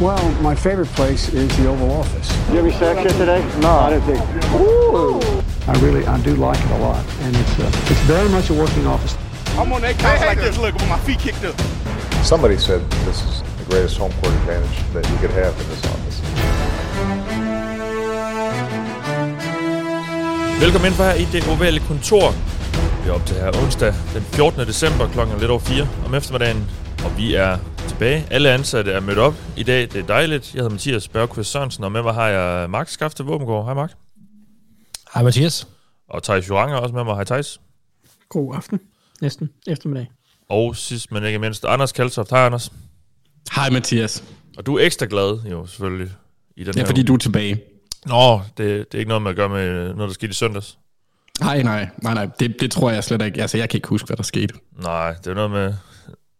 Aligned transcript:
Well, 0.00 0.28
my 0.42 0.56
favorite 0.56 0.88
place 0.88 1.32
is 1.32 1.56
the 1.56 1.68
Oval 1.68 1.92
Office. 1.92 2.28
You 2.48 2.56
have 2.56 2.64
any 2.66 2.72
sex 2.72 2.98
here 2.98 3.16
today? 3.16 3.40
No. 3.60 3.70
I 3.70 3.90
didn't 3.90 4.06
think. 4.06 4.20
Ooh. 4.60 5.20
I 5.68 5.72
really, 5.78 6.04
I 6.04 6.20
do 6.20 6.34
like 6.34 6.58
it 6.58 6.70
a 6.72 6.78
lot, 6.78 7.04
and 7.22 7.36
it's 7.36 7.58
uh, 7.60 7.90
it's 7.90 8.00
very 8.00 8.28
much 8.28 8.50
a 8.50 8.54
working 8.54 8.86
office. 8.88 9.16
I'm 9.56 9.72
on 9.72 9.82
that 9.82 9.96
couch 9.98 10.20
like 10.20 10.40
this, 10.40 10.58
look, 10.58 10.74
with 10.74 10.88
my 10.88 10.98
feet 11.06 11.20
kicked 11.20 11.44
up. 11.44 11.54
Somebody 12.24 12.58
said 12.58 12.80
this 13.06 13.22
is 13.22 13.42
the 13.58 13.64
greatest 13.70 13.96
home 13.98 14.12
court 14.20 14.34
advantage 14.34 14.76
that 14.94 15.08
you 15.10 15.16
could 15.18 15.30
have 15.30 15.54
in 15.62 15.66
this 15.70 15.84
office. 15.86 16.20
Velkommen 20.60 20.86
ind 20.86 20.94
for 20.94 21.04
her 21.04 21.14
i 21.14 21.26
det 21.32 21.48
ovale 21.48 21.80
kontor. 21.80 22.32
Vi 23.04 23.10
er 23.10 23.14
op 23.14 23.26
til 23.26 23.36
her 23.36 23.62
onsdag 23.62 23.94
den 24.14 24.22
14. 24.22 24.66
december 24.66 25.08
klokken 25.08 25.38
lidt 25.38 25.50
over 25.50 25.60
4 25.60 25.86
om 26.06 26.14
eftermiddagen. 26.14 26.70
Og 27.04 27.16
vi 27.16 27.34
er 27.34 27.56
tilbage. 27.94 28.26
Alle 28.30 28.50
ansatte 28.50 28.92
er 28.92 29.00
mødt 29.00 29.18
op 29.18 29.34
i 29.56 29.62
dag. 29.62 29.82
Det 29.82 29.96
er 29.96 30.06
dejligt. 30.06 30.54
Jeg 30.54 30.58
hedder 30.60 30.70
Mathias 30.70 31.08
Bergqvist 31.08 31.50
Sørensen, 31.50 31.84
og 31.84 31.92
med 31.92 32.02
mig 32.02 32.14
har 32.14 32.28
jeg 32.28 32.70
Mark 32.70 32.88
Skafte 32.88 33.24
Våbengård. 33.24 33.64
Hej 33.64 33.74
Mark. 33.74 33.92
Hej 35.14 35.22
Mathias. 35.22 35.68
Og 36.08 36.22
Thijs 36.22 36.48
Jurang 36.48 36.72
er 36.72 36.76
også 36.76 36.94
med 36.94 37.04
mig. 37.04 37.14
Hej 37.14 37.24
Thijs. 37.24 37.60
God 38.28 38.54
aften. 38.56 38.80
Næsten 39.20 39.50
eftermiddag. 39.66 40.10
Og 40.48 40.76
sidst 40.76 41.12
men 41.12 41.24
ikke 41.24 41.38
mindst, 41.38 41.64
Anders 41.64 41.92
Kaltoft. 41.92 42.30
Hej 42.30 42.46
Anders. 42.46 42.72
Hej 43.54 43.70
Mathias. 43.70 44.24
Og 44.58 44.66
du 44.66 44.76
er 44.78 44.84
ekstra 44.84 45.06
glad 45.10 45.38
jo 45.50 45.66
selvfølgelig 45.66 46.10
i 46.56 46.64
den 46.64 46.74
Ja, 46.74 46.80
her 46.80 46.86
fordi 46.86 47.00
uge. 47.00 47.06
du 47.06 47.14
er 47.14 47.18
tilbage. 47.18 47.60
Nå, 48.06 48.40
det, 48.56 48.58
det 48.58 48.94
er 48.94 48.98
ikke 48.98 49.08
noget 49.08 49.22
med 49.22 49.30
at 49.30 49.36
gøre 49.36 49.48
med 49.48 49.94
noget, 49.94 50.08
der 50.08 50.14
skete 50.14 50.30
i 50.30 50.34
søndags. 50.34 50.78
Nej, 51.40 51.62
nej, 51.62 51.88
nej, 52.02 52.14
nej. 52.14 52.28
Det, 52.40 52.56
det 52.60 52.70
tror 52.70 52.90
jeg 52.90 53.04
slet 53.04 53.22
ikke. 53.22 53.42
Altså, 53.42 53.58
jeg 53.58 53.68
kan 53.68 53.78
ikke 53.78 53.88
huske, 53.88 54.06
hvad 54.06 54.16
der 54.16 54.22
skete. 54.22 54.54
Nej, 54.82 55.12
det 55.14 55.26
er 55.26 55.34
noget 55.34 55.50
med 55.50 55.74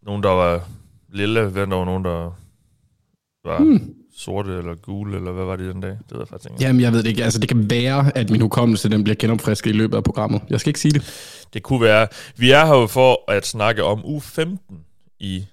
nogen, 0.03 0.23
der 0.23 0.29
var 0.29 0.67
lille, 1.15 1.45
hvad 1.45 1.67
der 1.67 1.75
var 1.75 1.85
nogen, 1.85 2.03
der 2.03 2.39
var 3.45 3.59
hmm. 3.59 3.95
sorte 4.17 4.57
eller 4.57 4.75
gule, 4.75 5.15
eller 5.15 5.31
hvad 5.31 5.45
var 5.45 5.55
det 5.55 5.73
den 5.73 5.81
dag? 5.81 5.89
Det 5.89 6.11
ved 6.11 6.19
jeg 6.19 6.27
faktisk 6.27 6.51
ikke. 6.51 6.63
Jamen, 6.63 6.81
jeg 6.81 6.91
ved 6.91 7.03
det 7.03 7.09
ikke. 7.09 7.23
Altså, 7.23 7.39
det 7.39 7.49
kan 7.49 7.69
være, 7.69 8.17
at 8.17 8.29
min 8.29 8.41
hukommelse 8.41 8.89
den 8.89 9.03
bliver 9.03 9.15
genopfrisket 9.15 9.69
i 9.69 9.73
løbet 9.73 9.97
af 9.97 10.03
programmet. 10.03 10.41
Jeg 10.49 10.59
skal 10.59 10.69
ikke 10.69 10.79
sige 10.79 10.91
det. 10.91 11.03
Det 11.53 11.63
kunne 11.63 11.81
være. 11.81 12.07
Vi 12.37 12.51
er 12.51 12.65
her 12.65 12.75
jo 12.75 12.87
for 12.87 13.31
at 13.31 13.45
snakke 13.45 13.83
om 13.83 14.01
u 14.05 14.19
15 14.19 14.77
i 15.19 15.45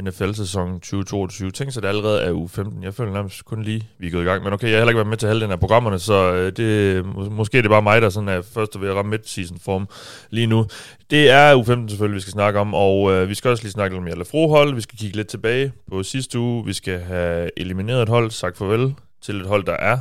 NFL-sæsonen 0.00 0.74
2022. 0.80 1.50
Tænk 1.50 1.72
så, 1.72 1.80
det 1.80 1.88
allerede 1.88 2.22
er 2.22 2.30
u 2.30 2.46
15. 2.46 2.82
Jeg 2.82 2.94
føler 2.94 3.12
nærmest 3.12 3.44
kun 3.44 3.62
lige, 3.62 3.88
vi 3.98 4.06
er 4.06 4.10
gået 4.10 4.22
i 4.22 4.24
gang. 4.24 4.44
Men 4.44 4.52
okay, 4.52 4.66
jeg 4.66 4.72
har 4.72 4.78
heller 4.78 4.90
ikke 4.90 4.96
været 4.96 5.08
med 5.08 5.16
til 5.16 5.28
halvdelen 5.28 5.52
af 5.52 5.60
programmerne, 5.60 5.98
så 5.98 6.32
øh, 6.32 6.52
det, 6.56 7.04
mås- 7.04 7.30
måske 7.30 7.58
er 7.58 7.62
det 7.62 7.70
bare 7.70 7.82
mig, 7.82 8.02
der 8.02 8.10
sådan 8.10 8.28
er 8.28 8.42
først 8.42 8.80
ved 8.80 8.88
at 8.88 8.94
ramme 8.94 9.16
midt-season 9.16 9.58
form 9.64 9.88
lige 10.30 10.46
nu. 10.46 10.66
Det 11.10 11.30
er 11.30 11.54
u 11.54 11.62
15 11.64 11.88
selvfølgelig, 11.88 12.16
vi 12.16 12.20
skal 12.20 12.32
snakke 12.32 12.60
om, 12.60 12.74
og 12.74 13.12
øh, 13.12 13.28
vi 13.28 13.34
skal 13.34 13.50
også 13.50 13.62
lige 13.64 13.72
snakke 13.72 13.94
lidt 13.96 14.02
om 14.02 14.08
Jelle 14.08 14.24
Frohold. 14.24 14.74
Vi 14.74 14.80
skal 14.80 14.98
kigge 14.98 15.16
lidt 15.16 15.28
tilbage 15.28 15.72
på 15.90 16.02
sidste 16.02 16.38
uge. 16.38 16.64
Vi 16.64 16.72
skal 16.72 17.00
have 17.00 17.50
elimineret 17.56 18.02
et 18.02 18.08
hold, 18.08 18.30
sagt 18.30 18.58
farvel 18.58 18.94
til 19.22 19.40
et 19.40 19.46
hold, 19.46 19.64
der 19.64 19.76
er 19.76 19.98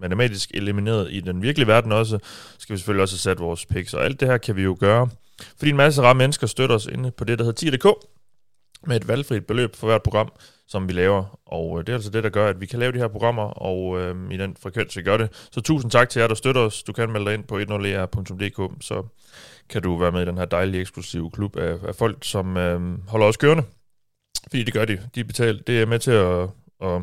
matematisk 0.00 0.50
elimineret 0.54 1.08
i 1.10 1.20
den 1.20 1.42
virkelige 1.42 1.66
verden 1.66 1.92
også, 1.92 2.18
skal 2.58 2.74
vi 2.74 2.78
selvfølgelig 2.78 3.02
også 3.02 3.14
have 3.14 3.18
sat 3.18 3.40
vores 3.40 3.66
picks, 3.66 3.94
og 3.94 4.04
alt 4.04 4.20
det 4.20 4.28
her 4.28 4.38
kan 4.38 4.56
vi 4.56 4.62
jo 4.62 4.76
gøre, 4.80 5.08
fordi 5.58 5.70
en 5.70 5.76
masse 5.76 6.02
rare 6.02 6.14
mennesker 6.14 6.46
støtter 6.46 6.76
os 6.76 6.86
inde 6.86 7.10
på 7.10 7.24
det, 7.24 7.38
der 7.38 7.44
hedder 7.44 7.76
10.dk, 7.76 7.86
med 8.86 8.96
et 8.96 9.08
valgfrit 9.08 9.46
beløb 9.46 9.76
for 9.76 9.86
hvert 9.86 10.02
program, 10.02 10.32
som 10.66 10.88
vi 10.88 10.92
laver. 10.92 11.40
Og 11.46 11.78
øh, 11.78 11.86
det 11.86 11.92
er 11.92 11.96
altså 11.96 12.10
det, 12.10 12.24
der 12.24 12.30
gør, 12.30 12.48
at 12.48 12.60
vi 12.60 12.66
kan 12.66 12.78
lave 12.78 12.92
de 12.92 12.98
her 12.98 13.08
programmer, 13.08 13.42
og 13.42 14.00
øh, 14.00 14.30
i 14.30 14.36
den 14.36 14.56
frekvens, 14.62 14.96
vi 14.96 15.02
gør 15.02 15.16
det. 15.16 15.48
Så 15.52 15.60
tusind 15.60 15.90
tak 15.90 16.08
til 16.08 16.20
jer, 16.20 16.28
der 16.28 16.34
støtter 16.34 16.60
os. 16.60 16.82
Du 16.82 16.92
kan 16.92 17.12
melde 17.12 17.26
dig 17.26 17.34
ind 17.34 17.44
på 17.44 17.58
10er.dk, 17.58 18.84
så 18.84 19.02
kan 19.68 19.82
du 19.82 19.96
være 19.96 20.12
med 20.12 20.22
i 20.22 20.24
den 20.24 20.38
her 20.38 20.44
dejlige, 20.44 20.80
eksklusive 20.80 21.30
klub 21.30 21.56
af, 21.56 21.78
af 21.88 21.94
folk, 21.94 22.18
som 22.22 22.56
øh, 22.56 23.08
holder 23.08 23.26
os 23.26 23.36
kørende. 23.36 23.62
Fordi 24.42 24.62
det 24.62 24.74
gør 24.74 24.84
de. 24.84 24.98
De 25.14 25.24
betaler. 25.24 25.62
Det 25.62 25.82
er 25.82 25.86
med 25.86 25.98
til 25.98 26.10
at, 26.10 26.48
at, 26.82 27.02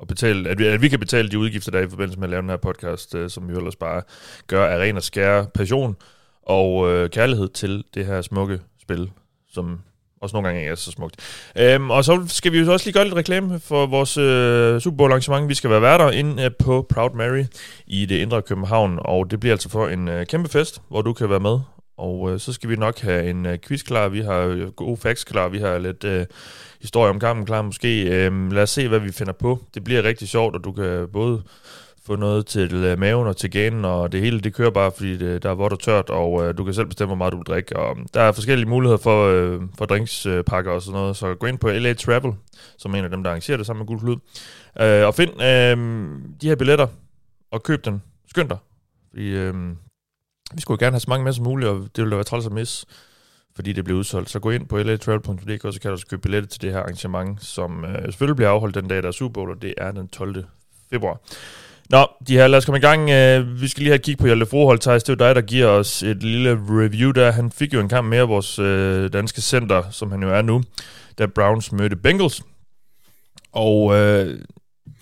at 0.00 0.08
betale, 0.08 0.48
at 0.48 0.58
vi, 0.58 0.66
at 0.66 0.82
vi 0.82 0.88
kan 0.88 1.00
betale 1.00 1.30
de 1.30 1.38
udgifter, 1.38 1.70
der 1.70 1.78
er 1.78 1.86
i 1.86 1.88
forbindelse 1.88 2.18
med 2.18 2.26
at 2.26 2.30
lave 2.30 2.42
den 2.42 2.50
her 2.50 2.56
podcast, 2.56 3.14
øh, 3.14 3.30
som 3.30 3.48
vi 3.48 3.54
ellers 3.54 3.76
bare 3.76 4.02
gør 4.46 4.66
af 4.66 4.78
ren 4.78 4.96
og 4.96 5.02
skære 5.02 5.46
passion 5.54 5.96
og 6.42 6.92
øh, 6.92 7.10
kærlighed 7.10 7.48
til 7.48 7.84
det 7.94 8.06
her 8.06 8.22
smukke 8.22 8.60
spil, 8.82 9.10
som 9.48 9.80
også 10.24 10.36
nogle 10.36 10.48
gange 10.48 10.60
ikke 10.60 10.70
er 10.70 10.74
så 10.74 10.90
smukt. 10.90 11.16
Øhm, 11.58 11.90
og 11.90 12.04
så 12.04 12.24
skal 12.28 12.52
vi 12.52 12.58
jo 12.58 12.72
også 12.72 12.86
lige 12.86 12.94
gøre 12.94 13.04
lidt 13.04 13.16
reklame 13.16 13.60
for 13.60 13.86
vores 13.86 14.16
øh, 14.16 14.80
Super 14.80 14.96
Bowl 14.96 15.10
arrangement. 15.10 15.48
Vi 15.48 15.54
skal 15.54 15.70
være 15.70 15.82
værter 15.82 16.10
inde 16.10 16.42
øh, 16.42 16.50
på 16.58 16.86
Proud 16.88 17.10
Mary 17.14 17.44
i 17.86 18.06
det 18.06 18.18
indre 18.18 18.42
København, 18.42 18.98
og 19.02 19.30
det 19.30 19.40
bliver 19.40 19.54
altså 19.54 19.68
for 19.68 19.88
en 19.88 20.08
øh, 20.08 20.26
kæmpe 20.26 20.48
fest, 20.48 20.82
hvor 20.88 21.02
du 21.02 21.12
kan 21.12 21.30
være 21.30 21.40
med. 21.40 21.58
Og 21.98 22.32
øh, 22.32 22.40
så 22.40 22.52
skal 22.52 22.70
vi 22.70 22.76
nok 22.76 23.00
have 23.00 23.30
en 23.30 23.46
øh, 23.46 23.58
quiz 23.58 23.82
klar, 23.82 24.08
vi 24.08 24.20
har 24.20 24.40
øh, 24.40 24.70
gode 24.70 24.96
facts 24.96 25.24
klar, 25.24 25.48
vi 25.48 25.58
har 25.58 25.78
lidt 25.78 26.04
øh, 26.04 26.26
historie 26.82 27.10
om 27.10 27.20
kampen 27.20 27.46
klar 27.46 27.62
måske. 27.62 28.02
Øh, 28.02 28.52
lad 28.52 28.62
os 28.62 28.70
se, 28.70 28.88
hvad 28.88 28.98
vi 28.98 29.12
finder 29.12 29.32
på. 29.32 29.58
Det 29.74 29.84
bliver 29.84 30.02
rigtig 30.02 30.28
sjovt, 30.28 30.54
og 30.56 30.64
du 30.64 30.72
kan 30.72 31.08
både 31.12 31.42
få 32.06 32.16
noget 32.16 32.46
til 32.46 32.74
øh, 32.74 32.98
maven 32.98 33.26
og 33.26 33.36
til 33.36 33.50
ganen, 33.50 33.84
og 33.84 34.12
det 34.12 34.20
hele 34.20 34.40
det 34.40 34.54
kører 34.54 34.70
bare, 34.70 34.92
fordi 34.92 35.16
det, 35.16 35.42
der 35.42 35.50
er 35.50 35.54
vådt 35.54 35.72
og 35.72 35.80
tørt, 35.80 36.10
og 36.10 36.44
øh, 36.44 36.58
du 36.58 36.64
kan 36.64 36.74
selv 36.74 36.86
bestemme, 36.86 37.08
hvor 37.08 37.16
meget 37.16 37.32
du 37.32 37.36
vil 37.36 37.46
drikke. 37.46 37.76
Og 37.76 37.90
um, 37.90 38.06
der 38.14 38.20
er 38.20 38.32
forskellige 38.32 38.68
muligheder 38.68 38.98
for, 38.98 39.26
øh, 39.26 39.62
for 39.78 39.84
drinkspakker 39.86 40.72
og 40.72 40.82
sådan 40.82 41.00
noget, 41.00 41.16
så 41.16 41.34
gå 41.34 41.46
ind 41.46 41.58
på 41.58 41.70
LA 41.70 41.94
Travel, 41.94 42.32
som 42.78 42.94
er 42.94 42.98
en 42.98 43.04
af 43.04 43.10
dem, 43.10 43.22
der 43.22 43.30
arrangerer 43.30 43.56
det 43.56 43.66
sammen 43.66 43.80
med 43.80 43.86
Guld 43.86 44.00
Klud, 44.00 44.16
øh, 44.80 45.06
og 45.06 45.14
find 45.14 45.42
øh, 45.42 45.76
de 46.40 46.48
her 46.48 46.56
billetter, 46.56 46.86
og 47.50 47.62
køb 47.62 47.84
den. 47.84 48.02
Skynd 48.28 48.48
dig, 48.48 48.58
fordi 49.10 49.28
øh, 49.28 49.54
vi 50.54 50.60
skulle 50.60 50.78
gerne 50.78 50.94
have 50.94 51.00
så 51.00 51.10
mange 51.10 51.24
med 51.24 51.32
som 51.32 51.44
muligt, 51.44 51.70
og 51.70 51.76
det 51.76 51.98
ville 51.98 52.10
da 52.10 52.16
være 52.16 52.24
træls 52.24 52.46
at 52.46 52.52
misse, 52.52 52.86
fordi 53.56 53.72
det 53.72 53.84
bliver 53.84 53.98
udsolgt. 53.98 54.30
Så 54.30 54.38
gå 54.38 54.50
ind 54.50 54.68
på 54.68 54.78
latravel.dk, 54.78 55.74
så 55.74 55.80
kan 55.80 55.88
du 55.88 55.92
også 55.92 56.06
købe 56.06 56.22
billetter 56.22 56.48
til 56.48 56.62
det 56.62 56.72
her 56.72 56.78
arrangement, 56.78 57.44
som 57.44 57.84
øh, 57.84 58.04
selvfølgelig 58.04 58.36
bliver 58.36 58.50
afholdt 58.50 58.74
den 58.74 58.88
dag, 58.88 59.02
der 59.02 59.08
er 59.08 59.12
Super 59.12 59.32
Bowl, 59.32 59.50
og 59.50 59.62
det 59.62 59.74
er 59.76 59.92
den 59.92 60.08
12. 60.08 60.44
februar. 60.90 61.20
Nå, 61.90 62.06
de 62.28 62.34
her, 62.34 62.48
lad 62.48 62.58
os 62.58 62.64
komme 62.64 62.78
i 62.78 62.80
gang. 62.80 63.10
Øh, 63.10 63.60
vi 63.60 63.68
skal 63.68 63.80
lige 63.80 63.88
have 63.90 63.94
et 63.94 64.02
kig 64.02 64.18
på 64.18 64.26
Hjalte 64.26 64.46
Froholt, 64.46 64.82
Thijs. 64.82 65.02
Det 65.02 65.08
er 65.08 65.24
jo 65.24 65.28
dig, 65.28 65.34
der 65.34 65.40
giver 65.40 65.66
os 65.66 66.02
et 66.02 66.22
lille 66.22 66.60
review 66.68 67.10
der. 67.10 67.30
Han 67.30 67.50
fik 67.50 67.74
jo 67.74 67.80
en 67.80 67.88
kamp 67.88 68.08
mere 68.08 68.22
vores 68.22 68.58
øh, 68.58 69.12
danske 69.12 69.40
center, 69.40 69.82
som 69.90 70.10
han 70.10 70.22
jo 70.22 70.34
er 70.34 70.42
nu, 70.42 70.62
da 71.18 71.26
Browns 71.26 71.72
mødte 71.72 71.96
Bengals. 71.96 72.42
Og 73.52 73.96
øh, 73.96 74.38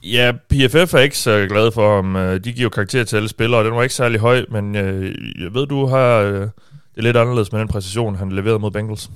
ja, 0.03 0.33
PFF 0.51 0.95
er 0.95 0.99
ikke 0.99 1.19
så 1.19 1.47
glad 1.49 1.73
for 1.73 1.97
ham. 1.97 2.17
Øh, 2.17 2.45
de 2.45 2.53
giver 2.53 2.63
jo 2.63 2.69
karakter 2.69 3.05
til 3.05 3.17
alle 3.17 3.29
spillere, 3.29 3.61
og 3.61 3.65
den 3.65 3.75
var 3.75 3.83
ikke 3.83 3.95
særlig 3.95 4.21
høj, 4.21 4.45
men 4.51 4.77
øh, 4.77 5.15
jeg 5.43 5.55
ved, 5.55 5.67
du 5.67 5.87
har 5.87 6.19
øh, 6.19 6.49
det 6.95 6.99
er 6.99 7.03
lidt 7.03 7.17
anderledes 7.17 7.53
med 7.53 7.61
den 7.61 7.69
præcision, 7.69 8.17
han 8.17 8.33
leverede 8.33 8.59
mod 8.59 8.71
Bengals. 8.71 9.11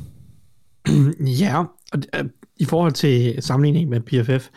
Ja, 1.41 1.65
og 1.93 1.98
øh, 2.15 2.25
i 2.56 2.65
forhold 2.65 2.93
til 2.93 3.37
sammenligning 3.41 3.88
med 3.88 4.00
PFF, 4.00 4.48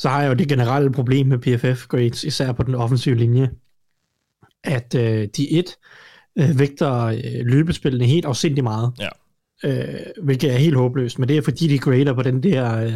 så 0.00 0.08
har 0.08 0.22
jeg 0.22 0.28
jo 0.28 0.34
det 0.34 0.48
generelle 0.48 0.92
problem 0.92 1.26
med 1.26 1.38
PFF 1.38 1.86
grades, 1.86 2.24
især 2.24 2.52
på 2.52 2.62
den 2.62 2.74
offensive 2.74 3.14
linje, 3.14 3.50
at 4.64 4.94
øh, 4.94 5.28
de 5.36 5.50
et 5.50 5.76
øh, 6.38 6.58
vægter 6.58 7.04
øh, 7.04 7.46
løbespillene 7.46 8.04
helt 8.04 8.24
afsindig 8.26 8.64
meget. 8.64 8.92
Ja. 9.00 9.08
Øh, 9.64 10.00
hvilket 10.22 10.52
er 10.52 10.56
helt 10.56 10.76
håbløst, 10.76 11.18
men 11.18 11.28
det 11.28 11.36
er 11.36 11.42
fordi, 11.42 11.68
de 11.68 11.78
grader 11.78 12.12
på 12.14 12.22
den 12.22 12.42
der 12.42 12.76
øh, 12.76 12.94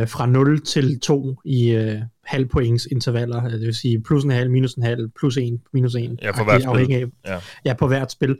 øh, 0.00 0.08
fra 0.08 0.26
0 0.26 0.60
til 0.60 1.00
2 1.00 1.36
i 1.44 1.70
øh, 1.70 2.00
halv 2.24 2.46
points 2.46 2.86
intervaller, 2.86 3.48
det 3.48 3.60
vil 3.60 3.74
sige 3.74 4.02
plus 4.02 4.24
en 4.24 4.30
halv, 4.30 4.50
minus 4.50 4.74
en 4.74 4.82
halv, 4.82 5.08
plus 5.18 5.36
en, 5.36 5.62
minus 5.72 5.94
en. 5.94 6.18
Ja, 6.22 6.30
for 6.30 6.44
hvert 6.44 6.62
spil. 6.62 6.68
afhængig 6.68 6.96
af, 6.96 7.06
Ja. 7.26 7.38
ja, 7.64 7.74
på 7.74 7.86
hvert 7.86 8.12
spil. 8.12 8.38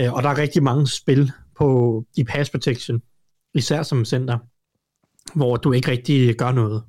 Øh, 0.00 0.12
og 0.12 0.22
der 0.22 0.28
er 0.28 0.38
rigtig 0.38 0.62
mange 0.62 0.86
spil 0.88 1.32
på 1.58 2.04
i 2.16 2.24
pass 2.24 2.50
protection, 2.50 3.02
især 3.54 3.82
som 3.82 4.04
center, 4.04 4.38
hvor 5.34 5.56
du 5.56 5.72
ikke 5.72 5.90
rigtig 5.90 6.36
gør 6.36 6.52
noget. 6.52 6.82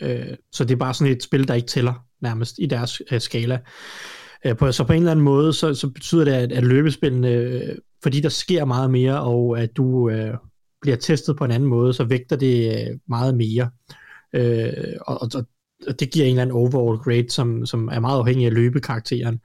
Øh, 0.00 0.36
så 0.52 0.64
det 0.64 0.74
er 0.74 0.78
bare 0.78 0.94
sådan 0.94 1.12
et 1.12 1.22
spil, 1.22 1.48
der 1.48 1.54
ikke 1.54 1.68
tæller 1.68 2.04
nærmest 2.20 2.56
i 2.58 2.66
deres 2.66 3.02
øh, 3.10 3.20
skala. 3.20 3.58
Øh, 4.46 4.56
på, 4.56 4.72
så 4.72 4.84
på 4.84 4.92
en 4.92 4.98
eller 4.98 5.10
anden 5.10 5.24
måde, 5.24 5.52
så, 5.52 5.74
så 5.74 5.88
betyder 5.90 6.24
det, 6.24 6.32
at, 6.32 6.52
at 6.52 6.64
løbespillene, 6.64 7.28
øh, 7.28 7.76
fordi 8.02 8.20
der 8.20 8.28
sker 8.28 8.64
meget 8.64 8.90
mere, 8.90 9.20
og 9.20 9.60
at 9.60 9.76
du 9.76 10.10
øh, 10.10 10.34
bliver 10.80 10.96
testet 10.96 11.36
på 11.36 11.44
en 11.44 11.50
anden 11.50 11.68
måde, 11.68 11.94
så 11.94 12.04
vægter 12.04 12.36
det 12.36 12.88
øh, 12.88 12.98
meget 13.08 13.34
mere. 13.34 13.70
Øh, 14.32 14.72
og, 15.00 15.22
og, 15.22 15.30
og 15.86 16.00
det 16.00 16.10
giver 16.10 16.26
en 16.26 16.30
eller 16.30 16.42
anden 16.42 16.56
overall 16.56 16.98
grade, 16.98 17.30
som, 17.30 17.66
som 17.66 17.88
er 17.92 18.00
meget 18.00 18.18
afhængig 18.18 18.46
af 18.46 18.54
løbekarakteren. 18.54 19.40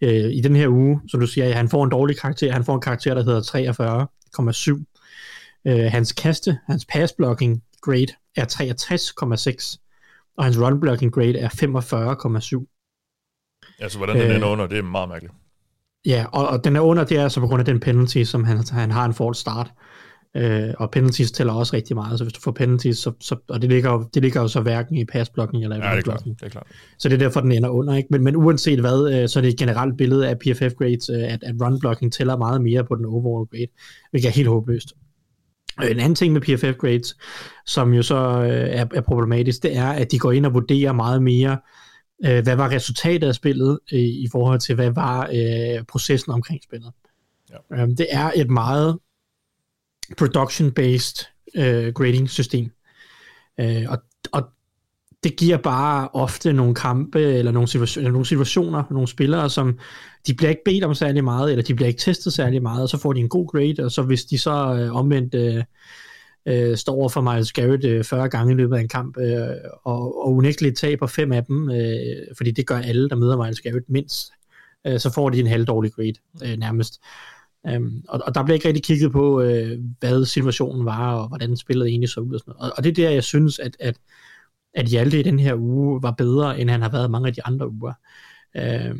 Øh, 0.00 0.30
I 0.32 0.40
den 0.40 0.56
her 0.56 0.68
uge, 0.68 1.00
som 1.08 1.20
du 1.20 1.26
siger, 1.26 1.52
han 1.52 1.68
får 1.68 1.84
en 1.84 1.90
dårlig 1.90 2.18
karakter. 2.18 2.52
Han 2.52 2.64
får 2.64 2.74
en 2.74 2.80
karakter, 2.80 3.14
der 3.14 3.22
hedder 3.22 3.40
43,7. 4.80 4.93
Øh, 5.66 5.84
hans 5.92 6.12
kaste, 6.12 6.58
hans 6.66 6.84
pass 6.84 7.12
blocking 7.12 7.62
grade 7.82 8.06
er 8.36 8.44
63,6, 8.44 9.78
og 10.38 10.44
hans 10.44 10.58
run 10.60 10.80
blocking 10.80 11.12
grade 11.12 11.38
er 11.38 11.48
45,7. 11.48 13.78
Altså, 13.80 13.98
hvordan 13.98 14.16
den 14.30 14.42
Øh. 14.42 14.50
under, 14.52 14.66
det 14.66 14.78
er 14.78 14.82
meget 14.82 15.08
mærkeligt. 15.08 15.34
Ja, 16.06 16.26
og, 16.32 16.48
og 16.48 16.64
den 16.64 16.76
er 16.76 16.80
under, 16.80 17.04
det 17.04 17.18
er 17.18 17.22
altså 17.22 17.40
på 17.40 17.46
grund 17.46 17.60
af 17.60 17.64
den 17.64 17.80
penalty, 17.80 18.22
som 18.22 18.44
han, 18.44 18.58
han 18.70 18.90
har 18.90 19.04
en 19.04 19.14
false 19.14 19.40
start. 19.40 19.72
Øh, 20.36 20.74
og 20.78 20.90
penalties 20.90 21.32
tæller 21.32 21.52
også 21.52 21.76
rigtig 21.76 21.96
meget, 21.96 22.18
så 22.18 22.24
hvis 22.24 22.32
du 22.32 22.40
får 22.40 22.50
penalties, 22.52 22.98
så, 22.98 23.12
så, 23.20 23.36
og 23.48 23.62
det 23.62 23.70
ligger, 23.70 23.90
jo, 23.92 24.08
det 24.14 24.22
ligger 24.22 24.40
jo 24.40 24.48
så 24.48 24.60
hverken 24.60 24.96
i 24.96 25.04
passblocking 25.04 25.62
eller 25.62 25.76
i 25.76 25.80
Ja, 25.80 25.90
det 25.90 25.98
er 25.98 26.02
klart. 26.02 26.20
run-blocking. 26.20 26.34
Det 26.40 26.46
er 26.46 26.50
klart. 26.50 26.66
Så 26.98 27.08
det 27.08 27.14
er 27.14 27.18
derfor, 27.18 27.40
den 27.40 27.52
ender 27.52 27.68
under. 27.68 27.94
Ikke? 27.94 28.08
Men, 28.10 28.24
men 28.24 28.36
uanset 28.36 28.80
hvad, 28.80 29.12
øh, 29.22 29.28
så 29.28 29.38
er 29.38 29.40
det 29.40 29.48
et 29.52 29.58
generelt 29.58 29.96
billede 29.96 30.28
af 30.28 30.38
PFF 30.38 30.74
grades, 30.78 31.08
øh, 31.10 31.22
at, 31.32 31.42
at 31.42 31.54
run 31.60 31.80
blocking 31.80 32.12
tæller 32.12 32.36
meget 32.36 32.62
mere 32.62 32.84
på 32.84 32.94
den 32.94 33.04
overall 33.04 33.46
grade, 33.46 33.66
hvilket 34.10 34.28
er 34.28 34.32
helt 34.32 34.48
håbløst. 34.48 34.92
En 35.82 36.00
anden 36.00 36.14
ting 36.14 36.32
med 36.32 36.40
PFF 36.40 36.78
grades, 36.78 37.16
som 37.66 37.94
jo 37.94 38.02
så 38.02 38.16
øh, 38.16 38.68
er, 38.70 38.86
er 38.94 39.00
problematisk, 39.00 39.62
det 39.62 39.76
er, 39.76 39.88
at 39.88 40.12
de 40.12 40.18
går 40.18 40.32
ind 40.32 40.46
og 40.46 40.54
vurderer 40.54 40.92
meget 40.92 41.22
mere, 41.22 41.58
øh, 42.24 42.42
hvad 42.42 42.56
var 42.56 42.70
resultatet 42.70 43.28
af 43.28 43.34
spillet 43.34 43.78
øh, 43.92 44.00
i 44.00 44.28
forhold 44.32 44.60
til, 44.60 44.74
hvad 44.74 44.90
var 44.90 45.30
øh, 45.34 45.84
processen 45.84 46.32
omkring 46.32 46.62
spillet. 46.64 46.92
Ja. 47.50 47.82
Um, 47.82 47.96
det 47.96 48.06
er 48.10 48.30
et 48.36 48.50
meget 48.50 48.98
production-based 50.18 51.28
øh, 51.54 51.92
grading-system. 51.92 52.70
Øh, 53.60 53.84
og, 53.88 53.98
og 54.32 54.42
det 55.24 55.36
giver 55.36 55.56
bare 55.56 56.08
ofte 56.12 56.52
nogle 56.52 56.74
kampe, 56.74 57.20
eller 57.20 57.52
nogle, 57.52 57.68
situationer, 57.68 58.02
eller 58.02 58.12
nogle 58.12 58.26
situationer, 58.26 58.82
nogle 58.90 59.08
spillere, 59.08 59.50
som 59.50 59.78
de 60.26 60.34
bliver 60.34 60.50
ikke 60.50 60.64
bedt 60.64 60.84
om 60.84 60.94
særlig 60.94 61.24
meget, 61.24 61.50
eller 61.50 61.62
de 61.62 61.74
bliver 61.74 61.88
ikke 61.88 62.00
testet 62.00 62.32
særlig 62.32 62.62
meget, 62.62 62.82
og 62.82 62.88
så 62.88 62.98
får 62.98 63.12
de 63.12 63.20
en 63.20 63.28
god 63.28 63.46
grade, 63.46 63.84
og 63.84 63.90
så 63.90 64.02
hvis 64.02 64.24
de 64.24 64.38
så 64.38 64.50
øh, 64.50 64.96
omvendt 64.96 65.34
øh, 65.34 65.64
øh, 66.46 66.76
står 66.76 66.94
over 66.94 67.08
for 67.08 67.20
Miles 67.20 67.52
Garrett 67.52 67.84
øh, 67.84 68.04
40 68.04 68.28
gange 68.28 68.52
i 68.52 68.56
løbet 68.56 68.76
af 68.76 68.80
en 68.80 68.88
kamp, 68.88 69.18
øh, 69.18 69.48
og, 69.84 70.24
og 70.24 70.32
unægteligt 70.32 70.78
taber 70.78 71.06
fem 71.06 71.32
af 71.32 71.44
dem, 71.44 71.70
øh, 71.70 72.36
fordi 72.36 72.50
det 72.50 72.66
gør 72.66 72.78
alle, 72.78 73.08
der 73.08 73.16
møder 73.16 73.42
Miles 73.42 73.60
Garrett 73.60 73.90
mindst, 73.90 74.32
øh, 74.86 75.00
så 75.00 75.12
får 75.12 75.30
de 75.30 75.40
en 75.40 75.46
halvdårlig 75.46 75.92
grade 75.92 76.14
øh, 76.44 76.56
nærmest. 76.58 77.00
Um, 77.76 78.02
og, 78.08 78.20
og 78.26 78.34
der 78.34 78.42
bliver 78.44 78.54
ikke 78.54 78.68
rigtig 78.68 78.84
kigget 78.84 79.12
på, 79.12 79.40
øh, 79.40 79.78
hvad 80.00 80.24
situationen 80.24 80.84
var, 80.84 81.14
og 81.14 81.28
hvordan 81.28 81.56
spillet 81.56 81.88
egentlig 81.88 82.08
så 82.08 82.20
ud. 82.20 82.34
Og, 82.34 82.40
sådan 82.40 82.54
noget. 82.58 82.72
Og, 82.72 82.78
og 82.78 82.84
det 82.84 82.90
er 82.90 82.94
der, 82.94 83.10
jeg 83.10 83.24
synes, 83.24 83.58
at, 83.58 83.76
at, 83.80 83.96
at 84.74 84.86
Hjalte 84.86 85.20
i 85.20 85.22
den 85.22 85.38
her 85.38 85.54
uge 85.54 86.02
var 86.02 86.10
bedre, 86.10 86.60
end 86.60 86.70
han 86.70 86.82
har 86.82 86.90
været 86.90 87.10
mange 87.10 87.28
af 87.28 87.34
de 87.34 87.44
andre 87.44 87.70
uger. 87.70 87.92
Øh, 88.56 88.96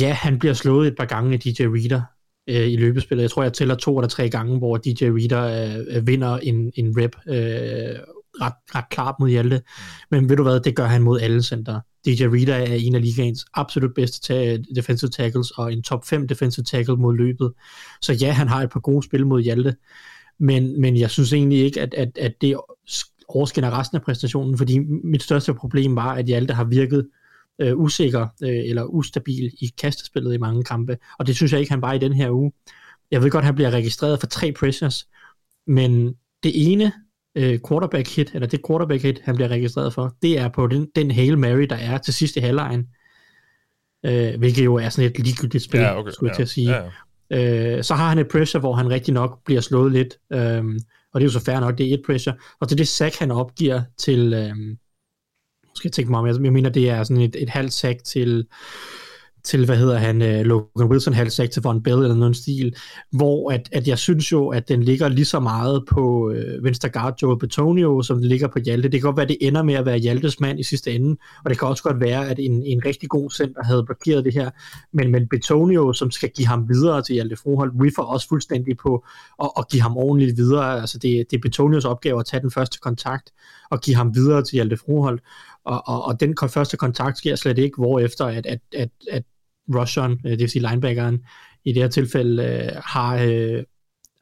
ja, 0.00 0.12
han 0.12 0.38
bliver 0.38 0.54
slået 0.54 0.88
et 0.88 0.96
par 0.96 1.04
gange 1.04 1.32
af 1.32 1.40
DJ 1.40 1.62
Reader 1.62 2.02
øh, 2.48 2.72
i 2.72 2.76
løbespillet. 2.76 3.22
Jeg 3.22 3.30
tror, 3.30 3.42
jeg 3.42 3.52
tæller 3.52 3.74
to 3.74 3.98
eller 3.98 4.08
tre 4.08 4.30
gange, 4.30 4.58
hvor 4.58 4.76
DJ 4.76 5.04
Reader 5.04 5.76
øh, 5.88 6.06
vinder 6.06 6.38
en, 6.38 6.72
en 6.74 6.94
rep 6.96 7.16
øh, 7.26 7.98
ret, 8.40 8.52
ret 8.74 8.88
klart 8.90 9.14
mod 9.20 9.28
Hjalte. 9.28 9.62
Men 10.10 10.28
ved 10.28 10.36
du 10.36 10.42
hvad, 10.42 10.60
det 10.60 10.76
gør 10.76 10.86
han 10.86 11.02
mod 11.02 11.20
alle 11.20 11.42
center. 11.42 11.80
DJ 12.06 12.24
Reader 12.24 12.54
er 12.54 12.74
en 12.74 12.94
af 12.94 13.02
ligaens 13.02 13.46
absolut 13.54 13.94
bedste 13.94 14.20
ta- 14.20 14.58
defensive 14.74 15.10
tackles, 15.10 15.50
og 15.50 15.72
en 15.72 15.82
top 15.82 16.04
5 16.06 16.28
defensive 16.28 16.64
tackle 16.64 16.96
mod 16.96 17.16
løbet. 17.16 17.52
Så 18.02 18.12
ja, 18.12 18.32
han 18.32 18.48
har 18.48 18.62
et 18.62 18.70
par 18.70 18.80
gode 18.80 19.02
spil 19.02 19.26
mod 19.26 19.42
Hjalte, 19.42 19.76
men, 20.38 20.80
men 20.80 20.96
jeg 20.96 21.10
synes 21.10 21.32
egentlig 21.32 21.58
ikke, 21.58 21.80
at, 21.80 21.94
at, 21.94 22.18
at 22.18 22.32
det 22.40 22.56
overskinner 23.28 23.78
resten 23.78 23.96
af 23.96 24.02
præstationen, 24.02 24.58
fordi 24.58 24.78
mit 25.04 25.22
største 25.22 25.54
problem 25.54 25.96
var, 25.96 26.14
at 26.14 26.24
Hjalte 26.24 26.54
har 26.54 26.64
virket 26.64 27.08
øh, 27.58 27.78
usikker 27.78 28.26
øh, 28.42 28.62
eller 28.64 28.84
ustabil 28.84 29.52
i 29.60 29.72
kastespillet 29.78 30.34
i 30.34 30.38
mange 30.38 30.64
kampe, 30.64 30.98
og 31.18 31.26
det 31.26 31.36
synes 31.36 31.52
jeg 31.52 31.60
ikke, 31.60 31.72
han 31.72 31.82
var 31.82 31.92
i 31.92 31.98
den 31.98 32.12
her 32.12 32.30
uge. 32.30 32.52
Jeg 33.10 33.22
ved 33.22 33.30
godt, 33.30 33.42
at 33.42 33.46
han 33.46 33.54
bliver 33.54 33.70
registreret 33.70 34.20
for 34.20 34.26
tre 34.26 34.52
pressures, 34.52 35.08
men 35.66 36.14
det 36.42 36.72
ene 36.72 36.92
øh, 37.34 37.58
quarterback 37.68 38.16
hit, 38.16 38.30
eller 38.34 38.48
det 38.48 38.60
quarterback 38.68 39.02
hit, 39.02 39.20
han 39.24 39.34
bliver 39.34 39.48
registreret 39.48 39.92
for, 39.92 40.14
det 40.22 40.38
er 40.38 40.48
på 40.48 40.66
den, 40.66 40.88
den 40.96 41.10
Hail 41.10 41.38
Mary, 41.38 41.62
der 41.70 41.76
er 41.76 41.98
til 41.98 42.14
sidste 42.14 42.40
halvlejen. 42.40 42.86
Øh, 44.06 44.38
hvilket 44.38 44.64
jo 44.64 44.74
er 44.74 44.88
sådan 44.88 45.10
et 45.10 45.18
ligegyldigt 45.18 45.64
spil, 45.64 45.80
ja, 45.80 45.98
okay, 45.98 46.10
skulle 46.10 46.30
jeg 46.30 46.34
ja, 46.34 46.36
til 46.36 46.42
at 46.42 46.48
sige. 46.48 46.70
Ja, 46.70 46.82
ja. 47.30 47.76
Øh, 47.76 47.84
så 47.84 47.94
har 47.94 48.08
han 48.08 48.18
et 48.18 48.28
pressure, 48.28 48.60
hvor 48.60 48.74
han 48.74 48.90
rigtig 48.90 49.14
nok 49.14 49.44
bliver 49.44 49.60
slået 49.60 49.92
lidt, 49.92 50.18
øh, 50.32 50.64
og 51.16 51.20
det 51.20 51.26
er 51.26 51.32
jo 51.32 51.38
så 51.38 51.44
fair 51.44 51.60
nok, 51.60 51.78
det 51.78 51.88
er 51.88 51.94
et 51.94 52.02
pressure, 52.06 52.34
og 52.60 52.68
det 52.68 52.74
er 52.74 52.76
det 52.76 52.88
sack, 52.88 53.16
han 53.16 53.30
opgiver 53.30 53.82
til, 53.98 54.34
øh, 54.34 54.76
skal 55.74 55.88
jeg 55.88 55.92
tænke 55.92 56.10
mig 56.10 56.20
om, 56.20 56.26
jeg 56.26 56.52
mener, 56.52 56.70
det 56.70 56.90
er 56.90 57.02
sådan 57.02 57.22
et, 57.22 57.36
et 57.42 57.48
halvt 57.48 57.72
sack 57.72 58.04
til, 58.04 58.46
til, 59.46 59.64
hvad 59.64 59.76
hedder 59.76 59.98
han, 59.98 60.22
øh, 60.22 60.40
Logan 60.40 60.90
Wilson 60.90 61.14
halvsæk 61.14 61.50
til 61.50 61.62
Von 61.62 61.82
Bell 61.82 62.02
eller 62.02 62.14
noget 62.14 62.36
stil, 62.36 62.76
hvor 63.12 63.52
at, 63.52 63.68
at 63.72 63.88
jeg 63.88 63.98
synes 63.98 64.32
jo, 64.32 64.48
at 64.48 64.68
den 64.68 64.82
ligger 64.82 65.08
lige 65.08 65.24
så 65.24 65.40
meget 65.40 65.84
på 65.90 66.30
øh, 66.30 66.64
venstre 66.64 66.88
guard 66.88 67.14
Joe 67.22 67.38
Betonio, 67.38 68.02
som 68.02 68.18
den 68.18 68.26
ligger 68.26 68.48
på 68.48 68.58
Hjalte. 68.58 68.88
Det 68.88 69.00
kan 69.00 69.06
godt 69.06 69.16
være, 69.16 69.24
at 69.24 69.28
det 69.28 69.38
ender 69.40 69.62
med 69.62 69.74
at 69.74 69.86
være 69.86 69.98
Hjaltes 69.98 70.40
mand 70.40 70.60
i 70.60 70.62
sidste 70.62 70.92
ende, 70.92 71.16
og 71.44 71.50
det 71.50 71.58
kan 71.58 71.68
også 71.68 71.82
godt 71.82 72.00
være, 72.00 72.28
at 72.28 72.38
en, 72.38 72.62
en 72.62 72.82
rigtig 72.84 73.08
god 73.08 73.30
center 73.30 73.64
havde 73.64 73.84
blokeret 73.84 74.24
det 74.24 74.34
her, 74.34 74.50
men, 74.92 75.10
men 75.10 75.28
Betonio, 75.28 75.92
som 75.92 76.10
skal 76.10 76.30
give 76.30 76.48
ham 76.48 76.68
videre 76.68 77.02
til 77.02 77.12
Hjalte 77.12 77.36
Froholt, 77.36 77.72
får 77.96 78.02
også 78.02 78.28
fuldstændig 78.28 78.76
på 78.76 79.04
at, 79.42 79.50
at 79.58 79.68
give 79.68 79.82
ham 79.82 79.96
ordentligt 79.96 80.36
videre. 80.36 80.80
Altså 80.80 80.98
det, 80.98 81.26
det 81.30 81.36
er 81.36 81.40
Betonios 81.42 81.84
opgave 81.84 82.20
at 82.20 82.26
tage 82.26 82.40
den 82.40 82.50
første 82.50 82.78
kontakt 82.78 83.30
og 83.70 83.80
give 83.80 83.96
ham 83.96 84.14
videre 84.14 84.42
til 84.42 84.56
Hjalte 84.56 84.76
Froholt, 84.76 85.22
og, 85.64 85.82
og, 85.86 86.04
og 86.04 86.20
den 86.20 86.34
første 86.48 86.76
kontakt 86.76 87.18
sker 87.18 87.36
slet 87.36 87.58
ikke, 87.58 87.76
hvor 87.76 88.00
efter 88.00 88.24
at, 88.24 88.46
at, 88.46 88.60
at, 88.74 88.90
at 89.10 89.22
rusheren, 89.74 90.12
øh, 90.24 90.30
det 90.30 90.40
vil 90.40 90.50
sige 90.50 90.68
linebackeren, 90.68 91.18
i 91.64 91.72
det 91.72 91.82
her 91.82 91.88
tilfælde 91.88 92.42
øh, 92.42 92.82
har, 92.84 93.16
øh, 93.16 93.62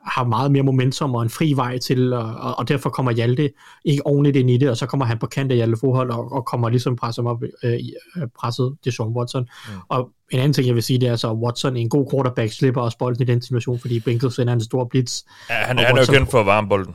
har 0.06 0.24
meget 0.24 0.52
mere 0.52 0.62
momentum 0.62 1.14
og 1.14 1.22
en 1.22 1.30
fri 1.30 1.52
vej 1.56 1.78
til, 1.78 2.12
og, 2.12 2.34
og, 2.34 2.58
og 2.58 2.68
derfor 2.68 2.90
kommer 2.90 3.12
Hjalte 3.12 3.50
ikke 3.84 4.06
ordentligt 4.06 4.36
ind 4.36 4.50
i 4.50 4.56
det, 4.56 4.70
og 4.70 4.76
så 4.76 4.86
kommer 4.86 5.04
han 5.04 5.18
på 5.18 5.26
kant 5.26 5.52
af 5.52 5.56
Hjalte 5.56 5.76
forhold 5.80 6.10
og, 6.10 6.32
og 6.32 6.44
kommer 6.44 6.68
ligesom 6.68 6.96
presset 6.96 7.26
op, 7.26 7.42
øh, 7.62 7.72
øh 7.72 8.28
presset 8.40 8.76
Deshaun 8.84 9.16
Watson. 9.16 9.42
Mm. 9.42 9.74
Og 9.88 10.10
en 10.30 10.38
anden 10.38 10.52
ting, 10.52 10.66
jeg 10.66 10.74
vil 10.74 10.82
sige, 10.82 11.00
det 11.00 11.08
er 11.08 11.16
så, 11.16 11.30
at 11.30 11.36
Watson, 11.36 11.76
en 11.76 11.88
god 11.88 12.10
quarterback, 12.10 12.52
slipper 12.52 12.80
også 12.80 12.98
bolden 12.98 13.22
i 13.22 13.24
den 13.24 13.42
situation, 13.42 13.78
fordi 13.78 14.00
Bengals 14.00 14.34
sender 14.34 14.52
en 14.52 14.60
stor 14.60 14.84
blitz. 14.84 15.22
Ja, 15.50 15.54
han, 15.54 15.78
han 15.78 15.96
er 15.96 16.00
jo 16.00 16.12
kendt 16.12 16.30
for 16.30 16.40
at 16.40 16.46
varme 16.46 16.68
bolden. 16.68 16.94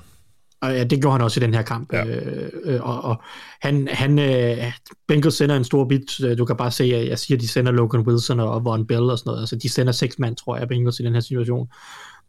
Og 0.62 0.76
ja, 0.76 0.84
det 0.84 1.02
gjorde 1.02 1.12
han 1.12 1.22
også 1.22 1.40
i 1.40 1.44
den 1.44 1.54
her 1.54 1.62
kamp. 1.62 1.94
Ja. 1.94 2.06
Øh, 2.06 2.52
øh, 2.64 2.82
og, 2.82 3.02
og 3.02 3.22
han, 3.62 3.88
han 3.92 4.20
øh, 4.20 4.72
Bengals 5.08 5.36
sender 5.36 5.56
en 5.56 5.64
stor 5.64 5.86
bit. 5.86 6.24
Øh, 6.24 6.38
du 6.38 6.46
kan 6.46 6.56
bare 6.58 6.72
se, 6.72 6.84
at 6.84 7.08
jeg 7.08 7.20
siger, 7.20 7.38
at 7.38 7.42
de 7.42 7.48
sender 7.48 7.72
Logan 7.72 8.02
Wilson 8.02 8.40
og 8.40 8.66
Von 8.66 8.88
Bell 8.88 9.10
og 9.10 9.18
sådan 9.20 9.30
noget. 9.30 9.42
Altså, 9.42 9.56
de 9.56 9.70
sender 9.70 9.94
seks 9.94 10.20
mand, 10.20 10.36
tror 10.36 10.58
jeg, 10.58 10.68
Bengals 10.68 11.00
i 11.00 11.04
den 11.04 11.14
her 11.14 11.22
situation. 11.22 11.68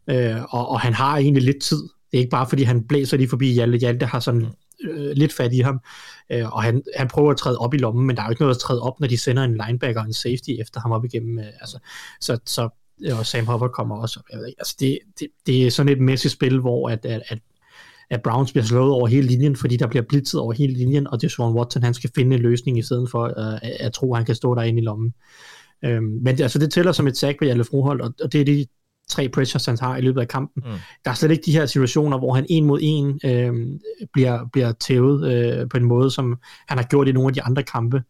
Øh, 0.09 0.35
og, 0.49 0.69
og 0.69 0.79
han 0.79 0.93
har 0.93 1.17
egentlig 1.17 1.43
lidt 1.43 1.61
tid. 1.61 1.81
Det 1.81 2.17
er 2.17 2.21
ikke 2.21 2.29
bare, 2.29 2.47
fordi 2.49 2.63
han 2.63 2.87
blæser 2.87 3.17
lige 3.17 3.29
forbi 3.29 3.53
Hjalte. 3.53 3.77
Hjalte 3.77 4.05
har 4.05 4.19
sådan 4.19 4.47
øh, 4.83 5.11
lidt 5.11 5.33
fat 5.33 5.53
i 5.53 5.59
ham. 5.59 5.79
Øh, 6.31 6.55
og 6.55 6.63
han, 6.63 6.81
han 6.97 7.07
prøver 7.07 7.31
at 7.31 7.37
træde 7.37 7.57
op 7.57 7.73
i 7.73 7.77
lommen, 7.77 8.07
men 8.07 8.15
der 8.15 8.21
er 8.21 8.25
jo 8.25 8.31
ikke 8.31 8.41
noget 8.41 8.55
at 8.55 8.61
træde 8.61 8.81
op, 8.81 8.99
når 8.99 9.07
de 9.07 9.17
sender 9.17 9.43
en 9.43 9.57
linebacker 9.65 10.01
og 10.01 10.07
en 10.07 10.13
safety 10.13 10.49
efter 10.59 10.79
ham 10.79 10.91
op 10.91 11.05
igennem. 11.05 11.39
Øh, 11.39 11.45
altså, 11.61 11.79
så, 12.21 12.39
så 12.45 12.69
og 13.13 13.25
Sam 13.25 13.45
Hubbard 13.45 13.71
kommer 13.71 13.95
også. 13.95 14.21
Jeg 14.31 14.39
ved 14.39 14.45
altså 14.45 14.75
det, 14.79 14.99
det, 15.19 15.27
det 15.45 15.67
er 15.67 15.71
sådan 15.71 15.91
et 15.91 16.01
mæssigt 16.01 16.33
spil, 16.33 16.59
hvor 16.59 16.89
at, 16.89 17.05
at, 17.05 17.21
at 17.27 17.39
at 18.11 18.21
Browns 18.21 18.51
bliver 18.51 18.65
slået 18.65 18.91
over 18.91 19.07
hele 19.07 19.27
linjen, 19.27 19.55
fordi 19.55 19.77
der 19.77 19.87
bliver 19.87 20.03
blitzet 20.09 20.39
over 20.39 20.53
hele 20.53 20.73
linjen, 20.73 21.07
og 21.07 21.21
det 21.21 21.27
er 21.27 21.31
Sean 21.31 21.53
Watson, 21.53 21.83
han 21.83 21.93
skal 21.93 22.11
finde 22.15 22.35
en 22.35 22.41
løsning 22.41 22.77
i 22.77 22.81
stedet 22.81 23.11
for 23.11 23.25
uh, 23.25 23.69
at 23.79 23.93
tro, 23.93 24.13
at 24.13 24.17
han 24.17 24.25
kan 24.25 24.35
stå 24.35 24.55
derinde 24.55 24.81
i 24.81 24.85
lommen. 24.85 25.13
Um, 25.87 26.03
men 26.03 26.37
det, 26.37 26.43
altså, 26.43 26.59
det 26.59 26.73
tæller 26.73 26.91
som 26.91 27.07
et 27.07 27.17
sack 27.17 27.39
på 27.39 27.45
Jalle 27.45 27.63
Frohold, 27.63 28.01
og, 28.01 28.13
og 28.23 28.33
det 28.33 28.41
er 28.41 28.45
de 28.45 28.65
tre 29.09 29.29
pressures, 29.29 29.65
han 29.65 29.77
har 29.81 29.97
i 29.97 30.01
løbet 30.01 30.21
af 30.21 30.27
kampen. 30.27 30.63
Mm. 30.65 30.71
Der 31.05 31.11
er 31.11 31.15
slet 31.15 31.31
ikke 31.31 31.45
de 31.45 31.51
her 31.51 31.65
situationer, 31.65 32.17
hvor 32.17 32.33
han 32.33 32.45
en 32.49 32.65
mod 32.65 32.79
en 32.81 33.19
øh, 33.25 33.53
bliver, 34.13 34.49
bliver 34.53 34.71
tævet 34.71 35.33
øh, 35.33 35.69
på 35.69 35.77
en 35.77 35.85
måde, 35.85 36.11
som 36.11 36.37
han 36.67 36.77
har 36.77 36.85
gjort 36.85 37.07
i 37.07 37.11
nogle 37.11 37.27
af 37.27 37.33
de 37.33 37.41
andre 37.41 37.63
kampe. 37.63 38.03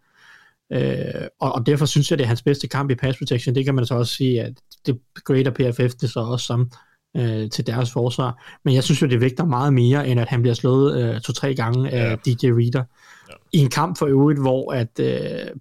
Øh, 0.74 1.28
og, 1.40 1.52
og 1.52 1.66
derfor 1.66 1.86
synes 1.86 2.12
jeg, 2.12 2.18
det 2.18 2.24
er 2.24 2.28
hans 2.28 2.44
bedste 2.44 2.68
kamp 2.68 2.92
i 2.92 2.96
pass 2.96 3.18
protection. 3.18 3.56
Det 3.56 3.66
kan 3.66 3.76
man 3.76 3.86
så 3.86 3.96
også 3.96 4.16
sige, 4.16 4.42
at 4.42 4.54
det 4.86 5.00
grader 5.24 5.52
PFF 5.52 5.96
det 5.96 6.10
så 6.10 6.20
også 6.20 6.46
som 6.46 6.72
øh, 7.18 7.50
til 7.50 7.68
deres 7.68 7.92
forsvar. 7.92 8.60
Men 8.66 8.74
jeg 8.76 8.84
synes 8.84 9.02
jo, 9.02 9.08
det 9.08 9.22
vægter 9.22 9.46
meget 9.46 9.74
mere, 9.74 10.08
end 10.08 10.20
at 10.20 10.28
han 10.28 10.42
bliver 10.42 10.56
slået 10.56 11.04
øh, 11.04 11.22
to-tre 11.22 11.56
gange 11.56 11.90
af 11.92 12.10
ja. 12.10 12.16
DJ 12.16 12.48
Reader. 12.48 12.84
Ja. 13.30 13.34
I 13.54 13.58
en 13.58 13.70
kamp 13.70 13.98
for 13.98 14.06
øvrigt, 14.06 14.40
hvor 14.40 14.74
at 14.74 15.00
øh, 15.00 15.52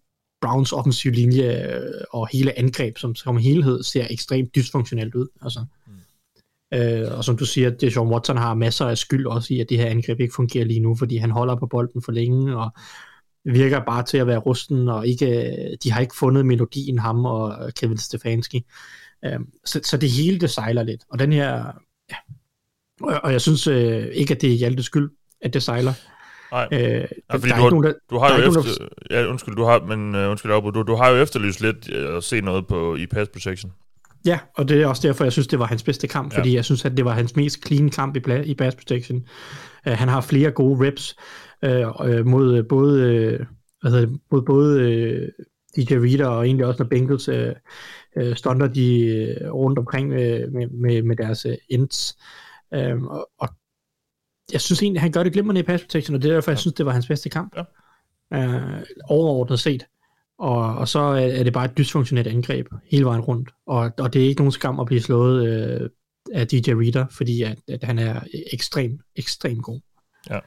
Browns 0.41 0.73
offensiv 0.73 1.13
linje 1.13 1.75
øh, 1.75 2.05
og 2.11 2.29
hele 2.33 2.59
angreb 2.59 2.99
som, 2.99 3.15
som 3.15 3.37
helhed 3.37 3.83
ser 3.83 4.07
ekstremt 4.11 4.55
dysfunktionelt 4.55 5.15
ud. 5.15 5.29
Altså. 5.43 5.65
Mm. 5.87 6.79
Øh, 6.79 7.19
og 7.19 7.25
som 7.25 7.37
du 7.37 7.45
siger, 7.45 7.71
det 7.71 7.93
Sean 7.93 8.09
Watson 8.09 8.37
har 8.37 8.55
masser 8.55 8.87
af 8.87 8.99
skyld 8.99 9.27
også 9.27 9.55
i, 9.55 9.61
at 9.61 9.69
det 9.69 9.79
her 9.79 9.87
angreb 9.87 10.21
ikke 10.21 10.35
fungerer 10.35 10.65
lige 10.65 10.81
nu, 10.81 10.97
fordi 10.97 11.17
han 11.17 11.31
holder 11.31 11.57
på 11.57 11.67
bolden 11.67 12.03
for 12.03 12.13
længe, 12.13 12.57
og 12.57 12.71
virker 13.45 13.85
bare 13.85 14.03
til 14.03 14.19
at 14.19 14.27
være 14.27 14.39
rusten, 14.39 14.89
og 14.89 15.07
ikke, 15.07 15.77
de 15.83 15.93
har 15.93 16.01
ikke 16.01 16.17
fundet 16.17 16.47
melodien, 16.47 16.99
ham 16.99 17.25
og 17.25 17.75
Kevin 17.75 17.99
Stefanski. 17.99 18.65
Øh, 19.25 19.41
så, 19.65 19.81
så 19.85 19.97
det 19.97 20.11
hele, 20.11 20.39
det 20.39 20.51
sejler 20.51 20.83
lidt. 20.83 21.03
Og 21.11 21.19
den 21.19 21.33
her, 21.33 21.73
ja, 22.11 22.17
og, 23.01 23.21
og 23.23 23.33
jeg 23.33 23.41
synes 23.41 23.67
øh, 23.67 24.07
ikke, 24.07 24.35
at 24.35 24.41
det 24.41 24.53
er 24.53 24.57
Hjaltes 24.57 24.87
skyld, 24.87 25.11
at 25.41 25.55
det 25.55 25.63
sejler. 25.63 25.93
Nej, 26.53 26.69
øh, 26.73 26.81
ja, 26.81 27.07
fordi 27.31 27.49
du, 27.49 27.55
har, 27.55 27.71
nogen, 27.71 27.85
der, 27.85 27.93
du 28.11 28.19
har 28.19 28.29
jo 28.29 28.37
efter, 28.37 28.53
nogen, 28.53 28.89
der... 29.11 29.21
ja, 29.21 29.27
undskyld, 29.27 29.57
du 29.57 29.65
har, 29.65 29.81
men 29.81 30.15
uh, 30.15 30.31
undskyld, 30.31 30.73
du, 30.73 30.83
du 30.83 30.95
har 30.95 31.11
jo 31.11 31.17
efterlyst 31.17 31.61
lidt 31.61 31.91
uh, 31.97 32.17
at 32.17 32.25
se 32.25 32.41
noget 32.41 32.67
på 32.67 32.97
i 32.97 33.07
pass 33.07 33.31
protection. 33.31 33.73
Ja, 34.25 34.39
og 34.57 34.69
det 34.69 34.83
er 34.83 34.87
også 34.87 35.09
derfor, 35.09 35.25
jeg 35.25 35.33
synes, 35.33 35.47
det 35.47 35.59
var 35.59 35.67
hans 35.67 35.83
bedste 35.83 36.09
kamp, 36.09 36.33
ja. 36.33 36.39
fordi 36.39 36.55
jeg 36.55 36.65
synes, 36.65 36.85
at 36.85 36.97
det 36.97 37.05
var 37.05 37.13
hans 37.13 37.37
mest 37.37 37.67
clean 37.67 37.91
kamp 37.91 38.17
i, 38.17 38.43
i 38.45 38.55
pass 38.55 38.77
protection. 38.77 39.25
Uh, 39.87 39.93
han 39.93 40.09
har 40.09 40.21
flere 40.21 40.51
gode 40.51 40.87
reps 40.87 41.17
uh, 41.67 42.09
uh, 42.09 42.27
mod 42.27 42.63
både, 42.63 43.01
uh, 43.01 43.47
hvad 43.81 43.91
hedder 43.91 44.07
det, 44.07 44.19
mod 44.33 44.43
både 44.43 44.81
uh, 44.81 45.45
DJ 45.77 45.95
Reader 45.95 46.27
og 46.27 46.47
egentlig 46.47 46.67
også 46.67 46.83
når 46.83 46.89
Bengals 46.89 47.29
uh, 47.29 47.37
øh, 48.17 48.37
stunder 48.37 48.67
de 48.67 49.07
øh, 49.07 49.53
rundt 49.53 49.79
omkring 49.79 50.13
øh, 50.13 50.53
med, 50.53 50.69
med, 50.69 51.03
med 51.03 51.17
deres 51.17 51.47
øh, 51.47 51.57
ends. 51.69 52.19
Øh, 52.75 53.03
og, 53.03 53.31
og 53.39 53.49
jeg 54.53 54.61
synes 54.61 54.83
egentlig, 54.83 55.03
han 55.03 55.13
gør 55.13 55.23
det 55.23 55.33
glimrende 55.33 55.61
i 55.61 55.65
pass 55.65 55.85
protection, 55.85 56.15
og 56.15 56.23
det 56.23 56.31
er 56.31 56.35
derfor, 56.35 56.51
jeg 56.51 56.59
synes, 56.59 56.75
det 56.75 56.87
var 56.87 56.93
hans 56.93 57.07
bedste 57.07 57.29
kamp. 57.29 57.57
Ja. 57.57 57.63
Øh, 58.35 58.83
overordnet 59.09 59.61
set. 59.61 59.87
Og, 60.39 60.75
og 60.77 60.89
så 60.89 60.99
er 61.01 61.43
det 61.43 61.53
bare 61.53 61.65
et 61.65 61.79
dysfunktionelt 61.79 62.27
angreb 62.27 62.67
hele 62.91 63.05
vejen 63.05 63.21
rundt. 63.21 63.51
Og, 63.67 63.93
og 63.99 64.13
det 64.13 64.23
er 64.23 64.27
ikke 64.29 64.41
nogen 64.41 64.53
skam 64.53 64.81
at 64.81 64.87
blive 64.87 65.01
slået 65.01 65.47
øh, 65.49 65.91
af 66.33 66.49
DJ 66.49 66.71
Reader, 66.71 67.07
fordi 67.11 67.43
at, 67.43 67.59
at 67.69 67.85
han 67.85 67.99
er 67.99 68.21
ekstremt, 68.53 69.01
ekstremt 69.17 69.63
god. 69.63 69.81
Ja. 70.31 70.39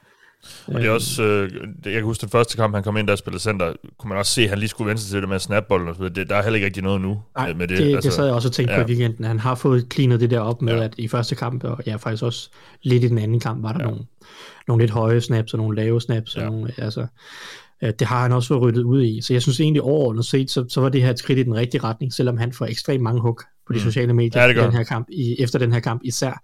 Og 0.67 0.73
det 0.73 0.85
er 0.85 0.91
også, 0.91 1.23
øh, 1.23 1.51
jeg 1.85 1.93
kan 1.93 2.03
huske 2.03 2.21
den 2.21 2.29
første 2.29 2.57
kamp, 2.57 2.75
han 2.75 2.83
kom 2.83 2.97
ind 2.97 3.07
der 3.07 3.13
og 3.13 3.17
spillede 3.17 3.43
center, 3.43 3.73
kunne 3.97 4.09
man 4.09 4.17
også 4.17 4.31
se, 4.31 4.43
at 4.43 4.49
han 4.49 4.59
lige 4.59 4.69
skulle 4.69 4.87
vende 4.87 5.01
sig 5.01 5.11
til 5.11 5.21
det 5.21 5.29
med 5.29 5.39
snapbolden 5.39 5.87
og 5.87 5.95
så 5.95 6.01
videre. 6.01 6.15
Det, 6.15 6.29
der 6.29 6.35
er 6.35 6.43
heller 6.43 6.55
ikke 6.55 6.65
rigtig 6.65 6.83
noget 6.83 7.01
nu 7.01 7.21
Nej, 7.37 7.53
med 7.53 7.67
det. 7.67 7.77
det, 7.77 7.95
altså, 7.95 8.09
det 8.09 8.13
sad 8.13 8.25
jeg 8.25 8.33
også 8.33 8.47
og 8.47 8.53
tænkte 8.53 8.73
ja. 8.73 8.83
på 8.83 8.87
i 8.87 8.91
weekenden. 8.91 9.25
Han 9.25 9.39
har 9.39 9.55
fået 9.55 9.87
cleanet 9.93 10.19
det 10.19 10.29
der 10.31 10.39
op 10.39 10.61
med, 10.61 10.73
ja. 10.73 10.83
at 10.83 10.93
i 10.97 11.07
første 11.07 11.35
kamp, 11.35 11.63
og 11.63 11.83
ja, 11.85 11.95
faktisk 11.95 12.23
også 12.23 12.49
lidt 12.81 13.03
i 13.03 13.07
den 13.07 13.17
anden 13.17 13.39
kamp, 13.39 13.63
var 13.63 13.71
der 13.71 13.79
ja. 13.79 13.85
nogle, 13.85 14.05
nogle 14.67 14.83
lidt 14.83 14.91
høje 14.91 15.21
snaps 15.21 15.53
og 15.53 15.57
nogle 15.57 15.75
lave 15.75 16.01
snaps. 16.01 16.35
Ja. 16.35 16.45
Og 16.45 16.51
nogle, 16.51 16.73
altså, 16.77 17.07
det 17.91 18.07
har 18.07 18.21
han 18.21 18.31
også 18.31 18.47
fået 18.47 18.61
ryddet 18.61 18.83
ud 18.83 19.03
i. 19.03 19.21
Så 19.21 19.33
jeg 19.33 19.41
synes 19.41 19.59
egentlig 19.59 19.81
overordnet 19.81 20.25
set, 20.25 20.51
så, 20.51 20.65
så 20.69 20.81
var 20.81 20.89
det 20.89 21.01
her 21.01 21.09
et 21.09 21.19
skridt 21.19 21.39
i 21.39 21.43
den 21.43 21.55
rigtige 21.55 21.83
retning, 21.83 22.13
selvom 22.13 22.37
han 22.37 22.53
får 22.53 22.65
ekstremt 22.65 23.03
mange 23.03 23.21
hug 23.21 23.41
på 23.67 23.73
de 23.73 23.77
mm. 23.77 23.83
sociale 23.83 24.13
medier 24.13 24.41
ja, 24.41 24.63
den 24.63 24.71
her 24.71 24.83
kamp, 24.83 25.07
i, 25.11 25.35
efter 25.39 25.59
den 25.59 25.73
her 25.73 25.79
kamp 25.79 26.01
især. 26.03 26.43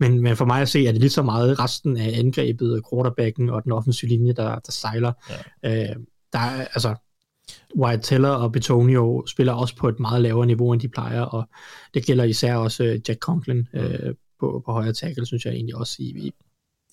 Men, 0.00 0.22
men 0.22 0.36
for 0.36 0.44
mig 0.44 0.62
at 0.62 0.68
se, 0.68 0.86
er 0.86 0.92
det 0.92 1.00
lige 1.00 1.10
så 1.10 1.22
meget 1.22 1.60
resten 1.60 1.96
af 1.96 2.18
angrebet, 2.18 2.82
quarterbacken 2.92 3.50
og 3.50 3.64
den 3.64 3.72
offensive 3.72 4.08
linje, 4.08 4.32
der, 4.32 4.58
der 4.58 4.72
sejler. 4.72 5.12
Ja. 5.62 5.90
Øh, 5.90 5.96
der 6.32 6.38
er, 6.38 6.60
altså, 6.60 6.94
Wyatt 7.78 8.02
Teller 8.02 8.28
og 8.28 8.52
Betonio 8.52 9.26
spiller 9.26 9.52
også 9.52 9.76
på 9.76 9.88
et 9.88 10.00
meget 10.00 10.22
lavere 10.22 10.46
niveau, 10.46 10.72
end 10.72 10.80
de 10.80 10.88
plejer, 10.88 11.20
og 11.20 11.48
det 11.94 12.06
gælder 12.06 12.24
især 12.24 12.54
også 12.56 12.84
øh, 12.84 13.00
Jack 13.08 13.20
Conklin 13.20 13.68
øh, 13.74 14.14
på, 14.40 14.62
på 14.66 14.72
højre 14.72 14.92
tackle, 14.92 15.26
synes 15.26 15.44
jeg 15.44 15.54
egentlig 15.54 15.76
også 15.76 15.96
i, 15.98 16.04
i, 16.04 16.32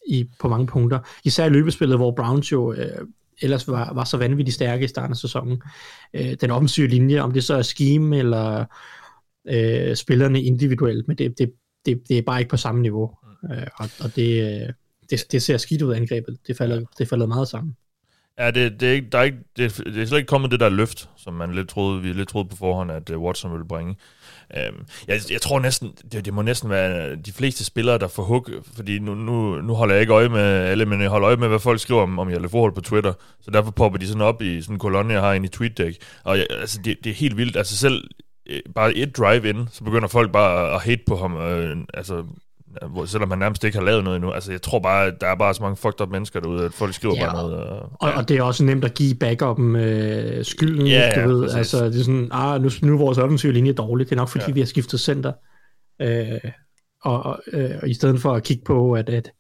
i 0.08 0.26
på 0.40 0.48
mange 0.48 0.68
punkter. 0.68 1.00
Især 1.24 1.46
i 1.46 1.50
løbespillet, 1.50 1.98
hvor 1.98 2.12
Browns 2.12 2.52
jo 2.52 2.74
øh, 2.74 3.08
ellers 3.42 3.68
var, 3.68 3.94
var 3.94 4.04
så 4.04 4.18
vanvittigt 4.18 4.56
stærke 4.56 4.86
i 4.86 4.88
starten 4.88 5.12
af 5.12 5.18
sæsonen. 5.18 5.62
Øh, 6.14 6.34
den 6.42 6.52
offensive 6.52 6.88
linje, 6.88 7.20
om 7.20 7.32
det 7.32 7.44
så 7.44 7.56
er 7.56 7.62
scheme 7.62 8.18
eller 8.18 8.66
øh, 9.48 9.96
spillerne 9.96 10.42
individuelt, 10.42 11.08
men 11.08 11.18
det, 11.18 11.38
det, 11.38 11.54
det, 11.86 12.02
det 12.10 12.18
er 12.18 12.22
bare 12.22 12.40
ikke 12.40 12.50
på 12.50 12.58
samme 12.58 12.82
niveau. 12.82 13.12
Mm. 13.44 13.52
Øh, 13.52 13.68
og 13.76 13.90
og 14.00 14.16
det, 14.16 14.62
øh, 14.62 14.74
det, 15.10 15.32
det 15.32 15.42
ser 15.42 15.58
skidt 15.58 15.82
ud 15.82 15.94
af 15.94 15.98
angrebet. 15.98 16.38
Det 16.48 16.58
falder, 16.58 16.82
det 16.98 17.08
falder 17.08 17.26
meget 17.26 17.48
sammen. 17.48 17.76
Ja, 18.40 18.52
det, 18.52 18.80
det, 18.80 18.90
er 18.90 18.94
ikke, 18.94 19.08
der 19.12 19.18
er 19.18 19.24
ikke, 19.24 19.38
det, 19.58 19.78
det 19.78 20.02
er 20.02 20.06
slet 20.06 20.18
ikke 20.18 20.28
kommet 20.28 20.52
det 20.52 20.60
der 20.60 20.70
løft, 20.70 21.10
som 21.18 21.34
man 21.34 21.56
lidt 21.56 21.70
troede, 21.70 22.02
vi 22.02 22.14
lidt 22.14 22.30
troede 22.30 22.50
på 22.50 22.56
forhånd, 22.56 22.92
at 22.92 23.10
øh, 23.10 23.20
Watson 23.20 23.52
ville 23.52 23.68
bringe. 23.68 23.96
Øhm, 24.58 24.86
jeg, 25.08 25.20
jeg 25.32 25.42
tror 25.42 25.60
næsten, 25.60 25.94
det, 26.12 26.26
det 26.26 26.34
må 26.34 26.42
næsten 26.42 26.70
være 26.70 27.16
de 27.16 27.32
fleste 27.34 27.66
spillere, 27.66 27.98
der 27.98 28.08
får 28.08 28.24
hug, 28.24 28.50
fordi 28.76 29.00
nu, 29.00 29.16
nu, 29.16 29.62
nu 29.62 29.74
holder 29.74 29.96
jeg 29.96 30.02
ikke 30.02 30.14
øje 30.14 30.30
med 30.30 30.42
alle, 30.42 30.86
men 30.86 31.02
jeg 31.02 31.10
holder 31.10 31.28
øje 31.28 31.38
med, 31.38 31.48
hvad 31.48 31.60
folk 31.60 31.80
skriver 31.80 32.02
om, 32.02 32.20
om 32.20 32.30
Jelle 32.30 32.50
Forhold 32.50 32.74
på 32.74 32.82
Twitter, 32.82 33.14
så 33.42 33.52
derfor 33.52 33.72
popper 33.72 34.00
de 34.00 34.08
sådan 34.08 34.22
op 34.22 34.42
i 34.42 34.62
sådan 34.62 34.76
en 34.76 34.80
kolonne, 34.80 35.14
jeg 35.14 35.22
har 35.22 35.34
inde 35.34 35.46
i 35.46 35.50
TweetDeck, 35.50 35.98
og 36.24 36.38
jeg, 36.38 36.48
altså, 36.50 36.80
det, 36.84 36.98
det 37.04 37.10
er 37.10 37.14
helt 37.14 37.38
vildt, 37.38 37.58
altså 37.58 37.78
selv 37.78 38.04
øh, 38.50 38.60
bare 38.76 38.94
et 38.94 39.18
drive 39.18 39.50
in, 39.50 39.68
så 39.72 39.84
begynder 39.84 40.08
folk 40.08 40.32
bare 40.32 40.76
at 40.76 40.82
hate 40.82 41.02
på 41.08 41.16
ham, 41.16 41.38
øh, 41.38 41.78
altså 41.94 42.26
hvor, 42.90 43.06
selvom 43.06 43.30
han 43.30 43.40
nærmest 43.40 43.64
ikke 43.64 43.78
har 43.78 43.86
lavet 43.86 44.04
noget 44.04 44.16
endnu. 44.16 44.32
Altså, 44.32 44.52
jeg 44.52 44.62
tror 44.62 44.80
bare, 44.80 45.06
at 45.06 45.14
der 45.22 45.28
er 45.28 45.36
bare 45.36 45.54
så 45.54 45.62
mange 45.62 45.76
fucked 45.76 46.02
up 46.02 46.10
mennesker 46.10 46.40
derude, 46.40 46.66
at 46.66 46.74
folk 46.74 46.94
skriver 46.94 47.16
ja, 47.16 47.26
bare 47.26 47.44
noget. 47.44 47.58
Og, 47.58 47.92
og, 48.00 48.14
og, 48.14 48.30
det 48.30 48.38
er 48.38 48.44
også 48.44 48.64
nemt 48.64 48.86
at 48.86 48.94
give 48.94 49.16
backupen 49.16 49.76
øh, 49.76 50.46
skylden, 50.46 50.88
ja, 50.88 51.12
ja, 51.16 51.24
du 51.24 51.30
ved. 51.30 51.42
Præcis. 51.42 51.58
Altså, 51.58 51.86
det 51.86 52.00
er 52.00 52.04
sådan, 52.04 52.30
ah, 52.32 52.62
nu, 52.62 52.70
nu 52.82 52.94
er 52.94 52.98
vores 52.98 53.18
offensive 53.18 53.54
linje 53.54 53.74
dårlig. 53.74 54.06
Det 54.06 54.12
er 54.12 54.18
nok, 54.18 54.30
fordi 54.30 54.46
ja. 54.48 54.54
vi 54.54 54.60
har 54.60 54.68
skiftet 54.68 55.00
center. 55.00 55.34
Øh, 56.02 56.52
og, 57.04 57.24
og, 57.24 57.40
øh, 57.54 57.72
og 57.82 57.90
i 57.90 57.94
stedet 57.94 58.22
for 58.22 58.34
at 58.34 58.44
kigge 58.44 58.64
på, 58.66 58.94
at, 58.94 59.10
at 59.10 59.32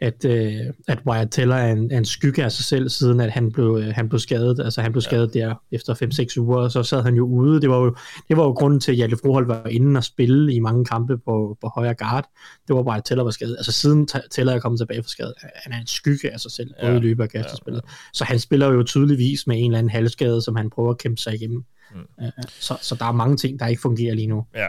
at, 0.00 0.24
øh, 0.24 0.52
at 0.88 0.98
Wyatt 1.06 1.32
Teller 1.32 1.56
er 1.56 1.72
en, 1.72 1.90
er 1.90 1.98
en 1.98 2.04
skygge 2.04 2.44
af 2.44 2.52
sig 2.52 2.64
selv, 2.64 2.88
siden 2.88 3.20
at 3.20 3.30
han 3.30 3.52
blev, 3.52 3.80
øh, 3.82 3.94
han 3.94 4.08
blev 4.08 4.18
skadet. 4.18 4.60
Altså 4.60 4.82
han 4.82 4.92
blev 4.92 5.02
ja. 5.02 5.08
skadet 5.08 5.34
der 5.34 5.54
efter 5.72 5.94
5-6 5.94 6.40
uger, 6.40 6.58
og 6.58 6.72
så 6.72 6.82
sad 6.82 7.02
han 7.02 7.14
jo 7.14 7.26
ude. 7.26 7.60
Det 7.60 7.70
var 7.70 7.78
jo, 7.78 7.96
det 8.28 8.36
var 8.36 8.42
jo 8.42 8.50
grunden 8.50 8.80
til, 8.80 8.92
at 8.92 8.98
Jalle 8.98 9.16
Froholt 9.16 9.48
var 9.48 9.66
inde 9.66 9.98
og 9.98 10.04
spille 10.04 10.54
i 10.54 10.58
mange 10.58 10.84
kampe 10.84 11.18
på, 11.18 11.58
på 11.60 11.68
højre 11.74 11.94
guard. 11.94 12.28
Det 12.68 12.76
var 12.76 12.82
bare, 12.82 12.96
at 12.96 13.04
Teller 13.04 13.24
var 13.24 13.30
skadet. 13.30 13.56
Altså 13.58 13.72
siden 13.72 14.08
Teller 14.30 14.52
er 14.52 14.58
kommet 14.58 14.78
tilbage 14.78 15.02
fra 15.02 15.08
skadet, 15.08 15.34
han 15.54 15.72
er 15.72 15.80
en 15.80 15.86
skygge 15.86 16.32
af 16.32 16.40
sig 16.40 16.50
selv, 16.50 16.70
både 16.80 16.92
ja. 16.92 16.98
i 16.98 17.00
løbet 17.00 17.22
af 17.22 17.30
kastespillet. 17.30 17.80
Ja, 17.80 17.90
ja. 17.90 18.10
Så 18.12 18.24
han 18.24 18.38
spiller 18.38 18.72
jo 18.72 18.82
tydeligvis 18.82 19.46
med 19.46 19.56
en 19.58 19.64
eller 19.64 19.78
anden 19.78 19.90
halvskade, 19.90 20.42
som 20.42 20.56
han 20.56 20.70
prøver 20.70 20.90
at 20.90 20.98
kæmpe 20.98 21.22
sig 21.22 21.34
igennem. 21.34 21.64
Mm. 21.94 22.00
Så, 22.48 22.78
så 22.80 22.94
der 22.94 23.04
er 23.04 23.12
mange 23.12 23.36
ting, 23.36 23.60
der 23.60 23.66
ikke 23.66 23.82
fungerer 23.82 24.14
lige 24.14 24.26
nu. 24.26 24.46
Ja, 24.54 24.66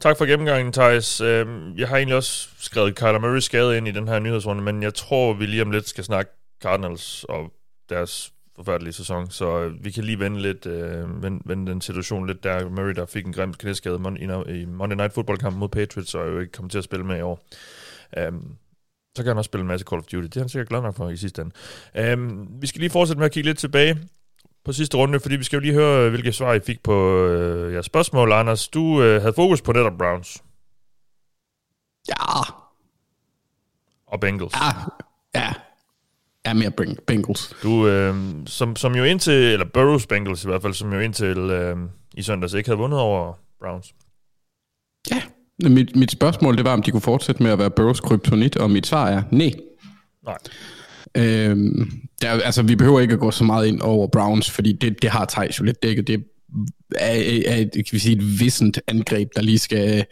Tak 0.00 0.18
for 0.18 0.26
gennemgangen, 0.26 0.72
Thijs. 0.72 1.20
Øhm, 1.20 1.74
jeg 1.76 1.88
har 1.88 1.96
egentlig 1.96 2.16
også 2.16 2.48
skrevet 2.58 2.96
Kyler 2.96 3.18
Murray 3.18 3.38
skade 3.38 3.76
ind 3.76 3.88
i 3.88 3.90
den 3.90 4.08
her 4.08 4.18
nyhedsrunde, 4.18 4.62
men 4.62 4.82
jeg 4.82 4.94
tror, 4.94 5.34
vi 5.34 5.46
lige 5.46 5.62
om 5.62 5.70
lidt 5.70 5.88
skal 5.88 6.04
snakke 6.04 6.32
Cardinals 6.62 7.24
og 7.24 7.52
deres 7.88 8.32
forfærdelige 8.56 8.92
sæson, 8.92 9.30
så 9.30 9.60
øh, 9.60 9.84
vi 9.84 9.90
kan 9.90 10.04
lige 10.04 10.18
vende, 10.18 10.42
lidt, 10.42 10.66
øh, 10.66 11.22
vende, 11.22 11.42
vende 11.44 11.72
den 11.72 11.80
situation 11.80 12.26
lidt 12.26 12.44
der. 12.44 12.68
Murray, 12.68 12.94
der 12.94 13.06
fik 13.06 13.26
en 13.26 13.32
grim 13.32 13.54
knæskade 13.54 14.00
i 14.48 14.64
Monday 14.64 14.96
Night 14.96 15.12
Football-kamp 15.12 15.56
mod 15.56 15.68
Patriots, 15.68 16.14
og 16.14 16.26
er 16.26 16.32
jo 16.32 16.40
ikke 16.40 16.52
kommet 16.52 16.70
til 16.70 16.78
at 16.78 16.84
spille 16.84 17.06
med 17.06 17.18
i 17.18 17.20
år. 17.20 17.46
Um, 18.28 18.56
så 19.16 19.22
kan 19.22 19.26
han 19.26 19.38
også 19.38 19.48
spille 19.48 19.62
en 19.62 19.68
masse 19.68 19.86
Call 19.90 19.98
of 19.98 20.04
Duty. 20.04 20.24
Det 20.24 20.36
er 20.36 20.40
han 20.40 20.48
sikkert 20.48 20.68
glad 20.68 20.82
nok 20.82 20.96
for 20.96 21.08
i 21.08 21.16
sidste 21.16 21.42
ende. 21.42 22.12
Um, 22.14 22.48
vi 22.60 22.66
skal 22.66 22.80
lige 22.80 22.90
fortsætte 22.90 23.18
med 23.18 23.26
at 23.26 23.32
kigge 23.32 23.48
lidt 23.48 23.58
tilbage 23.58 23.98
på 24.64 24.72
sidste 24.72 24.96
runde, 24.96 25.20
fordi 25.20 25.36
vi 25.36 25.44
skal 25.44 25.56
jo 25.56 25.60
lige 25.60 25.74
høre, 25.74 26.10
hvilke 26.10 26.32
svar 26.32 26.54
I 26.54 26.60
fik 26.60 26.82
på 26.82 27.26
øh, 27.26 27.72
jeres 27.72 27.86
spørgsmål. 27.86 28.32
Anders, 28.32 28.68
du 28.68 29.02
øh, 29.02 29.20
havde 29.20 29.34
fokus 29.34 29.62
på 29.62 29.72
netop 29.72 29.98
Browns. 29.98 30.42
Ja. 32.08 32.40
Og 34.06 34.20
Bengals. 34.20 34.52
Ja, 34.54 34.68
ja. 35.40 35.54
Ja, 36.46 36.52
mere 36.52 36.70
Bengals. 37.06 37.54
Du, 37.62 37.86
øh, 37.86 38.14
som, 38.46 38.76
som 38.76 38.94
jo 38.94 39.04
indtil, 39.04 39.34
eller 39.34 39.66
Burrows 39.66 40.06
Bengals 40.06 40.44
i 40.44 40.46
hvert 40.46 40.62
fald, 40.62 40.74
som 40.74 40.92
jo 40.92 41.00
indtil 41.00 41.38
øh, 41.38 41.76
i 42.14 42.22
søndags 42.22 42.54
ikke 42.54 42.68
havde 42.68 42.78
vundet 42.78 43.00
over 43.00 43.32
Browns. 43.60 43.94
Ja, 45.10 45.22
mit, 45.68 45.96
mit 45.96 46.10
spørgsmål 46.10 46.56
det 46.56 46.64
var, 46.64 46.72
om 46.72 46.82
de 46.82 46.90
kunne 46.90 47.00
fortsætte 47.00 47.42
med 47.42 47.50
at 47.50 47.58
være 47.58 47.70
Burrows 47.70 48.00
kryptonit, 48.00 48.56
og 48.56 48.70
mit 48.70 48.86
svar 48.86 49.08
er 49.08 49.22
nej. 49.30 49.50
Nej. 50.24 50.38
Øhm, 51.14 51.90
der, 52.22 52.30
altså, 52.30 52.62
vi 52.62 52.76
behøver 52.76 53.00
ikke 53.00 53.14
at 53.14 53.20
gå 53.20 53.30
så 53.30 53.44
meget 53.44 53.66
ind 53.66 53.80
over 53.80 54.06
Browns, 54.06 54.50
fordi 54.50 54.72
det, 54.72 55.02
det 55.02 55.10
har 55.10 55.24
Thijs 55.24 55.60
jo 55.60 55.64
lidt 55.64 55.82
dækket. 55.82 56.06
Det 56.06 56.24
er, 56.94 57.42
er, 57.46 57.64
kan 57.74 57.84
vi 57.92 57.98
sige, 57.98 58.16
et 58.16 58.40
vissent 58.40 58.80
angreb, 58.86 59.28
der 59.36 59.42
lige 59.42 59.58
skal, 59.58 60.04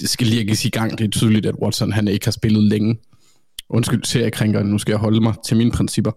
skal 0.00 0.26
lægges 0.26 0.64
i 0.64 0.68
gang. 0.68 0.98
Det 0.98 1.04
er 1.04 1.10
tydeligt, 1.10 1.46
at 1.46 1.54
Watson 1.62 1.92
han 1.92 2.08
ikke 2.08 2.26
har 2.26 2.32
spillet 2.32 2.62
længe. 2.62 2.98
Undskyld, 3.68 4.04
seriekrænkeren, 4.04 4.66
nu 4.66 4.78
skal 4.78 4.92
jeg 4.92 4.98
holde 4.98 5.20
mig 5.20 5.34
til 5.46 5.56
mine 5.56 5.70
principper. 5.70 6.12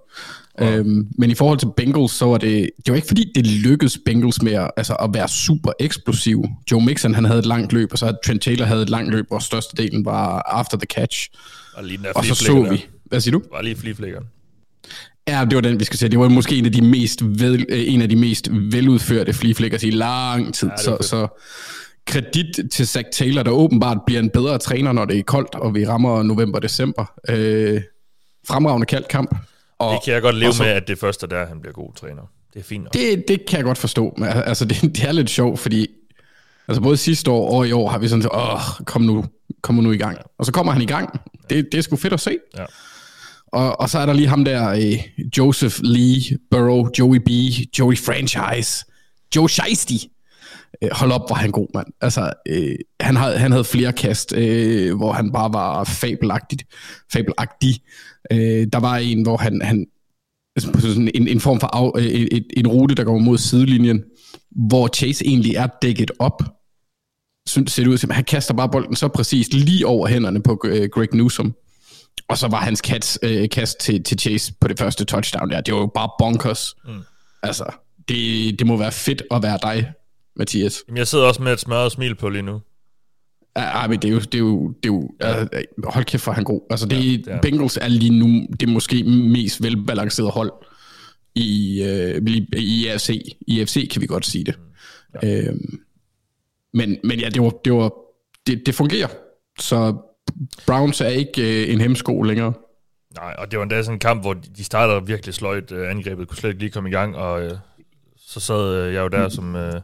Ja. 0.60 0.78
Øhm, 0.78 1.08
men 1.18 1.32
i 1.32 1.34
forhold 1.34 1.60
til 1.60 1.68
Bengals, 1.78 2.12
så 2.12 2.26
var 2.26 2.38
det, 2.38 2.70
det 2.78 2.92
var 2.92 2.96
ikke 2.96 3.08
fordi, 3.08 3.32
det 3.36 3.48
lykkedes 3.48 4.00
Bengals 4.06 4.42
med 4.42 4.54
at, 4.54 4.72
altså, 4.78 4.94
at 4.94 5.10
være 5.14 5.28
super 5.28 5.72
eksplosiv. 5.80 6.46
Joe 6.72 6.86
Mixon, 6.86 7.16
han 7.16 7.26
havde 7.26 7.40
et 7.40 7.46
langt 7.46 7.74
løb, 7.74 7.90
og 7.92 7.98
så 7.98 8.16
Trent 8.26 8.42
Taylor 8.42 8.66
havde 8.66 8.82
et 8.82 8.90
langt 8.90 9.12
løb, 9.12 9.28
hvor 9.28 9.40
størstedelen 9.40 10.06
var 10.06 10.42
after 10.42 10.78
the 10.78 10.86
catch. 10.86 11.30
Og, 11.74 11.84
lige 11.84 12.00
og 12.16 12.26
så 12.26 12.36
så 12.36 12.68
vi, 12.72 12.86
hvad 13.06 13.20
siger 13.22 13.32
du? 13.32 13.42
Var 13.52 13.62
lige 13.62 13.76
fliflækkeren. 13.76 14.26
Ja, 15.28 15.46
det 15.50 15.56
var 15.56 15.62
den, 15.62 15.80
vi 15.80 15.86
skal 15.86 16.00
se. 16.00 16.10
Det 16.10 16.20
var 16.20 16.30
måske 16.30 16.56
en 16.56 16.66
af 16.66 16.72
de 16.72 16.82
mest, 16.82 17.24
vel, 17.24 17.66
øh, 17.70 17.94
en 17.94 18.02
af 18.02 18.10
de 18.10 18.16
mest 18.16 18.50
veludførte 18.52 19.34
fliflækkers 19.34 19.84
i 19.84 19.90
lang 19.90 20.54
tid. 20.54 20.70
Ja, 20.70 20.84
så, 20.84 20.98
så 21.02 21.28
kredit 22.06 22.72
til 22.72 22.88
Zach 22.88 23.06
Taylor, 23.14 23.44
der 23.44 23.52
åbenbart 23.52 23.98
bliver 24.06 24.22
en 24.22 24.30
bedre 24.30 24.58
træner, 24.58 24.92
når 24.92 25.06
det 25.06 25.20
er 25.20 25.24
koldt, 25.24 25.56
og 25.56 25.76
vi 25.76 25.88
rammer 25.88 26.24
november-december. 26.24 27.06
Øh, 27.30 27.82
fremragende 28.48 28.86
kaldt 28.86 29.08
kamp. 29.08 29.36
Og, 29.80 29.94
det 29.94 30.04
kan 30.06 30.14
jeg 30.14 30.22
godt 30.22 30.36
leve 30.36 30.54
så, 30.54 30.64
med, 30.64 30.72
at 30.72 30.88
det 30.88 31.00
første 31.00 31.28
der, 31.28 31.46
han 31.46 31.60
bliver 31.62 31.74
god 31.74 31.94
træner. 31.96 32.22
Det 32.54 32.60
er 32.60 32.64
fint 32.64 32.94
Det, 32.94 33.24
det 33.28 33.46
kan 33.46 33.58
jeg 33.58 33.64
godt 33.66 33.78
forstå. 33.78 34.14
Men, 34.18 34.30
altså, 34.30 34.66
det, 34.66 34.82
det 34.82 35.04
er 35.04 35.12
lidt 35.12 35.30
sjovt, 35.30 35.60
fordi 35.60 35.88
altså, 36.68 36.82
både 36.82 36.98
sidste 36.98 37.32
år 37.32 37.58
og 37.58 37.68
i 37.68 37.72
år 37.72 37.90
har 37.90 37.98
vi 37.98 38.08
sådan, 38.08 38.30
åh, 38.34 38.86
kom 38.86 39.02
nu, 39.02 39.26
kom 39.62 39.76
nu 39.76 39.92
i 39.92 39.98
gang. 39.98 40.18
Og 40.38 40.46
så 40.46 40.52
kommer 40.52 40.74
han 40.74 40.82
i 40.82 40.86
gang. 40.86 41.20
Det, 41.50 41.72
det 41.72 41.78
er 41.78 41.82
sgu 41.82 41.96
fedt 41.96 42.14
at 42.14 42.20
se. 42.20 42.38
Ja. 42.58 42.66
Og, 43.56 43.80
og 43.80 43.90
så 43.90 44.00
er 44.00 44.06
der 44.06 44.14
lige 44.14 44.28
ham 44.28 44.46
der, 44.46 44.70
øh, 44.70 45.28
Joseph 45.38 45.76
Lee, 45.84 46.38
Burrow, 46.52 46.88
Joey 47.00 47.18
B, 47.18 47.30
Joey 47.80 47.98
Franchise, 47.98 48.86
Joe 49.36 49.50
Scheisty. 49.50 50.06
Øh, 50.82 50.90
hold 50.92 51.12
op, 51.12 51.30
hvor 51.30 51.36
han 51.36 51.52
god, 51.52 51.68
mand. 51.74 51.88
Altså, 52.02 52.34
øh, 52.48 52.76
han, 53.00 53.16
havde, 53.16 53.38
han 53.38 53.52
havde 53.52 53.64
flere 53.64 53.94
kast, 53.94 54.34
øh, 54.34 54.96
hvor 54.98 55.12
han 55.12 55.32
bare 55.32 55.54
var 55.54 55.84
fabelagtigt. 55.84 56.64
fabelagtig. 57.14 57.76
Øh, 58.32 58.68
der 58.74 58.80
var 58.80 58.98
en, 58.98 59.22
hvor 59.22 59.38
han, 59.38 59.62
han 59.62 59.86
sådan 60.58 61.12
en, 61.16 61.28
en 61.28 61.40
form 61.40 61.60
for 61.60 61.68
af, 61.68 61.92
øh, 62.00 62.06
et, 62.06 62.46
en 62.58 62.68
rute, 62.68 62.96
der 62.96 63.04
går 63.04 63.18
mod 63.18 63.38
sidelinjen, 63.38 64.04
hvor 64.52 64.88
Chase 64.88 65.26
egentlig 65.26 65.56
er 65.56 65.68
dækket 65.82 66.12
op. 66.20 66.44
Synes, 67.48 67.72
ser 67.72 67.84
det 67.84 67.92
ud 67.92 67.98
som, 67.98 68.10
han 68.10 68.24
kaster 68.24 68.54
bare 68.54 68.70
bolden 68.70 68.96
så 68.96 69.08
præcist 69.08 69.54
lige 69.54 69.88
over 69.88 70.08
hænderne 70.08 70.42
på 70.44 70.62
øh, 70.66 70.90
Greg 70.90 71.14
Newsom. 71.14 71.56
Og 72.28 72.38
så 72.38 72.48
var 72.48 72.58
hans 72.58 72.82
kast, 72.82 73.20
øh, 73.24 73.50
kast 73.50 73.80
til, 73.80 74.04
til 74.04 74.20
Chase 74.20 74.54
på 74.62 74.68
det 74.68 74.80
første 74.80 75.06
touchdown 75.06 75.50
der, 75.50 75.62
det 75.62 75.74
var 75.74 75.80
jo 75.80 75.92
bare 75.96 76.10
bonkers. 76.20 76.76
Mm. 76.86 77.02
Altså, 77.44 77.66
det, 78.08 78.60
det 78.60 78.68
må 78.68 78.78
være 78.78 78.92
fedt 78.92 79.24
at 79.32 79.44
være 79.44 79.60
dig, 79.62 79.92
Mathias. 80.36 80.84
Jamen, 80.88 80.98
jeg 80.98 81.08
sidder 81.08 81.26
også 81.26 81.42
med 81.42 81.54
et 81.54 81.60
smørret 81.60 81.92
smil 81.92 82.16
på 82.16 82.30
lige 82.30 82.42
nu. 82.42 82.62
Ja, 83.58 83.88
men 83.88 84.02
det 84.02 84.08
er 84.08 84.14
jo, 84.14 84.20
det 84.20 84.36
er 84.36 84.40
jo, 84.40 84.68
det 84.68 84.90
er 84.90 84.94
jo 84.94 85.10
ja. 85.22 85.28
altså, 85.28 85.66
hold 85.84 86.06
kæft 86.06 86.24
for 86.24 86.32
han 86.32 86.44
god. 86.44 86.62
Altså, 86.70 86.86
det, 86.86 86.96
ja, 86.96 87.02
det 87.02 87.28
er. 87.28 87.42
Bengals 87.42 87.78
er 87.78 87.88
lige 87.88 88.20
nu 88.20 88.48
det 88.60 88.70
måske 88.70 89.04
mest 89.04 89.64
velbalancerede 89.64 90.32
hold 90.32 90.52
i, 91.36 91.82
øh, 91.84 92.22
i, 92.28 92.48
i 92.58 92.88
AFC. 92.88 93.38
I 93.48 93.62
AFC 93.62 93.90
kan 93.90 94.02
vi 94.02 94.08
godt 94.08 94.26
sige 94.26 94.44
det. 94.44 94.56
Mm. 94.60 95.28
Ja. 95.28 95.48
Øhm, 95.48 95.80
men, 96.74 96.98
men 97.04 97.20
ja, 97.20 97.30
det 97.30 97.42
var, 97.42 97.50
det 97.50 97.74
var 97.74 97.94
det, 98.48 98.62
det 98.66 98.76
fungerer. 98.76 99.08
Så 99.60 99.96
Browns 100.68 101.02
er 101.02 101.08
ikke 101.08 101.64
øh, 101.64 101.74
en 101.74 101.82
hemsko 101.82 102.22
længere. 102.22 102.54
Nej, 103.16 103.36
og 103.38 103.52
det 103.52 103.60
var 103.60 103.64
endda 103.64 103.84
sådan 103.84 103.96
en 103.96 104.00
kamp, 104.00 104.22
hvor 104.22 104.34
de 104.34 104.64
starter 104.64 105.00
virkelig 105.00 105.34
sløjt. 105.34 105.72
Øh, 105.72 105.90
angrebet 105.90 106.28
kunne 106.28 106.38
slet 106.38 106.50
ikke 106.50 106.60
lige 106.60 106.72
komme 106.72 106.90
i 106.90 106.92
gang, 106.92 107.16
og 107.16 107.44
øh, 107.44 107.58
så 108.18 108.40
sad 108.40 108.76
øh, 108.76 108.94
jeg 108.94 109.02
jo 109.02 109.08
der 109.08 109.30
som 109.30 109.56
øh, 109.56 109.82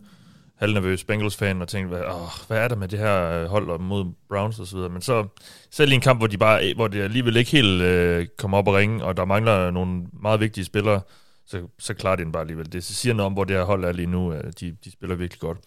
halvnervøs 0.55 1.03
Bengals-fan 1.03 1.62
og 1.62 1.67
tænkte, 1.67 1.98
hvad, 1.98 2.05
åh, 2.08 2.48
hvad 2.48 2.58
er 2.58 2.67
der 2.67 2.75
med 2.75 2.88
det 2.88 3.00
her 3.00 3.41
øh, 3.41 3.46
hold 3.46 3.79
mod 3.79 4.05
Browns 4.29 4.60
og 4.60 4.67
så 4.67 4.75
videre. 4.75 4.89
Men 4.89 5.01
så 5.01 5.27
selv 5.72 5.91
i 5.91 5.96
en 5.96 6.01
kamp, 6.01 6.20
hvor 6.20 6.27
de 6.27 6.38
bare, 6.38 6.74
hvor 6.75 6.88
det 6.88 7.01
alligevel 7.01 7.36
ikke 7.36 7.51
helt 7.51 7.81
øh, 7.81 8.27
kommer 8.38 8.58
op 8.58 8.67
og 8.67 8.74
ringe, 8.74 9.03
og 9.03 9.17
der 9.17 9.25
mangler 9.25 9.72
nogle 9.72 10.05
meget 10.22 10.39
vigtige 10.39 10.65
spillere, 10.65 11.01
så, 11.48 11.67
så 11.79 11.93
klarer 11.93 12.15
de 12.15 12.24
den 12.24 12.31
bare 12.31 12.41
alligevel. 12.41 12.74
Det 12.74 12.84
siger 12.84 13.13
noget 13.13 13.25
om, 13.25 13.34
hvor 13.34 13.43
det 13.43 13.55
her 13.55 13.63
hold 13.63 13.84
er 13.84 13.91
lige 13.91 14.08
nu. 14.08 14.34
Øh, 14.34 14.43
de, 14.60 14.75
de 14.86 14.91
spiller 14.91 15.15
virkelig 15.15 15.39
godt. 15.39 15.58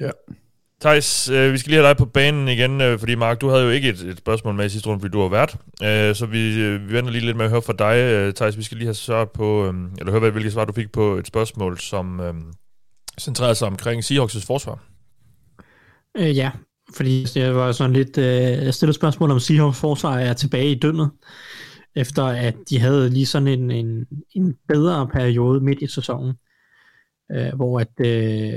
Ja. 0.00 0.10
Thijs, 0.80 1.28
øh, 1.28 1.52
vi 1.52 1.58
skal 1.58 1.70
lige 1.70 1.80
have 1.80 1.88
dig 1.88 1.96
på 1.96 2.06
banen 2.06 2.48
igen, 2.48 2.80
øh, 2.80 2.98
fordi 2.98 3.14
Mark, 3.14 3.40
du 3.40 3.48
havde 3.48 3.64
jo 3.64 3.70
ikke 3.70 3.88
et, 3.88 4.00
et 4.00 4.18
spørgsmål 4.18 4.54
med 4.54 4.66
i 4.66 4.68
sidste 4.68 4.88
runde, 4.88 5.00
fordi 5.00 5.12
du 5.12 5.20
har 5.20 5.28
været. 5.28 5.56
Øh, 5.82 6.14
så 6.14 6.26
vi, 6.26 6.62
øh, 6.62 6.88
vi 6.88 6.92
venter 6.92 7.10
lige 7.10 7.24
lidt 7.24 7.36
med 7.36 7.44
at 7.44 7.50
høre 7.50 7.62
fra 7.62 7.72
dig, 7.72 7.96
øh, 7.96 8.34
Thijs. 8.34 8.56
Vi 8.56 8.62
skal 8.62 8.76
lige 8.76 8.86
have 8.86 8.94
svaret 8.94 9.30
på, 9.30 9.66
øh, 9.66 9.74
eller 9.98 10.10
høre, 10.12 10.30
hvilket 10.30 10.52
svar 10.52 10.64
du 10.64 10.72
fik 10.72 10.92
på 10.92 11.16
et 11.16 11.26
spørgsmål, 11.26 11.78
som 11.78 12.20
øh, 12.20 12.34
centrerede 13.20 13.54
sig 13.54 13.68
omkring 13.68 14.04
Seahawks' 14.04 14.46
forsvar. 14.46 14.84
Øh, 16.16 16.36
ja, 16.36 16.50
fordi 16.94 17.24
det 17.24 17.54
var 17.54 17.72
sådan 17.72 17.92
lidt... 17.92 18.18
Øh, 18.18 18.24
jeg 18.64 18.74
stillede 18.74 18.96
spørgsmål 18.96 19.30
om 19.30 19.40
Seahawks 19.40 19.80
forsvar 19.80 20.18
er 20.18 20.32
tilbage 20.32 20.70
i 20.70 20.78
døgnet, 20.78 21.10
efter 21.96 22.24
at 22.24 22.54
de 22.70 22.78
havde 22.78 23.10
lige 23.10 23.26
sådan 23.26 23.48
en, 23.48 23.70
en, 23.70 24.06
en 24.36 24.54
bedre 24.68 25.08
periode 25.12 25.60
midt 25.60 25.82
i 25.82 25.86
sæsonen, 25.86 26.34
øh, 27.32 27.54
hvor 27.56 27.80
at... 27.80 28.06
Øh, 28.06 28.52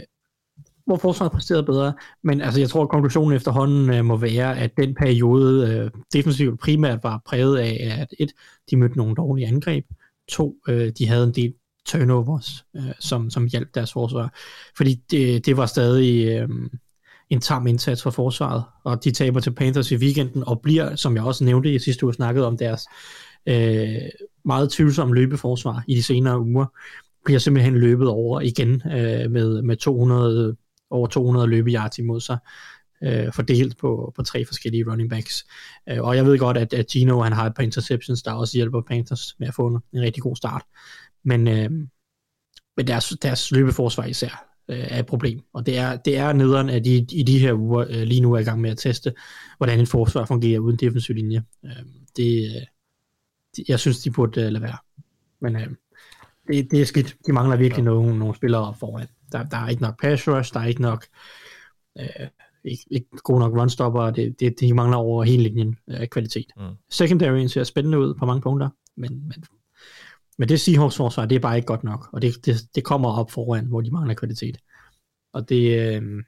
hvor 0.86 0.98
forsvaret 0.98 1.32
præsterede 1.32 1.64
bedre, 1.64 1.94
men 2.24 2.42
altså, 2.42 2.60
jeg 2.60 2.70
tror, 2.70 2.84
at 2.84 2.90
konklusionen 2.90 3.36
efterhånden 3.36 3.90
øh, 3.90 4.06
må 4.06 4.18
være, 4.18 4.58
at 4.58 4.78
den 4.78 4.96
periode 4.96 5.68
øh, 5.68 5.92
defensivt 6.14 6.60
primært 6.60 7.00
var 7.04 7.22
præget 7.26 7.58
af, 7.58 7.98
at 8.02 8.14
et, 8.20 8.32
de 8.72 8.78
mødte 8.78 8.98
nogle 8.98 9.16
dårlige 9.16 9.48
angreb, 9.48 9.86
to, 10.30 10.56
øh, 10.68 10.92
de 10.98 11.08
havde 11.08 11.24
en 11.24 11.36
del 11.36 11.54
turnovers, 11.86 12.66
øh, 12.76 12.84
som, 13.00 13.30
som 13.30 13.48
hjalp 13.48 13.76
deres 13.76 13.94
forsvar, 13.94 14.34
fordi 14.78 14.94
det, 15.12 15.46
det 15.46 15.58
var 15.58 15.66
stadig 15.66 16.28
øh, 16.28 16.50
en 17.30 17.42
tam 17.42 17.68
indsats 17.68 18.04
for 18.04 18.10
forsvaret, 18.10 18.64
og 18.84 19.04
de 19.04 19.12
taber 19.12 19.40
til 19.40 19.54
Panthers 19.54 19.92
i 19.92 19.96
weekenden, 19.96 20.44
og 20.48 20.62
bliver, 20.62 20.96
som 20.96 21.16
jeg 21.16 21.24
også 21.24 21.44
nævnte 21.44 21.74
i 21.74 21.80
sidste 21.80 22.06
uge, 22.06 22.14
snakket 22.14 22.46
om 22.46 22.58
deres 22.58 22.86
øh, 23.46 24.02
meget 24.46 24.70
tvivlsomme 24.70 25.16
løbeforsvar 25.16 25.84
i 25.88 25.96
de 25.96 26.04
senere 26.04 26.40
uger, 26.40 26.66
bliver 27.26 27.40
simpelthen 27.40 27.78
løbet 27.78 28.08
over 28.08 28.42
igen 28.42 28.82
øh, 28.86 29.32
med, 29.32 29.62
med 29.62 29.78
200 29.78 30.56
over 30.94 31.08
200 31.08 31.48
løbeyards 31.48 32.00
imod 32.00 32.22
sig, 32.22 32.38
øh, 33.04 33.34
fordelt 33.34 33.78
på, 33.78 34.14
på 34.16 34.24
tre 34.24 34.46
forskellige 34.46 34.92
running 34.92 35.10
backs. 35.10 35.46
Øh, 35.90 36.02
og 36.02 36.16
jeg 36.16 36.26
ved 36.26 36.40
godt, 36.40 36.58
at, 36.58 36.74
at 36.74 36.88
Gino 36.88 37.22
han 37.22 37.34
har 37.34 37.46
et 37.46 37.56
par 37.56 37.64
interceptions, 37.64 38.24
der 38.24 38.32
også 38.32 38.58
hjælper 38.58 38.82
Panthers 38.82 39.36
med 39.40 39.48
at 39.48 39.54
få 39.54 39.68
en, 39.68 39.80
en 39.94 40.02
rigtig 40.02 40.24
god 40.24 40.36
start. 40.36 40.64
Men, 41.24 41.48
øh, 41.48 41.72
men 42.78 42.88
deres, 42.88 43.14
deres 43.22 43.52
løbeforsvar 43.52 44.06
især 44.06 44.54
øh, 44.70 44.88
er 44.90 45.00
et 45.00 45.06
problem. 45.06 45.42
Og 45.54 45.66
det 45.66 45.78
er, 45.78 45.98
det 45.98 46.18
er 46.18 46.34
nederen, 46.34 46.70
at 46.70 46.86
de 46.86 47.08
i 47.12 47.24
de 47.24 47.40
her 47.40 47.54
uger 47.54 47.86
øh, 47.90 48.02
lige 48.02 48.22
nu 48.22 48.34
er 48.34 48.40
i 48.40 48.44
gang 48.44 48.62
med 48.62 48.70
at 48.70 48.78
teste, 48.78 49.14
hvordan 49.58 49.80
en 49.80 49.88
forsvar 49.88 50.26
fungerer 50.26 50.60
uden 50.60 50.78
defensiv 50.78 51.16
linje. 51.16 51.44
Øh, 51.66 51.72
det, 52.18 52.56
øh, 52.56 52.62
det, 53.56 53.64
jeg 53.68 53.80
synes, 53.80 54.00
de 54.00 54.12
burde 54.12 54.42
øh, 54.42 54.52
lade 54.52 54.64
være. 54.64 54.78
Men 55.42 55.56
øh, 55.56 55.68
det, 56.48 56.72
det 56.72 56.82
er 56.82 56.86
skidt. 56.86 57.16
De 57.28 57.34
mangler 57.34 57.58
virkelig 57.58 57.84
ja. 57.84 57.86
nogle, 57.86 58.20
nogle 58.20 58.36
spillere 58.36 58.76
foran. 58.80 59.08
Der, 59.34 59.44
der 59.44 59.58
er 59.58 59.70
ikke 59.70 59.82
nok 59.82 60.02
pass 60.02 60.28
rush, 60.28 60.54
der 60.54 60.60
er 60.60 60.66
ikke 60.66 60.82
nok 60.82 61.06
øh, 62.00 62.28
ikke, 62.64 62.86
ikke 62.92 63.08
gode 63.24 63.40
nok 63.40 63.58
runstopper, 63.58 64.12
det, 64.12 64.40
det, 64.40 64.60
de 64.60 64.74
mangler 64.74 64.98
over 64.98 65.24
hele 65.24 65.44
linjen 65.44 65.78
af 65.88 66.02
øh, 66.02 66.08
kvalitet. 66.08 66.46
Mm. 66.58 66.64
Secondary 66.90 67.46
ser 67.46 67.64
spændende 67.64 68.00
ud 68.00 68.14
på 68.14 68.26
mange 68.26 68.42
punkter, 68.42 68.70
men, 68.98 69.28
men, 69.28 69.46
men 70.38 70.50
det 70.50 70.60
Seahawks 70.60 70.98
forsvar, 70.98 71.26
det 71.26 71.36
er 71.36 71.40
bare 71.40 71.56
ikke 71.56 71.66
godt 71.66 71.84
nok, 71.84 72.10
og 72.14 72.22
det, 72.22 72.46
det, 72.46 72.56
det 72.76 72.84
kommer 72.84 73.10
op 73.10 73.32
foran, 73.32 73.66
hvor 73.66 73.82
de 73.82 73.92
mangler 73.92 74.14
kvalitet. 74.14 74.58
Og 75.34 75.50
det, 75.50 75.80
øh, 75.80 76.24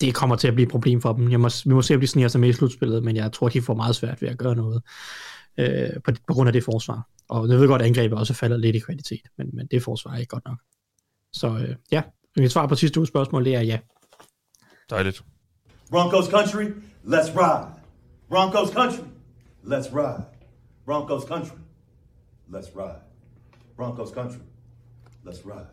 det 0.00 0.14
kommer 0.14 0.36
til 0.36 0.48
at 0.48 0.54
blive 0.54 0.66
et 0.66 0.70
problem 0.70 1.00
for 1.00 1.12
dem. 1.12 1.30
Jeg 1.30 1.40
må, 1.40 1.48
vi 1.64 1.74
må 1.74 1.82
se, 1.82 1.94
om 1.94 2.00
de 2.00 2.06
sniger 2.06 2.28
sig 2.28 2.40
med 2.40 2.48
i 2.48 2.52
slutspillet, 2.52 3.04
men 3.04 3.16
jeg 3.16 3.32
tror, 3.32 3.48
de 3.48 3.62
får 3.62 3.74
meget 3.74 3.96
svært 3.96 4.22
ved 4.22 4.28
at 4.28 4.38
gøre 4.38 4.54
noget 4.54 4.82
øh, 5.58 5.90
på, 6.04 6.12
på 6.26 6.34
grund 6.34 6.48
af 6.48 6.52
det 6.52 6.64
forsvar. 6.64 7.08
Og 7.28 7.48
jeg 7.48 7.58
ved 7.58 7.68
godt, 7.68 7.82
at 7.82 7.88
angrebet 7.88 8.18
også 8.18 8.34
falder 8.34 8.56
lidt 8.56 8.76
i 8.76 8.78
kvalitet, 8.78 9.20
men, 9.38 9.50
men 9.52 9.66
det 9.66 9.82
forsvar 9.82 10.12
er 10.12 10.18
ikke 10.18 10.30
godt 10.30 10.44
nok. 10.44 10.58
Så 11.38 11.48
øh, 11.48 11.76
ja, 11.92 12.02
mit 12.36 12.52
svar 12.52 12.66
på 12.66 12.74
sidste 12.74 13.00
uges 13.00 13.08
spørgsmål, 13.08 13.44
det 13.44 13.54
er 13.54 13.60
ja. 13.60 13.78
Dejligt. 14.90 15.22
Broncos 15.90 16.24
country, 16.26 16.64
let's 17.04 17.30
ride. 17.36 17.66
Broncos 18.28 18.70
country, 18.70 19.04
let's 19.64 19.94
ride. 19.94 20.24
Broncos 20.86 21.22
country, 21.22 21.56
let's 22.48 22.76
ride. 22.76 23.00
Broncos 23.76 24.10
country, 24.10 24.38
let's 25.26 25.44
ride. 25.44 25.66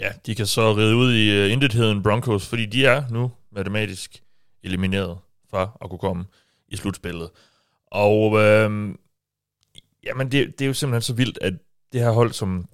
Ja, 0.00 0.12
de 0.26 0.34
kan 0.34 0.46
så 0.46 0.76
ride 0.76 0.96
ud 0.96 1.14
i 1.14 1.44
uh, 1.44 1.52
intetheden 1.52 2.02
Broncos, 2.02 2.48
fordi 2.48 2.66
de 2.66 2.86
er 2.86 3.08
nu 3.10 3.32
matematisk 3.52 4.22
elimineret 4.62 5.18
fra 5.50 5.78
at 5.80 5.90
kunne 5.90 5.98
komme 5.98 6.24
i 6.68 6.76
slutspillet. 6.76 7.30
Og 7.86 8.38
øh, 8.38 8.94
jamen, 10.04 10.32
det, 10.32 10.58
det 10.58 10.64
er 10.64 10.66
jo 10.66 10.74
simpelthen 10.74 11.02
så 11.02 11.14
vildt, 11.14 11.38
at 11.40 11.52
det 11.92 12.00
her 12.00 12.10
hold, 12.10 12.32
som 12.32 12.68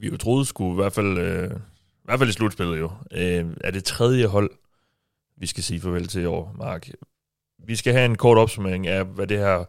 vi 0.00 0.08
jo 0.08 0.16
troede 0.16 0.44
skulle 0.44 0.72
i 0.72 0.82
hvert 0.82 0.92
fald, 0.92 1.18
øh, 1.18 1.50
i 1.54 2.04
hvert 2.04 2.18
fald 2.18 2.28
i 2.28 2.32
slutspillet 2.32 2.78
jo, 2.78 2.90
øh, 3.12 3.44
er 3.60 3.70
det 3.70 3.84
tredje 3.84 4.26
hold, 4.26 4.50
vi 5.38 5.46
skal 5.46 5.62
sige 5.62 5.80
farvel 5.80 6.06
til 6.06 6.22
i 6.22 6.26
år, 6.26 6.54
Mark. 6.58 6.88
Vi 7.66 7.76
skal 7.76 7.92
have 7.92 8.04
en 8.04 8.16
kort 8.16 8.38
opsummering 8.38 8.86
af, 8.86 9.04
hvad 9.04 9.26
det 9.26 9.38
her, 9.38 9.64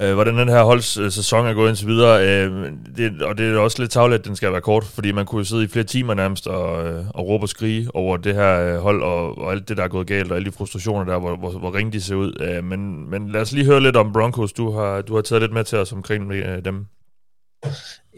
øh, 0.00 0.14
hvordan 0.14 0.38
den 0.38 0.48
her 0.48 0.62
holds 0.62 0.96
øh, 0.96 1.10
sæson 1.10 1.46
er 1.46 1.54
gået 1.54 1.68
indtil 1.68 1.86
videre. 1.86 2.28
Øh, 2.28 2.72
det, 2.96 3.22
og 3.22 3.38
det 3.38 3.54
er 3.54 3.58
også 3.58 3.82
lidt 3.82 3.90
tavligt, 3.90 4.18
at 4.18 4.24
den 4.24 4.36
skal 4.36 4.52
være 4.52 4.60
kort, 4.60 4.84
fordi 4.84 5.12
man 5.12 5.26
kunne 5.26 5.44
sidde 5.44 5.64
i 5.64 5.68
flere 5.68 5.84
timer 5.84 6.14
nærmest 6.14 6.46
og, 6.46 6.88
øh, 6.88 7.04
og 7.08 7.26
råbe 7.26 7.44
og 7.44 7.48
skrige 7.48 7.94
over 7.94 8.16
det 8.16 8.34
her 8.34 8.60
øh, 8.60 8.80
hold, 8.80 9.02
og, 9.02 9.38
og 9.38 9.52
alt 9.52 9.68
det, 9.68 9.76
der 9.76 9.84
er 9.84 9.88
gået 9.88 10.06
galt, 10.06 10.30
og 10.30 10.36
alle 10.36 10.46
de 10.46 10.56
frustrationer 10.56 11.04
der, 11.04 11.18
hvor, 11.18 11.36
hvor, 11.36 11.50
hvor 11.50 11.74
ringe 11.74 11.92
de 11.92 12.00
ser 12.00 12.14
ud. 12.14 12.40
Øh, 12.40 12.64
men, 12.64 13.10
men 13.10 13.28
lad 13.28 13.40
os 13.40 13.52
lige 13.52 13.66
høre 13.66 13.80
lidt 13.80 13.96
om 13.96 14.12
Broncos. 14.12 14.52
Du 14.52 14.70
har, 14.70 15.02
du 15.02 15.14
har 15.14 15.22
taget 15.22 15.42
lidt 15.42 15.52
med 15.52 15.64
til 15.64 15.78
os 15.78 15.92
omkring 15.92 16.32
øh, 16.32 16.64
dem. 16.64 16.86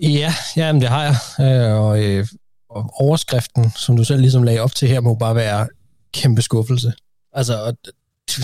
Ja, 0.02 0.35
jamen 0.57 0.83
det 0.83 0.88
har 0.88 1.02
jeg. 1.02 1.16
Øh, 1.46 1.81
og, 1.81 2.05
øh, 2.05 2.26
og 2.70 2.90
overskriften, 2.94 3.72
som 3.76 3.96
du 3.96 4.05
selv 4.05 4.20
ligesom 4.20 4.42
lagde 4.42 4.61
op 4.61 4.74
til 4.74 4.88
her, 4.88 5.00
må 5.00 5.14
bare 5.14 5.35
være 5.35 5.68
kæmpe 6.12 6.42
skuffelse. 6.42 6.92
Altså, 7.33 7.74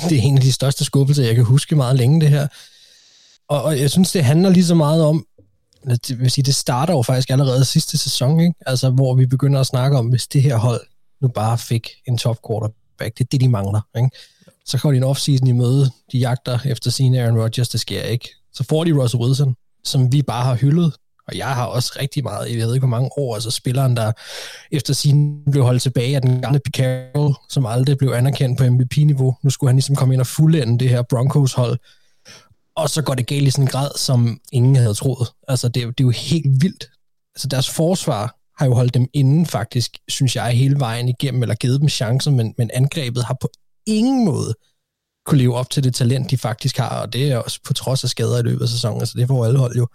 det 0.08 0.18
er 0.18 0.22
en 0.22 0.36
af 0.36 0.42
de 0.42 0.52
største 0.52 0.84
skuffelser, 0.84 1.24
jeg 1.24 1.34
kan 1.34 1.44
huske 1.44 1.76
meget 1.76 1.96
længe, 1.96 2.20
det 2.20 2.28
her. 2.28 2.48
Og, 3.48 3.62
og 3.62 3.80
jeg 3.80 3.90
synes, 3.90 4.12
det 4.12 4.24
handler 4.24 4.50
lige 4.50 4.64
så 4.64 4.74
meget 4.74 5.04
om, 5.04 5.26
det 5.86 6.20
vil 6.20 6.30
sige, 6.30 6.44
det 6.44 6.54
starter 6.54 6.94
jo 6.94 7.02
faktisk 7.02 7.30
allerede 7.30 7.64
sidste 7.64 7.98
sæson, 7.98 8.40
ikke? 8.40 8.54
Altså, 8.66 8.90
hvor 8.90 9.14
vi 9.14 9.26
begynder 9.26 9.60
at 9.60 9.66
snakke 9.66 9.98
om, 9.98 10.06
hvis 10.06 10.26
det 10.26 10.42
her 10.42 10.56
hold 10.56 10.80
nu 11.20 11.28
bare 11.28 11.58
fik 11.58 11.88
en 12.08 12.18
top 12.18 12.38
quarterback, 12.48 13.18
det 13.18 13.24
er 13.24 13.28
det, 13.32 13.40
de 13.40 13.48
mangler, 13.48 13.80
ikke? 13.96 14.10
Så 14.66 14.78
kommer 14.78 14.92
de 14.92 14.96
en 14.96 15.04
offseason 15.04 15.46
i 15.46 15.52
møde, 15.52 15.90
de 16.12 16.18
jagter 16.18 16.58
efter 16.64 16.90
sine 16.90 17.20
Aaron 17.22 17.38
Rodgers, 17.40 17.68
det 17.68 17.80
sker 17.80 18.02
ikke. 18.02 18.28
Så 18.52 18.64
får 18.64 18.84
de 18.84 18.92
Russell 18.92 19.22
Wilson, 19.22 19.54
som 19.84 20.12
vi 20.12 20.22
bare 20.22 20.44
har 20.44 20.54
hyldet, 20.54 20.94
og 21.28 21.36
jeg 21.36 21.54
har 21.54 21.66
også 21.66 21.96
rigtig 22.00 22.22
meget, 22.24 22.50
jeg 22.50 22.58
ved 22.58 22.74
ikke 22.74 22.86
hvor 22.86 22.96
mange 22.96 23.10
år, 23.16 23.34
altså 23.34 23.50
spilleren, 23.50 23.96
der 23.96 24.12
efter 24.72 24.94
sin 24.94 25.44
blev 25.50 25.64
holdt 25.64 25.82
tilbage 25.82 26.16
af 26.16 26.22
den 26.22 26.42
gamle 26.42 26.60
Picaro, 26.64 27.34
som 27.48 27.66
aldrig 27.66 27.98
blev 27.98 28.10
anerkendt 28.10 28.58
på 28.58 28.64
MVP-niveau. 28.64 29.36
Nu 29.42 29.50
skulle 29.50 29.68
han 29.68 29.76
ligesom 29.76 29.96
komme 29.96 30.14
ind 30.14 30.20
og 30.20 30.26
fuldende 30.26 30.78
det 30.78 30.88
her 30.88 31.02
Broncos-hold. 31.02 31.78
Og 32.76 32.90
så 32.90 33.02
går 33.02 33.14
det 33.14 33.26
galt 33.26 33.48
i 33.48 33.50
sådan 33.50 33.64
en 33.64 33.68
grad, 33.68 33.90
som 33.96 34.40
ingen 34.52 34.76
havde 34.76 34.94
troet. 34.94 35.28
Altså, 35.48 35.68
det, 35.68 35.82
er, 35.82 35.86
det 35.86 36.00
er 36.00 36.04
jo 36.04 36.10
helt 36.10 36.62
vildt. 36.62 36.90
Altså, 37.34 37.48
deres 37.48 37.70
forsvar 37.70 38.38
har 38.58 38.66
jo 38.66 38.74
holdt 38.74 38.94
dem 38.94 39.06
inden 39.12 39.46
faktisk, 39.46 39.98
synes 40.08 40.36
jeg, 40.36 40.50
hele 40.50 40.80
vejen 40.80 41.08
igennem, 41.08 41.42
eller 41.42 41.54
givet 41.54 41.80
dem 41.80 41.88
chancer, 41.88 42.30
men, 42.30 42.54
men 42.58 42.70
angrebet 42.74 43.24
har 43.24 43.36
på 43.40 43.50
ingen 43.86 44.24
måde 44.24 44.54
kunne 45.26 45.38
leve 45.38 45.56
op 45.56 45.70
til 45.70 45.84
det 45.84 45.94
talent, 45.94 46.30
de 46.30 46.38
faktisk 46.38 46.78
har, 46.78 47.00
og 47.00 47.12
det 47.12 47.32
er 47.32 47.38
også 47.38 47.60
på 47.64 47.72
trods 47.72 48.04
af 48.04 48.10
skader 48.10 48.38
i 48.38 48.42
løbet 48.42 48.62
af 48.62 48.68
sæsonen, 48.68 49.00
altså 49.00 49.18
det 49.18 49.28
får 49.28 49.46
alle 49.46 49.58
hold 49.58 49.76
jo 49.76 49.88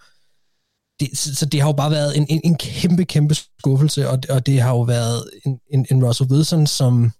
det, 0.99 1.17
så, 1.17 1.35
så 1.35 1.45
det 1.45 1.61
har 1.61 1.67
jo 1.67 1.73
bare 1.73 1.91
været 1.91 2.17
en, 2.17 2.25
en, 2.29 2.41
en 2.43 2.57
kæmpe, 2.57 3.05
kæmpe 3.05 3.35
skuffelse, 3.35 4.09
og, 4.09 4.19
og 4.29 4.45
det 4.45 4.61
har 4.61 4.69
jo 4.69 4.81
været 4.81 5.29
en, 5.45 5.59
en, 5.73 5.85
en 5.91 6.05
Russell 6.05 6.31
Wilson, 6.31 6.67
som 6.67 7.11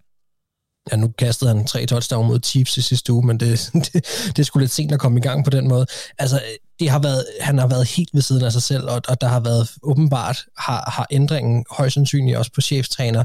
ja, 0.92 0.96
nu 0.96 1.08
kastede 1.18 1.56
han 1.56 1.68
tre 1.68 1.86
touchdown 1.86 2.28
mod 2.28 2.40
Chiefs 2.44 2.78
i 2.78 2.82
sidste 2.82 3.14
uge, 3.14 3.28
men 3.28 3.40
det, 3.40 3.70
det, 3.94 4.06
det 4.38 4.46
skulle 4.46 4.64
lidt 4.64 4.72
sent 4.72 4.92
at 4.92 5.00
komme 5.00 5.20
i 5.20 5.22
gang 5.22 5.44
på 5.44 5.50
den 5.50 5.68
måde. 5.68 5.86
Altså, 6.20 6.42
det 6.80 6.90
har 6.90 7.00
været, 7.00 7.26
han 7.42 7.58
har 7.58 7.68
været 7.68 7.88
helt 7.88 8.10
ved 8.14 8.22
siden 8.22 8.46
af 8.46 8.52
sig 8.52 8.64
selv, 8.64 8.90
og, 8.90 9.02
og 9.08 9.22
der 9.22 9.28
har 9.28 9.40
været 9.40 9.72
åbenbart, 9.84 10.46
har, 10.58 10.92
har 10.94 11.08
ændringen 11.12 11.66
højst 11.72 11.94
sandsynligt 11.94 12.38
også 12.38 12.52
på 12.56 12.62
cheftræner 12.62 13.24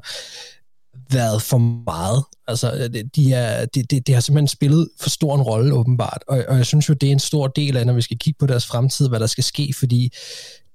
været 1.11 1.43
for 1.43 1.59
meget. 1.59 2.25
Altså, 2.49 2.89
de, 3.17 3.33
er, 3.33 3.67
de, 3.67 3.83
de, 3.83 4.01
de 4.01 4.13
har 4.13 4.21
simpelthen 4.21 4.49
spillet 4.49 4.89
for 5.01 5.11
stor 5.11 5.35
en 5.35 5.43
rolle, 5.43 5.75
åbenbart. 5.75 6.25
Og, 6.29 6.45
og 6.49 6.57
jeg 6.57 6.67
synes 6.67 6.89
jo, 6.89 6.95
det 6.95 7.07
er 7.07 7.13
en 7.13 7.19
stor 7.19 7.47
del 7.47 7.77
af, 7.77 7.87
når 7.87 7.93
vi 7.93 8.03
skal 8.03 8.19
kigge 8.19 8.39
på 8.39 8.47
deres 8.47 8.67
fremtid, 8.67 9.09
hvad 9.09 9.21
der 9.21 9.27
skal 9.27 9.45
ske, 9.45 9.75
fordi 9.79 10.13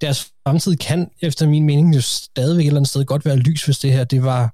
deres 0.02 0.28
fremtid 0.48 0.76
kan, 0.76 1.10
efter 1.22 1.48
min 1.48 1.66
mening, 1.66 1.96
jo 1.96 2.02
stadigvæk 2.02 2.64
et 2.64 2.68
eller 2.68 2.80
andet 2.80 2.90
sted 2.90 3.06
godt 3.06 3.26
være 3.26 3.36
lys, 3.36 3.66
hvis 3.66 3.80
det 3.80 3.94
her, 3.94 4.04
det 4.04 4.24
var 4.24 4.54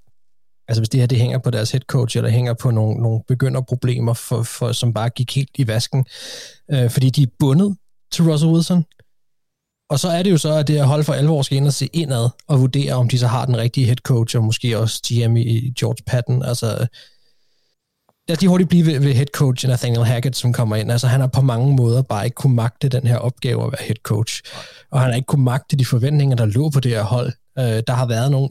Altså 0.69 0.81
hvis 0.81 0.89
det 0.89 0.99
her 0.99 1.07
det 1.07 1.17
hænger 1.17 1.37
på 1.37 1.49
deres 1.49 1.71
head 1.71 1.81
coach, 1.81 2.17
eller 2.17 2.29
hænger 2.29 2.53
på 2.53 2.71
nogle, 2.71 3.01
nogle 3.01 3.21
begynderproblemer, 3.27 4.13
for, 4.13 4.43
for, 4.43 4.71
som 4.71 4.93
bare 4.93 5.09
gik 5.09 5.35
helt 5.35 5.49
i 5.57 5.67
vasken, 5.67 6.05
øh, 6.71 6.89
fordi 6.89 7.09
de 7.09 7.23
er 7.23 7.27
bundet 7.39 7.77
til 8.11 8.23
Russell 8.23 8.51
Wilson. 8.51 8.85
Og 9.89 9.99
så 9.99 10.08
er 10.08 10.23
det 10.23 10.32
jo 10.32 10.38
så, 10.38 10.54
at 10.54 10.67
det 10.67 10.75
her 10.75 10.84
hold 10.84 11.04
for 11.04 11.13
alvor 11.13 11.41
skal 11.41 11.58
ind 11.58 11.67
og 11.67 11.73
se 11.73 11.89
indad 11.93 12.30
og 12.47 12.62
vurdere, 12.62 12.93
om 12.93 13.10
de 13.10 13.19
så 13.19 13.28
har 13.28 13.45
den 13.45 13.58
rigtige 13.58 13.86
head 13.86 13.95
coach, 13.97 14.38
og 14.38 14.43
måske 14.43 14.78
også 14.80 15.02
GM 15.08 15.38
i 15.38 15.73
George 15.80 16.04
Patton. 16.08 16.43
Altså, 16.43 16.88
lad 18.28 18.38
os 18.38 18.41
lige 18.41 18.49
hurtigt 18.49 18.69
blive 18.69 18.86
ved, 18.86 18.99
ved 18.99 19.13
head 19.13 19.25
coach 19.25 19.67
Nathaniel 19.67 20.06
Hackett, 20.06 20.38
som 20.38 20.54
kommer 20.54 20.75
ind. 20.75 20.91
Altså, 20.91 21.08
han 21.08 21.19
har 21.19 21.28
på 21.28 21.41
mange 21.41 21.75
måder 21.75 22.02
bare 22.02 22.25
ikke 22.25 22.36
kunne 22.36 22.56
magte 22.56 22.89
den 22.89 23.08
her 23.08 23.17
opgave 23.17 23.65
at 23.65 23.71
være 23.71 23.86
head 23.86 23.95
coach. 24.04 24.41
Og 24.91 25.02
han 25.02 25.10
har 25.10 25.15
ikke 25.15 25.25
kunne 25.25 25.43
magte 25.43 25.78
de 25.78 25.86
forventninger, 25.86 26.36
der 26.36 26.45
lå 26.45 26.69
på 26.69 26.80
det 26.80 26.91
her 26.91 27.04
hold. 27.04 27.34
Øh, 27.60 27.84
der 27.88 27.93
har 27.93 28.06
været 28.06 28.32
nogle 28.32 28.49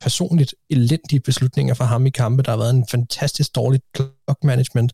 personligt 0.00 0.54
elendige 0.70 1.20
beslutninger 1.20 1.74
fra 1.74 1.84
ham 1.84 2.06
i 2.06 2.10
kampe. 2.10 2.42
Der 2.42 2.50
har 2.50 2.58
været 2.58 2.74
en 2.74 2.86
fantastisk 2.90 3.54
dårlig 3.54 3.80
clock 3.96 4.44
management. 4.44 4.92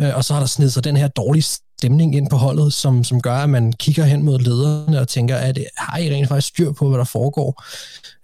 Øh, 0.00 0.16
og 0.16 0.24
så 0.24 0.32
har 0.32 0.40
der 0.40 0.46
snedet 0.46 0.72
sig 0.72 0.84
den 0.84 0.96
her 0.96 1.08
dårlige 1.08 1.42
stemning 1.78 2.16
ind 2.16 2.30
på 2.30 2.36
holdet, 2.36 2.72
som, 2.72 3.04
som 3.04 3.20
gør, 3.20 3.34
at 3.34 3.50
man 3.50 3.72
kigger 3.72 4.04
hen 4.04 4.22
mod 4.22 4.38
lederne 4.38 5.00
og 5.00 5.08
tænker, 5.08 5.36
at 5.36 5.58
har 5.76 5.98
I 5.98 6.14
rent 6.14 6.28
faktisk 6.28 6.48
styr 6.48 6.72
på, 6.72 6.88
hvad 6.88 6.98
der 6.98 7.04
foregår? 7.04 7.64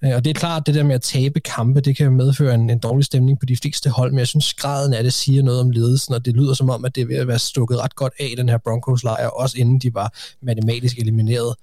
Øh, 0.04 0.16
og 0.16 0.24
det 0.24 0.30
er 0.30 0.34
klart, 0.34 0.66
det 0.66 0.74
der 0.74 0.82
med 0.82 0.94
at 0.94 1.02
tabe 1.02 1.40
kampe, 1.40 1.80
det 1.80 1.96
kan 1.96 2.12
medføre 2.12 2.54
en, 2.54 2.70
en 2.70 2.78
dårlig 2.78 3.04
stemning 3.04 3.40
på 3.40 3.46
de 3.46 3.56
fleste 3.56 3.90
hold, 3.90 4.10
men 4.10 4.18
jeg 4.18 4.28
synes, 4.28 4.54
graden 4.54 4.94
af 4.94 5.02
det 5.02 5.12
siger 5.12 5.42
noget 5.42 5.60
om 5.60 5.70
ledelsen, 5.70 6.14
og 6.14 6.24
det 6.24 6.34
lyder 6.34 6.54
som 6.54 6.70
om, 6.70 6.84
at 6.84 6.94
det 6.94 7.00
er 7.00 7.06
ved 7.06 7.16
at 7.16 7.28
være 7.28 7.38
stukket 7.38 7.78
ret 7.78 7.96
godt 7.96 8.12
af 8.20 8.34
den 8.36 8.48
her 8.48 8.58
Broncos-lejr, 8.58 9.26
også 9.26 9.58
inden 9.58 9.78
de 9.78 9.94
var 9.94 10.14
matematisk 10.42 10.98
elimineret. 10.98 11.54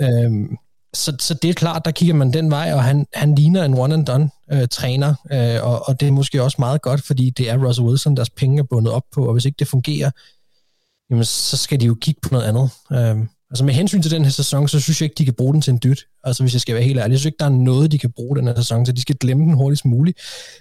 Ja. 0.00 0.24
Øhm, 0.24 0.56
så, 0.94 1.16
så 1.20 1.34
det 1.34 1.50
er 1.50 1.54
klart, 1.54 1.84
der 1.84 1.90
kigger 1.90 2.14
man 2.14 2.32
den 2.32 2.50
vej, 2.50 2.72
og 2.74 2.84
han, 2.84 3.06
han 3.14 3.34
ligner 3.34 3.64
en 3.64 3.78
one-and-done 3.78 4.30
øh, 4.52 4.68
træner, 4.68 5.14
øh, 5.32 5.68
og, 5.68 5.88
og 5.88 6.00
det 6.00 6.08
er 6.08 6.12
måske 6.12 6.42
også 6.42 6.56
meget 6.58 6.82
godt, 6.82 7.02
fordi 7.02 7.30
det 7.30 7.50
er 7.50 7.66
Russell 7.66 7.88
Wilson, 7.88 8.16
deres 8.16 8.30
penge 8.30 8.58
er 8.58 8.62
bundet 8.62 8.92
op 8.92 9.04
på, 9.12 9.26
og 9.26 9.32
hvis 9.32 9.44
ikke 9.44 9.56
det 9.58 9.68
fungerer, 9.68 10.10
jamen 11.10 11.24
så 11.24 11.56
skal 11.56 11.80
de 11.80 11.86
jo 11.86 11.94
kigge 11.94 12.20
på 12.22 12.28
noget 12.32 12.46
andet. 12.46 12.70
Øhm, 12.92 13.28
altså 13.50 13.64
med 13.64 13.74
hensyn 13.74 14.02
til 14.02 14.10
den 14.10 14.24
her 14.24 14.30
sæson, 14.30 14.68
så 14.68 14.80
synes 14.80 15.00
jeg 15.00 15.04
ikke, 15.04 15.18
de 15.18 15.24
kan 15.24 15.34
bruge 15.34 15.52
den 15.52 15.62
til 15.62 15.70
en 15.70 15.80
dyt. 15.82 16.06
Altså 16.24 16.42
hvis 16.42 16.52
jeg 16.52 16.60
skal 16.60 16.74
være 16.74 16.84
helt 16.84 16.98
ærlig, 16.98 17.12
jeg 17.12 17.18
synes 17.18 17.26
ikke, 17.26 17.38
der 17.38 17.44
er 17.44 17.48
noget, 17.48 17.92
de 17.92 17.98
kan 17.98 18.12
bruge 18.12 18.36
den 18.36 18.46
her 18.46 18.54
sæson, 18.54 18.86
så 18.86 18.92
de 18.92 19.00
skal 19.00 19.16
glemme 19.16 19.44
den 19.44 19.54
hurtigst 19.54 19.84
muligt, 19.84 20.18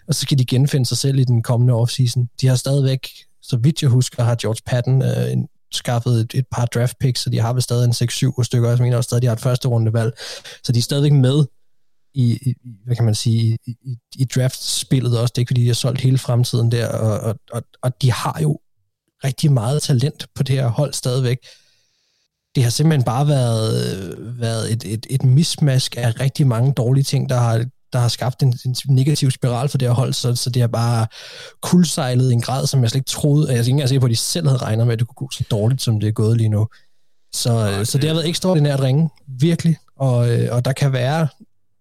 og 0.08 0.16
så 0.16 0.22
skal 0.22 0.40
de 0.40 0.46
genfinde 0.46 0.86
sig 0.86 0.98
selv 0.98 1.20
i 1.20 1.24
den 1.24 1.44
kommende 1.44 1.74
offseason. 1.74 2.30
De 2.42 2.48
har 2.48 2.56
stadigvæk, 2.56 3.08
så 3.42 3.58
vidt 3.58 3.82
jeg 3.82 3.90
husker, 3.90 4.24
har 4.24 4.36
George 4.36 4.62
Patton 4.66 5.02
øh, 5.02 5.32
en 5.32 5.48
skaffet 5.72 6.20
et, 6.20 6.34
et 6.34 6.46
par 6.52 6.66
draft 6.66 7.00
picks, 7.00 7.22
så 7.22 7.30
de 7.30 7.40
har 7.40 7.54
vel 7.54 7.62
stadig 7.62 7.86
en 7.86 8.10
6-7 8.10 8.44
stykker, 8.44 8.70
jeg 8.70 8.80
mener 8.80 8.98
også 8.98 9.08
stadig, 9.08 9.22
de 9.22 9.28
har 9.28 9.34
et 9.34 9.42
første 9.42 9.68
rundevalg. 9.68 10.14
Så 10.64 10.72
de 10.72 10.80
er 10.80 10.84
stadigvæk 10.84 11.14
med 11.14 11.46
i, 12.14 12.38
i 12.50 12.54
hvad 12.86 12.96
kan 12.96 13.06
man 13.06 13.16
sige, 13.16 13.58
i, 13.68 13.76
i, 13.86 13.98
i 14.16 14.26
draftspillet 14.26 15.20
også. 15.20 15.32
Det 15.32 15.38
er 15.38 15.42
ikke, 15.42 15.50
fordi 15.50 15.62
de 15.62 15.68
har 15.68 15.74
solgt 15.74 16.02
hele 16.02 16.18
fremtiden 16.18 16.72
der, 16.72 16.88
og, 16.88 17.20
og, 17.20 17.36
og, 17.52 17.64
og 17.82 18.02
de 18.02 18.12
har 18.12 18.40
jo 18.42 18.60
rigtig 19.24 19.52
meget 19.52 19.82
talent 19.82 20.26
på 20.36 20.44
det 20.44 20.56
her 20.56 20.68
hold 20.68 20.94
stadigvæk. 20.94 21.38
Det 22.56 22.64
har 22.64 22.70
simpelthen 22.70 23.04
bare 23.04 23.28
været, 23.28 24.16
været 24.40 24.72
et, 24.72 24.84
et, 24.86 25.08
et 25.10 25.24
mismask 25.24 25.96
af 25.98 26.20
rigtig 26.20 26.48
mange 26.48 26.74
dårlige 26.74 27.04
ting, 27.04 27.30
der 27.30 27.38
har 27.38 27.66
der 27.94 28.00
har 28.00 28.08
skabt 28.08 28.44
en, 28.44 28.60
en 28.66 28.76
negativ 28.88 29.32
spiral 29.32 29.70
for 29.70 29.78
det 29.78 29.88
her 29.88 29.96
hold, 29.96 30.14
så, 30.14 30.36
så 30.36 30.50
det 30.50 30.62
har 30.62 30.68
bare 30.68 31.08
kuldsejlet 31.62 32.30
i 32.32 32.34
en 32.34 32.42
grad, 32.42 32.68
som 32.68 32.82
jeg 32.82 32.90
slet 32.90 33.00
ikke 33.00 33.10
troede, 33.10 33.48
jeg 33.48 33.56
er 33.56 33.60
ikke 33.60 33.72
engang 33.72 33.90
sikker 33.90 34.00
på, 34.00 34.06
at 34.06 34.12
de 34.12 34.16
selv 34.16 34.48
havde 34.48 34.60
regnet 34.60 34.88
med, 34.88 34.94
at 34.94 35.00
det 35.00 35.08
kunne 35.08 35.28
gå 35.28 35.30
så 35.32 35.44
dårligt, 35.52 35.82
som 35.82 36.00
det 36.00 36.08
er 36.08 36.12
gået 36.12 36.38
lige 36.38 36.50
nu. 36.50 36.68
Så, 37.34 37.52
okay. 37.52 37.84
så 37.84 37.98
det 37.98 38.08
har 38.08 38.14
været 38.14 38.30
ekstraordinært 38.30 38.80
ringe, 38.80 39.10
virkelig, 39.28 39.78
og, 39.96 40.32
øh, 40.32 40.56
og 40.56 40.66
der 40.66 40.74
kan 40.74 40.94
være 40.94 41.28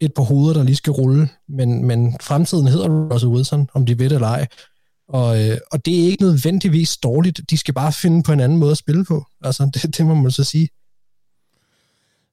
et 0.00 0.14
par 0.14 0.22
hoveder, 0.22 0.54
der 0.54 0.62
lige 0.62 0.76
skal 0.76 0.90
rulle, 0.90 1.28
men, 1.48 1.84
men 1.84 2.16
fremtiden 2.20 2.68
hedder 2.68 2.88
Russell 3.12 3.32
Wilson, 3.32 3.68
om 3.74 3.86
de 3.86 3.98
ved 3.98 4.08
det 4.08 4.14
eller 4.14 4.28
ej. 4.28 4.46
Og, 5.08 5.48
øh, 5.48 5.58
og 5.72 5.84
det 5.84 6.00
er 6.00 6.04
ikke 6.04 6.22
nødvendigvis 6.22 6.96
dårligt, 6.96 7.40
de 7.50 7.58
skal 7.58 7.74
bare 7.74 7.92
finde 7.92 8.22
på 8.22 8.32
en 8.32 8.40
anden 8.40 8.58
måde 8.58 8.70
at 8.70 8.78
spille 8.78 9.04
på. 9.04 9.26
Altså, 9.44 9.70
det, 9.74 9.96
det 9.96 10.06
må 10.06 10.14
man 10.14 10.30
så 10.30 10.44
sige. 10.44 10.68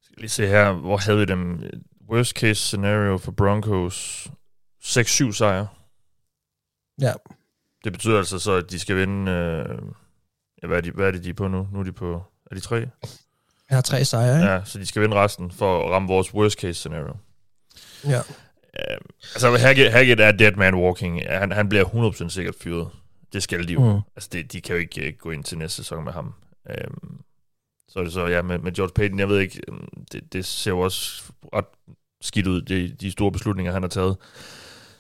Skal 0.04 0.18
lige 0.18 0.30
se 0.30 0.48
her, 0.48 0.72
hvor 0.72 0.98
havde 0.98 1.20
vi 1.20 1.26
dem? 1.26 1.64
worst 2.10 2.32
case 2.32 2.62
scenario 2.62 3.18
for 3.18 3.32
Broncos 3.32 4.28
6-7 4.84 5.32
sejre. 5.32 5.68
Ja. 7.02 7.14
Det 7.84 7.94
betyder 7.94 8.18
altså 8.18 8.40
så, 8.40 8.52
at 8.52 8.72
de 8.72 8.80
skal 8.80 8.96
vinde... 8.96 9.32
Øh, 9.32 9.78
ja, 10.62 10.68
hvad 10.68 10.78
er, 10.78 10.82
de, 10.82 10.92
hvad 10.92 11.08
er 11.08 11.12
det, 11.12 11.24
de 11.24 11.30
er 11.30 11.34
på 11.34 11.48
nu? 11.48 11.68
Nu 11.72 11.80
er 11.80 11.84
de 11.84 11.92
på... 11.92 12.24
Er 12.52 12.56
de 12.56 12.62
tre? 12.62 12.76
Jeg 13.70 13.78
har 13.78 13.82
tre 13.82 14.06
sejre, 14.06 14.38
ikke? 14.38 14.52
Ja, 14.52 14.62
så 14.66 14.80
de 14.80 14.86
skal 14.86 15.02
vinde 15.02 15.16
resten 15.16 15.52
for 15.52 15.86
at 15.86 15.92
ramme 15.92 16.08
vores 16.08 16.34
worst 16.34 16.60
case 16.60 16.74
scenario. 16.74 17.16
Ja. 18.04 18.22
Uh, 18.80 18.98
altså, 19.36 19.58
Hackett, 19.58 19.92
Hackett 19.92 20.22
er 20.22 20.32
dead 20.32 20.56
man 20.56 20.76
walking. 20.76 21.22
Han, 21.30 21.52
han 21.52 21.70
bliver 21.70 21.86
100% 21.86 22.30
sikkert 22.30 22.56
fyret. 22.62 22.88
Det 23.34 23.44
skal 23.44 23.68
de 23.68 23.74
jo. 23.74 23.94
Mm. 23.94 24.02
Altså, 24.16 24.30
det, 24.34 24.52
de 24.52 24.62
kan 24.62 24.76
jo 24.76 24.80
ikke 24.82 25.08
uh, 25.08 25.14
gå 25.20 25.32
ind 25.32 25.44
til 25.44 25.58
næste 25.58 25.76
sæson 25.76 26.04
med 26.04 26.12
ham. 26.12 26.34
Um, 26.70 27.22
så 27.96 28.00
er 28.00 28.04
det 28.04 28.14
så, 28.14 28.28
ja, 28.28 28.42
med, 28.42 28.60
med 28.60 28.72
George 28.72 28.94
Payton, 28.96 29.20
jeg 29.20 29.30
ved 29.30 29.40
ikke, 29.40 29.62
øhm, 29.68 29.88
det, 30.12 30.34
det 30.34 30.46
ser 30.46 30.72
jo 30.72 30.80
også 30.80 31.24
ret 31.54 31.66
skidt 32.22 32.48
ud, 32.48 32.62
de, 32.62 32.96
de 33.02 33.12
store 33.12 33.32
beslutninger, 33.32 33.74
han 33.74 33.84
har 33.84 33.90
taget. 33.90 34.18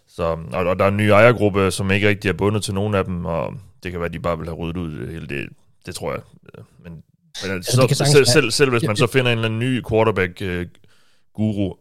Så, 0.07 0.23
og, 0.23 0.65
og 0.65 0.79
der 0.79 0.85
er 0.85 0.89
en 0.89 0.97
ny 0.97 1.09
ejergruppe, 1.09 1.71
som 1.71 1.91
ikke 1.91 2.09
rigtig 2.09 2.29
er 2.29 2.33
bundet 2.33 2.63
til 2.63 2.73
nogen 2.73 2.95
af 2.95 3.05
dem, 3.05 3.25
og 3.25 3.53
det 3.83 3.91
kan 3.91 3.99
være, 3.99 4.07
at 4.07 4.13
de 4.13 4.19
bare 4.19 4.37
vil 4.37 4.47
have 4.47 4.57
ryddet 4.57 4.77
ud 4.77 5.07
hele 5.07 5.27
det, 5.27 5.49
det 5.85 5.95
tror 5.95 6.11
jeg. 6.11 6.21
Men, 6.83 7.03
men 7.43 7.51
altså, 7.51 7.71
så, 7.71 7.87
sagtens, 7.95 8.11
selv, 8.11 8.25
selv, 8.25 8.51
selv 8.51 8.71
hvis 8.71 8.83
man 8.83 8.95
så 8.95 9.07
finder 9.07 9.31
en 9.31 9.37
eller 9.37 9.45
anden 9.45 9.59
ny 9.59 9.83
quarterback-guru, 9.89 11.71
uh, 11.71 11.77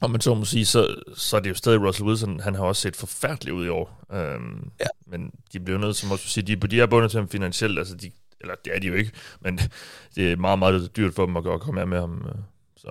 om 0.00 0.10
man 0.10 0.20
så 0.20 0.34
må 0.34 0.44
sige, 0.44 0.66
så, 0.66 0.94
så 1.16 1.36
er 1.36 1.40
det 1.40 1.50
jo 1.50 1.54
stadig 1.54 1.80
Russell 1.80 2.08
Wilson, 2.08 2.40
han 2.40 2.54
har 2.54 2.62
også 2.62 2.82
set 2.82 2.96
forfærdeligt 2.96 3.54
ud 3.54 3.66
i 3.66 3.68
år. 3.68 4.04
Um, 4.10 4.70
ja. 4.80 4.86
Men 5.06 5.30
de 5.52 5.60
bliver 5.60 5.78
nødt, 5.78 5.96
som 5.96 6.10
også 6.10 6.28
sige, 6.28 6.56
de, 6.56 6.66
de 6.66 6.80
er 6.80 6.86
bundet 6.86 7.10
til 7.10 7.20
ham 7.20 7.28
finansielt, 7.28 7.78
altså 7.78 7.94
de, 7.94 8.10
eller 8.40 8.54
det 8.64 8.76
er 8.76 8.80
de 8.80 8.86
jo 8.86 8.94
ikke, 8.94 9.10
men 9.40 9.60
det 10.16 10.32
er 10.32 10.36
meget, 10.36 10.58
meget 10.58 10.96
dyrt 10.96 11.14
for 11.14 11.26
dem 11.26 11.36
at 11.36 11.44
komme 11.60 11.80
af 11.80 11.88
med 11.88 12.00
ham. 12.00 12.26
Øh, 12.28 12.34
så. 12.76 12.88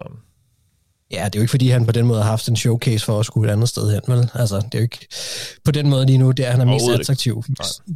Ja, 1.11 1.25
det 1.25 1.35
er 1.35 1.39
jo 1.39 1.41
ikke, 1.41 1.51
fordi 1.51 1.69
han 1.69 1.85
på 1.85 1.91
den 1.91 2.05
måde 2.05 2.21
har 2.21 2.29
haft 2.29 2.47
en 2.49 2.55
showcase 2.55 3.05
for 3.05 3.19
at 3.19 3.25
skulle 3.25 3.49
et 3.49 3.53
andet 3.53 3.69
sted 3.69 3.91
hen, 3.91 4.01
vel? 4.07 4.29
Altså, 4.33 4.55
det 4.55 4.75
er 4.75 4.79
jo 4.79 4.83
ikke 4.83 5.07
på 5.65 5.71
den 5.71 5.89
måde 5.89 6.05
lige 6.05 6.17
nu, 6.17 6.31
det 6.31 6.47
er, 6.47 6.51
han 6.51 6.61
er 6.61 6.65
mest 6.65 6.85
attraktiv. 6.99 7.43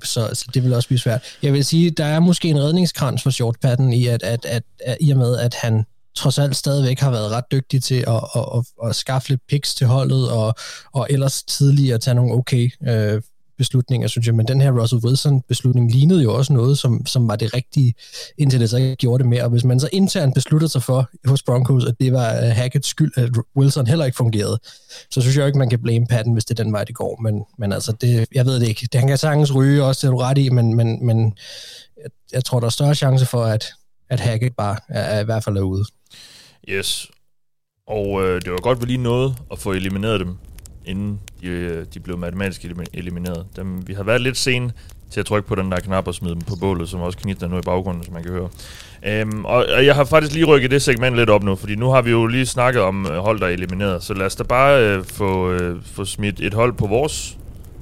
Så, 0.03 0.29
så, 0.33 0.45
det 0.53 0.63
vil 0.63 0.73
også 0.73 0.87
blive 0.87 0.99
svært. 0.99 1.21
Jeg 1.43 1.53
vil 1.53 1.65
sige, 1.65 1.91
der 1.91 2.05
er 2.05 2.19
måske 2.19 2.49
en 2.49 2.59
redningskrans 2.59 3.23
for 3.23 3.29
Short 3.29 3.55
Patton 3.61 3.93
i, 3.93 4.07
at, 4.07 4.23
at, 4.23 4.45
at, 4.45 4.63
at, 4.79 4.97
i 4.99 5.11
og 5.11 5.17
med, 5.17 5.37
at 5.37 5.53
han 5.53 5.85
trods 6.17 6.39
alt 6.39 6.55
stadigvæk 6.55 6.99
har 6.99 7.11
været 7.11 7.31
ret 7.31 7.51
dygtig 7.51 7.83
til 7.83 8.03
at, 8.07 8.21
at, 8.35 8.45
at, 8.55 8.89
at 8.89 8.95
skaffe 8.95 9.29
lidt 9.29 9.41
picks 9.49 9.75
til 9.75 9.87
holdet, 9.87 10.31
og, 10.31 10.55
og 10.93 11.07
ellers 11.09 11.43
tidligere 11.43 11.95
at 11.95 12.01
tage 12.01 12.15
nogle 12.15 12.33
okay 12.33 12.69
øh, 12.87 13.21
beslutninger, 13.57 14.07
synes 14.07 14.27
jeg. 14.27 14.35
Men 14.35 14.47
den 14.47 14.61
her 14.61 14.81
Russell 14.81 15.05
Wilson-beslutning 15.05 15.91
lignede 15.91 16.23
jo 16.23 16.35
også 16.35 16.53
noget, 16.53 16.77
som, 16.77 17.05
som 17.05 17.27
var 17.27 17.35
det 17.35 17.53
rigtige, 17.53 17.93
indtil 18.37 18.59
det 18.59 18.69
så 18.69 18.77
ikke 18.77 18.95
gjorde 18.95 19.23
det 19.23 19.29
mere. 19.29 19.43
Og 19.43 19.49
hvis 19.49 19.63
man 19.63 19.79
så 19.79 19.89
internt 19.91 20.35
besluttede 20.35 20.71
sig 20.71 20.83
for 20.83 21.09
hos 21.25 21.43
Broncos, 21.43 21.85
at 21.85 21.95
det 21.99 22.13
var 22.13 22.31
uh, 22.31 22.49
Hackett's 22.49 22.89
skyld, 22.89 23.11
at 23.15 23.29
Wilson 23.57 23.87
heller 23.87 24.05
ikke 24.05 24.17
fungerede, 24.17 24.59
så 25.11 25.21
synes 25.21 25.35
jeg 25.35 25.41
jo 25.41 25.47
ikke, 25.47 25.59
man 25.59 25.69
kan 25.69 25.81
blame 25.81 26.05
Patton, 26.05 26.33
hvis 26.33 26.45
det 26.45 26.59
er 26.59 26.63
den 26.63 26.73
vej, 26.73 26.83
det 26.83 26.95
går. 26.95 27.21
Men, 27.21 27.43
men 27.57 27.73
altså, 27.73 27.91
det, 28.01 28.27
jeg 28.33 28.45
ved 28.45 28.59
det 28.59 28.67
ikke. 28.67 28.87
Det, 28.91 28.99
han 28.99 29.07
kan 29.07 29.17
sagtens 29.17 29.55
ryge 29.55 29.83
også, 29.83 30.07
det 30.07 30.07
er 30.07 30.11
du 30.11 30.17
ret 30.17 30.37
i, 30.37 30.49
men, 30.49 30.73
men, 30.73 31.05
men 31.05 31.33
jeg, 31.97 32.11
jeg 32.33 32.45
tror, 32.45 32.59
der 32.59 32.67
er 32.67 32.71
større 32.71 32.95
chance 32.95 33.25
for, 33.25 33.43
at, 33.43 33.65
at 34.09 34.19
Hackett 34.19 34.55
bare 34.55 34.77
er, 34.89 35.01
er 35.01 35.19
i 35.19 35.23
hvert 35.23 35.43
fald 35.43 35.57
er 35.57 35.61
ude. 35.61 35.85
Yes. 36.69 37.11
Og 37.87 38.23
øh, 38.23 38.41
det 38.41 38.51
var 38.51 38.57
godt, 38.57 38.81
vi 38.81 38.85
lige 38.85 38.97
nåede 38.97 39.35
at 39.51 39.59
få 39.59 39.71
elimineret 39.71 40.19
dem 40.19 40.37
inden 40.85 41.19
de, 41.41 41.47
øh, 41.47 41.85
de 41.93 41.99
blev 41.99 42.17
matematisk 42.17 42.65
elimineret. 42.93 43.45
Dem, 43.55 43.87
vi 43.87 43.93
har 43.93 44.03
været 44.03 44.21
lidt 44.21 44.37
sen 44.37 44.71
til 45.11 45.19
at 45.19 45.25
trykke 45.25 45.47
på 45.47 45.55
den 45.55 45.71
der 45.71 45.79
knap 45.79 46.07
og 46.07 46.15
smide 46.15 46.33
dem 46.33 46.41
på 46.41 46.55
bålet, 46.59 46.89
som 46.89 47.01
også 47.01 47.17
knitter 47.17 47.47
nu 47.47 47.57
i 47.57 47.61
baggrunden, 47.61 48.03
som 48.03 48.13
man 48.13 48.23
kan 48.23 48.31
høre. 48.31 48.49
Øhm, 49.05 49.45
og, 49.45 49.65
og 49.75 49.85
jeg 49.85 49.95
har 49.95 50.03
faktisk 50.03 50.33
lige 50.33 50.45
rykket 50.45 50.71
det 50.71 50.81
segment 50.81 51.15
lidt 51.15 51.29
op 51.29 51.43
nu, 51.43 51.55
fordi 51.55 51.75
nu 51.75 51.89
har 51.89 52.01
vi 52.01 52.11
jo 52.11 52.25
lige 52.25 52.45
snakket 52.45 52.81
om 52.81 53.05
øh, 53.05 53.17
hold, 53.17 53.39
der 53.39 53.45
er 53.45 53.51
elimineret. 53.51 54.03
Så 54.03 54.13
lad 54.13 54.25
os 54.25 54.35
da 54.35 54.43
bare 54.43 54.83
øh, 54.83 55.03
få, 55.03 55.51
øh, 55.51 55.83
få 55.83 56.05
smidt 56.05 56.39
et 56.39 56.53
hold 56.53 56.73
på 56.73 56.87
vores 56.87 57.37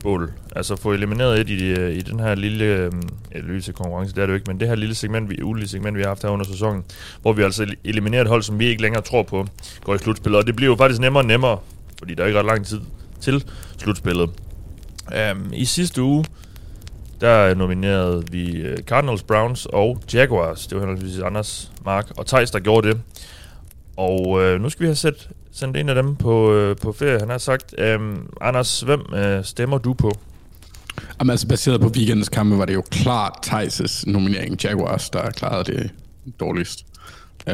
bål. 0.05 0.31
Altså 0.55 0.75
få 0.75 0.93
elimineret 0.93 1.39
et 1.39 1.49
i, 1.49 1.63
øh, 1.63 1.95
i 1.95 2.01
den 2.01 2.19
her 2.19 2.35
lille, 2.35 2.65
øh, 2.65 2.91
lille 3.33 3.73
konkurrence, 3.73 4.15
det 4.15 4.21
er 4.21 4.25
det 4.25 4.33
jo 4.33 4.35
ikke, 4.35 4.51
men 4.51 4.59
det 4.59 4.67
her 4.67 4.75
lille 4.75 4.95
segment, 4.95 5.29
vi, 5.29 5.43
ulige 5.43 5.67
segment, 5.67 5.97
vi 5.97 6.01
har 6.01 6.07
haft 6.07 6.23
her 6.23 6.29
under 6.29 6.45
sæsonen, 6.45 6.83
hvor 7.21 7.33
vi 7.33 7.43
altså 7.43 7.75
eliminerer 7.83 8.21
et 8.21 8.27
hold, 8.27 8.43
som 8.43 8.59
vi 8.59 8.65
ikke 8.65 8.81
længere 8.81 9.01
tror 9.01 9.23
på, 9.23 9.45
går 9.83 9.95
i 9.95 9.97
slutspillet. 9.97 10.39
Og 10.39 10.47
det 10.47 10.55
bliver 10.55 10.71
jo 10.71 10.75
faktisk 10.75 11.01
nemmere 11.01 11.23
og 11.23 11.27
nemmere, 11.27 11.59
fordi 11.99 12.13
der 12.13 12.23
er 12.23 12.27
ikke 12.27 12.39
ret 12.39 12.45
lang 12.45 12.65
tid 12.65 12.81
til 13.21 13.43
slutspillet. 13.77 14.29
Um, 15.31 15.53
I 15.53 15.65
sidste 15.65 16.01
uge, 16.01 16.25
der 17.21 17.55
nominerede 17.55 18.23
vi 18.31 18.57
øh, 18.57 18.77
Cardinals, 18.77 19.23
Browns 19.23 19.65
og 19.65 20.01
Jaguars. 20.13 20.67
Det 20.67 20.75
var 20.75 20.81
henholdsvis 20.81 21.19
Anders, 21.19 21.71
Mark 21.85 22.11
og 22.17 22.25
Tejs, 22.25 22.51
der 22.51 22.59
gjorde 22.59 22.87
det. 22.87 23.01
Og 23.97 24.29
uh, 24.29 24.61
nu 24.61 24.69
skal 24.69 24.81
vi 24.83 24.87
have 24.87 24.95
set, 24.95 25.29
sendt 25.51 25.77
en 25.77 25.89
af 25.89 25.95
dem 25.95 26.15
på, 26.15 26.53
uh, 26.69 26.75
på 26.81 26.91
ferie. 26.91 27.19
Han 27.19 27.29
har 27.29 27.37
sagt, 27.37 27.75
um, 27.95 28.29
Anders, 28.41 28.81
hvem 28.81 29.01
uh, 29.13 29.43
stemmer 29.43 29.77
du 29.77 29.93
på? 29.93 30.11
Jamen, 31.19 31.31
altså 31.31 31.47
baseret 31.47 31.81
på 31.81 31.87
weekendens 31.87 32.29
kampe, 32.29 32.57
var 32.57 32.65
det 32.65 32.73
jo 32.73 32.83
klart 32.91 33.33
Thijs' 33.47 34.03
nominering 34.11 34.63
Jaguars, 34.63 35.09
der 35.09 35.29
klarede 35.29 35.71
det 35.73 35.89
dårligst. 36.39 36.85
Uh, 37.47 37.53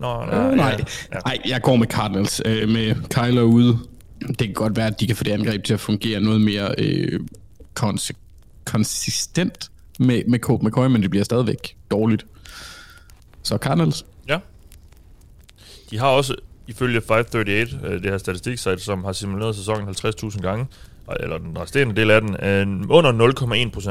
nå, 0.00 0.24
nej, 0.24 0.50
uh, 0.50 0.56
nej. 0.56 0.84
Ja. 1.12 1.18
nej, 1.24 1.38
jeg 1.46 1.62
går 1.62 1.76
med 1.76 1.86
Cardinals. 1.86 2.42
Uh, 2.46 2.68
med 2.68 2.94
Kyler 3.10 3.42
ude, 3.42 3.78
Det 4.28 4.38
kan 4.38 4.52
godt 4.54 4.76
være, 4.76 4.86
at 4.86 5.00
de 5.00 5.06
kan 5.06 5.16
få 5.16 5.24
det 5.24 5.32
angreb 5.32 5.64
til 5.64 5.74
at 5.74 5.80
fungere 5.80 6.20
noget 6.20 6.40
mere 6.40 6.74
øh, 6.78 7.20
kons- 7.80 8.10
konsistent 8.64 9.70
med, 9.98 10.22
med 10.28 10.38
Colt 10.38 10.62
McCoy, 10.62 10.86
men 10.86 11.02
det 11.02 11.10
bliver 11.10 11.24
stadigvæk 11.24 11.76
dårligt. 11.90 12.26
Så 13.42 13.56
Cardinals. 13.56 14.04
De 15.90 15.98
har 15.98 16.06
også, 16.08 16.34
ifølge 16.66 17.00
538, 17.00 17.80
øh, 17.84 18.02
det 18.02 18.10
her 18.10 18.18
statistiksite, 18.18 18.78
som 18.78 19.04
har 19.04 19.12
simuleret 19.12 19.56
sæsonen 19.56 19.88
50.000 19.88 20.40
gange, 20.40 20.66
eller 21.20 21.38
den 21.38 21.58
resterende 21.58 21.96
del 21.96 22.10
af 22.10 22.20
den, 22.20 22.36
øh, 22.44 22.90
under 22.90 23.12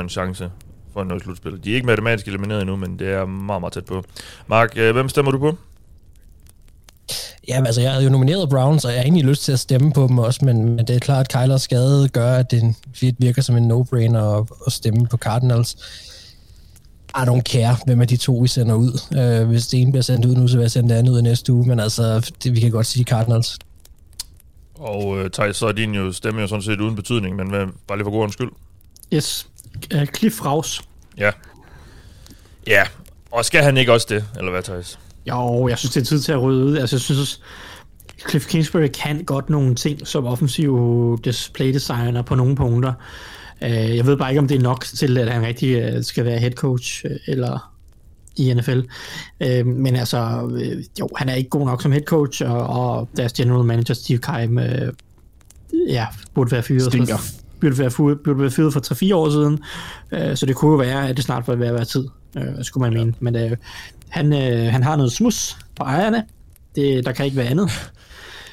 0,1% 0.02 0.10
chance 0.10 0.52
for 0.94 1.02
at 1.02 1.08
nå 1.08 1.20
slutspillet. 1.20 1.64
De 1.64 1.72
er 1.72 1.76
ikke 1.76 1.88
matematisk 1.88 2.28
elimineret 2.28 2.62
endnu, 2.62 2.76
men 2.76 3.00
det 3.00 3.08
er 3.08 3.26
meget, 3.26 3.62
meget 3.62 3.74
tæt 3.74 3.86
på. 3.86 4.04
Mark, 4.48 4.74
øh, 4.78 4.92
hvem 4.92 5.10
stemmer 5.10 5.32
du 5.32 5.40
på? 5.40 5.58
Jamen, 7.48 7.66
altså, 7.66 7.82
jeg 7.82 7.92
havde 7.92 8.04
jo 8.04 8.10
nomineret 8.10 8.50
Browns, 8.50 8.86
og 8.86 8.92
jeg 8.92 9.00
har 9.00 9.04
egentlig 9.04 9.26
lyst 9.26 9.44
til 9.44 9.52
at 9.52 9.60
stemme 9.60 9.94
på 9.94 10.08
dem 10.08 10.20
også, 10.20 10.46
men, 10.46 10.76
men 10.76 10.88
det 10.88 10.96
er 10.96 11.00
klart, 11.00 11.36
at 11.36 11.44
Kylers 11.44 11.62
skade 11.62 12.10
gør, 12.10 12.34
at 12.34 12.52
det 12.52 12.76
virker 13.18 13.42
som 13.42 13.58
en 13.58 13.72
no-brainer 13.72 14.40
at, 14.40 14.48
at 14.66 14.72
stemme 14.72 15.08
på 15.08 15.18
Cardinals. 15.18 15.78
I 17.16 17.22
don't 17.22 17.42
care, 17.42 17.78
hvem 17.86 18.02
af 18.02 18.08
de 18.08 18.18
to, 18.18 18.38
vi 18.38 18.48
sender 18.48 18.76
ud. 18.76 19.00
Uh, 19.42 19.50
hvis 19.50 19.68
det 19.68 19.82
ene 19.82 19.92
bliver 19.92 20.04
sendt 20.04 20.26
ud 20.26 20.36
nu, 20.36 20.48
så 20.48 20.58
vil 20.58 20.64
jeg 20.64 20.72
sende 20.72 20.90
det 20.90 20.96
andet 20.96 21.12
ud 21.12 21.20
i 21.20 21.22
næste 21.22 21.54
uge, 21.54 21.68
men 21.68 21.80
altså, 21.80 22.32
det, 22.44 22.56
vi 22.56 22.60
kan 22.60 22.72
godt 22.72 22.86
sige 22.86 23.06
Cardinals. 23.06 23.60
Og 24.76 25.18
øh, 25.18 25.32
Thijs, 25.32 25.58
så 25.58 25.68
er 25.68 25.72
din 25.72 25.96
jo 25.96 26.12
stemme 26.12 26.42
jo 26.42 26.48
sådan 26.48 26.64
set 26.64 26.82
uden 26.82 26.96
betydning, 26.96 27.36
men 27.36 27.50
hvad, 27.50 27.68
bare 27.88 27.98
lige 27.98 28.06
for 28.06 28.12
god 28.12 28.30
skyld. 28.30 28.52
Yes. 29.14 29.48
Uh, 29.96 30.06
Cliff 30.06 30.46
Raus. 30.46 30.82
Ja. 31.18 31.32
Ja, 32.68 32.84
og 33.32 33.46
skal 33.46 33.64
han 33.64 33.78
ikke 33.78 33.94
også 33.94 34.08
det, 34.10 34.26
eller 34.38 34.52
hvad, 34.52 34.64
Thijs? 34.64 35.00
Jo, 35.26 35.68
jeg 35.68 35.78
synes, 35.78 35.94
det 35.94 36.02
er 36.02 36.06
tid 36.06 36.22
til 36.22 36.32
at 36.32 36.42
rydde 36.42 36.66
ud. 36.66 36.78
Altså, 36.78 36.96
jeg 36.96 37.02
synes, 37.02 37.42
Cliff 38.30 38.48
Kingsbury 38.48 38.88
kan 38.88 39.24
godt 39.24 39.50
nogle 39.50 39.76
ting 39.76 40.08
som 40.08 40.26
offensiv 40.26 41.20
display 41.24 41.74
designer 41.74 42.22
på 42.22 42.36
nogle 42.36 42.56
punkter. 42.56 42.94
Uh, 43.62 43.96
jeg 43.98 44.06
ved 44.06 44.18
bare 44.18 44.30
ikke, 44.32 44.40
om 44.40 44.48
det 44.48 44.58
er 44.58 44.62
nok 44.62 44.86
til, 44.86 45.18
at 45.18 45.34
han 45.34 45.46
rigtig 45.46 45.96
uh, 45.96 46.04
skal 46.04 46.26
være 46.26 46.40
head 46.40 46.52
coach 46.52 47.06
uh, 47.06 47.12
eller 47.28 47.74
i 48.36 48.54
NFL. 48.54 48.80
Men 49.66 49.96
altså, 49.96 50.18
jo, 51.00 51.10
han 51.16 51.30
er 51.30 51.34
ikke 51.34 51.50
god 51.50 51.66
nok 51.66 51.82
som 51.82 51.92
head 51.92 52.04
coach, 52.04 52.42
og, 52.46 53.10
deres 53.18 53.34
general 53.34 53.66
manager 53.66 53.94
Steve 53.94 54.20
Keim, 54.20 54.60
ja, 55.88 56.06
burde 56.34 56.52
være 56.52 56.64
fyret. 56.64 56.84
Stinker. 56.84 57.18
For, 57.18 57.34
burde 57.62 57.78
være, 57.78 57.92
fyret, 57.92 58.20
burde 58.24 58.40
være 58.40 58.52
fyret 58.52 58.74
for 58.74 58.80
3-4 59.14 59.16
år 59.16 59.30
siden. 59.30 59.60
Så 60.36 60.46
det 60.46 60.56
kunne 60.56 60.72
jo 60.72 60.78
være, 60.78 61.10
at 61.10 61.18
det 61.18 61.26
snart 61.26 61.48
var 61.48 61.56
ved 61.56 61.68
at 61.68 61.74
være 61.74 61.86
tid, 61.86 62.08
skulle 62.62 62.82
man 62.82 62.94
ja. 62.94 63.06
mene. 63.06 63.14
Men 63.20 63.58
han, 64.10 64.34
øh, 64.34 64.72
han 64.72 64.84
har 64.84 64.96
noget 64.96 65.12
smus 65.12 65.58
på 65.76 65.84
ejerne. 65.84 66.24
Det, 66.76 67.06
der 67.06 67.12
kan 67.12 67.26
ikke 67.26 67.38
være 67.38 67.48
andet. 67.48 67.92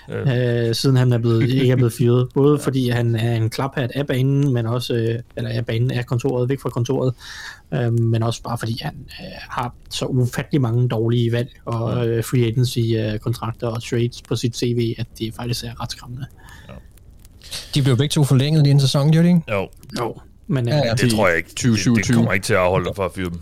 Øh, 0.09 0.75
siden 0.75 0.97
han 0.97 1.13
er 1.13 1.19
blevet, 1.19 1.51
ikke 1.51 1.71
er 1.71 1.77
blevet 1.77 1.93
fyret. 1.93 2.29
Både 2.35 2.59
fordi 2.59 2.89
han 2.91 3.17
er 3.17 3.35
en 3.37 3.51
klaphat 3.51 3.91
af 3.95 4.07
banen, 4.07 4.53
men 4.53 4.67
også, 4.67 4.95
øh, 4.95 5.19
eller 5.37 5.51
af 5.51 5.67
banen 5.67 5.91
af 5.91 6.07
kontoret, 6.07 6.49
væk 6.49 6.61
fra 6.61 6.71
kontoret, 6.71 7.15
øh, 7.75 7.93
men 7.93 8.23
også 8.23 8.43
bare 8.43 8.59
fordi 8.59 8.79
han 8.83 8.95
øh, 9.21 9.27
har 9.51 9.75
så 9.91 10.05
ufattelig 10.05 10.61
mange 10.61 10.89
dårlige 10.89 11.33
valg 11.33 11.49
og 11.65 12.07
øh, 12.09 12.25
free 12.25 12.47
agency 12.47 12.79
øh, 12.79 13.19
kontrakter 13.19 13.67
og 13.67 13.83
trades 13.83 14.23
på 14.23 14.37
sit 14.37 14.57
CV, 14.57 14.95
at 14.99 15.07
det 15.19 15.35
faktisk 15.35 15.65
er 15.65 15.83
ret 15.83 15.91
skræmmende. 15.93 16.27
De 17.75 17.83
blev 17.83 17.97
begge 17.97 18.13
to 18.13 18.25
forlænget 18.25 18.67
i 18.67 18.71
en 18.71 18.81
sæson, 18.81 19.11
gjorde 19.13 19.29
de 19.29 19.35
ikke? 19.35 19.53
Jo, 19.53 19.69
Jo, 20.01 20.17
men 20.47 20.69
øh, 20.69 20.73
Ja, 20.75 20.77
ja. 20.87 20.95
det 20.95 21.11
tror 21.11 21.29
jeg 21.29 21.37
ikke. 21.37 21.47
Det, 21.49 21.55
det 21.57 21.63
2027. 21.63 22.17
kommer 22.17 22.33
ikke 22.33 22.45
til 22.45 22.53
at 22.53 22.59
afholde 22.61 22.87
dig 22.87 22.97
fra 22.97 23.05
at 23.05 23.11
fyre 23.15 23.31
dem. 23.31 23.41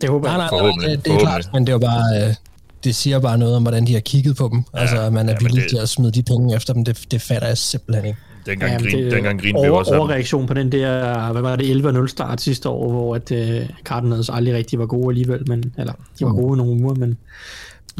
det 0.00 0.08
håber 0.10 0.28
Nej, 0.28 0.32
jeg. 0.32 0.38
nej, 0.38 0.48
nej, 0.50 0.58
Forhåbentlig, 0.58 0.90
det, 0.90 1.04
det 1.04 1.12
er 1.14 1.18
klart, 1.18 1.48
men 1.52 1.62
det 1.62 1.68
er 1.68 1.72
jo 1.72 1.78
bare... 1.78 2.28
Øh, 2.28 2.34
det 2.84 2.94
siger 2.94 3.18
bare 3.20 3.38
noget 3.38 3.56
om, 3.56 3.62
hvordan 3.62 3.86
de 3.86 3.92
har 3.92 4.00
kigget 4.00 4.36
på 4.36 4.48
dem. 4.52 4.64
Ja, 4.74 4.78
altså, 4.80 5.00
at 5.00 5.12
man 5.12 5.28
er 5.28 5.32
ja, 5.32 5.38
villig 5.40 5.62
det- 5.62 5.70
til 5.70 5.76
at 5.78 5.88
smide 5.88 6.12
de 6.12 6.22
penge 6.22 6.56
efter 6.56 6.72
dem. 6.72 6.84
Det, 6.84 7.04
det 7.10 7.20
fatter 7.22 7.48
jeg 7.48 7.58
simpelthen 7.58 8.04
ikke. 8.06 8.18
Dengang, 8.46 8.72
Jamen, 8.72 8.86
grin, 8.90 9.04
det- 9.04 9.12
dengang 9.12 9.40
grinede 9.42 9.62
vi 9.62 9.68
over, 9.68 9.78
også 9.78 9.90
af 9.90 9.94
dem. 9.96 10.00
overreaktion 10.00 10.46
på 10.46 10.54
den 10.54 10.72
der, 10.72 11.32
hvad 11.32 11.42
var 11.42 11.56
det, 11.56 11.70
11-0 11.70 12.06
start 12.08 12.40
sidste 12.40 12.68
år, 12.68 12.90
hvor 12.90 13.14
at 13.16 13.30
uh, 13.30 13.68
Cardinals 13.84 14.28
aldrig 14.28 14.54
rigtig 14.54 14.78
var 14.78 14.86
gode 14.86 15.08
alligevel, 15.12 15.48
men, 15.48 15.74
eller 15.78 15.92
de 16.18 16.24
var 16.24 16.32
gode 16.32 16.56
i 16.56 16.58
nogle 16.58 16.82
uger, 16.84 16.94
men 16.94 17.18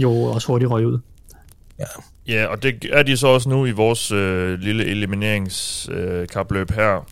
jo 0.02 0.12
også 0.22 0.46
hurtigt 0.46 0.70
røg 0.70 0.86
ud. 0.86 0.98
Ja, 2.28 2.46
og 2.46 2.62
det 2.62 2.84
er 2.92 3.02
de 3.02 3.16
så 3.16 3.26
også 3.26 3.48
nu 3.48 3.66
i 3.66 3.70
vores 3.70 4.12
øh, 4.12 4.58
lille 4.58 4.84
elimineringskapløb 4.84 6.70
øh, 6.70 6.76
her. 6.76 7.06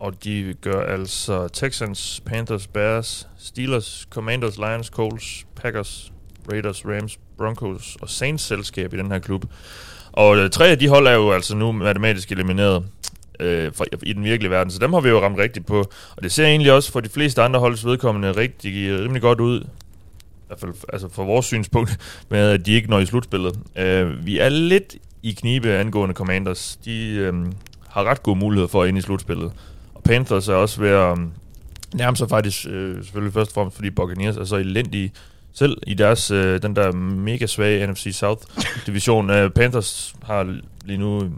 Og 0.00 0.24
de 0.24 0.54
gør 0.60 0.80
altså 0.94 1.48
Texans, 1.48 2.22
Panthers, 2.26 2.66
Bears, 2.66 3.28
Steelers, 3.38 4.06
Commanders, 4.10 4.56
Lions, 4.58 4.86
Colts, 4.86 5.46
Packers, 5.62 6.12
Raiders, 6.52 6.86
Rams, 6.86 7.18
Broncos 7.36 7.96
og 8.00 8.08
Saints 8.08 8.44
selskab 8.44 8.94
i 8.94 8.96
den 8.96 9.10
her 9.10 9.18
klub. 9.18 9.44
Og 10.12 10.36
øh, 10.36 10.50
tre 10.50 10.68
af 10.68 10.78
de 10.78 10.88
hold 10.88 11.06
er 11.06 11.12
jo 11.12 11.32
altså 11.32 11.56
nu 11.56 11.72
matematisk 11.72 12.32
elimineret 12.32 12.84
øh, 13.40 13.72
for, 13.72 13.84
i 14.02 14.12
den 14.12 14.24
virkelige 14.24 14.50
verden, 14.50 14.70
så 14.70 14.78
dem 14.78 14.92
har 14.92 15.00
vi 15.00 15.08
jo 15.08 15.20
ramt 15.20 15.38
rigtigt 15.38 15.66
på. 15.66 15.78
Og 16.16 16.22
det 16.22 16.32
ser 16.32 16.46
egentlig 16.46 16.72
også 16.72 16.92
for 16.92 17.00
de 17.00 17.08
fleste 17.08 17.42
andre 17.42 17.60
holds 17.60 17.86
vedkommende 17.86 18.32
rigtig, 18.32 19.00
rimelig 19.00 19.22
godt 19.22 19.40
ud. 19.40 19.60
I 19.60 20.46
hvert 20.46 20.60
fald 20.60 20.72
altså 20.92 21.08
fra 21.08 21.22
vores 21.22 21.46
synspunkt, 21.46 21.96
med 22.30 22.50
at 22.50 22.66
de 22.66 22.72
ikke 22.72 22.90
når 22.90 22.98
i 22.98 23.06
slutspillet. 23.06 23.58
Øh, 23.76 24.26
vi 24.26 24.38
er 24.38 24.48
lidt 24.48 24.96
i 25.22 25.32
knibe 25.32 25.72
angående 25.72 26.14
Commanders. 26.14 26.78
De 26.84 27.08
øh, 27.08 27.34
har 27.88 28.04
ret 28.04 28.22
gode 28.22 28.38
muligheder 28.38 28.68
for 28.68 28.82
at 28.82 28.88
ind 28.88 28.98
i 28.98 29.00
slutspillet. 29.00 29.52
Og 29.94 30.02
Panthers 30.02 30.48
er 30.48 30.54
også 30.54 30.80
ved 30.80 30.90
at 30.90 31.18
øh, 31.18 31.24
nærme 31.94 32.16
sig 32.16 32.28
faktisk, 32.28 32.66
øh, 32.70 33.04
selvfølgelig 33.04 33.32
først 33.32 33.50
og 33.50 33.54
fremmest, 33.54 33.76
fordi 33.76 33.90
Buccaneers 33.90 34.36
er 34.36 34.44
så 34.44 34.56
elendige 34.56 35.12
selv 35.58 35.76
i 35.86 35.94
deres, 35.94 36.30
øh, 36.30 36.62
den 36.62 36.76
der 36.76 36.92
mega 36.92 37.46
svage 37.46 37.86
NFC 37.86 38.08
South 38.12 38.42
division. 38.86 39.30
Øh, 39.30 39.50
Panthers 39.50 40.14
har 40.22 40.56
lige 40.84 40.98
nu 40.98 41.30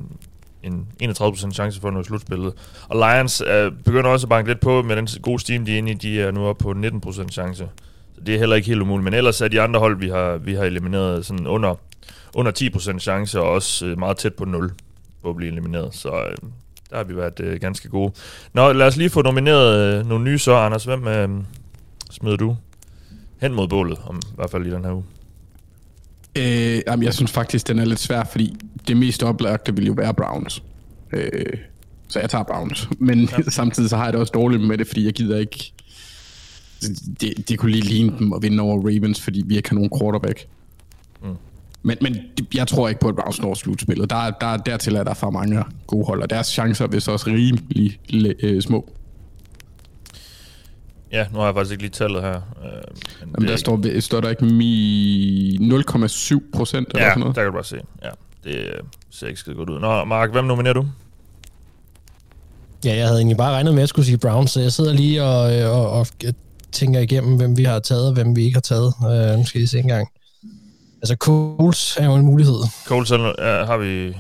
en 0.62 0.86
31% 1.02 1.52
chance 1.52 1.80
for 1.80 1.88
at 1.88 1.94
nå 1.94 2.02
slutspillet. 2.02 2.52
Og 2.88 2.96
Lions 2.96 3.42
øh, 3.46 3.72
begynder 3.84 4.10
også 4.10 4.24
at 4.24 4.28
banke 4.28 4.50
lidt 4.50 4.60
på 4.60 4.82
med 4.82 4.96
den 4.96 5.08
gode 5.22 5.40
steam, 5.40 5.64
de 5.64 5.74
er 5.74 5.78
inde 5.78 5.90
i. 5.90 5.94
De 5.94 6.20
er 6.20 6.30
nu 6.30 6.46
oppe 6.46 6.62
på 6.62 6.70
19% 6.70 7.28
chance. 7.28 7.68
Så 8.14 8.20
det 8.26 8.34
er 8.34 8.38
heller 8.38 8.56
ikke 8.56 8.68
helt 8.68 8.82
umuligt. 8.82 9.04
Men 9.04 9.14
ellers 9.14 9.40
er 9.40 9.48
de 9.48 9.60
andre 9.60 9.80
hold, 9.80 9.98
vi 9.98 10.08
har, 10.08 10.36
vi 10.36 10.54
har 10.54 10.64
elimineret 10.64 11.26
sådan 11.26 11.46
under, 11.46 11.74
under 12.34 12.52
10% 12.94 12.98
chance, 12.98 13.40
og 13.40 13.50
også 13.50 13.86
øh, 13.86 13.98
meget 13.98 14.16
tæt 14.16 14.34
på 14.34 14.44
0 14.44 14.70
på 15.22 15.30
at 15.30 15.36
blive 15.36 15.52
elimineret. 15.52 15.94
Så 15.94 16.08
øh, 16.08 16.36
der 16.90 16.96
har 16.96 17.04
vi 17.04 17.16
været 17.16 17.40
øh, 17.40 17.60
ganske 17.60 17.88
gode. 17.88 18.12
Nå, 18.52 18.72
lad 18.72 18.86
os 18.86 18.96
lige 18.96 19.10
få 19.10 19.22
nomineret 19.22 19.98
øh, 19.98 20.06
nogle 20.06 20.24
nye 20.24 20.38
så. 20.38 20.54
Anders, 20.54 20.84
hvem 20.84 21.08
øh, 21.08 21.28
smider 22.10 22.36
du 22.36 22.56
hen 23.40 23.54
mod 23.54 23.68
bålet, 23.68 23.98
om, 24.06 24.16
i 24.16 24.34
hvert 24.34 24.50
fald 24.50 24.66
i 24.66 24.70
den 24.70 24.84
her 24.84 24.92
uge? 24.92 25.04
Øh, 26.36 26.82
jamen, 26.86 27.04
jeg 27.04 27.14
synes 27.14 27.32
faktisk, 27.32 27.68
den 27.68 27.78
er 27.78 27.84
lidt 27.84 28.00
svær, 28.00 28.24
fordi 28.24 28.56
det 28.88 28.96
mest 28.96 29.22
oplagte 29.22 29.76
vil 29.76 29.86
jo 29.86 29.92
være 29.92 30.14
Browns. 30.14 30.62
Øh, 31.12 31.30
så 32.08 32.20
jeg 32.20 32.30
tager 32.30 32.44
Browns. 32.44 32.88
Men 32.98 33.20
ja. 33.20 33.42
samtidig 33.50 33.90
så 33.90 33.96
har 33.96 34.04
jeg 34.04 34.12
det 34.12 34.20
også 34.20 34.32
dårligt 34.34 34.62
med 34.62 34.78
det, 34.78 34.86
fordi 34.86 35.04
jeg 35.04 35.12
gider 35.12 35.38
ikke... 35.38 35.72
Det, 37.20 37.48
det 37.48 37.58
kunne 37.58 37.70
lige 37.70 37.84
ligne 37.84 38.18
dem 38.18 38.32
at 38.32 38.42
vinde 38.42 38.62
over 38.62 38.78
Ravens, 38.78 39.20
fordi 39.20 39.42
vi 39.46 39.56
ikke 39.56 39.68
har 39.68 39.74
nogen 39.74 39.90
quarterback. 40.00 40.46
Mm. 41.22 41.28
Men, 41.82 41.96
men 42.00 42.16
jeg 42.54 42.68
tror 42.68 42.88
ikke 42.88 43.00
på, 43.00 43.08
at 43.08 43.14
Browns 43.14 43.42
når 43.42 43.54
slutspillet. 43.54 44.10
Der, 44.10 44.30
der, 44.30 44.56
dertil 44.56 44.94
er 44.94 45.04
der 45.04 45.14
for 45.14 45.30
mange 45.30 45.64
gode 45.86 46.06
hold, 46.06 46.22
og 46.22 46.30
deres 46.30 46.46
chancer 46.46 46.84
er 46.84 46.88
vist 46.88 47.08
også 47.08 47.26
rimelig 47.26 47.98
øh, 48.42 48.62
små. 48.62 48.90
Ja, 51.12 51.26
nu 51.32 51.38
har 51.38 51.44
jeg 51.46 51.54
faktisk 51.54 51.72
ikke 51.72 51.82
lige 51.82 51.90
tallet 51.90 52.22
her. 52.22 52.34
Øh, 52.34 52.40
men 53.20 53.28
Jamen, 53.34 53.48
der 53.48 53.56
står, 53.56 54.00
står 54.00 54.20
der 54.20 54.28
ikke 54.28 54.44
mi 54.44 55.56
0,7 55.56 56.50
procent 56.56 56.88
eller 56.88 57.02
Ja, 57.04 57.10
sådan 57.10 57.20
noget. 57.20 57.36
der 57.36 57.42
kan 57.42 57.46
du 57.46 57.52
bare 57.52 57.64
se. 57.64 57.76
Ja, 58.02 58.10
det 58.44 58.54
øh, 58.56 58.72
ser 59.10 59.26
ikke 59.26 59.40
skide 59.40 59.54
godt 59.56 59.70
ud. 59.70 59.80
Nå, 59.80 60.04
Mark, 60.04 60.30
hvem 60.32 60.44
nominerer 60.44 60.74
du? 60.74 60.86
Ja, 62.84 62.96
jeg 62.96 63.06
havde 63.06 63.18
egentlig 63.18 63.36
bare 63.36 63.52
regnet 63.52 63.72
med, 63.74 63.78
at 63.78 63.82
jeg 63.82 63.88
skulle 63.88 64.06
sige 64.06 64.18
Browns, 64.18 64.50
så 64.50 64.60
jeg 64.60 64.72
sidder 64.72 64.92
lige 64.92 65.22
og, 65.24 65.56
øh, 65.60 65.70
og, 65.70 65.90
og 65.90 66.06
tænker 66.72 67.00
igennem, 67.00 67.36
hvem 67.36 67.56
vi 67.56 67.64
har 67.64 67.78
taget, 67.78 68.06
og 68.06 68.12
hvem 68.12 68.36
vi 68.36 68.44
ikke 68.44 68.56
har 68.56 68.60
taget. 68.60 68.94
Øh, 69.12 69.38
nu 69.38 69.44
skal 69.46 69.60
I 69.60 69.66
se 69.66 69.78
engang. 69.78 70.08
Altså, 71.02 71.14
Coles 71.16 71.96
er 71.96 72.04
jo 72.04 72.14
en 72.14 72.24
mulighed. 72.26 72.54
Coles, 72.86 73.10
uh, 73.12 73.18
har 73.20 73.76
vi... 73.76 74.16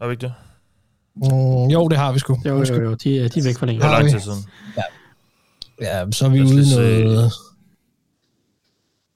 Har 0.00 0.06
vi 0.06 0.12
ikke 0.12 0.20
det? 0.22 0.32
Mm, 1.16 1.66
jo, 1.66 1.88
det 1.88 1.98
har 1.98 2.12
vi 2.12 2.18
sgu. 2.18 2.38
Jo, 2.46 2.64
jo, 2.68 2.82
jo, 2.82 2.94
de, 2.94 3.20
er- 3.20 3.28
de 3.28 3.40
er 3.40 3.44
væk 3.44 3.58
for 3.58 3.66
længe. 3.66 3.80
Hvor 3.80 3.88
Har 3.88 3.98
lang 3.98 4.10
tid 4.10 4.20
siden? 4.20 4.38
Ja, 4.76 4.82
så 6.12 6.24
er 6.24 6.28
vi 6.28 6.40
ude 6.42 6.62
i 6.62 6.74
noget... 6.74 7.32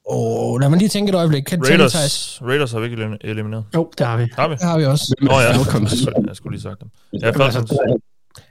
Åh, 0.09 0.51
oh, 0.53 0.59
lad 0.61 0.69
mig 0.69 0.79
lige 0.79 0.89
tænke 0.89 1.09
et 1.09 1.15
øjeblik. 1.15 1.43
Kan 1.43 1.63
Raiders. 1.67 1.95
Raiders, 1.95 2.41
Raiders 2.41 2.71
har 2.71 2.79
vi 2.79 2.85
ikke 2.85 2.97
elim- 3.05 3.17
elimineret. 3.21 3.65
Jo, 3.75 3.91
det 3.97 4.07
har 4.07 4.17
vi. 4.17 4.27
Har 4.35 4.47
vi? 4.47 4.53
Det 4.55 4.63
har 4.63 4.77
vi 4.77 4.85
også. 4.85 5.15
Nå 5.21 5.31
ja, 5.39 5.51
Falcons. 5.57 5.93
jeg 6.27 6.35
skulle 6.35 6.53
lige 6.53 6.61
sagt 6.61 6.79
dem. 6.81 6.89
Ja, 7.21 7.29
Falcons. 7.31 7.73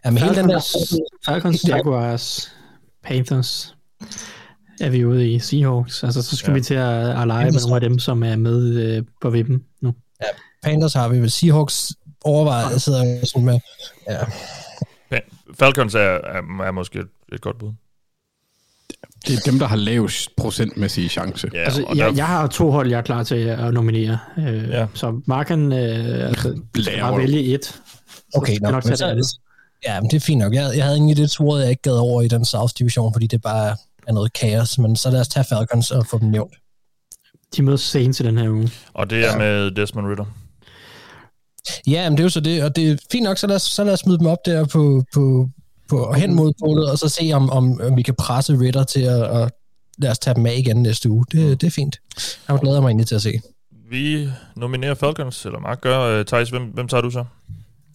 Jamen, 0.05 0.23
hele 0.23 0.35
den 0.35 0.49
der... 0.49 0.61
Falcons, 1.27 1.65
Jaguars, 1.69 2.53
Panthers 3.05 3.77
er 4.81 4.91
vi 4.91 5.05
ude 5.05 5.31
i 5.33 5.39
Seahawks. 5.39 6.05
Altså, 6.05 6.23
så 6.23 6.37
skal 6.37 6.51
Ja. 6.51 6.53
ja. 6.53 6.59
vi 6.59 6.63
til 6.65 6.75
at, 6.75 7.21
at 7.21 7.27
lege 7.27 7.45
med 7.51 7.61
nogle 7.61 7.75
af 7.75 7.81
dem, 7.81 7.99
som 7.99 8.23
er 8.23 8.37
med 8.37 8.75
øh, 8.75 9.03
på 9.21 9.31
vippen 9.31 9.65
nu. 9.83 9.95
Panthers 10.63 10.95
har 10.95 11.09
vi 11.09 11.19
vel. 11.21 11.31
Seahawks 11.31 11.93
overvejer, 12.25 12.71
jeg 12.71 12.81
sidder 12.81 13.25
sådan 13.25 13.45
med... 13.45 13.59
Ja, 14.09 15.19
Falcons 15.59 15.95
er, 15.95 16.01
er, 16.01 16.63
er 16.65 16.71
måske 16.71 16.99
et, 16.99 17.07
et 17.33 17.41
godt 17.41 17.59
bud. 17.59 17.73
Det 19.27 19.35
er 19.35 19.51
dem, 19.51 19.59
der 19.59 19.67
har 19.67 19.77
lavest 19.77 20.37
procentmæssige 20.37 21.09
chance. 21.09 21.49
Ja, 21.55 21.59
altså, 21.59 21.85
jeg, 21.89 21.97
der- 22.07 22.13
jeg 22.17 22.27
har 22.27 22.47
to 22.47 22.71
hold, 22.71 22.91
jeg 22.91 22.99
er 22.99 23.03
klar 23.03 23.23
til 23.23 23.35
at 23.37 23.75
nominere. 23.75 24.19
Øh, 24.39 24.69
Ja. 24.69 24.87
Så 24.95 25.21
Marken 25.27 25.73
øh, 25.73 26.29
altså, 26.29 26.61
bare 27.01 27.19
vælge 27.19 27.55
et. 27.55 27.81
Okay, 28.35 28.59
nok, 28.61 28.73
nok 28.73 28.85
men 28.85 28.97
tage 28.97 29.15
det 29.17 29.27
så, 29.27 29.39
ja, 29.87 30.01
men 30.01 30.11
det 30.11 30.17
er 30.17 30.21
fint 30.21 30.39
nok. 30.39 30.55
Jeg, 30.55 30.71
jeg 30.77 30.85
havde 30.85 30.97
egentlig 30.97 31.17
lidt 31.17 31.31
troet, 31.31 31.61
jeg 31.63 31.71
ikke 31.71 31.83
gad 31.83 31.93
over 31.93 32.23
i 32.23 32.29
den 32.29 32.45
South 32.45 32.73
Division, 32.79 33.13
fordi 33.13 33.27
det 33.27 33.43
bare 33.43 33.77
er 34.09 34.13
noget 34.13 34.33
kaos, 34.33 34.79
men 34.79 34.97
så 34.97 35.11
lad 35.11 35.21
os 35.21 35.29
tage 35.29 35.45
Falcons 35.49 35.91
og 35.91 36.07
få 36.07 36.19
dem 36.19 36.29
nævnt. 36.29 36.53
De 37.57 37.63
mødes 37.63 37.81
sent 37.81 38.17
til 38.17 38.25
den 38.25 38.39
her 38.39 38.49
uge. 38.51 38.71
Og 38.95 39.11
det 39.11 39.19
er 39.27 39.31
ja. 39.33 39.39
med 39.39 39.71
Desmond 39.71 40.07
Ritter. 40.07 40.25
Ja, 41.87 42.11
men 42.11 42.17
det 42.17 42.21
er 42.23 42.25
jo 42.25 42.29
så 42.31 42.41
det, 42.41 42.63
og 42.65 42.77
det 42.77 42.91
er 42.91 42.97
fint 43.13 43.25
nok, 43.25 43.39
så 43.39 43.47
lad 43.47 43.57
os, 43.57 43.63
så 43.63 43.85
lad 43.85 43.93
os 43.93 44.01
smide 44.01 44.19
dem 44.19 44.27
op 44.27 44.39
der 44.47 44.65
på, 44.65 45.05
på, 45.15 45.49
på 45.89 46.13
hen 46.13 46.35
mod 46.35 46.53
målet, 46.61 46.91
og 46.91 46.99
så 46.99 47.09
se, 47.09 47.31
om, 47.35 47.51
om, 47.51 47.81
om 47.81 47.97
vi 47.97 48.03
kan 48.03 48.15
presse 48.15 48.61
Ritter 48.61 48.85
til 48.85 49.01
at, 49.01 49.23
at 49.23 49.53
lad 49.99 50.11
os 50.11 50.19
tage 50.19 50.35
dem 50.35 50.47
af 50.47 50.55
igen 50.59 50.77
næste 50.77 51.11
uge. 51.11 51.25
Det, 51.33 51.61
det 51.61 51.67
er 51.67 51.71
fint. 51.71 52.01
Jeg 52.49 52.59
glæder 52.59 52.81
mig 52.81 52.89
egentlig 52.89 53.07
til 53.07 53.15
at 53.15 53.23
se. 53.23 53.41
Vi 53.91 54.29
nominerer 54.57 54.95
Falcons, 54.95 55.45
eller 55.45 55.59
Mark 55.59 55.81
gør. 55.81 56.19
Uh, 56.19 56.25
Thijs, 56.25 56.51
hvem, 56.51 56.63
hvem 56.63 56.89
tager 56.89 57.01
du 57.01 57.11
så? 57.11 57.25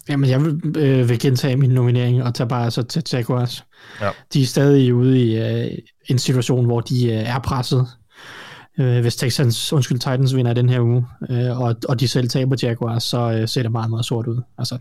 Jamen, 0.10 0.30
jeg 0.30 0.46
vil, 0.46 0.78
øh, 0.78 1.10
vil 1.10 1.20
gentage 1.20 1.56
min 1.56 1.70
nominering 1.70 2.24
og 2.24 2.34
tage 2.34 2.48
bare 2.48 2.72
så 2.72 2.84
til 2.84 3.04
Jaguars. 3.14 3.64
Ja. 4.02 4.10
De 4.34 4.42
er 4.42 4.46
stadig 4.46 4.94
ude 4.94 5.26
i 5.26 5.38
øh, 5.38 5.78
en 6.10 6.20
situation, 6.20 6.66
hvor 6.66 6.82
de 6.82 7.06
øh, 7.06 7.14
er 7.14 7.40
presset. 7.40 7.88
Øh, 8.80 9.02
hvis 9.02 9.16
Texans, 9.16 9.74
undskyld, 9.74 10.00
Titans 10.00 10.36
vinder 10.36 10.54
den 10.54 10.70
her 10.70 10.82
uge, 10.82 11.06
øh, 11.30 11.60
og, 11.60 11.76
og 11.90 12.00
de 12.00 12.08
selv 12.08 12.30
taber 12.30 12.56
Jaguars, 12.62 13.04
så 13.04 13.32
øh, 13.32 13.48
ser 13.48 13.62
det 13.62 13.72
meget, 13.72 13.90
meget 13.90 14.06
sort 14.06 14.28
ud. 14.28 14.42
Altså, 14.58 14.78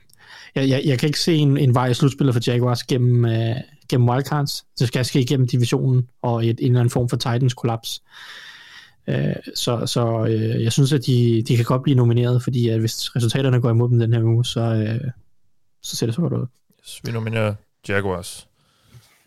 jeg, 0.54 0.68
jeg, 0.68 0.82
jeg 0.84 0.98
kan 0.98 1.06
ikke 1.06 1.20
se 1.20 1.34
en, 1.34 1.56
en 1.56 1.74
vej 1.74 1.86
i 1.86 1.94
slutspillet 1.94 2.34
for 2.34 2.42
Jaguars 2.46 2.82
gennem, 2.82 3.24
øh, 3.24 3.56
gennem 3.88 4.08
wildcards. 4.08 4.64
Det 4.78 4.88
skal 4.88 5.04
ske 5.04 5.24
gennem 5.24 5.46
divisionen 5.46 6.08
og 6.22 6.46
et, 6.46 6.60
en 6.60 6.66
eller 6.66 6.80
anden 6.80 6.90
form 6.90 7.08
for 7.08 7.16
Titans 7.16 7.54
kollaps. 7.54 8.02
Øh, 9.08 9.34
så 9.54 9.86
så 9.86 10.26
øh, 10.26 10.62
jeg 10.62 10.72
synes, 10.72 10.92
at 10.92 11.06
de, 11.06 11.42
de 11.48 11.56
kan 11.56 11.64
godt 11.64 11.82
blive 11.82 11.96
nomineret, 11.96 12.42
fordi 12.42 12.68
at 12.68 12.80
hvis 12.80 13.16
resultaterne 13.16 13.60
går 13.60 13.70
imod 13.70 13.88
dem 13.88 13.98
den 13.98 14.12
her 14.12 14.22
uge, 14.22 14.44
så, 14.44 14.60
øh, 14.60 15.10
så 15.82 15.96
ser 15.96 16.06
det 16.06 16.14
så 16.14 16.20
godt 16.20 16.32
ud. 16.32 16.46
Yes, 16.80 17.00
vi 17.04 17.12
nominerer 17.12 17.54
Jaguars. 17.88 18.48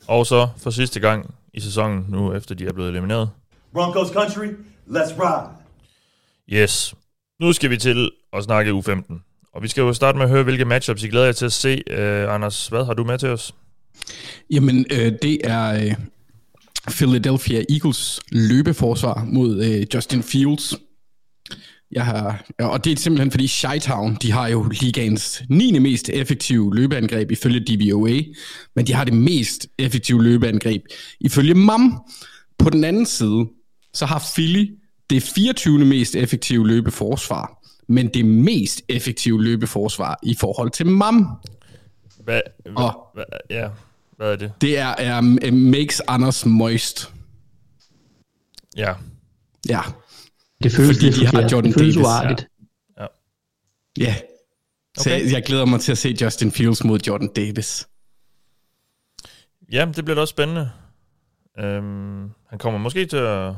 Og 0.08 0.26
så 0.26 0.48
for 0.58 0.70
sidste 0.70 1.00
gang 1.00 1.34
i 1.54 1.60
sæsonen, 1.60 2.06
nu 2.10 2.34
efter 2.34 2.56
de 2.56 2.66
er 2.66 2.74
blevet 2.74 2.90
elimineret. 2.90 3.30
Broncos 3.74 4.10
country, 4.10 4.48
let's 4.88 5.14
ride. 5.18 5.50
Yes. 6.50 6.96
Nu 7.40 7.54
skal 7.54 7.70
vi 7.70 7.78
til 7.78 8.12
at 8.34 8.44
snakke 8.44 8.72
U15. 8.72 9.52
Og 9.54 9.64
vi 9.64 9.68
skal 9.68 9.82
jo 9.82 9.94
starte 9.94 10.18
med 10.18 10.26
at 10.26 10.32
høre, 10.32 10.44
hvilke 10.44 10.66
matchups 10.66 11.04
I 11.04 11.08
glæder 11.08 11.26
jer 11.26 11.32
til 11.32 11.46
at 11.46 11.54
se. 11.54 11.84
Uh, 11.92 12.34
Anders, 12.34 12.68
hvad 12.68 12.86
har 12.86 12.94
du 12.94 13.04
med 13.04 13.18
til 13.18 13.30
os? 13.30 13.56
Jamen, 14.50 14.86
øh, 14.92 15.12
det 15.22 15.38
er 15.44 15.86
øh, 15.86 15.96
Philadelphia 16.90 17.64
Eagles 17.70 18.20
løbeforsvar 18.32 19.28
mod 19.28 19.64
øh, 19.66 19.86
Justin 19.94 20.24
Fields. 20.24 20.74
Jeg 21.92 22.06
har, 22.06 22.46
og 22.60 22.86
det 22.86 22.92
er 22.92 22.96
simpelthen 22.96 23.32
fordi 23.32 23.46
Chi-Town, 23.46 24.18
de 24.22 24.32
har 24.32 24.48
jo 24.48 24.64
ligaens 24.82 25.44
9. 25.50 25.80
mest 25.80 26.10
effektive 26.10 26.76
løbeangreb 26.76 27.32
ifølge 27.32 27.60
DVOA, 27.60 28.22
men 28.76 28.88
de 28.88 28.94
har 28.94 29.04
det 29.04 29.14
mest 29.14 29.68
effektive 29.78 30.24
løbeangreb 30.24 30.82
ifølge 31.20 31.54
MAM. 31.54 32.00
På 32.60 32.70
den 32.70 32.84
anden 32.84 33.06
side, 33.06 33.46
så 33.94 34.06
har 34.06 34.24
Philly 34.36 34.78
det 35.10 35.24
24. 35.24 35.86
mest 35.86 36.16
effektive 36.16 36.68
løbeforsvar, 36.68 37.64
men 37.88 38.08
det 38.08 38.26
mest 38.26 38.82
effektive 38.90 39.44
løbeforsvar 39.44 40.20
i 40.24 40.36
forhold 40.36 40.72
til 40.72 40.88
MAM. 40.88 41.28
Hvad, 42.24 42.42
hvad, 42.64 42.74
Og- 42.76 43.08
hvad, 43.14 43.24
ja, 43.50 43.70
hvad 44.18 44.32
er 44.32 44.36
det? 44.36 44.54
Det 44.62 44.78
er, 44.78 44.88
er 44.88 45.22
makes 45.52 46.02
Anders 46.08 46.46
moist. 46.46 47.14
Ja, 48.78 48.94
Ja, 49.70 49.82
Det 50.64 50.72
føles 50.72 50.98
Fordi 50.98 51.10
de 51.12 51.26
har. 51.28 51.42
Jordan 51.52 51.72
det 51.72 51.80
føles 51.80 51.96
Davis, 51.96 52.06
uartigt. 52.08 52.48
ja. 53.98 54.16
Så 54.98 55.10
Okay. 55.10 55.24
jeg, 55.26 55.32
jeg 55.34 55.44
glæder 55.44 55.66
mig 55.66 55.80
til 55.82 55.92
at 55.92 55.98
se 55.98 56.16
Justin 56.22 56.52
Fields 56.52 56.84
mod 56.84 57.00
Jordan 57.08 57.30
Davis. 57.36 57.88
ja 59.72 59.86
det 59.96 60.06
bliver 60.06 60.16
da 60.16 60.22
også 60.22 60.32
spændende. 60.32 60.70
Um, 61.64 62.32
han 62.50 62.60
kommer 62.60 62.80
måske 62.80 63.06
til 63.06 63.18
at... 63.18 63.54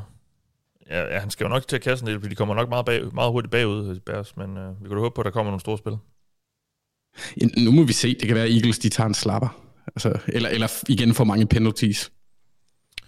Ja, 0.90 1.14
ja, 1.14 1.18
han 1.18 1.30
skal 1.30 1.44
jo 1.44 1.48
nok 1.48 1.68
til 1.68 1.76
at 1.76 1.82
kaste 1.82 2.02
en 2.02 2.06
del, 2.06 2.20
fordi 2.20 2.30
de 2.30 2.36
kommer 2.36 2.54
nok 2.54 2.68
meget, 2.68 2.86
bag, 2.86 3.14
meget 3.14 3.32
hurtigt 3.32 3.50
bagud, 3.50 4.00
Bears, 4.00 4.36
men 4.36 4.50
uh, 4.56 4.82
vi 4.82 4.88
kan 4.88 4.96
da 4.96 5.02
håbe 5.02 5.14
på, 5.14 5.20
at 5.20 5.24
der 5.24 5.30
kommer 5.30 5.50
nogle 5.50 5.60
store 5.60 5.78
spil. 5.78 5.96
Ja, 7.40 7.62
Nu 7.64 7.70
må 7.70 7.82
vi 7.82 7.92
se. 7.92 8.14
Det 8.14 8.26
kan 8.26 8.34
være, 8.34 8.44
at 8.44 8.54
Eagles 8.54 8.78
de 8.78 8.88
tager 8.88 9.08
en 9.08 9.14
slapper. 9.14 9.60
Altså, 9.86 10.18
eller, 10.28 10.48
eller 10.48 10.68
igen 10.88 11.14
for 11.14 11.24
mange 11.24 11.46
penalties. 11.46 12.12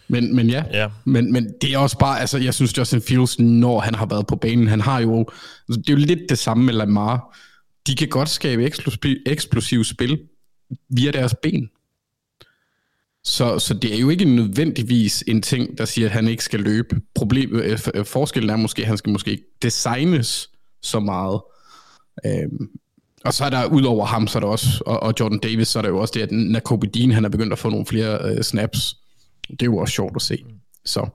Men, 0.08 0.36
men 0.36 0.50
ja, 0.50 0.64
Ja, 0.72 0.88
Men, 1.04 1.32
men 1.32 1.54
det 1.60 1.74
er 1.74 1.78
også 1.78 1.98
bare, 1.98 2.20
altså 2.20 2.38
jeg 2.38 2.54
synes 2.54 2.78
Justin 2.78 3.02
Fields, 3.02 3.38
når 3.38 3.80
han 3.80 3.94
har 3.94 4.06
været 4.06 4.26
på 4.26 4.36
banen, 4.36 4.68
han 4.68 4.80
har 4.80 5.00
jo, 5.00 5.18
altså, 5.68 5.80
det 5.80 5.88
er 5.88 5.92
jo 5.92 5.98
lidt 5.98 6.20
det 6.28 6.38
samme 6.38 6.64
med 6.64 6.74
Lamar. 6.74 7.36
De 7.86 7.94
kan 7.94 8.08
godt 8.08 8.28
skabe 8.28 8.64
eksplosiv, 8.64 9.16
eksplosiv 9.26 9.84
spil 9.84 10.18
via 10.88 11.10
deres 11.10 11.34
ben. 11.42 11.70
Så, 13.26 13.58
så 13.58 13.74
det 13.74 13.94
er 13.94 13.98
jo 13.98 14.08
ikke 14.10 14.24
nødvendigvis 14.24 15.24
en 15.26 15.42
ting, 15.42 15.78
der 15.78 15.84
siger, 15.84 16.06
at 16.06 16.12
han 16.12 16.28
ikke 16.28 16.44
skal 16.44 16.60
løbe. 16.60 17.00
Problemet, 17.14 17.64
øh, 17.64 17.78
øh, 17.94 18.04
forskellen 18.04 18.50
er 18.50 18.56
måske, 18.56 18.82
at 18.82 18.88
han 18.88 18.96
skal 18.96 19.12
måske 19.12 19.30
ikke 19.30 19.44
designes 19.62 20.50
så 20.82 21.00
meget. 21.00 21.40
Øhm, 22.26 22.70
og 23.24 23.34
så 23.34 23.44
er 23.44 23.50
der, 23.50 23.66
ud 23.66 23.82
over 23.82 24.06
ham, 24.06 24.26
så 24.26 24.38
er 24.38 24.40
der 24.40 24.48
også, 24.48 24.82
og, 24.86 25.02
og 25.02 25.14
Jordan 25.20 25.38
Davis, 25.38 25.68
så 25.68 25.78
er 25.78 25.82
der 25.82 25.88
jo 25.88 25.98
også 25.98 26.12
det, 26.14 26.22
at 26.22 26.32
Nakobe 26.32 26.86
Dean, 26.86 27.10
han 27.10 27.24
er 27.24 27.28
begyndt 27.28 27.52
at 27.52 27.58
få 27.58 27.70
nogle 27.70 27.86
flere 27.86 28.18
øh, 28.22 28.42
snaps. 28.42 28.96
Det 29.50 29.62
er 29.62 29.66
jo 29.66 29.76
også 29.76 29.92
sjovt 29.92 30.16
at 30.16 30.22
se. 30.22 30.44
Så 30.84 31.08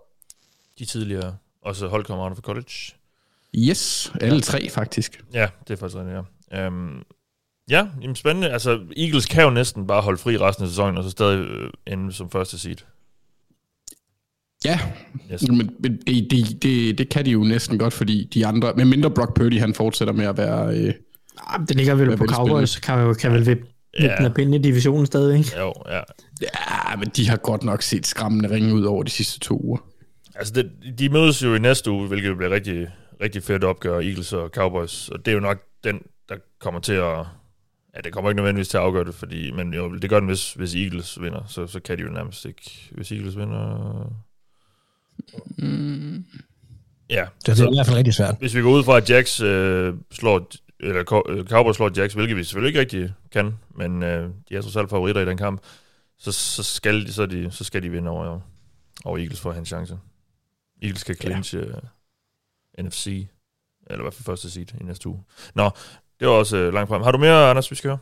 de 0.79 0.85
tidligere 0.85 1.35
også 1.61 1.87
holdkammerater 1.87 2.35
for 2.35 2.41
college. 2.41 2.73
Yes, 3.55 4.11
alle 4.21 4.41
tre 4.41 4.69
faktisk. 4.69 5.23
Ja, 5.33 5.47
det 5.67 5.73
er 5.73 5.77
faktisk 5.77 5.97
rigtigt, 5.97 6.17
ja. 6.51 6.67
Um, 6.67 7.03
ja, 7.71 7.87
jamen 8.01 8.15
spændende. 8.15 8.49
Altså, 8.49 8.79
Eagles 8.97 9.25
kan 9.25 9.43
jo 9.43 9.49
næsten 9.49 9.87
bare 9.87 10.01
holde 10.01 10.17
fri 10.17 10.37
resten 10.37 10.63
af 10.63 10.69
sæsonen, 10.69 10.97
og 10.97 11.03
så 11.03 11.09
stadig 11.09 11.39
øh, 11.39 11.69
ende 11.87 12.13
som 12.13 12.29
første 12.31 12.59
seed. 12.59 12.75
Ja, 14.65 14.79
Yes. 15.33 15.41
men 15.47 15.57
men 15.79 15.97
det, 16.07 16.27
det, 16.31 16.63
det, 16.63 16.97
det 16.97 17.09
kan 17.09 17.25
de 17.25 17.31
jo 17.31 17.43
næsten 17.43 17.77
godt, 17.79 17.93
fordi 17.93 18.29
de 18.33 18.45
andre, 18.45 18.73
med 18.75 18.85
mindre 18.85 19.11
Brock 19.11 19.35
Purdy, 19.35 19.59
han 19.59 19.73
fortsætter 19.73 20.13
med 20.13 20.25
at 20.25 20.37
være... 20.37 20.77
Øh, 20.77 20.93
Ah, 21.47 21.59
Det 21.67 21.75
ligger 21.75 21.95
vel 21.95 22.17
på? 22.17 22.25
Cowboys, 22.25 22.79
kan, 22.79 22.99
jo, 22.99 23.13
kan 23.13 23.31
vel 23.33 23.45
vippe 23.45 23.65
Ja. 23.99 24.29
den 24.35 24.53
i 24.53 24.57
divisionen 24.57 25.05
stadig, 25.05 25.37
ikke? 25.37 25.59
Jo, 25.59 25.73
ja. 25.89 25.99
ja, 26.41 26.95
men 26.95 27.07
de 27.15 27.29
har 27.29 27.37
godt 27.37 27.63
nok 27.63 27.81
set 27.81 28.07
skræmmende 28.07 28.49
ringe 28.49 28.73
ud 28.73 28.83
over 28.83 29.03
de 29.03 29.09
sidste 29.11 29.39
to 29.39 29.61
uger. 29.63 29.77
Altså, 30.35 30.53
det, 30.53 30.71
de 30.99 31.09
mødes 31.09 31.43
jo 31.43 31.55
i 31.55 31.59
næste 31.59 31.91
uge, 31.91 32.07
hvilket 32.07 32.37
bliver 32.37 32.51
rigtig, 32.51 32.87
rigtig 33.23 33.43
fedt 33.43 33.63
opgør, 33.63 33.99
Eagles 33.99 34.33
og 34.33 34.49
Cowboys. 34.49 35.09
Og 35.09 35.19
det 35.25 35.31
er 35.31 35.35
jo 35.35 35.39
nok 35.39 35.57
den, 35.83 35.99
der 36.29 36.35
kommer 36.61 36.79
til 36.79 36.93
at... 36.93 37.25
Ja, 37.95 38.01
det 38.01 38.13
kommer 38.13 38.29
ikke 38.29 38.37
nødvendigvis 38.37 38.67
til 38.67 38.77
at 38.77 38.83
afgøre 38.83 39.05
det, 39.05 39.15
fordi, 39.15 39.51
men 39.51 39.73
jo, 39.73 39.95
det 39.95 40.09
gør 40.09 40.19
den, 40.19 40.27
hvis, 40.27 40.53
hvis 40.53 40.75
Eagles 40.75 41.21
vinder. 41.21 41.43
Så, 41.47 41.67
så 41.67 41.79
kan 41.79 41.97
de 41.97 42.03
jo 42.03 42.09
nærmest 42.09 42.45
ikke... 42.45 42.89
Hvis 42.91 43.11
Eagles 43.11 43.37
vinder... 43.37 44.13
Mm. 45.57 46.25
Ja, 47.09 47.25
Det, 47.45 47.57
det 47.57 47.59
er 47.59 47.71
i 47.71 47.75
hvert 47.75 47.85
fald 47.85 47.97
rigtig 47.97 48.13
svært. 48.13 48.35
hvis 48.39 48.55
vi 48.55 48.61
går 48.61 48.71
ud 48.71 48.83
fra, 48.83 48.97
at 48.97 49.09
Jacks 49.09 49.41
øh, 49.41 49.93
slår, 50.11 50.47
eller 50.79 51.23
øh, 51.29 51.45
Cowboys 51.45 51.75
slår 51.75 51.91
Jacks, 51.97 52.13
hvilket 52.13 52.37
vi 52.37 52.43
selvfølgelig 52.43 52.67
ikke 52.67 52.79
rigtig 52.79 53.13
kan, 53.31 53.53
men 53.75 54.03
øh, 54.03 54.29
de 54.49 54.55
er 54.55 54.61
trods 54.61 54.75
alt 54.75 54.89
favoritter 54.89 55.21
i 55.21 55.25
den 55.25 55.37
kamp, 55.37 55.61
så, 56.17 56.31
så, 56.31 56.63
skal, 56.63 57.05
de, 57.05 57.13
så, 57.13 57.25
de, 57.25 57.51
så 57.51 57.63
skal 57.63 57.83
de 57.83 57.89
vinde 57.89 58.11
over, 58.11 58.39
over 59.05 59.17
Eagles 59.17 59.39
for 59.39 59.49
at 59.49 59.55
have 59.55 59.59
en 59.59 59.65
chance. 59.65 59.97
Eagles 60.81 61.01
skal 61.01 61.15
clinche 61.15 61.59
ja. 61.59 61.65
uh, 61.65 62.85
NFC, 62.85 63.27
eller 63.87 63.99
i 63.99 64.01
hvert 64.01 64.13
fald 64.13 64.25
første 64.25 64.49
seed 64.49 64.81
i 64.81 64.83
næste 64.83 65.09
uge. 65.09 65.23
Nå, 65.55 65.69
det 66.21 66.29
var 66.29 66.33
også 66.33 66.57
øh, 66.57 66.73
langt 66.73 66.89
frem. 66.89 67.01
Har 67.01 67.11
du 67.11 67.17
mere, 67.17 67.49
Anders, 67.49 67.71
vi 67.71 67.75
skal 67.75 67.87
høre? 67.87 67.97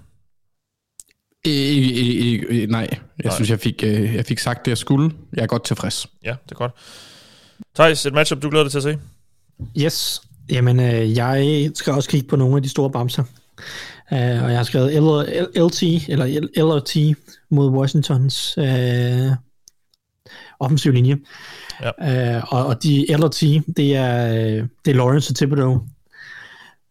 Ikke, 1.46 1.94
ikke, 1.94 2.50
ikke, 2.50 2.72
nej, 2.72 2.88
jeg 2.92 3.00
Nej. 3.24 3.34
synes, 3.36 3.50
jeg 3.50 3.60
fik, 3.60 3.84
øh, 3.84 4.16
jeg 4.16 4.26
fik 4.26 4.40
sagt 4.40 4.66
det, 4.66 4.70
jeg 4.72 4.78
skulle. 4.78 5.12
Jeg 5.34 5.44
er 5.44 5.48
godt 5.48 5.64
tilfreds. 5.64 6.08
Ja, 6.24 6.36
det 6.44 6.52
er 6.52 6.56
godt. 6.56 6.72
Thijs, 7.76 8.06
et 8.06 8.14
matchup, 8.14 8.42
du 8.42 8.50
glæder 8.50 8.64
dig 8.64 8.72
til 8.72 8.78
at 8.78 8.84
se? 8.84 8.98
Yes. 9.78 10.22
Jamen, 10.50 10.80
øh, 10.80 11.18
jeg 11.18 11.72
skal 11.76 11.94
også 11.94 12.10
kigge 12.10 12.28
på 12.28 12.36
nogle 12.36 12.56
af 12.56 12.64
de 12.64 12.70
store 12.70 12.92
bamser. 12.92 13.24
Uh, 14.12 14.18
og 14.18 14.50
jeg 14.50 14.58
har 14.58 14.64
skrevet 14.64 14.92
L- 14.92 15.30
L- 15.30 15.66
LT, 15.66 16.10
eller 16.10 16.26
L- 16.26 16.62
LRT 16.62 17.18
mod 17.50 17.70
Washingtons 17.70 18.58
uh, 18.58 19.36
offensiv 20.60 20.92
linje. 20.92 21.18
Ja. 21.82 22.38
Uh, 22.38 22.54
og, 22.54 22.66
og 22.66 22.84
de 22.84 23.06
LRT, 23.10 23.42
det 23.78 23.96
er, 23.96 24.34
øh, 24.34 24.68
det 24.86 24.92
er 24.92 24.96
Lawrence 24.96 25.32
og 25.32 25.36
Thibodeau. 25.36 25.82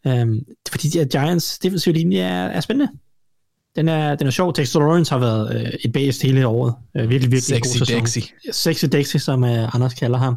Um, 0.04 0.40
fordi 0.70 0.88
de 0.88 0.98
her 0.98 1.04
Giants 1.04 1.58
defensiv 1.58 1.92
linje 1.92 2.18
er, 2.18 2.46
er 2.46 2.60
spændende. 2.60 2.92
Den 3.76 3.88
er, 3.88 4.14
den 4.14 4.26
er 4.26 4.30
sjov. 4.30 4.54
Dexter 4.56 4.80
Lawrence 4.80 5.12
har 5.12 5.18
været 5.18 5.60
øh, 5.60 5.72
et 5.84 5.92
bæst 5.92 6.22
hele 6.22 6.46
året. 6.46 6.74
Øh, 6.96 7.10
virkelig, 7.10 7.32
virkelig 7.32 7.42
Sexy 7.42 7.78
god 7.78 7.86
sæson. 7.86 8.00
Dexy. 8.00 8.18
Sexy 8.52 8.84
Dexy, 8.84 9.16
som 9.16 9.42
uh, 9.42 9.74
Anders 9.74 9.94
kalder 9.94 10.18
ham. 10.18 10.36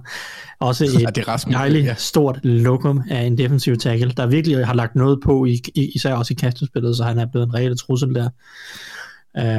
Også 0.60 0.86
Ja, 1.00 1.08
et 1.10 1.16
det 1.16 1.28
er 1.28 1.38
dejligt 1.52 1.86
ja. 1.86 1.96
stort 1.98 2.40
lokum 2.44 3.02
af 3.10 3.22
en 3.22 3.38
defensiv 3.38 3.78
tackle, 3.78 4.14
der 4.18 4.28
virkelig 4.28 4.66
har 4.66 4.74
lagt 4.74 4.96
noget 4.96 5.20
på, 5.24 5.46
i, 5.46 5.62
i, 5.76 5.92
især 5.96 6.14
også 6.14 6.34
i 6.34 6.36
kastespillet, 6.40 6.98
så 6.98 7.04
han 7.04 7.20
er 7.20 7.26
blevet 7.26 7.48
en 7.48 7.54
reel 7.54 7.78
trussel 7.78 8.16
der. 8.16 8.30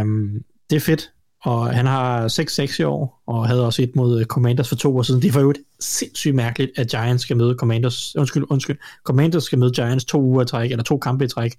Um, 0.00 0.30
det 0.70 0.76
er 0.76 0.80
fedt, 0.80 1.11
og 1.44 1.74
han 1.74 1.86
har 1.86 2.28
6-6 2.28 2.76
i 2.80 2.82
år, 2.84 3.22
og 3.26 3.46
havde 3.48 3.66
også 3.66 3.82
et 3.82 3.96
mod 3.96 4.20
øh, 4.20 4.26
Commanders 4.26 4.68
for 4.68 4.76
to 4.76 4.96
år 4.96 5.02
siden. 5.02 5.22
Det 5.22 5.28
er 5.28 5.32
for 5.32 5.40
øvrigt 5.40 5.58
sindssygt 5.80 6.34
mærkeligt, 6.34 6.70
at 6.76 6.88
Giants 6.88 7.22
skal 7.22 7.36
møde 7.36 7.54
Commanders, 7.58 8.16
undskyld, 8.16 8.44
undskyld, 8.50 8.76
Commanders 9.04 9.44
skal 9.44 9.58
møde 9.58 9.72
Giants 9.72 10.04
to 10.04 10.20
uger 10.22 10.42
i 10.42 10.46
træk, 10.46 10.70
eller 10.70 10.84
to 10.84 10.98
kampe 10.98 11.24
i 11.24 11.28
træk, 11.28 11.54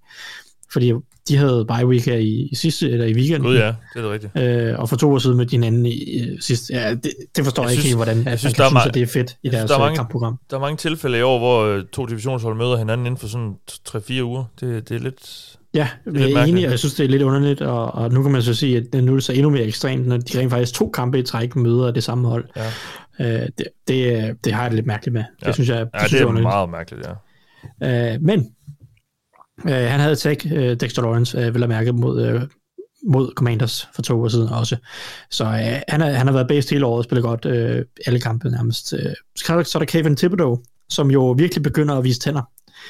fordi 0.74 0.94
de 1.28 1.38
havde 1.38 1.66
bye 1.66 1.88
week 1.88 2.06
her 2.06 2.16
i, 2.16 2.48
i 2.52 2.56
sidste, 2.56 2.90
eller 2.90 3.06
i 3.06 3.14
weekenden. 3.14 3.42
Gud 3.44 3.56
ja, 3.56 3.66
det 3.68 3.76
er 3.96 4.02
det 4.02 4.12
rigtigt. 4.12 4.38
Øh, 4.38 4.80
og 4.80 4.90
for 4.90 4.96
to 4.96 5.12
år 5.14 5.18
siden 5.20 5.38
med 5.38 5.46
din 5.46 5.64
anden 5.64 5.86
i, 5.86 5.92
i 5.94 6.38
sidste. 6.42 6.74
Ja, 6.74 6.90
det, 6.96 7.12
det 7.36 7.44
forstår 7.44 7.64
jeg, 7.64 7.68
Jeg 7.68 7.72
ikke 7.74 7.82
synes- 7.82 7.86
helt, 7.86 7.98
hvordan 7.98 8.18
jeg 8.18 8.26
jeg 8.26 8.40
synes, 8.40 8.54
er 8.54 8.64
man 8.64 8.70
kan 8.70 8.70
synes, 8.72 8.84
ma- 8.84 8.88
at 8.88 8.94
det 8.94 9.02
er 9.02 9.08
fedt 9.08 9.38
i 9.44 9.50
deres 9.50 9.60
synes, 9.60 9.70
der 9.70 9.76
er 9.76 9.82
øh, 9.82 9.86
mange- 9.86 9.96
kampprogram. 9.98 10.40
Der 10.50 10.56
er 10.56 10.62
mange 10.62 10.78
tilfælde 10.78 11.18
i 11.20 11.22
år, 11.22 11.40
hvor 11.40 11.64
øh, 11.64 11.84
to 11.92 12.06
divisionshold 12.06 12.58
møder 12.58 12.78
hinanden 12.78 13.06
inden 13.08 13.18
for 13.18 13.28
sådan 13.28 13.54
3-4 13.90 14.22
uger. 14.22 14.44
Det, 14.60 14.90
det 14.90 14.96
er 14.96 15.00
lidt... 15.00 15.56
Ja, 15.76 15.88
jeg 16.14 16.32
er 16.32 16.44
enig, 16.44 16.66
og 16.66 16.72
jeg 16.72 16.80
synes, 16.80 16.94
det 16.94 17.04
er 17.04 17.10
lidt 17.10 17.22
underligt, 17.22 17.62
og, 17.62 17.92
og 17.96 18.12
nu 18.12 18.24
kan 18.24 18.32
man 18.32 18.42
så 18.42 18.54
sige, 18.54 18.78
at 18.94 19.04
nu 19.04 19.12
er 19.12 19.16
det 19.16 19.24
så 19.24 19.34
endnu 19.34 19.50
mere 19.50 19.64
ekstremt, 19.64 20.08
når 20.08 20.18
de 20.18 20.40
rent 20.40 20.52
faktisk 20.52 20.74
to 20.74 20.90
kampe 20.90 21.20
i 21.20 21.24
træk 21.24 21.56
møder 21.56 21.92
det 21.92 22.04
samme 22.04 22.28
hold. 22.28 22.46
Ja. 23.20 23.42
Øh, 23.44 23.50
det, 23.58 23.68
det, 23.88 24.36
det 24.46 24.54
har 24.54 24.62
jeg 24.62 24.72
det 24.72 24.76
lidt 24.76 24.88
mærkeligt 24.88 25.14
med. 25.14 25.24
Ja. 25.42 25.48
Det 25.48 25.56
synes 25.56 25.70
jeg, 25.70 25.80
det 25.80 25.90
Ja, 25.94 26.00
synes 26.00 26.12
det 26.12 26.22
er 26.22 26.26
underligt. 26.26 26.44
meget 26.50 26.70
mærkeligt, 26.70 27.08
ja. 27.82 28.14
Øh, 28.14 28.22
men 28.22 28.40
øh, 29.68 29.74
han 29.76 30.00
havde 30.00 30.16
tag 30.16 30.38
øh, 30.54 30.76
Dexter 30.80 31.02
Lawrence, 31.02 31.38
øh, 31.38 31.54
vil 31.54 31.60
jeg 31.60 31.70
mærke, 31.70 31.94
mod, 31.94 32.26
øh, 32.26 32.42
mod 33.08 33.32
Commanders 33.36 33.88
for 33.96 34.02
to 34.02 34.22
år 34.22 34.28
siden 34.28 34.50
også. 34.50 34.76
Så 35.32 35.44
øh, 35.44 35.82
han, 35.88 36.02
er, 36.02 36.06
han 36.12 36.28
har 36.28 36.34
været 36.34 36.48
bedst 36.48 36.70
hele 36.70 36.86
året, 36.86 37.04
spillet 37.06 37.24
godt 37.24 37.46
øh, 37.46 37.86
alle 38.06 38.20
kampe 38.20 38.50
nærmest. 38.50 38.94
Øh, 38.94 39.00
så 39.38 39.56
der- 39.58 39.64
så 39.64 39.78
er 39.78 39.80
der 39.80 39.86
Kevin 39.86 40.16
Thibodeau, 40.16 40.60
som 40.90 41.12
jo 41.12 41.32
virkelig 41.32 41.64
begynder 41.64 41.96
at 41.96 42.04
vise 42.04 42.20
tænder. 42.20 42.42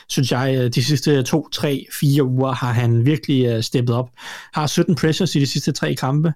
Synes 0.10 0.32
jeg, 0.32 0.56
øh, 0.58 0.70
de 0.70 0.84
sidste 0.84 1.12
øh, 1.12 1.24
to, 1.24 1.50
tre, 1.50 1.86
fire 2.00 2.24
uger 2.24 2.52
har 2.52 2.72
han 2.72 3.06
virkelig 3.06 3.46
øh, 3.46 3.64
steppet 3.64 3.96
op. 3.96 4.10
Har 4.54 4.68
17 4.68 4.96
pressures 4.96 5.36
i 5.36 5.40
de 5.40 5.48
sidste 5.48 5.72
tre 5.72 5.96
kampe, 5.96 6.34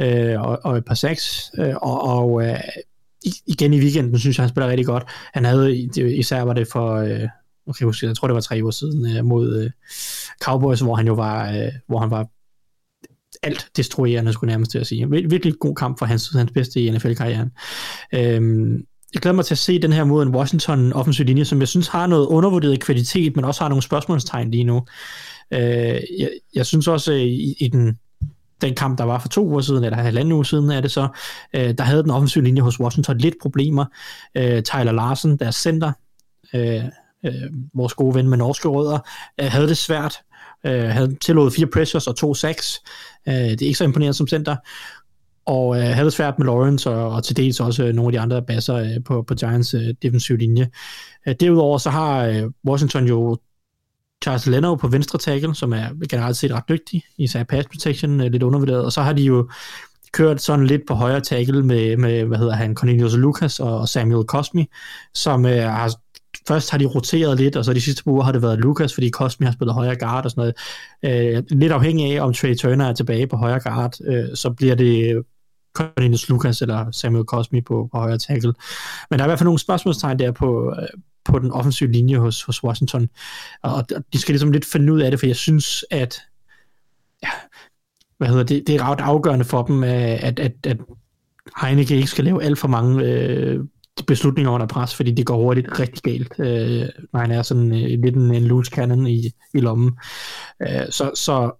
øh, 0.00 0.40
og, 0.40 0.60
og 0.64 0.76
et 0.76 0.84
par 0.84 0.94
sacks, 0.94 1.50
øh, 1.58 1.74
og, 1.76 2.02
og 2.02 2.46
øh, 2.46 2.60
igen 3.46 3.72
i 3.72 3.80
weekenden 3.80 4.18
synes 4.18 4.38
jeg, 4.38 4.42
han 4.42 4.50
spiller 4.50 4.68
rigtig 4.68 4.86
godt. 4.86 5.04
Han 5.34 5.44
havde, 5.44 5.76
især 5.96 6.42
var 6.42 6.52
det 6.52 6.68
for, 6.68 6.94
øh, 6.94 7.28
okay, 7.66 8.02
jeg 8.02 8.16
tror 8.16 8.28
det 8.28 8.34
var 8.34 8.40
tre 8.40 8.58
uger 8.62 8.70
siden, 8.70 9.16
øh, 9.16 9.24
mod 9.24 9.62
øh, 9.62 9.70
Cowboys, 10.42 10.80
hvor 10.80 10.94
han 10.94 11.06
jo 11.06 11.14
var, 11.14 11.50
øh, 11.52 11.72
hvor 11.86 11.98
han 11.98 12.10
var 12.10 12.26
alt 13.42 13.68
destruerende, 13.76 14.32
skulle 14.32 14.48
jeg 14.48 14.54
nærmest 14.54 14.70
til 14.70 14.78
at 14.78 14.86
sige. 14.86 15.10
Virkelig 15.10 15.54
god 15.60 15.74
kamp 15.74 15.98
for 15.98 16.06
hans, 16.06 16.30
hans 16.36 16.50
bedste 16.52 16.80
i 16.80 16.90
NFL-karrieren. 16.90 17.50
Øhm, 18.14 18.84
jeg 19.14 19.22
glæder 19.22 19.34
mig 19.34 19.44
til 19.44 19.54
at 19.54 19.58
se 19.58 19.78
den 19.78 19.92
her 19.92 20.04
mod 20.04 20.22
en 20.22 20.34
Washington 20.34 20.92
offensiv 20.92 21.26
linje, 21.26 21.44
som 21.44 21.60
jeg 21.60 21.68
synes 21.68 21.88
har 21.88 22.06
noget 22.06 22.26
undervurderet 22.26 22.80
kvalitet, 22.80 23.36
men 23.36 23.44
også 23.44 23.60
har 23.60 23.68
nogle 23.68 23.82
spørgsmålstegn 23.82 24.50
lige 24.50 24.64
nu. 24.64 24.86
Øh, 25.50 25.60
jeg, 26.18 26.30
jeg 26.54 26.66
synes 26.66 26.88
også 26.88 27.12
øh, 27.12 27.18
i, 27.18 27.54
i 27.60 27.68
den, 27.68 27.98
den 28.60 28.74
kamp, 28.74 28.98
der 28.98 29.04
var 29.04 29.18
for 29.18 29.28
to 29.28 29.46
uger 29.46 29.60
siden, 29.60 29.84
eller 29.84 29.98
halvanden 29.98 30.32
uge 30.32 30.46
siden 30.46 30.70
er 30.70 30.80
det 30.80 30.90
så, 30.90 31.08
øh, 31.54 31.74
der 31.78 31.82
havde 31.82 32.02
den 32.02 32.10
offensive 32.10 32.44
linje 32.44 32.62
hos 32.62 32.80
Washington 32.80 33.18
lidt 33.18 33.34
problemer. 33.42 33.84
Øh, 34.34 34.62
Tyler 34.62 34.92
Larsen, 34.92 35.36
deres 35.36 35.56
center, 35.56 35.92
øh, 36.54 36.84
øh, 37.26 37.32
vores 37.74 37.94
gode 37.94 38.14
ven 38.14 38.28
med 38.28 38.38
norske 38.38 38.68
rødder, 38.68 38.98
øh, 39.40 39.46
havde 39.46 39.68
det 39.68 39.76
svært. 39.76 40.18
Øh, 40.66 40.82
havde 40.82 41.16
tillået 41.20 41.52
fire 41.52 41.66
pressures 41.66 42.06
og 42.06 42.16
to 42.16 42.34
sacks. 42.34 42.80
Øh, 43.28 43.34
det 43.34 43.62
er 43.62 43.66
ikke 43.66 43.78
så 43.78 43.84
imponerende 43.84 44.16
som 44.16 44.28
center. 44.28 44.56
Og 45.48 45.76
øh, 45.76 45.82
havde 45.82 46.04
det 46.04 46.12
svært 46.12 46.38
med 46.38 46.46
Lawrence 46.46 46.90
og, 46.90 47.10
og 47.10 47.24
til 47.24 47.36
dels 47.36 47.60
også 47.60 47.84
øh, 47.84 47.94
nogle 47.94 48.08
af 48.08 48.12
de 48.12 48.20
andre 48.20 48.42
basser 48.42 48.74
øh, 48.74 49.04
på, 49.04 49.22
på 49.22 49.34
Giants 49.34 49.74
øh, 49.74 49.94
defensive 50.02 50.38
linje. 50.38 50.70
Øh, 51.28 51.34
derudover 51.40 51.78
så 51.78 51.90
har 51.90 52.24
øh, 52.24 52.42
Washington 52.66 53.06
jo 53.06 53.38
Charles 54.24 54.46
Leno 54.46 54.74
på 54.74 54.88
venstre 54.88 55.18
tackle, 55.18 55.54
som 55.54 55.72
er 55.72 56.06
generelt 56.08 56.36
set 56.36 56.52
ret 56.52 56.68
dygtig, 56.68 57.02
især 57.18 57.42
pass 57.42 57.68
protection, 57.68 58.20
øh, 58.20 58.32
lidt 58.32 58.42
undervurderet, 58.42 58.84
og 58.84 58.92
så 58.92 59.02
har 59.02 59.12
de 59.12 59.22
jo 59.22 59.50
kørt 60.12 60.42
sådan 60.42 60.66
lidt 60.66 60.82
på 60.88 60.94
højre 60.94 61.20
tackle 61.20 61.62
med, 61.62 61.96
med 61.96 62.24
hvad 62.24 62.38
hedder 62.38 62.54
han, 62.54 62.74
Cornelius 62.74 63.14
Lucas 63.14 63.60
og, 63.60 63.88
Samuel 63.88 64.26
Cosmi, 64.26 64.66
som 65.14 65.46
øh, 65.46 65.62
har 65.62 65.92
først 66.48 66.70
har 66.70 66.78
de 66.78 66.86
roteret 66.86 67.40
lidt, 67.40 67.56
og 67.56 67.64
så 67.64 67.72
de 67.72 67.80
sidste 67.80 68.04
par 68.04 68.10
uger 68.10 68.22
har 68.22 68.32
det 68.32 68.42
været 68.42 68.58
Lucas, 68.58 68.94
fordi 68.94 69.10
Cosmi 69.10 69.46
har 69.46 69.52
spillet 69.52 69.74
højre 69.74 69.96
guard 69.96 70.24
og 70.24 70.30
sådan 70.30 70.54
noget. 71.02 71.36
Øh, 71.36 71.42
lidt 71.50 71.72
afhængig 71.72 72.16
af, 72.16 72.24
om 72.24 72.32
Trey 72.32 72.56
Turner 72.56 72.88
er 72.88 72.92
tilbage 72.92 73.26
på 73.26 73.36
højre 73.36 73.60
guard, 73.60 73.94
øh, 74.06 74.24
så 74.34 74.50
bliver 74.50 74.74
det 74.74 75.22
Cornelius 75.74 76.28
Lucas 76.28 76.62
eller 76.62 76.90
Samuel 76.90 77.24
Cosmi 77.24 77.60
på, 77.60 77.88
på 77.92 77.98
højre 77.98 78.18
tackle. 78.18 78.54
Men 79.10 79.18
der 79.18 79.24
er 79.24 79.28
i 79.28 79.30
hvert 79.30 79.38
fald 79.38 79.46
nogle 79.46 79.58
spørgsmålstegn 79.58 80.18
der 80.18 80.32
på, 80.32 80.74
øh, 80.80 80.88
på 81.24 81.38
den 81.38 81.52
offensive 81.52 81.92
linje 81.92 82.18
hos, 82.18 82.42
hos 82.42 82.64
Washington, 82.64 83.08
og 83.62 83.88
de 84.12 84.18
skal 84.18 84.32
ligesom 84.32 84.52
lidt 84.52 84.64
finde 84.64 84.92
ud 84.92 85.00
af 85.00 85.10
det, 85.10 85.20
for 85.20 85.26
jeg 85.26 85.36
synes, 85.36 85.84
at 85.90 86.20
ja, 87.22 87.30
hvad 88.18 88.28
hedder 88.28 88.42
det, 88.42 88.66
det 88.66 88.74
er 88.74 88.90
ret 88.90 89.00
afgørende 89.00 89.44
for 89.44 89.62
dem, 89.62 89.84
øh, 89.84 90.24
at, 90.24 90.38
at, 90.38 90.52
at 90.64 90.76
Heineke 91.62 91.96
ikke 91.96 92.08
skal 92.08 92.24
lave 92.24 92.42
alt 92.42 92.58
for 92.58 92.68
mange 92.68 93.04
øh, 93.04 93.60
beslutninger 94.06 94.50
under 94.50 94.66
pres, 94.66 94.94
fordi 94.94 95.10
det 95.10 95.26
går 95.26 95.36
hurtigt 95.36 95.78
rigtig 95.78 96.02
galt, 96.02 96.34
øh, 96.38 96.88
når 97.12 97.20
han 97.20 97.30
er 97.30 97.42
sådan 97.42 97.72
øh, 97.72 98.02
lidt 98.02 98.16
en, 98.16 98.34
en 98.34 98.42
loose 98.42 98.70
cannon 98.70 99.06
i, 99.06 99.32
i 99.54 99.60
lommen. 99.60 99.98
Øh, 100.62 100.90
så, 100.90 101.10
så 101.14 101.50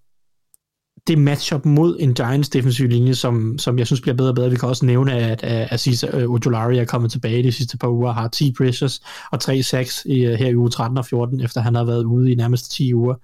det 1.08 1.18
matchup 1.18 1.64
mod 1.64 1.96
en 2.00 2.14
Giants 2.14 2.48
defensiv 2.48 2.88
linje, 2.88 3.14
som, 3.14 3.58
som 3.58 3.78
jeg 3.78 3.86
synes 3.86 4.00
bliver 4.00 4.14
bedre 4.14 4.30
og 4.30 4.34
bedre. 4.34 4.50
Vi 4.50 4.56
kan 4.56 4.68
også 4.68 4.86
nævne, 4.86 5.12
at, 5.12 5.44
at 5.44 5.72
Aziz 5.72 6.04
øh, 6.04 6.30
Ojolari 6.30 6.78
er 6.78 6.84
kommet 6.84 7.12
tilbage 7.12 7.42
de 7.42 7.52
sidste 7.52 7.78
par 7.78 7.88
uger, 7.88 8.12
har 8.12 8.28
10 8.28 8.52
pressures 8.52 9.00
og 9.32 9.40
3 9.40 9.62
sacks 9.62 10.02
i, 10.06 10.18
her 10.18 10.48
i 10.48 10.56
uge 10.56 10.70
13 10.70 10.98
og 10.98 11.06
14, 11.06 11.40
efter 11.40 11.60
han 11.60 11.74
har 11.74 11.84
været 11.84 12.04
ude 12.04 12.32
i 12.32 12.34
nærmest 12.34 12.72
10 12.72 12.94
uger. 12.94 13.14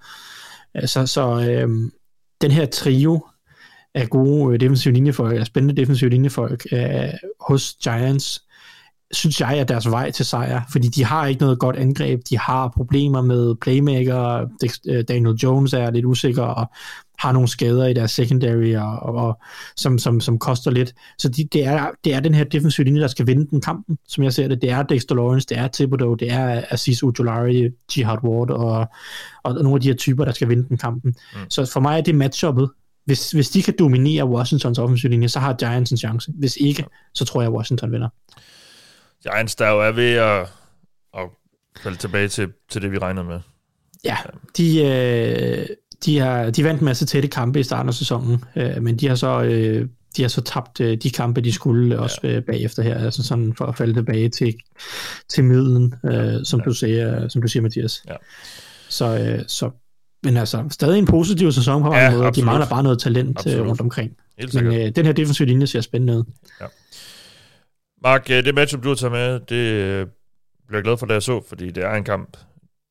Øh, 0.77 0.87
så 0.87 1.05
så 1.05 1.47
øh, 1.49 1.69
den 2.41 2.51
her 2.51 2.65
trio 2.65 3.25
af 3.93 4.09
gode 4.09 4.57
defensive 4.57 4.93
linjefolk, 4.93 5.33
eller 5.33 5.45
spændende 5.45 5.81
defensive 5.81 6.09
linjefolk 6.09 6.65
øh, 6.71 7.09
hos 7.41 7.75
Giants, 7.83 8.41
synes 9.11 9.41
jeg 9.41 9.59
er 9.59 9.63
deres 9.63 9.91
vej 9.91 10.11
til 10.11 10.25
sejr, 10.25 10.61
fordi 10.71 10.87
de 10.87 11.05
har 11.05 11.27
ikke 11.27 11.41
noget 11.41 11.59
godt 11.59 11.75
angreb, 11.75 12.21
de 12.29 12.37
har 12.37 12.73
problemer 12.77 13.21
med 13.21 13.55
playmaker, 13.61 14.47
øh, 14.87 15.03
Daniel 15.07 15.35
Jones 15.35 15.73
er 15.73 15.91
lidt 15.91 16.05
usikker, 16.05 16.43
og 16.43 16.71
har 17.19 17.31
nogle 17.31 17.47
skader 17.47 17.85
i 17.85 17.93
deres 17.93 18.11
secondary, 18.11 18.75
og, 18.75 18.99
og, 18.99 19.15
og 19.15 19.39
som, 19.75 19.97
som, 19.97 20.21
som 20.21 20.39
koster 20.39 20.71
lidt. 20.71 20.93
Så 21.17 21.29
de, 21.29 21.47
det, 21.53 21.65
er, 21.65 21.89
det 22.03 22.13
er 22.13 22.19
den 22.19 22.33
her 22.33 22.43
defensive 22.43 22.85
linje, 22.85 23.01
der 23.01 23.07
skal 23.07 23.27
vinde 23.27 23.47
den 23.49 23.61
kampen, 23.61 23.97
som 24.07 24.23
jeg 24.23 24.33
ser 24.33 24.47
det. 24.47 24.61
Det 24.61 24.69
er 24.69 24.83
Dexter 24.83 25.15
Lawrence, 25.15 25.47
det 25.49 25.57
er 25.57 25.67
Thibodeau, 25.73 26.13
det 26.13 26.31
er 26.31 26.63
Aziz 26.69 27.03
Ujulari, 27.03 27.69
Jihad 27.97 28.23
Ward, 28.23 28.49
og, 28.49 28.87
og 29.43 29.53
nogle 29.53 29.75
af 29.75 29.81
de 29.81 29.87
her 29.87 29.95
typer, 29.95 30.25
der 30.25 30.31
skal 30.31 30.49
vinde 30.49 30.69
den 30.69 30.77
kampen. 30.77 31.15
Mm. 31.33 31.39
Så 31.49 31.65
for 31.73 31.79
mig 31.79 31.97
er 31.97 32.01
det 32.01 32.15
matchuppet. 32.15 32.69
Hvis, 33.05 33.31
hvis 33.31 33.49
de 33.49 33.63
kan 33.63 33.73
dominere 33.79 34.25
Washingtons 34.29 34.79
offensive 34.79 35.09
linje, 35.11 35.29
så 35.29 35.39
har 35.39 35.53
Giants 35.53 35.91
en 35.91 35.97
chance. 35.97 36.31
Hvis 36.39 36.57
ikke, 36.57 36.85
så 37.13 37.25
tror 37.25 37.41
jeg, 37.41 37.51
at 37.51 37.53
Washington 37.53 37.91
vinder. 37.91 38.09
Giants, 39.31 39.55
der 39.55 39.69
jo 39.69 39.81
er 39.81 39.91
ved 39.91 40.13
at, 40.13 40.41
at 41.13 41.29
falde 41.83 41.97
tilbage 41.97 42.27
til, 42.27 42.47
til 42.69 42.81
det, 42.81 42.91
vi 42.91 42.97
regnede 42.97 43.25
med. 43.25 43.39
Ja, 44.03 44.17
de, 44.57 44.85
øh, 44.85 45.67
de, 46.05 46.19
har, 46.19 46.49
de 46.49 46.63
vandt 46.63 46.81
en 46.81 46.85
masse 46.85 47.05
tætte 47.05 47.27
kampe 47.27 47.59
i 47.59 47.63
starten 47.63 47.89
af 47.89 47.93
sæsonen, 47.93 48.43
øh, 48.55 48.83
men 48.83 48.97
de 48.97 49.07
har 49.07 49.15
så, 49.15 49.41
øh, 49.41 49.87
de 50.17 50.21
har 50.21 50.29
så 50.29 50.41
tabt 50.41 50.81
øh, 50.81 50.97
de 50.97 51.09
kampe, 51.09 51.41
de 51.41 51.51
skulle 51.51 51.99
også 51.99 52.19
øh, 52.23 52.43
bagefter 52.43 52.83
her, 52.83 53.05
altså 53.05 53.23
sådan 53.23 53.53
for 53.57 53.65
at 53.65 53.75
falde 53.75 53.93
tilbage 53.93 54.29
til, 54.29 54.55
til 55.29 55.43
middelen, 55.43 55.93
øh, 56.05 56.45
som, 56.45 56.59
ja. 56.59 56.63
du 56.65 56.73
siger, 56.73 57.27
som 57.27 57.41
du 57.41 57.47
siger, 57.47 57.63
Mathias. 57.63 58.03
Ja. 58.07 58.15
Så, 58.89 59.17
øh, 59.17 59.43
så, 59.47 59.71
men 60.23 60.37
altså, 60.37 60.63
stadig 60.71 60.99
en 60.99 61.05
positiv 61.05 61.51
sæson 61.51 61.81
på 61.81 61.89
mange 61.89 62.05
Ja, 62.05 62.11
måder. 62.11 62.31
De 62.31 62.45
mangler 62.45 62.67
bare 62.67 62.83
noget 62.83 62.99
talent 62.99 63.47
øh, 63.47 63.67
rundt 63.67 63.81
omkring. 63.81 64.17
Men 64.53 64.65
øh, 64.65 64.91
den 64.95 65.05
her 65.05 65.13
defensive 65.13 65.47
linje 65.47 65.67
ser 65.67 65.81
spændende 65.81 66.17
ud. 66.17 66.23
Mark, 68.05 68.29
øh, 68.29 68.45
det 68.45 68.55
matchup, 68.55 68.83
du 68.83 68.87
har 68.87 68.95
taget 68.95 69.11
med, 69.11 69.39
det 69.49 69.55
øh, 69.55 70.07
blev 70.67 70.77
jeg 70.77 70.83
glad 70.83 70.97
for, 70.97 71.05
da 71.05 71.13
jeg 71.13 71.23
så, 71.23 71.41
fordi 71.49 71.71
det 71.71 71.83
er 71.83 71.93
en 71.93 72.03
kamp. 72.03 72.37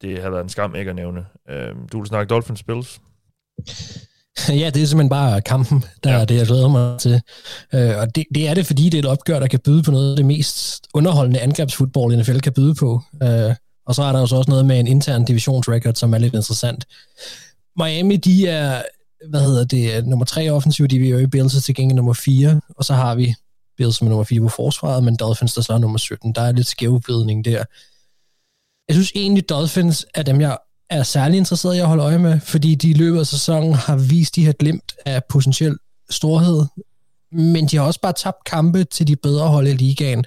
Det 0.02 0.22
har 0.22 0.30
været 0.30 0.42
en 0.42 0.48
skam 0.48 0.74
ikke 0.74 0.90
at 0.90 0.96
nævne. 0.96 1.24
Øh, 1.50 1.68
Du 1.92 1.98
vil 1.98 2.08
snakke 2.08 2.30
Dolphins 2.30 2.62
Bills. 2.62 3.00
Ja, 4.48 4.70
det 4.70 4.82
er 4.82 4.86
simpelthen 4.86 5.08
bare 5.08 5.40
kampen, 5.40 5.84
der 6.04 6.10
ja. 6.10 6.20
er 6.20 6.24
det, 6.24 6.36
jeg 6.36 6.46
glæder 6.46 6.68
mig 6.68 6.98
til. 6.98 7.20
Øh, 7.74 7.98
og 7.98 8.14
det, 8.14 8.24
det 8.34 8.48
er 8.48 8.54
det, 8.54 8.66
fordi 8.66 8.84
det 8.84 8.94
er 8.94 8.98
et 8.98 9.08
opgør, 9.08 9.38
der 9.40 9.46
kan 9.46 9.60
byde 9.64 9.82
på 9.82 9.90
noget 9.90 10.10
af 10.10 10.16
det 10.16 10.26
mest 10.26 10.86
underholdende 10.94 11.40
angrebsfodbold, 11.40 12.16
NFL 12.16 12.38
kan 12.38 12.52
byde 12.52 12.74
på. 12.74 13.00
Øh, 13.22 13.54
og 13.86 13.94
så 13.94 14.02
er 14.02 14.12
der 14.12 14.20
jo 14.20 14.26
så 14.26 14.36
også 14.36 14.50
noget 14.50 14.66
med 14.66 14.80
en 14.80 14.86
intern 14.86 15.24
divisionsrecord, 15.24 15.94
som 15.94 16.14
er 16.14 16.18
lidt 16.18 16.34
interessant. 16.34 16.86
Miami, 17.76 18.16
de 18.16 18.46
er, 18.46 18.82
hvad 19.30 19.40
hedder 19.40 19.64
det, 19.64 20.06
nummer 20.06 20.24
tre 20.24 20.50
offensiv, 20.50 20.88
de 20.88 21.10
er 21.10 21.26
Bills 21.26 21.56
er 21.56 21.60
til 21.60 21.74
gengæld 21.74 21.96
nummer 21.96 22.12
fire, 22.12 22.60
og 22.76 22.84
så 22.84 22.94
har 22.94 23.14
vi 23.14 23.34
Bills 23.76 23.96
som 23.96 24.06
er 24.06 24.08
nummer 24.08 24.24
4 24.24 24.40
på 24.40 24.48
forsvaret, 24.48 25.04
men 25.04 25.16
Dolphins 25.16 25.54
der 25.54 25.62
så 25.62 25.72
er 25.72 25.78
nummer 25.78 25.98
17. 25.98 26.32
Der 26.32 26.42
er 26.42 26.52
lidt 26.52 26.66
skævvridning 26.66 27.44
der. 27.44 27.64
Jeg 28.88 28.94
synes 28.94 29.12
egentlig, 29.14 29.48
Dolphins 29.48 30.06
er 30.14 30.22
dem, 30.22 30.40
jeg 30.40 30.58
er 30.90 31.02
særlig 31.02 31.38
interesseret 31.38 31.76
i 31.76 31.78
at 31.78 31.86
holde 31.86 32.02
øje 32.02 32.18
med, 32.18 32.40
fordi 32.40 32.74
de 32.74 32.90
i 32.90 32.94
løbet 32.94 33.18
af 33.18 33.26
sæsonen 33.26 33.74
har 33.74 33.96
vist 33.96 34.36
de 34.36 34.44
her 34.44 34.52
glimt 34.52 34.94
af 35.06 35.24
potentiel 35.24 35.76
storhed, 36.10 36.64
men 37.32 37.66
de 37.66 37.76
har 37.76 37.84
også 37.84 38.00
bare 38.00 38.12
tabt 38.12 38.44
kampe 38.46 38.84
til 38.84 39.06
de 39.06 39.16
bedre 39.16 39.48
hold 39.48 39.68
i 39.68 39.72
ligaen. 39.72 40.24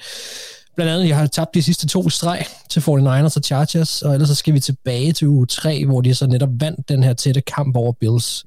Blandt 0.75 0.93
andet, 0.93 1.07
jeg 1.07 1.17
har 1.17 1.27
tabt 1.27 1.53
de 1.53 1.63
sidste 1.63 1.87
to 1.87 2.09
streg 2.09 2.45
til 2.69 2.79
49ers 2.79 3.35
og 3.35 3.43
Chargers, 3.43 4.01
og 4.01 4.13
ellers 4.13 4.29
så 4.29 4.35
skal 4.35 4.53
vi 4.53 4.59
tilbage 4.59 5.13
til 5.13 5.27
uge 5.27 5.47
3, 5.47 5.85
hvor 5.85 6.01
de 6.01 6.15
så 6.15 6.27
netop 6.27 6.49
vandt 6.59 6.89
den 6.89 7.03
her 7.03 7.13
tætte 7.13 7.41
kamp 7.41 7.75
over 7.75 7.91
Bills. 7.91 8.45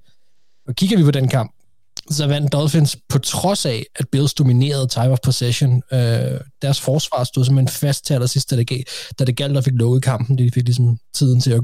Og 0.68 0.74
kigger 0.74 0.96
vi 0.96 1.04
på 1.04 1.10
den 1.10 1.28
kamp, 1.28 1.54
så 2.10 2.26
vandt 2.26 2.52
Dolphins 2.52 2.96
på 3.08 3.18
trods 3.18 3.66
af, 3.66 3.84
at 3.96 4.08
Bills 4.12 4.34
dominerede 4.34 4.86
time 4.86 5.10
of 5.10 5.18
possession. 5.24 5.82
Øh, 5.92 6.40
deres 6.62 6.80
forsvar 6.80 7.24
stod 7.24 7.44
simpelthen 7.44 7.68
fast 7.68 8.06
til 8.06 8.14
allersidst, 8.14 8.50
da 8.50 8.56
det, 8.56 8.88
da 9.18 9.24
det 9.24 9.36
galt 9.36 9.56
og 9.56 9.64
fik 9.64 9.74
lukket 9.74 10.02
kampen. 10.02 10.38
De 10.38 10.50
fik 10.54 10.64
ligesom 10.64 10.98
tiden 11.14 11.40
til 11.40 11.50
at, 11.50 11.60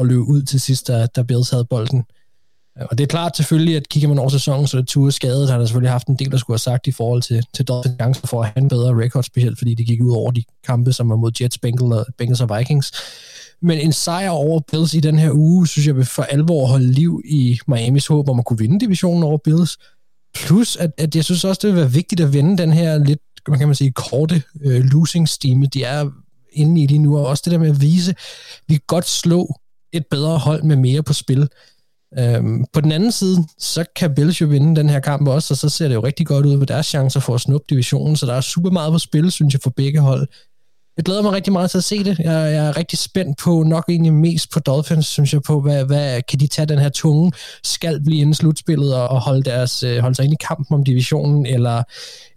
at 0.00 0.06
løbe 0.06 0.22
ud 0.22 0.42
til 0.42 0.60
sidst, 0.60 0.88
da, 0.88 1.06
da 1.06 1.22
Bills 1.22 1.50
havde 1.50 1.64
bolden. 1.64 2.04
Øh, 2.78 2.86
og 2.90 2.98
det 2.98 3.04
er 3.04 3.08
klart 3.08 3.36
selvfølgelig, 3.36 3.76
at 3.76 3.88
kigger 3.88 4.08
man 4.08 4.18
over 4.18 4.28
sæsonen, 4.28 4.66
så 4.66 4.78
er 4.78 4.82
Ture 4.82 5.12
skadet. 5.12 5.50
Han 5.50 5.58
har 5.58 5.66
selvfølgelig 5.66 5.90
haft 5.90 6.06
en 6.06 6.16
del, 6.16 6.30
der 6.30 6.38
skulle 6.38 6.54
have 6.54 6.58
sagt 6.58 6.86
i 6.86 6.92
forhold 6.92 7.22
til, 7.22 7.42
til 7.54 7.64
Dolphins 7.64 7.96
chancer 8.00 8.26
for 8.26 8.42
at 8.42 8.48
have 8.48 8.62
en 8.62 8.68
bedre 8.68 9.04
record, 9.04 9.24
specielt 9.24 9.58
fordi 9.58 9.74
de 9.74 9.84
gik 9.84 10.02
ud 10.02 10.12
over 10.12 10.30
de 10.30 10.44
kampe, 10.66 10.92
som 10.92 11.10
var 11.10 11.16
mod 11.16 11.32
Jets, 11.40 11.58
Bengals 11.58 11.94
og, 11.94 12.06
Bengals 12.18 12.40
og 12.40 12.58
Vikings. 12.58 12.92
Men 13.62 13.78
en 13.78 13.92
sejr 13.92 14.30
over 14.30 14.60
Bills 14.70 14.94
i 14.94 15.00
den 15.00 15.18
her 15.18 15.30
uge, 15.32 15.68
synes 15.68 15.86
jeg 15.86 15.96
vil 15.96 16.04
for 16.04 16.22
alvor 16.22 16.66
holde 16.66 16.92
liv 16.92 17.22
i 17.24 17.58
Miamis 17.68 18.06
håb 18.06 18.28
om 18.28 18.38
at 18.38 18.44
kunne 18.44 18.58
vinde 18.58 18.80
divisionen 18.80 19.22
over 19.22 19.38
Bills. 19.44 19.78
Plus, 20.34 20.76
at, 20.76 20.90
at 20.98 21.16
jeg 21.16 21.24
synes 21.24 21.44
også, 21.44 21.58
det 21.62 21.70
vil 21.70 21.80
være 21.80 21.92
vigtigt 21.92 22.20
at 22.20 22.32
vende 22.32 22.58
den 22.58 22.72
her 22.72 22.98
lidt, 22.98 23.20
man 23.48 23.58
kan 23.58 23.68
man 23.68 23.74
sige, 23.74 23.92
korte 23.92 24.42
øh, 24.60 24.84
losing-stime, 24.84 25.66
de 25.66 25.84
er 25.84 26.10
inde 26.52 26.82
i 26.82 26.86
lige 26.86 26.98
nu, 26.98 27.18
og 27.18 27.26
også 27.26 27.42
det 27.44 27.52
der 27.52 27.58
med 27.58 27.70
at 27.70 27.80
vise, 27.80 28.10
at 28.10 28.16
vi 28.68 28.74
kan 28.74 28.84
godt 28.86 29.08
slå 29.08 29.54
et 29.92 30.06
bedre 30.10 30.38
hold 30.38 30.62
med 30.62 30.76
mere 30.76 31.02
på 31.02 31.12
spil. 31.12 31.48
Øhm, 32.18 32.64
på 32.72 32.80
den 32.80 32.92
anden 32.92 33.12
side, 33.12 33.44
så 33.58 33.84
kan 33.96 34.14
Bills 34.14 34.40
jo 34.40 34.46
vinde 34.46 34.76
den 34.76 34.88
her 34.88 35.00
kamp 35.00 35.28
også, 35.28 35.54
og 35.54 35.58
så 35.58 35.68
ser 35.68 35.88
det 35.88 35.94
jo 35.94 36.04
rigtig 36.04 36.26
godt 36.26 36.46
ud 36.46 36.56
med 36.56 36.66
deres 36.66 36.86
chancer 36.86 37.20
for 37.20 37.34
at 37.34 37.40
snuppe 37.40 37.66
divisionen, 37.70 38.16
så 38.16 38.26
der 38.26 38.34
er 38.34 38.40
super 38.40 38.70
meget 38.70 38.92
på 38.92 38.98
spil, 38.98 39.30
synes 39.32 39.54
jeg, 39.54 39.60
for 39.62 39.70
begge 39.70 40.00
hold. 40.00 40.28
Jeg 40.98 41.04
glæder 41.04 41.22
mig 41.22 41.32
rigtig 41.32 41.52
meget 41.52 41.70
til 41.70 41.78
at 41.78 41.84
se 41.84 42.04
det. 42.04 42.18
Jeg, 42.18 42.26
jeg 42.26 42.66
er 42.66 42.76
rigtig 42.76 42.98
spændt 42.98 43.38
på, 43.38 43.62
nok 43.62 43.84
egentlig 43.88 44.12
mest 44.14 44.50
på 44.52 44.60
Dolphins, 44.60 45.06
synes 45.06 45.32
jeg, 45.32 45.42
på, 45.42 45.60
hvad, 45.60 45.84
hvad 45.84 46.22
kan 46.22 46.40
de 46.40 46.46
tage 46.46 46.66
den 46.66 46.78
her 46.78 46.88
tunge 46.88 47.32
skal 47.64 48.00
blive 48.04 48.20
inden 48.20 48.34
slutspillet 48.34 48.96
og, 48.96 49.08
og 49.08 49.20
holde, 49.20 49.42
deres, 49.42 49.82
øh, 49.82 49.98
holde 49.98 50.14
sig 50.14 50.24
ind 50.24 50.34
i 50.34 50.44
kampen 50.48 50.74
om 50.74 50.84
divisionen, 50.84 51.46
eller, 51.46 51.82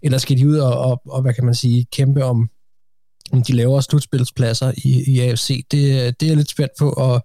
eller 0.02 0.18
skal 0.18 0.38
de 0.38 0.48
ud 0.48 0.56
og, 0.56 0.78
og, 0.78 1.02
og, 1.08 1.22
hvad 1.22 1.34
kan 1.34 1.44
man 1.44 1.54
sige, 1.54 1.86
kæmpe 1.92 2.24
om, 2.24 2.48
om 3.32 3.42
de 3.42 3.52
lavere 3.52 3.82
slutspilspladser 3.82 4.72
i, 4.76 5.04
i 5.06 5.20
AFC. 5.20 5.66
Det, 5.70 6.20
det 6.20 6.26
er 6.26 6.30
jeg 6.30 6.36
lidt 6.36 6.50
spændt 6.50 6.72
på, 6.78 6.90
og 6.90 7.22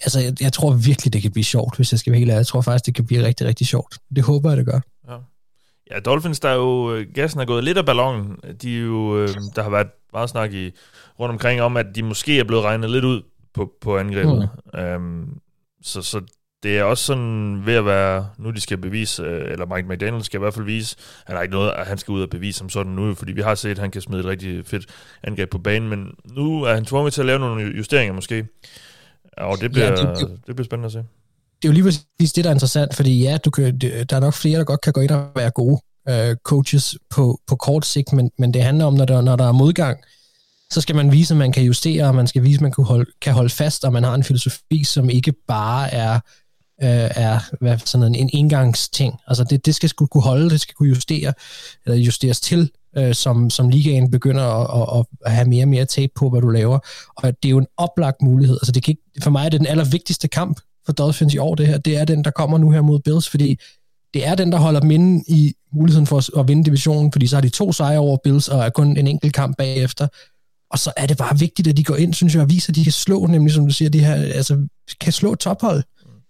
altså, 0.00 0.20
jeg, 0.20 0.42
jeg 0.42 0.52
tror 0.52 0.72
virkelig, 0.72 1.12
det 1.12 1.22
kan 1.22 1.30
blive 1.30 1.44
sjovt, 1.44 1.76
hvis 1.76 1.92
jeg 1.92 1.98
skal 1.98 2.10
være 2.10 2.18
helt 2.18 2.30
ærlig. 2.30 2.38
Jeg 2.38 2.46
tror 2.46 2.60
faktisk, 2.60 2.86
det 2.86 2.94
kan 2.94 3.06
blive 3.06 3.26
rigtig, 3.26 3.46
rigtig 3.46 3.66
sjovt. 3.66 3.98
Det 4.16 4.24
håber 4.24 4.50
jeg, 4.50 4.56
det 4.56 4.66
gør. 4.66 4.80
Ja. 5.08 5.16
Ja, 5.90 6.00
Dolphins, 6.00 6.40
der 6.40 6.48
er 6.48 6.54
jo, 6.54 6.94
øh, 6.94 7.06
gassen 7.14 7.40
er 7.40 7.44
gået 7.44 7.64
lidt 7.64 7.78
af 7.78 7.86
ballonen. 7.86 8.36
De 8.62 8.76
er 8.76 8.80
jo, 8.80 9.18
øh, 9.18 9.28
der 9.56 9.62
har 9.62 9.70
været 9.70 9.86
meget 10.12 10.30
snak 10.30 10.52
i, 10.52 10.70
rundt 11.20 11.32
omkring 11.32 11.60
om, 11.60 11.76
at 11.76 11.86
de 11.94 12.02
måske 12.02 12.38
er 12.40 12.44
blevet 12.44 12.64
regnet 12.64 12.90
lidt 12.90 13.04
ud 13.04 13.22
på, 13.54 13.72
på 13.80 13.98
angrebet. 13.98 14.48
Mm. 14.74 14.80
Um, 14.80 15.40
så, 15.82 16.02
så 16.02 16.20
det 16.62 16.78
er 16.78 16.82
også 16.82 17.04
sådan 17.04 17.62
ved 17.66 17.74
at 17.74 17.84
være, 17.84 18.28
nu 18.38 18.50
de 18.50 18.60
skal 18.60 18.78
bevise, 18.78 19.22
øh, 19.22 19.52
eller 19.52 19.76
Mike 19.76 19.88
McDaniel 19.88 20.24
skal 20.24 20.38
i 20.38 20.42
hvert 20.42 20.54
fald 20.54 20.64
vise, 20.64 20.96
han 21.26 21.36
har 21.36 21.42
ikke 21.42 21.54
noget, 21.54 21.72
at 21.76 21.86
han 21.86 21.98
skal 21.98 22.12
ud 22.12 22.22
og 22.22 22.30
bevise 22.30 22.58
som 22.58 22.68
sådan 22.68 22.92
nu, 22.92 23.14
fordi 23.14 23.32
vi 23.32 23.40
har 23.40 23.54
set, 23.54 23.70
at 23.70 23.78
han 23.78 23.90
kan 23.90 24.02
smide 24.02 24.20
et 24.20 24.26
rigtig 24.26 24.66
fedt 24.66 24.86
angreb 25.22 25.50
på 25.50 25.58
banen, 25.58 25.88
men 25.88 26.06
nu 26.24 26.62
er 26.62 26.74
han 26.74 26.84
tvunget 26.84 27.12
til 27.12 27.20
at 27.20 27.26
lave 27.26 27.38
nogle 27.38 27.76
justeringer 27.76 28.14
måske. 28.14 28.46
Og 29.36 29.60
det 29.60 29.72
bliver, 29.72 29.86
ja, 29.86 29.96
det, 29.96 30.18
det, 30.18 30.40
det 30.46 30.56
bliver 30.56 30.64
spændende 30.64 30.86
at 30.86 30.92
se. 30.92 30.98
Det 31.62 31.64
er 31.64 31.68
jo 31.68 31.72
lige 31.72 31.84
præcis 31.84 32.32
det, 32.32 32.44
der 32.44 32.50
er 32.50 32.54
interessant, 32.54 32.94
fordi 32.94 33.22
ja, 33.22 33.38
du 33.44 33.50
kan, 33.50 33.78
der 33.78 34.16
er 34.16 34.20
nok 34.20 34.34
flere, 34.34 34.58
der 34.58 34.64
godt 34.64 34.80
kan 34.80 34.92
gå 34.92 35.00
ind 35.00 35.10
og 35.10 35.30
være 35.36 35.50
gode 35.50 35.80
øh, 36.08 36.36
coaches 36.44 36.96
på, 37.10 37.40
på 37.46 37.56
kort 37.56 37.86
sigt, 37.86 38.12
men, 38.12 38.30
men 38.38 38.54
det 38.54 38.62
handler 38.62 38.84
om, 38.84 38.94
når 38.94 39.04
der, 39.04 39.20
når 39.20 39.36
der 39.36 39.48
er 39.48 39.52
modgang, 39.52 39.98
så 40.70 40.80
skal 40.80 40.96
man 40.96 41.12
vise, 41.12 41.34
at 41.34 41.38
man 41.38 41.52
kan 41.52 41.62
justere, 41.62 42.04
og 42.04 42.14
man 42.14 42.26
skal 42.26 42.42
vise, 42.42 42.56
at 42.56 42.60
man 42.60 42.72
kan 42.72 42.84
holde, 42.84 43.10
kan 43.22 43.32
holde 43.32 43.50
fast, 43.50 43.84
og 43.84 43.92
man 43.92 44.04
har 44.04 44.14
en 44.14 44.24
filosofi, 44.24 44.84
som 44.84 45.10
ikke 45.10 45.32
bare 45.48 45.94
er, 45.94 46.14
øh, 46.82 47.10
er 47.16 47.40
hvad, 47.60 47.78
sådan 47.84 48.06
en, 48.06 48.14
en 48.14 48.30
engangsting. 48.32 49.14
Altså 49.26 49.44
det, 49.44 49.66
det 49.66 49.74
skal 49.74 49.90
kunne 49.90 50.22
holde, 50.22 50.50
det 50.50 50.60
skal 50.60 50.74
kunne 50.74 50.88
justere, 50.88 51.32
eller 51.86 51.98
justeres 51.98 52.40
til, 52.40 52.70
øh, 52.98 53.14
som, 53.14 53.50
som 53.50 53.68
ligaen 53.68 54.10
begynder 54.10 54.44
at, 54.44 54.98
at, 54.98 55.06
at 55.26 55.32
have 55.32 55.48
mere 55.48 55.64
og 55.64 55.68
mere 55.68 55.84
tape 55.84 56.12
på, 56.16 56.30
hvad 56.30 56.40
du 56.40 56.48
laver. 56.48 56.78
Og 57.16 57.42
det 57.42 57.48
er 57.48 57.50
jo 57.50 57.58
en 57.58 57.66
oplagt 57.76 58.22
mulighed. 58.22 58.56
Altså 58.56 58.72
det 58.72 58.82
kan 58.82 58.92
ikke, 58.92 59.22
for 59.22 59.30
mig 59.30 59.44
er 59.44 59.48
det 59.48 59.60
den 59.60 59.68
allervigtigste 59.68 60.28
kamp 60.28 60.60
for 60.86 60.92
Dolphins 60.92 61.34
i 61.34 61.38
år, 61.38 61.54
det 61.54 61.66
her. 61.66 61.78
Det 61.78 61.96
er 61.96 62.04
den, 62.04 62.24
der 62.24 62.30
kommer 62.30 62.58
nu 62.58 62.70
her 62.70 62.82
mod 62.82 63.00
Bills, 63.00 63.28
fordi 63.28 63.60
det 64.14 64.26
er 64.26 64.34
den, 64.34 64.52
der 64.52 64.58
holder 64.58 64.80
dem 64.80 64.90
inde 64.90 65.24
i 65.28 65.54
muligheden 65.72 66.06
for 66.06 66.40
at 66.40 66.48
vinde 66.48 66.64
divisionen, 66.64 67.12
fordi 67.12 67.26
så 67.26 67.36
har 67.36 67.40
de 67.40 67.48
to 67.48 67.72
sejre 67.72 67.98
over 67.98 68.16
Bills, 68.24 68.48
og 68.48 68.60
er 68.60 68.70
kun 68.70 68.96
en 68.96 69.06
enkelt 69.06 69.34
kamp 69.34 69.56
bagefter. 69.56 70.08
Og 70.70 70.78
så 70.78 70.92
er 70.96 71.06
det 71.06 71.16
bare 71.16 71.38
vigtigt, 71.38 71.68
at 71.68 71.76
de 71.76 71.84
går 71.84 71.96
ind, 71.96 72.14
synes 72.14 72.34
jeg, 72.34 72.42
og 72.42 72.50
viser, 72.50 72.70
at 72.70 72.74
de 72.74 72.82
kan 72.82 72.92
slå, 72.92 73.26
nemlig 73.26 73.54
som 73.54 73.66
du 73.66 73.72
siger, 73.72 73.90
de 73.90 74.04
her, 74.04 74.14
altså, 74.14 74.66
kan 75.00 75.12
slå 75.12 75.34
tophold. 75.34 75.82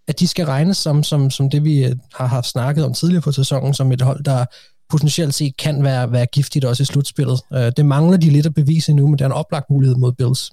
At 0.09 0.21
de 0.21 0.29
skal 0.29 0.47
regnes 0.47 0.77
som, 0.77 1.03
som, 1.03 1.31
som 1.31 1.51
det, 1.51 1.65
vi 1.65 1.95
har 2.15 2.27
haft 2.27 2.47
snakket 2.47 2.85
om 2.85 2.95
tidligere 2.95 3.23
på 3.23 3.33
sæsonen, 3.33 3.75
som 3.75 3.93
et 3.93 4.03
hold, 4.03 4.25
der 4.25 4.45
potentielt 4.91 5.35
set 5.35 5.57
kan 5.57 5.85
være, 5.85 6.13
være 6.13 6.27
giftigt 6.27 6.65
også 6.65 6.83
i 6.83 6.87
slutspillet. 6.87 7.41
Uh, 7.51 7.59
det 7.59 7.87
mangler 7.87 8.17
de 8.17 8.31
lidt 8.31 8.47
at 8.47 8.55
bevise 8.55 8.93
nu, 8.93 9.07
men 9.07 9.13
det 9.13 9.21
er 9.21 9.27
en 9.27 9.33
oplagt 9.33 9.71
mulighed 9.71 9.97
mod 9.97 10.13
Bills. 10.13 10.53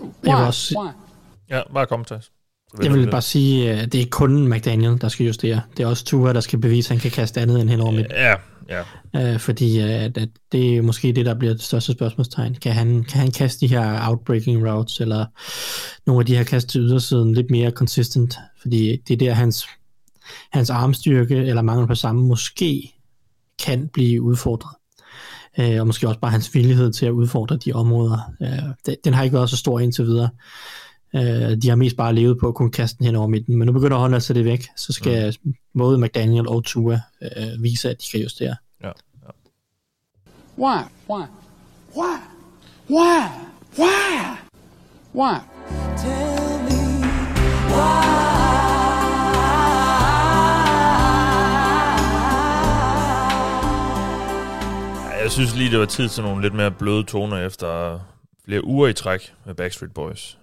Jeg 0.00 0.36
vil 0.36 0.44
også... 0.44 0.90
Ja, 1.50 1.60
bare 1.74 1.86
kom 1.86 2.04
til 2.04 2.16
jeg 2.82 2.92
vil 2.92 3.10
bare 3.10 3.22
sige, 3.22 3.70
at 3.70 3.92
det 3.92 3.98
er 3.98 4.00
ikke 4.00 4.10
kun 4.10 4.48
McDaniel, 4.48 5.00
der 5.00 5.08
skal 5.08 5.26
justere. 5.26 5.60
Det 5.76 5.82
er 5.82 5.86
også 5.86 6.04
Tua, 6.04 6.32
der 6.32 6.40
skal 6.40 6.58
bevise, 6.58 6.86
at 6.86 6.90
han 6.90 7.00
kan 7.00 7.10
kaste 7.10 7.40
andet 7.40 7.60
end 7.60 7.70
hen 7.70 7.80
over 7.80 7.92
midt. 7.92 8.06
Ja, 8.10 8.34
ja. 8.68 9.32
Uh, 9.34 9.40
fordi 9.40 9.78
at, 9.78 10.18
at 10.18 10.28
det 10.52 10.76
er 10.76 10.82
måske 10.82 11.12
det, 11.12 11.26
der 11.26 11.34
bliver 11.34 11.54
det 11.54 11.62
største 11.62 11.92
spørgsmålstegn. 11.92 12.54
Kan 12.54 12.72
han, 12.72 13.04
kan 13.04 13.20
han 13.20 13.30
kaste 13.30 13.60
de 13.60 13.74
her 13.74 14.08
outbreaking 14.08 14.70
routes, 14.70 15.00
eller 15.00 15.26
nogle 16.06 16.20
af 16.20 16.26
de 16.26 16.36
her 16.36 16.44
kast 16.44 16.68
til 16.68 16.80
ydersiden 16.80 17.34
lidt 17.34 17.50
mere 17.50 17.70
consistent? 17.70 18.36
Fordi 18.60 18.96
det 19.08 19.14
er 19.14 19.18
der, 19.18 19.32
hans, 19.32 19.66
hans 20.52 20.70
armstyrke, 20.70 21.36
eller 21.36 21.62
mangel 21.62 21.86
på 21.86 21.94
samme, 21.94 22.22
måske 22.22 22.92
kan 23.64 23.88
blive 23.92 24.22
udfordret. 24.22 24.76
Uh, 25.58 25.80
og 25.80 25.86
måske 25.86 26.08
også 26.08 26.20
bare 26.20 26.30
hans 26.30 26.54
villighed 26.54 26.92
til 26.92 27.06
at 27.06 27.12
udfordre 27.12 27.56
de 27.56 27.72
områder. 27.72 28.32
Uh, 28.40 28.94
den 29.04 29.14
har 29.14 29.22
ikke 29.22 29.34
været 29.34 29.50
så 29.50 29.56
stor 29.56 29.80
indtil 29.80 30.04
videre. 30.04 30.28
Øh, 31.16 31.56
de 31.62 31.68
har 31.68 31.76
mest 31.76 31.96
bare 31.96 32.14
levet 32.14 32.38
på 32.38 32.48
at 32.48 32.54
kunne 32.54 32.70
kaste 32.70 32.98
den 32.98 33.06
hen 33.06 33.16
over 33.16 33.28
midten, 33.28 33.56
men 33.58 33.66
nu 33.66 33.72
begynder 33.72 33.96
Honda 33.96 34.16
at 34.16 34.22
sætte 34.22 34.40
det 34.40 34.50
væk, 34.50 34.66
så 34.76 34.92
skal 34.92 35.36
mm. 35.42 35.54
både 35.78 35.98
McDaniel 35.98 36.48
og 36.48 36.64
Tua 36.64 37.00
øh, 37.22 37.62
vise, 37.62 37.90
at 37.90 37.96
de 38.02 38.06
kan 38.10 38.20
justere. 38.20 38.56
Ja. 38.82 38.86
ja. 38.86 39.30
Why? 40.58 40.82
Why? 41.10 41.24
Why? 41.96 42.16
Why? 42.90 43.26
Why? 43.78 44.36
Why? 45.14 45.34
Tell 45.98 46.62
me 46.62 47.06
why? 47.72 48.16
Jeg 55.22 55.32
synes 55.32 55.56
lige, 55.56 55.70
det 55.70 55.78
var 55.78 55.86
tid 55.86 56.08
til 56.08 56.22
nogle 56.22 56.42
lidt 56.42 56.54
mere 56.54 56.70
bløde 56.70 57.04
toner 57.04 57.46
efter 57.46 58.00
flere 58.44 58.64
uger 58.64 58.88
i 58.88 58.92
træk 58.92 59.34
med 59.46 59.54
Backstreet 59.54 59.94
Boys 59.94 60.38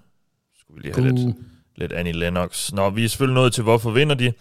skulle 0.73 0.83
vi 0.83 0.99
lige 0.99 1.03
have 1.03 1.13
uh. 1.13 1.27
lidt, 1.27 1.37
lidt 1.75 1.93
Annie 1.93 2.13
Lennox. 2.13 2.73
Nå, 2.73 2.89
vi 2.89 3.03
er 3.03 3.09
selvfølgelig 3.09 3.35
nået 3.35 3.53
til, 3.53 3.63
hvorfor 3.63 3.91
vinder 3.91 4.15
de? 4.15 4.33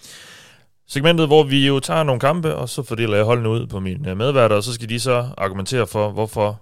Segmentet, 0.88 1.26
hvor 1.26 1.42
vi 1.42 1.66
jo 1.66 1.80
tager 1.80 2.02
nogle 2.02 2.20
kampe, 2.20 2.54
og 2.54 2.68
så 2.68 2.82
fordeler 2.82 3.16
jeg 3.16 3.24
holdene 3.24 3.48
ud 3.48 3.66
på 3.66 3.80
mine 3.80 4.14
medværter, 4.14 4.56
og 4.56 4.62
så 4.62 4.72
skal 4.72 4.88
de 4.88 5.00
så 5.00 5.28
argumentere 5.38 5.86
for, 5.86 6.10
hvorfor 6.10 6.60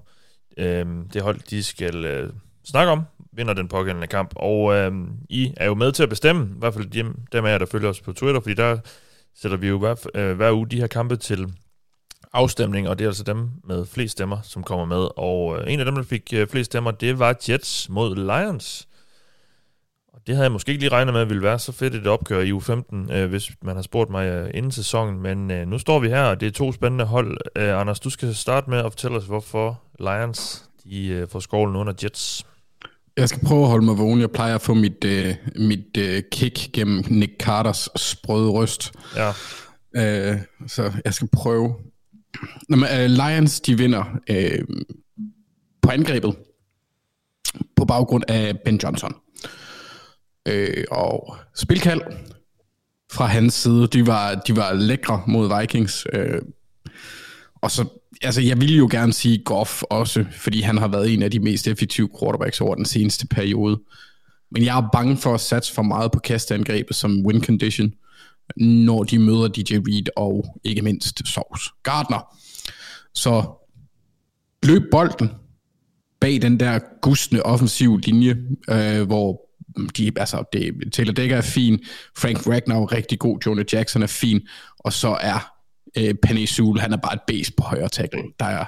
øh, 0.56 0.86
det 1.12 1.22
hold, 1.22 1.40
de 1.50 1.62
skal 1.62 2.04
øh, 2.04 2.30
snakke 2.64 2.92
om, 2.92 3.02
vinder 3.32 3.54
den 3.54 3.68
pågældende 3.68 4.06
kamp. 4.06 4.32
Og 4.36 4.74
øh, 4.74 4.92
I 5.28 5.52
er 5.56 5.66
jo 5.66 5.74
med 5.74 5.92
til 5.92 6.02
at 6.02 6.08
bestemme, 6.08 6.44
i 6.44 6.58
hvert 6.58 6.74
fald 6.74 6.86
dem, 6.86 7.16
dem 7.32 7.44
af 7.44 7.50
jer, 7.50 7.58
der 7.58 7.66
følger 7.66 7.88
os 7.88 8.00
på 8.00 8.12
Twitter, 8.12 8.40
fordi 8.40 8.54
der 8.54 8.78
sætter 9.40 9.56
vi 9.56 9.68
jo 9.68 9.78
hver, 9.78 9.94
øh, 10.14 10.36
hver 10.36 10.52
uge 10.52 10.68
de 10.68 10.80
her 10.80 10.86
kampe 10.86 11.16
til 11.16 11.46
afstemning, 12.32 12.88
og 12.88 12.98
det 12.98 13.04
er 13.04 13.08
altså 13.08 13.24
dem 13.24 13.48
med 13.64 13.86
flest 13.86 14.12
stemmer, 14.12 14.38
som 14.42 14.62
kommer 14.62 14.84
med. 14.84 15.08
Og 15.16 15.58
øh, 15.58 15.72
en 15.72 15.80
af 15.80 15.84
dem, 15.84 15.94
der 15.94 16.02
fik 16.02 16.32
øh, 16.34 16.48
flest 16.48 16.70
stemmer, 16.70 16.90
det 16.90 17.18
var 17.18 17.36
Jets 17.48 17.88
mod 17.88 18.16
Lions. 18.16 18.88
Det 20.26 20.34
havde 20.34 20.44
jeg 20.44 20.52
måske 20.52 20.70
ikke 20.70 20.82
lige 20.82 20.92
regnet 20.92 21.14
med, 21.14 21.20
at 21.20 21.28
ville 21.28 21.42
være 21.42 21.58
så 21.58 21.72
fedt 21.72 21.94
et 21.94 22.06
opgør 22.06 22.40
i 22.40 22.52
U15, 22.52 23.12
øh, 23.12 23.28
hvis 23.30 23.50
man 23.62 23.74
har 23.76 23.82
spurgt 23.82 24.10
mig 24.10 24.26
øh, 24.26 24.50
inden 24.54 24.72
sæsonen. 24.72 25.22
Men 25.22 25.50
øh, 25.50 25.66
nu 25.66 25.78
står 25.78 25.98
vi 25.98 26.08
her, 26.08 26.22
og 26.22 26.40
det 26.40 26.46
er 26.46 26.50
to 26.52 26.72
spændende 26.72 27.04
hold. 27.04 27.38
Øh, 27.56 27.80
Anders, 27.80 28.00
du 28.00 28.10
skal 28.10 28.34
starte 28.34 28.70
med 28.70 28.78
at 28.78 28.92
fortælle 28.92 29.16
os, 29.16 29.24
hvorfor 29.24 29.82
Lions 29.98 30.64
de, 30.84 31.06
øh, 31.06 31.28
får 31.28 31.40
skålen 31.40 31.76
under 31.76 31.92
Jets. 32.02 32.46
Jeg 33.16 33.28
skal 33.28 33.46
prøve 33.46 33.62
at 33.62 33.68
holde 33.68 33.84
mig 33.84 33.98
vågen. 33.98 34.20
Jeg 34.20 34.30
plejer 34.30 34.54
at 34.54 34.62
få 34.62 34.74
mit, 34.74 35.04
øh, 35.04 35.34
mit 35.56 35.96
øh, 35.98 36.22
kick 36.32 36.72
gennem 36.72 37.04
Nick 37.08 37.32
Carters 37.40 37.88
sprøde 37.96 38.50
røst. 38.50 38.92
Ja. 39.16 39.30
Øh, 40.32 40.38
så 40.66 40.92
jeg 41.04 41.14
skal 41.14 41.28
prøve. 41.32 41.74
Nå, 42.68 42.76
men, 42.76 42.88
øh, 43.00 43.06
Lions, 43.06 43.60
de 43.60 43.78
vinder 43.78 44.04
øh, 44.30 44.64
på 45.82 45.90
angrebet 45.90 46.36
på 47.76 47.84
baggrund 47.84 48.24
af 48.28 48.60
Ben 48.64 48.80
Johnson 48.82 49.14
øh, 50.48 50.84
og 50.90 51.36
spilkald 51.54 52.00
fra 53.12 53.26
hans 53.26 53.54
side. 53.54 53.86
De 53.86 54.06
var, 54.06 54.34
de 54.34 54.56
var 54.56 54.72
lækre 54.72 55.22
mod 55.26 55.60
Vikings. 55.60 56.06
Øh, 56.12 56.42
og 57.54 57.70
så, 57.70 57.88
altså 58.22 58.40
jeg 58.40 58.60
ville 58.60 58.76
jo 58.76 58.88
gerne 58.90 59.12
sige 59.12 59.42
Goff 59.44 59.82
også, 59.82 60.24
fordi 60.32 60.60
han 60.60 60.78
har 60.78 60.88
været 60.88 61.14
en 61.14 61.22
af 61.22 61.30
de 61.30 61.40
mest 61.40 61.68
effektive 61.68 62.08
quarterbacks 62.20 62.60
over 62.60 62.74
den 62.74 62.84
seneste 62.84 63.26
periode. 63.26 63.80
Men 64.50 64.64
jeg 64.64 64.78
er 64.78 64.88
bange 64.92 65.16
for 65.16 65.34
at 65.34 65.40
satse 65.40 65.74
for 65.74 65.82
meget 65.82 66.12
på 66.12 66.18
kastangrebet 66.18 66.96
som 66.96 67.26
win 67.26 67.44
condition. 67.44 67.92
når 68.56 69.04
de 69.04 69.18
møder 69.18 69.48
DJ 69.48 69.74
Reed 69.74 70.06
og 70.16 70.58
ikke 70.64 70.82
mindst 70.82 71.28
Sovs 71.28 71.62
Gardner. 71.82 72.36
Så 73.14 73.44
løb 74.62 74.82
bolden 74.90 75.30
bag 76.20 76.42
den 76.42 76.60
der 76.60 76.78
gustne 77.02 77.42
offensiv 77.42 77.96
linje, 77.96 78.36
øh, 78.70 79.06
hvor 79.06 79.49
de, 79.96 80.12
altså, 80.16 80.44
det, 80.52 80.92
Taylor 80.92 81.12
Decker 81.12 81.36
er 81.36 81.40
fin, 81.40 81.84
Frank 82.18 82.46
Ragnar 82.46 82.76
er 82.76 82.92
rigtig 82.92 83.18
god, 83.18 83.38
Jonah 83.46 83.64
Jackson 83.72 84.02
er 84.02 84.06
fin, 84.06 84.40
og 84.78 84.92
så 84.92 85.18
er 85.20 85.52
øh, 85.98 86.14
Penny 86.22 86.44
Sewell, 86.44 86.80
han 86.80 86.92
er 86.92 86.96
bare 86.96 87.14
et 87.14 87.20
base 87.26 87.52
på 87.52 87.62
højre 87.62 87.88
tackle, 87.88 88.22
der 88.40 88.46
er 88.46 88.64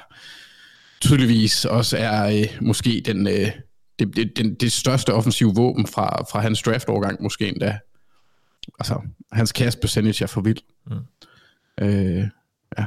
tydeligvis 1.03 1.65
også 1.65 1.97
er 1.97 2.27
øh, 2.27 2.59
måske 2.61 3.03
den, 3.05 3.27
øh, 3.27 3.51
det, 3.99 4.17
det, 4.17 4.37
den, 4.37 4.55
det 4.55 4.73
største 4.73 5.15
offensive 5.15 5.55
våben 5.55 5.87
fra, 5.87 6.25
fra 6.33 6.41
hans 6.41 6.63
draft-overgang, 6.63 7.23
måske 7.23 7.49
endda. 7.49 7.79
Altså, 8.79 9.01
hans 9.33 9.51
cast 9.51 9.81
percentage 9.81 10.23
er 10.23 10.27
for 10.27 10.41
vild. 10.41 10.59
Mm. 10.87 10.97
Øh, 11.85 12.29
ja. 12.79 12.85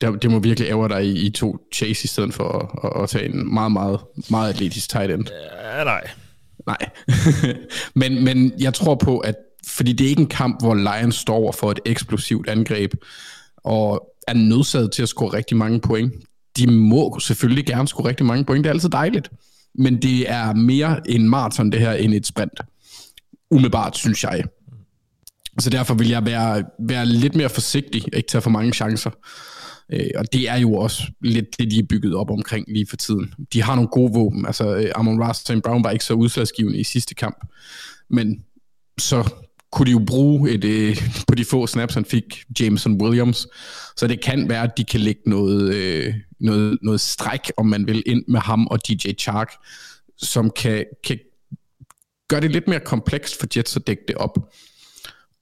Det, 0.00 0.22
det 0.22 0.30
må 0.30 0.38
virkelig 0.38 0.68
ære 0.68 0.88
dig 0.88 1.04
i, 1.06 1.26
i 1.26 1.30
to 1.30 1.68
chase 1.74 2.04
i 2.04 2.08
stedet 2.08 2.34
for 2.34 2.48
at, 2.48 2.90
at, 2.90 3.02
at 3.02 3.08
tage 3.08 3.24
en 3.24 3.54
meget, 3.54 3.72
meget, 3.72 4.00
meget 4.30 4.48
atletisk 4.48 4.90
tight 4.90 5.10
end. 5.10 5.26
Ja, 5.62 5.84
nej. 5.84 6.10
Nej. 6.66 6.90
men, 8.00 8.24
men 8.24 8.52
jeg 8.58 8.74
tror 8.74 8.94
på, 8.94 9.18
at 9.18 9.34
fordi 9.66 9.92
det 9.92 10.04
er 10.04 10.08
ikke 10.08 10.20
en 10.20 10.28
kamp, 10.28 10.62
hvor 10.62 10.74
Lions 10.74 11.14
står 11.14 11.34
over 11.34 11.52
for 11.52 11.70
et 11.70 11.80
eksplosivt 11.84 12.48
angreb, 12.48 12.94
og 13.56 14.08
er 14.28 14.34
nødsaget 14.34 14.92
til 14.92 15.02
at 15.02 15.08
score 15.08 15.32
rigtig 15.32 15.56
mange 15.56 15.80
point. 15.80 16.12
De 16.56 16.70
må 16.70 17.18
selvfølgelig 17.20 17.66
gerne 17.66 17.88
score 17.88 18.08
rigtig 18.08 18.26
mange 18.26 18.44
point, 18.44 18.64
det 18.64 18.70
er 18.70 18.74
altid 18.74 18.88
dejligt. 18.88 19.30
Men 19.74 20.02
det 20.02 20.30
er 20.30 20.54
mere 20.54 21.10
en 21.10 21.28
maraton 21.28 21.72
det 21.72 21.80
her, 21.80 21.92
end 21.92 22.14
et 22.14 22.26
sprint. 22.26 22.60
Umiddelbart, 23.50 23.96
synes 23.96 24.24
jeg. 24.24 24.44
Så 25.58 25.70
derfor 25.70 25.94
vil 25.94 26.08
jeg 26.08 26.26
være, 26.26 26.64
være 26.78 27.06
lidt 27.06 27.34
mere 27.34 27.48
forsigtig, 27.48 28.04
ikke 28.12 28.28
tage 28.28 28.42
for 28.42 28.50
mange 28.50 28.72
chancer. 28.72 29.10
Øh, 29.92 30.10
og 30.14 30.32
det 30.32 30.48
er 30.48 30.56
jo 30.56 30.74
også 30.74 31.02
lidt 31.20 31.58
det, 31.58 31.70
de 31.70 31.78
er 31.78 31.86
bygget 31.88 32.14
op 32.14 32.30
omkring 32.30 32.66
lige 32.68 32.86
for 32.86 32.96
tiden. 32.96 33.34
De 33.52 33.62
har 33.62 33.74
nogle 33.74 33.88
gode 33.88 34.12
våben. 34.12 34.46
Altså, 34.46 34.76
øh, 34.76 34.90
Amon 34.94 35.22
Ross 35.22 35.50
og 35.50 35.62
Brown 35.62 35.84
var 35.84 35.90
ikke 35.90 36.04
så 36.04 36.14
udslagsgivende 36.14 36.78
i 36.78 36.84
sidste 36.84 37.14
kamp. 37.14 37.36
Men 38.10 38.44
så 38.98 39.30
kunne 39.72 39.86
de 39.86 39.90
jo 39.90 40.02
bruge 40.06 40.50
et, 40.50 40.64
øh, 40.64 40.96
på 41.28 41.34
de 41.34 41.44
få 41.44 41.66
snaps, 41.66 41.94
han 41.94 42.04
fik 42.04 42.44
Jameson 42.60 43.02
Williams. 43.02 43.46
Så 43.96 44.06
det 44.06 44.20
kan 44.20 44.48
være, 44.48 44.62
at 44.62 44.76
de 44.76 44.84
kan 44.84 45.00
lægge 45.00 45.20
noget, 45.26 45.74
øh, 45.74 46.14
noget, 46.40 46.78
noget 46.82 47.00
stræk, 47.00 47.52
om 47.56 47.66
man 47.66 47.86
vil, 47.86 48.02
ind 48.06 48.24
med 48.28 48.40
ham 48.40 48.66
og 48.66 48.88
DJ 48.88 49.12
Chark, 49.18 49.52
som 50.18 50.50
kan, 50.50 50.84
kan 51.04 51.18
gøre 52.28 52.40
det 52.40 52.50
lidt 52.50 52.68
mere 52.68 52.80
komplekst 52.80 53.40
for 53.40 53.46
Jets 53.56 53.76
at 53.76 53.86
dække 53.86 54.02
det 54.08 54.16
op. 54.16 54.52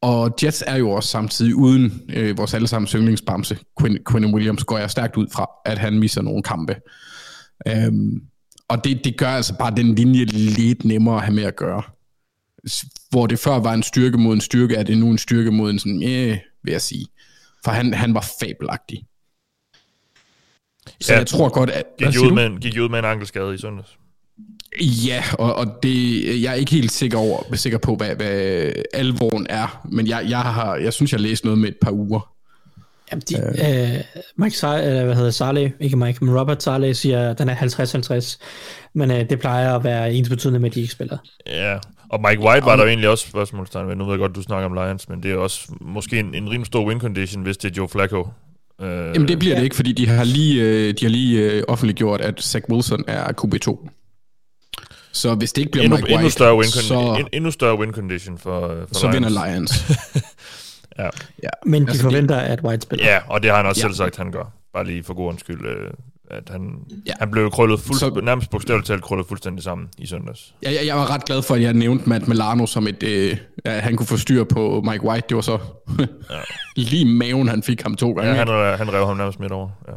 Og 0.03 0.35
Jets 0.43 0.65
er 0.67 0.77
jo 0.77 0.91
også 0.91 1.09
samtidig 1.09 1.55
uden 1.55 2.03
øh, 2.09 2.39
vores 2.39 2.55
allesammens 2.55 2.93
yndlingsbamse, 2.93 3.59
Quinn, 3.81 3.99
Quinn 4.11 4.35
Williams, 4.35 4.65
går 4.65 4.79
jeg 4.79 4.91
stærkt 4.91 5.17
ud 5.17 5.27
fra, 5.33 5.51
at 5.65 5.79
han 5.79 5.99
misser 5.99 6.23
nogle 6.23 6.43
kampe. 6.43 6.77
Øhm, 7.67 8.23
og 8.69 8.85
det, 8.85 9.05
det 9.05 9.19
gør 9.19 9.29
altså 9.29 9.59
bare 9.59 9.77
den 9.77 9.95
linje 9.95 10.25
lidt 10.25 10.85
nemmere 10.85 11.17
at 11.17 11.23
have 11.23 11.35
med 11.35 11.45
at 11.45 11.57
gøre. 11.57 11.83
Hvor 13.11 13.27
det 13.27 13.39
før 13.39 13.59
var 13.59 13.75
en 13.75 13.83
styrke 13.83 14.19
mod 14.19 14.35
en 14.35 14.41
styrke, 14.41 14.75
er 14.75 14.83
det 14.83 14.99
nu 14.99 15.11
en 15.11 15.19
styrke 15.19 15.51
mod 15.51 15.71
en 15.71 15.79
sådan, 15.79 16.03
øh, 16.03 16.39
vil 16.63 16.73
jeg 16.73 16.83
sige. 16.83 17.07
For 17.65 17.71
han, 17.71 17.95
han 17.95 18.15
var 18.15 18.27
fabelagtig. 18.41 19.07
Så 21.01 21.13
ja, 21.13 21.19
jeg 21.19 21.27
tror 21.27 21.49
godt, 21.49 21.71
at... 21.71 21.85
Gik 21.99 22.09
ud, 22.09 22.35
med 22.35 22.47
en, 22.47 22.61
gik 22.61 22.77
ud 22.81 22.89
med 22.89 22.99
en 22.99 23.05
ankelskade 23.05 23.55
i 23.55 23.59
søndags. 23.59 24.00
Ja, 24.81 25.25
og, 25.39 25.55
og 25.55 25.67
det, 25.83 26.43
jeg 26.43 26.51
er 26.51 26.55
ikke 26.55 26.73
helt 26.73 26.93
sikker, 26.93 27.19
over, 27.19 27.55
sikker 27.55 27.79
på, 27.79 27.97
hvad, 27.97 28.15
hvad 28.15 28.73
alvoren 28.93 29.47
er, 29.51 29.87
men 29.93 30.07
jeg, 30.07 30.27
jeg, 30.29 30.39
har, 30.39 30.77
jeg 30.77 30.93
synes, 30.93 31.13
jeg 31.13 31.19
har 31.19 31.23
læst 31.23 31.45
noget 31.45 31.59
med 31.59 31.69
et 31.69 31.77
par 31.83 31.91
uger. 31.91 32.31
Jamen, 33.13 33.23
de, 33.29 33.37
øh. 33.37 33.95
Øh, 33.95 34.01
Mike 34.37 34.57
Sar, 34.57 34.77
eller 34.77 35.05
hvad 35.05 35.15
hedder 35.15 35.31
Sarley, 35.31 35.71
ikke 35.81 35.97
Mike, 35.97 36.25
men 36.25 36.41
Robert 36.41 36.63
Sarley 36.63 36.93
siger, 36.93 37.31
at 37.31 37.39
den 37.39 37.49
er 37.49 37.55
50-50, 37.55 38.39
men 38.95 39.11
øh, 39.11 39.31
det 39.31 39.41
plejer 39.41 39.75
at 39.75 39.85
være 39.85 40.15
ens 40.15 40.29
betydende 40.29 40.59
med, 40.59 40.71
at 40.71 40.75
de 40.75 40.81
ikke 40.81 40.93
spiller. 40.93 41.19
Ja, 41.47 41.79
og 42.09 42.21
Mike 42.29 42.43
White 42.43 42.67
var 42.67 42.77
der 42.77 42.85
egentlig 42.85 43.09
også 43.09 43.29
spørgsmålstegn 43.29 43.89
ved. 43.89 43.97
Nu 43.97 44.05
ved 44.05 44.13
jeg 44.13 44.19
godt, 44.19 44.35
du 44.35 44.43
snakker 44.43 44.67
om 44.67 44.73
Lions, 44.73 45.09
men 45.09 45.23
det 45.23 45.31
er 45.31 45.37
også 45.37 45.73
måske 45.81 46.19
en, 46.19 46.35
en 46.35 46.51
rimelig 46.51 46.67
stor 46.67 46.87
win 46.87 47.01
condition, 47.01 47.43
hvis 47.43 47.57
det 47.57 47.71
er 47.71 47.75
Joe 47.77 47.89
Flacco. 47.89 48.29
Øh, 48.81 48.89
Jamen 48.89 49.29
det 49.29 49.39
bliver 49.39 49.55
ja. 49.55 49.59
det 49.59 49.65
ikke, 49.65 49.77
fordi 49.77 49.93
de 49.93 50.07
har 50.07 50.25
lige, 50.25 50.63
øh, 50.63 50.95
de 50.95 51.05
har 51.05 51.09
lige 51.09 51.53
øh, 51.53 51.63
offentliggjort, 51.69 52.21
at 52.21 52.43
Zach 52.43 52.65
Wilson 52.71 53.05
er 53.07 53.33
QB2. 53.45 53.89
Så 55.13 55.35
hvis 55.35 55.53
det 55.53 55.61
ikke 55.63 55.73
bliver 55.73 55.85
endnu, 55.85 55.97
Mike 55.97 56.05
White, 56.07 56.15
endnu 56.15 56.31
større 56.31 56.57
win 56.57 56.69
så, 56.69 57.17
en, 57.21 57.29
endnu 57.33 57.51
større 57.51 57.79
win 57.79 57.93
condition 57.93 58.39
for, 58.39 58.61
for 58.89 58.95
så 58.95 59.11
Lions. 59.11 59.15
vinder 59.27 59.47
Lions. 59.47 59.73
ja. 60.99 61.09
ja. 61.43 61.49
Men 61.67 61.83
de 61.83 61.89
altså, 61.89 62.03
forventer, 62.03 62.35
det, 62.41 62.43
at 62.47 62.61
White 62.65 62.83
spiller. 62.83 63.07
Ja, 63.07 63.19
og 63.29 63.43
det 63.43 63.51
har 63.51 63.57
han 63.57 63.67
også 63.67 63.81
Ja. 63.81 63.89
selv 63.89 63.95
sagt, 63.95 64.17
han 64.17 64.33
gør. 64.33 64.53
Bare 64.75 64.87
lige 64.87 65.03
for 65.03 65.15
god 65.15 65.29
undskyld. 65.29 65.67
Øh, 65.67 65.91
at 66.31 66.49
han, 66.51 66.61
Ja. 67.07 67.13
han 67.21 67.31
blev 67.31 67.51
krøllet 67.51 67.81
fuld, 67.81 67.99
Så- 67.99 68.21
nærmest 68.25 68.51
bogstaveligt 68.51 68.87
talt 68.87 69.03
krøllet 69.03 69.27
fuldstændig 69.29 69.65
sammen 69.65 69.89
i 69.99 70.07
søndags. 70.07 70.55
jeg, 70.63 70.75
jeg, 70.75 70.87
jeg 70.87 70.97
var 70.97 71.11
ret 71.15 71.25
glad 71.25 71.43
for, 71.43 71.55
at 71.55 71.63
jeg 71.63 71.73
nævnte 71.75 72.09
Matt 72.09 72.29
Milano 72.29 72.67
som 72.67 72.87
et, 72.87 73.03
øh, 73.03 73.37
at 73.65 73.83
han 73.83 73.97
kunne 73.97 74.07
få 74.07 74.17
styr 74.17 74.45
på 74.45 74.83
Mike 74.91 75.05
White. 75.05 75.27
Det 75.29 75.35
var 75.35 75.41
så 75.41 75.59
lige 76.77 77.05
maven, 77.05 77.49
han 77.49 77.63
fik 77.63 77.83
ham 77.83 77.95
to 77.97 78.13
gange. 78.13 78.31
Ja, 78.31 78.37
han, 78.37 78.49
rev- 78.49 78.77
han 78.77 78.93
rev 78.93 79.07
ham 79.07 79.17
nærmest 79.17 79.41
midt 79.41 79.53
over. 79.53 79.69
Ja. 79.89 79.93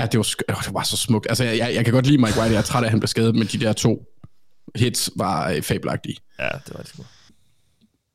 Ja, 0.00 0.06
det 0.06 0.18
var, 0.18 0.24
sk- 0.24 0.62
det 0.66 0.74
var 0.74 0.82
så 0.82 0.96
smukt. 0.96 1.26
Altså, 1.28 1.44
jeg, 1.44 1.58
jeg, 1.58 1.72
jeg 1.74 1.84
kan 1.84 1.94
godt 1.94 2.06
lide 2.06 2.18
Mike 2.18 2.38
White. 2.38 2.52
Jeg 2.52 2.58
er 2.58 2.62
træt 2.62 2.82
af, 2.82 2.86
at 2.86 2.90
han 2.90 3.00
blev 3.00 3.08
skadet, 3.08 3.34
men 3.34 3.46
de 3.46 3.58
der 3.60 3.72
to 3.72 4.02
hits 4.76 5.10
var 5.16 5.50
øh, 5.50 5.62
fabelagtige. 5.62 6.16
ja, 6.38 6.48
det 6.66 6.74
var 6.74 6.80
det 6.80 6.88
sgu. 6.88 7.02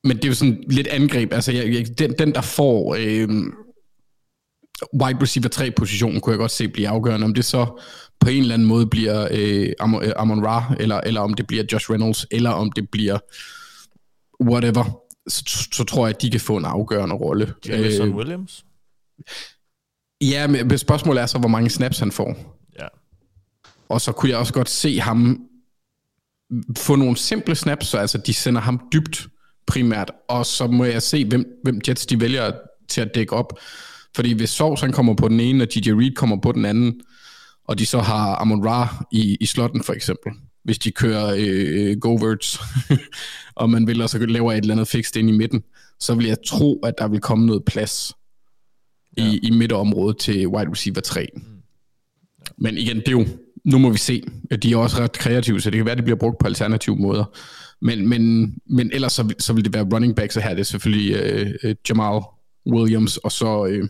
Men 0.04 0.18
det 0.18 0.24
er 0.24 0.28
jo 0.28 0.34
sådan 0.34 0.64
lidt 0.68 0.88
angreb. 0.88 1.34
Altså, 1.34 1.52
jeg, 1.52 1.74
jeg, 1.74 1.98
den, 2.00 2.14
den, 2.20 2.34
der 2.34 2.42
får 2.42 2.96
øh, 3.00 3.30
wide 5.02 5.22
receiver 5.22 5.50
3-positionen, 5.56 6.22
kunne 6.22 6.32
jeg 6.32 6.40
godt 6.40 6.52
se 6.52 6.68
blive 6.68 6.88
afgørende. 6.88 7.26
Om 7.26 7.34
det 7.34 7.46
så 7.46 7.82
på 8.20 8.30
en 8.30 8.42
eller 8.42 8.54
anden 8.54 8.68
måde 8.68 8.88
bliver 8.88 9.28
øh, 9.32 9.74
Amon, 9.80 10.04
øh, 10.04 10.14
Amon 10.16 10.46
Ra, 10.46 10.76
eller, 10.80 11.02
eller 11.02 11.22
om 11.22 11.34
det 11.34 11.48
bliver 11.48 11.64
Josh 11.72 11.92
Reynolds, 11.92 12.26
eller 12.32 12.50
om 12.50 12.72
det 12.72 12.90
bliver 12.90 13.20
whatever, 14.44 15.02
så, 15.28 15.68
så 15.72 15.84
tror 15.84 16.08
jeg, 16.08 16.16
at 16.16 16.22
de 16.22 16.32
kan 16.32 16.42
få 16.42 16.58
en 16.58 16.66
afgørende 16.66 17.16
rolle. 17.16 17.54
Jameson 17.68 18.14
Williams? 18.14 18.66
ja, 20.22 20.48
men 20.48 20.78
spørgsmålet 20.78 21.22
er 21.22 21.26
så, 21.26 21.38
hvor 21.38 21.50
mange 21.50 21.70
snaps 21.70 22.00
han 22.00 22.12
får. 22.12 22.60
Ja. 22.80 22.88
Og 23.90 24.02
så 24.02 24.12
kunne 24.12 24.30
jeg 24.30 24.38
også 24.38 24.54
godt 24.54 24.70
se 24.70 25.00
ham 25.00 25.49
få 26.78 26.96
nogle 26.96 27.18
simple 27.18 27.56
snaps, 27.56 27.88
så 27.88 27.98
altså 27.98 28.18
de 28.18 28.34
sender 28.34 28.62
ham 28.62 28.80
dybt 28.94 29.28
primært, 29.68 30.12
og 30.30 30.46
så 30.46 30.68
må 30.68 30.84
jeg 30.84 31.02
se, 31.02 31.26
hvem, 31.26 31.46
hvem 31.64 31.82
Jets 31.88 32.06
de 32.06 32.20
vælger 32.20 32.52
til 32.88 33.02
at 33.02 33.16
dække 33.16 33.34
op. 33.34 33.60
Fordi 34.16 34.34
hvis 34.34 34.50
Sovs 34.50 34.82
han 34.82 34.92
kommer 34.92 35.14
på 35.14 35.28
den 35.28 35.40
ene, 35.40 35.64
og 35.64 35.74
DJ 35.74 35.92
Reed 35.92 36.16
kommer 36.16 36.38
på 36.42 36.52
den 36.52 36.66
anden, 36.66 37.02
og 37.68 37.80
de 37.80 37.86
så 37.86 38.00
har 38.00 38.36
Amon 38.36 38.68
Ra 38.68 39.06
i, 39.12 39.38
i 39.42 39.46
slotten 39.46 39.84
for 39.84 39.94
eksempel, 39.94 40.32
hvis 40.64 40.80
de 40.80 40.92
kører 40.92 41.36
øh, 41.38 41.98
Goverts, 42.00 42.60
og 43.56 43.70
man 43.70 43.88
vil 43.88 44.02
også 44.02 44.26
laver 44.26 44.52
et 44.52 44.58
eller 44.58 44.74
andet 44.74 44.88
fikst 44.88 45.16
ind 45.16 45.30
i 45.30 45.32
midten, 45.32 45.64
så 46.00 46.16
vil 46.16 46.26
jeg 46.26 46.38
tro, 46.46 46.80
at 46.80 46.94
der 46.98 47.08
vil 47.08 47.20
komme 47.20 47.46
noget 47.46 47.64
plads 47.66 48.14
ja. 49.18 49.24
i, 49.24 49.38
i 49.38 49.52
midterområdet 49.52 50.18
til 50.18 50.48
wide 50.48 50.72
receiver 50.72 51.02
3. 51.02 51.28
Mm. 51.36 51.42
Men 52.58 52.78
igen, 52.78 52.98
det 52.98 53.08
er 53.08 53.12
jo, 53.12 53.26
nu 53.66 53.78
må 53.78 53.90
vi 53.90 53.98
se. 53.98 54.24
De 54.64 54.72
er 54.72 54.78
også 54.78 54.98
ret 55.00 55.12
kreative, 55.12 55.62
så 55.62 55.70
det 55.70 55.78
kan 55.78 55.86
være, 55.86 55.92
at 55.92 55.98
det 55.98 56.06
bliver 56.06 56.20
brugt 56.20 56.38
på 56.40 56.48
alternative 56.48 56.96
måder. 56.96 57.26
Men, 57.82 58.10
men, 58.10 58.54
men 58.70 58.92
ellers 58.94 59.14
så, 59.14 59.34
så 59.40 59.54
vil 59.54 59.66
det 59.66 59.74
være 59.74 59.88
running 59.94 60.16
backs, 60.16 60.38
og 60.38 60.44
her 60.44 60.50
er 60.50 60.56
det 60.56 60.68
selvfølgelig 60.68 61.16
øh, 61.16 61.54
øh, 61.64 61.76
Jamal 61.90 62.22
Williams, 62.72 63.18
og 63.18 63.32
så 63.32 63.66
øh, 63.66 63.88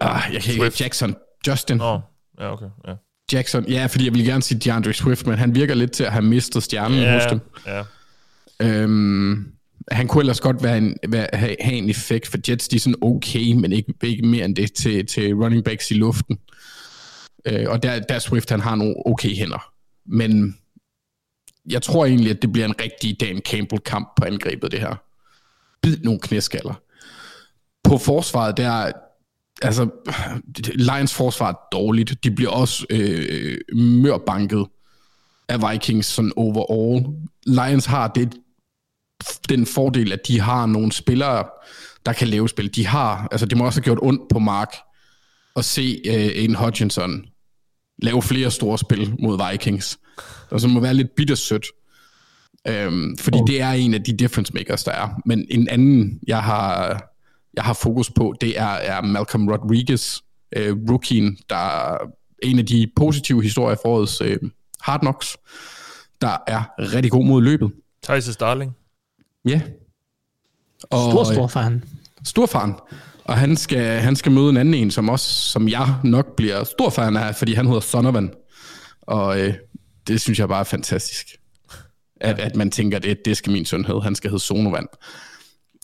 ah, 0.00 0.22
jeg 0.32 0.42
kan 0.42 0.54
ikke. 0.54 0.72
Jackson, 0.80 1.14
Justin 1.46 1.76
Nå, 1.76 2.00
ja, 2.40 2.52
okay. 2.52 2.66
Ja, 2.88 2.94
Jackson. 3.32 3.68
Ja, 3.68 3.86
fordi 3.86 4.04
jeg 4.04 4.14
vil 4.14 4.24
gerne 4.24 4.42
sige 4.42 4.58
DeAndre 4.58 4.92
Swift, 4.92 5.26
men 5.26 5.38
han 5.38 5.54
virker 5.54 5.74
lidt 5.74 5.92
til 5.92 6.04
at 6.04 6.12
have 6.12 6.24
mistet 6.24 6.62
stjernen 6.62 6.98
ja, 6.98 7.14
hos 7.14 7.22
dem. 7.30 7.40
ja. 7.66 7.82
Øhm, 8.60 9.52
han 9.90 10.08
kunne 10.08 10.22
ellers 10.22 10.40
godt 10.40 10.62
være 10.62 10.78
en, 10.78 10.96
være, 11.08 11.26
have, 11.32 11.56
have 11.60 11.76
en 11.76 11.90
effekt, 11.90 12.28
for 12.28 12.38
Jets 12.48 12.68
de 12.68 12.76
er 12.76 12.80
sådan 12.80 13.02
okay, 13.02 13.52
men 13.52 13.72
ikke, 13.72 13.94
ikke 14.02 14.26
mere 14.26 14.44
end 14.44 14.56
det 14.56 14.72
til, 14.72 15.06
til 15.06 15.34
running 15.34 15.64
backs 15.64 15.90
i 15.90 15.94
luften. 15.94 16.38
Øh, 17.44 17.70
og 17.70 17.82
der, 17.82 18.00
der 18.00 18.18
Swift, 18.18 18.50
han 18.50 18.60
har 18.60 18.74
nogle 18.74 18.94
okay 19.06 19.36
hænder. 19.36 19.72
Men 20.06 20.56
jeg 21.70 21.82
tror 21.82 22.06
egentlig, 22.06 22.30
at 22.30 22.42
det 22.42 22.52
bliver 22.52 22.66
en 22.66 22.80
rigtig 22.80 23.20
Dan 23.20 23.38
Campbell-kamp 23.38 24.08
på 24.16 24.24
angrebet, 24.24 24.72
det 24.72 24.80
her. 24.80 24.94
Bid 25.82 25.98
nogle 25.98 26.20
knæskaller. 26.20 26.74
På 27.84 27.98
forsvaret, 27.98 28.56
der 28.56 28.92
altså, 29.62 29.88
Lions 30.74 31.14
forsvar 31.14 31.48
er 31.48 31.68
dårligt. 31.72 32.24
De 32.24 32.30
bliver 32.30 32.50
også 32.50 32.86
øh, 32.90 33.58
mørbanket 33.76 34.66
af 35.48 35.72
Vikings 35.72 36.06
sådan 36.06 36.32
overall. 36.36 37.06
Lions 37.46 37.86
har 37.86 38.08
det, 38.08 38.34
den 39.48 39.66
fordel, 39.66 40.12
at 40.12 40.28
de 40.28 40.40
har 40.40 40.66
nogle 40.66 40.92
spillere, 40.92 41.44
der 42.06 42.12
kan 42.12 42.28
lave 42.28 42.48
spil. 42.48 42.74
De 42.74 42.86
har, 42.86 43.28
altså 43.30 43.46
det 43.46 43.58
må 43.58 43.64
også 43.64 43.80
have 43.80 43.84
gjort 43.84 43.98
ondt 44.02 44.22
på 44.30 44.38
Mark 44.38 44.74
at 45.56 45.64
se 45.64 46.02
øh, 46.06 46.44
en 46.44 46.54
Hutchinson 46.54 47.24
lave 48.02 48.22
flere 48.22 48.50
store 48.50 48.78
spil 48.78 49.14
mod 49.18 49.50
Vikings. 49.50 49.98
Der 50.50 50.58
så 50.58 50.68
må 50.68 50.80
være 50.80 50.94
lidt 50.94 51.14
bittersødt. 51.16 51.66
Øhm, 52.68 53.16
fordi 53.18 53.38
oh. 53.38 53.46
det 53.46 53.60
er 53.60 53.70
en 53.70 53.94
af 53.94 54.02
de 54.02 54.16
difference 54.16 54.54
makers, 54.54 54.84
der 54.84 54.92
er. 54.92 55.08
Men 55.26 55.46
en 55.50 55.68
anden, 55.68 56.20
jeg 56.26 56.42
har, 56.42 57.02
jeg 57.54 57.64
har 57.64 57.72
fokus 57.72 58.10
på, 58.10 58.34
det 58.40 58.58
er, 58.58 58.64
er 58.64 59.02
Malcolm 59.02 59.48
Rodriguez, 59.48 60.18
øh, 60.56 60.76
rookien, 60.90 61.38
der 61.50 61.56
er 61.56 61.98
en 62.42 62.58
af 62.58 62.66
de 62.66 62.90
positive 62.96 63.42
historier 63.42 63.76
for 63.82 63.88
årets 63.88 64.20
øh, 64.20 64.38
Hard 64.80 65.00
Knocks, 65.00 65.36
der 66.20 66.36
er 66.46 66.62
rigtig 66.78 67.10
god 67.10 67.24
mod 67.24 67.42
løbet. 67.42 67.72
Thijs' 68.06 68.36
darling. 68.40 68.72
Ja. 69.44 69.60
Og, 70.90 71.10
stor, 71.10 71.24
stor 71.24 71.46
fan. 71.46 71.84
Stor 72.24 72.46
fan. 72.46 72.74
Og 73.24 73.38
han 73.38 73.56
skal, 73.56 74.00
han 74.00 74.16
skal 74.16 74.32
møde 74.32 74.50
en 74.50 74.56
anden 74.56 74.74
en, 74.74 74.90
som 74.90 75.08
også, 75.08 75.50
som 75.50 75.68
jeg 75.68 75.94
nok 76.04 76.36
bliver 76.36 76.64
stor 76.64 76.90
fan 76.90 77.16
af, 77.16 77.36
fordi 77.36 77.54
han 77.54 77.66
hedder 77.66 77.80
Sonovan. 77.80 78.30
Og 79.02 79.40
øh, 79.40 79.54
det 80.06 80.20
synes 80.20 80.38
jeg 80.38 80.48
bare 80.48 80.60
er 80.60 80.64
fantastisk. 80.64 81.26
At, 82.20 82.38
at 82.38 82.56
man 82.56 82.70
tænker, 82.70 82.98
det, 82.98 83.18
det 83.24 83.36
skal 83.36 83.52
min 83.52 83.64
søn 83.64 83.84
hedde. 83.84 84.02
Han 84.02 84.14
skal 84.14 84.30
hedde 84.30 84.44
Sonovan. 84.44 84.86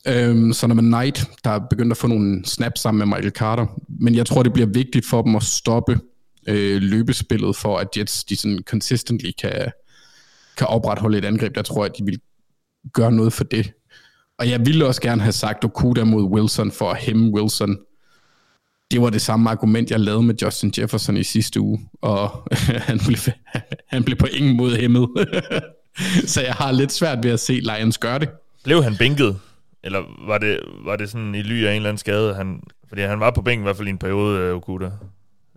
Øhm, 0.07 0.53
Sonovan 0.53 0.85
Knight, 0.85 1.31
der 1.45 1.51
er 1.51 1.61
begyndt 1.71 1.93
at 1.93 1.97
få 1.97 2.07
nogle 2.07 2.45
snaps 2.45 2.81
sammen 2.81 2.99
med 2.99 3.17
Michael 3.17 3.35
Carter. 3.35 3.67
Men 3.89 4.15
jeg 4.15 4.27
tror, 4.27 4.43
det 4.43 4.53
bliver 4.53 4.67
vigtigt 4.67 5.07
for 5.07 5.23
dem 5.23 5.37
at 5.37 5.43
stoppe 5.43 6.01
øh, 6.49 6.83
løbespillet, 6.83 7.57
for 7.57 7.79
at 7.79 7.89
Jets 7.97 8.25
de 8.25 8.37
sådan 8.37 8.63
consistently 8.67 9.31
kan, 9.41 9.73
kan 10.57 10.67
opretholde 10.67 11.19
et 11.19 11.25
angreb. 11.25 11.55
Der 11.55 11.63
tror 11.63 11.85
jeg, 11.85 11.91
at 11.91 11.99
de 11.99 12.05
vil 12.05 12.21
gøre 12.93 13.13
noget 13.13 13.33
for 13.33 13.45
det. 13.45 13.73
Og 14.39 14.51
jeg 14.51 14.67
ville 14.67 14.87
også 14.87 15.03
gerne 15.03 15.23
have 15.23 15.33
sagt 15.33 15.65
Okuda 15.65 16.05
mod 16.05 16.23
Wilson 16.23 16.73
for 16.73 16.91
at 16.91 16.97
hæmme 16.97 17.35
Wilson. 17.35 17.79
Det 18.91 19.01
var 19.01 19.11
det 19.11 19.23
samme 19.23 19.51
argument, 19.51 19.91
jeg 19.91 20.01
lavede 20.01 20.23
med 20.23 20.35
Justin 20.43 20.73
Jefferson 20.79 21.17
i 21.17 21.23
sidste 21.23 21.61
uge, 21.61 21.89
og 22.03 22.49
han, 22.89 22.99
blev, 23.07 23.19
han 23.87 24.05
blev 24.05 24.17
på 24.17 24.27
ingen 24.27 24.57
måde 24.57 24.77
hæmmet. 24.77 25.09
Så 26.33 26.43
jeg 26.43 26.55
har 26.55 26.73
lidt 26.73 26.93
svært 26.93 27.25
ved 27.25 27.31
at 27.31 27.41
se 27.41 27.53
Lions 27.53 27.99
gøre 27.99 28.19
det. 28.19 28.29
Blev 28.65 28.83
han 28.83 28.97
bænket? 28.97 29.39
Eller 29.85 30.27
var 30.27 30.39
det, 30.39 30.61
var 30.85 30.97
det 30.97 31.11
sådan 31.11 31.35
i 31.35 31.43
ly 31.43 31.65
af 31.65 31.71
en 31.71 31.77
eller 31.77 31.89
anden 31.89 31.99
skade? 31.99 32.35
Han, 32.35 32.61
fordi 32.89 33.03
han 33.03 33.21
var 33.21 33.31
på 33.31 33.43
bænken 33.43 33.63
i 33.63 33.67
hvert 33.67 33.77
fald 33.77 33.89
i 33.89 33.91
en 33.91 33.99
periode, 33.99 34.39
øh, 34.39 34.55
Okuda. 34.55 34.91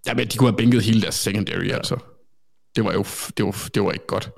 Ja, 0.07 0.13
men 0.13 0.27
de 0.27 0.37
kunne 0.37 0.49
have 0.49 0.57
bænket 0.57 0.83
hele 0.83 1.01
deres 1.01 1.15
secondary, 1.15 1.67
ja. 1.67 1.75
altså. 1.75 1.95
Det 2.75 2.83
var 2.85 2.93
jo 2.93 3.05
det 3.37 3.45
var, 3.45 3.69
det 3.73 3.83
var 3.83 3.91
ikke 3.91 4.07
godt. 4.07 4.31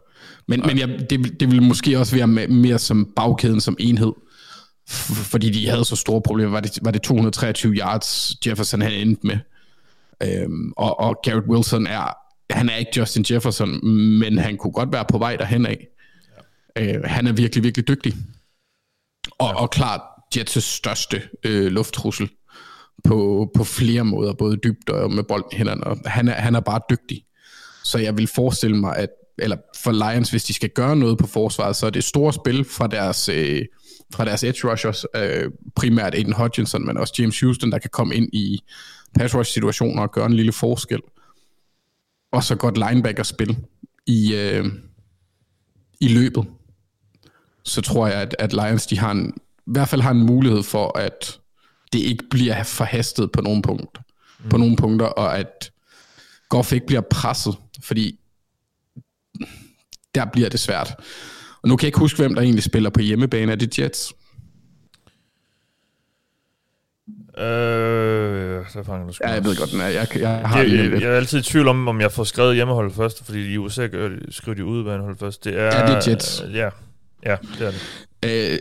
Men, 0.47 0.63
men 0.65 0.77
ja, 0.77 0.85
det, 1.09 1.39
det 1.39 1.51
ville 1.51 1.63
måske 1.63 1.99
også 1.99 2.15
være 2.15 2.47
mere 2.47 2.79
som 2.79 3.13
bagkæden 3.15 3.61
som 3.61 3.75
enhed 3.79 4.13
fordi 5.31 5.49
de 5.49 5.69
havde 5.69 5.85
så 5.85 5.95
store 5.95 6.21
problemer. 6.21 6.51
Var 6.51 6.59
det, 6.59 6.79
var 6.81 6.91
det 6.91 7.01
223 7.01 7.73
yards, 7.73 8.33
Jefferson 8.47 8.81
havde 8.81 8.95
endt 8.95 9.23
med. 9.23 9.37
Øhm, 10.23 10.73
og, 10.77 10.99
og 10.99 11.19
Garrett 11.23 11.47
Wilson 11.47 11.87
er, 11.87 12.17
han 12.49 12.69
er 12.69 12.75
ikke 12.75 12.91
Justin 12.97 13.25
Jefferson, 13.31 13.87
men 14.19 14.37
han 14.37 14.57
kunne 14.57 14.73
godt 14.73 14.91
være 14.91 15.05
på 15.09 15.17
vej 15.17 15.35
derhen 15.35 15.65
af. 15.65 15.87
Ja. 16.75 16.95
Øh, 16.95 17.03
han 17.05 17.27
er 17.27 17.31
virkelig, 17.31 17.63
virkelig 17.63 17.87
dygtig. 17.87 18.13
Og, 19.39 19.47
ja. 19.47 19.53
og 19.53 19.69
klart 19.69 20.01
Jets' 20.35 20.59
største 20.59 21.21
øh, 21.43 21.71
lufttrussel 21.71 22.29
på, 23.03 23.49
på 23.55 23.63
flere 23.63 24.05
måder, 24.05 24.33
både 24.33 24.57
dybt 24.57 24.89
og 24.89 25.11
med 25.11 25.23
bolden 25.23 25.49
i 25.51 25.55
hænderne. 25.55 25.83
Og 25.83 25.97
han, 26.05 26.27
er, 26.27 26.33
han 26.33 26.55
er 26.55 26.59
bare 26.59 26.79
dygtig. 26.89 27.25
Så 27.83 27.97
jeg 27.97 28.17
vil 28.17 28.27
forestille 28.27 28.77
mig, 28.77 28.95
at 28.97 29.09
eller 29.37 29.57
for 29.75 29.91
Lions, 29.91 30.29
hvis 30.29 30.43
de 30.43 30.53
skal 30.53 30.69
gøre 30.69 30.95
noget 30.95 31.17
på 31.17 31.27
forsvaret, 31.27 31.75
så 31.75 31.85
er 31.85 31.89
det 31.89 32.03
store 32.03 32.33
spil 32.33 32.65
fra 32.65 32.87
deres 32.87 33.29
øh, 33.29 33.61
fra 34.13 34.25
deres 34.25 34.43
edge 34.43 34.71
rushers, 34.71 35.05
øh, 35.15 35.51
primært 35.75 36.15
Aiden 36.15 36.33
Hutchinson, 36.33 36.85
men 36.85 36.97
også 36.97 37.13
James 37.19 37.39
Houston, 37.39 37.71
der 37.71 37.79
kan 37.79 37.89
komme 37.89 38.15
ind 38.15 38.29
i 38.33 38.59
pass 39.15 39.35
rush 39.35 39.53
situationer 39.53 40.01
og 40.01 40.11
gøre 40.11 40.25
en 40.25 40.33
lille 40.33 40.51
forskel. 40.51 40.99
Og 42.31 42.43
så 42.43 42.55
godt 42.55 42.77
linebacker-spil 42.77 43.57
i, 44.05 44.35
øh, 44.35 44.65
i 45.99 46.07
løbet. 46.07 46.45
Så 47.63 47.81
tror 47.81 48.07
jeg, 48.07 48.21
at, 48.21 48.35
at 48.39 48.53
Lions 48.53 48.87
de 48.87 48.99
har 48.99 49.11
en, 49.11 49.33
i 49.57 49.71
hvert 49.71 49.89
fald 49.89 50.01
har 50.01 50.11
en 50.11 50.25
mulighed 50.25 50.63
for, 50.63 50.97
at 50.97 51.39
det 51.93 51.99
ikke 51.99 52.23
bliver 52.29 52.63
forhastet 52.63 53.31
på 53.31 53.41
nogle 53.41 53.61
punkter, 53.61 54.01
mm. 54.43 54.49
på 54.49 54.57
nogle 54.57 54.75
punkter, 54.75 55.05
og 55.05 55.37
at 55.37 55.71
Goff 56.49 56.73
ikke 56.73 56.85
bliver 56.85 57.01
presset, 57.01 57.55
fordi 57.83 58.19
der 60.15 60.25
bliver 60.25 60.49
det 60.49 60.59
svært. 60.59 60.95
Og 61.63 61.69
nu 61.69 61.75
kan 61.75 61.83
jeg 61.83 61.87
ikke 61.87 61.99
huske, 61.99 62.17
hvem 62.17 62.35
der 62.35 62.41
egentlig 62.41 62.63
spiller 62.63 62.89
på 62.89 63.01
hjemmebane. 63.01 63.51
Er 63.51 63.55
det 63.55 63.79
Jets? 63.79 64.13
Øh, 67.37 68.65
så 68.69 68.83
fanger 68.85 69.07
du 69.07 69.13
Ja, 69.21 69.31
jeg 69.31 69.43
ved 69.43 69.55
godt, 69.55 69.71
den 69.71 69.81
er. 69.81 69.87
Jeg, 69.87 70.07
jeg, 70.15 70.29
har 70.29 70.61
jeg, 70.61 70.71
jeg, 70.71 71.01
jeg, 71.01 71.11
er 71.11 71.15
altid 71.15 71.39
i 71.39 71.41
tvivl 71.41 71.67
om, 71.67 71.87
om 71.87 72.01
jeg 72.01 72.11
får 72.11 72.23
skrevet 72.23 72.55
hjemmehold 72.55 72.91
først, 72.91 73.25
fordi 73.25 73.53
i 73.53 73.57
USA 73.57 73.87
skriver 74.29 74.55
de 74.55 74.65
udbanehold 74.65 75.17
først. 75.17 75.43
Det 75.43 75.59
er, 75.59 75.63
ja, 75.63 75.95
det 75.95 76.07
er 76.07 76.11
Jets. 76.11 76.43
Ja, 76.53 76.69
ja 77.25 77.35
det 77.59 77.67
er 77.67 77.71
det. 77.71 78.53
Øh, 78.53 78.59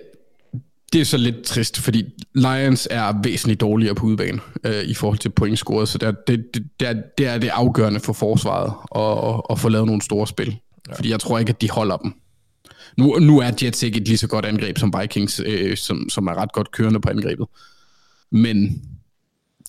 det 0.92 1.00
er 1.00 1.04
så 1.04 1.16
lidt 1.16 1.42
trist, 1.44 1.80
fordi 1.80 2.04
Lions 2.34 2.88
er 2.90 3.20
væsentligt 3.22 3.60
dårligere 3.60 3.94
på 3.94 4.06
udebane 4.06 4.40
øh, 4.64 4.82
i 4.84 4.94
forhold 4.94 5.18
til 5.18 5.28
pointscoret, 5.28 5.88
så 5.88 5.98
det, 5.98 6.16
det, 6.26 6.44
det, 6.54 6.64
det, 6.80 6.88
er, 6.88 6.94
det 7.18 7.26
er 7.26 7.38
det 7.38 7.48
afgørende 7.48 8.00
for 8.00 8.12
forsvaret 8.12 8.72
at, 8.94 9.34
at, 9.34 9.42
at 9.50 9.58
få 9.58 9.68
lavet 9.68 9.86
nogle 9.86 10.02
store 10.02 10.26
spil. 10.26 10.56
Ja. 10.88 10.94
Fordi 10.94 11.10
jeg 11.10 11.20
tror 11.20 11.38
ikke, 11.38 11.50
at 11.50 11.60
de 11.60 11.70
holder 11.70 11.96
dem. 11.96 12.14
Nu, 12.96 13.18
nu 13.18 13.38
er 13.38 13.50
Jets 13.62 13.82
ikke 13.82 14.00
et 14.00 14.08
lige 14.08 14.18
så 14.18 14.28
godt 14.28 14.44
angreb 14.44 14.78
som 14.78 14.94
Vikings, 15.00 15.40
øh, 15.46 15.76
som, 15.76 16.08
som 16.08 16.26
er 16.26 16.34
ret 16.34 16.52
godt 16.52 16.70
kørende 16.70 17.00
på 17.00 17.08
angrebet. 17.08 17.46
Men 18.30 18.82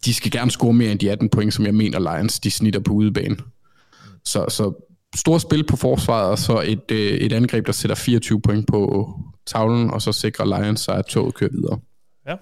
de 0.06 0.14
skal 0.14 0.32
gerne 0.32 0.52
score 0.52 0.74
mere 0.74 0.92
end 0.92 1.00
de 1.00 1.12
18 1.12 1.30
point, 1.30 1.54
som 1.54 1.66
jeg 1.66 1.76
mener 1.76 2.00
Lions, 2.00 2.40
de 2.40 2.52
snitter 2.52 2.80
på 2.80 2.94
udebane. 2.94 3.38
Så, 4.24 4.46
så 4.50 4.74
stort 5.16 5.42
spil 5.42 5.66
på 5.68 5.76
forsvaret, 5.76 6.30
og 6.30 6.40
så 6.40 6.62
et, 6.66 6.92
øh, 6.92 6.98
et 6.98 7.34
angreb, 7.34 7.66
der 7.66 7.72
sætter 7.72 7.96
24 7.96 8.42
point 8.42 8.68
på 8.68 9.10
tavlen, 9.46 9.90
og 9.92 10.02
så 10.02 10.12
sikrer 10.12 10.46
Lions 10.46 10.82
sig, 10.82 10.96
at 10.96 11.06
toget 11.06 11.36
kører 11.36 11.52
videre. 11.52 11.80
Ja. 12.28 12.36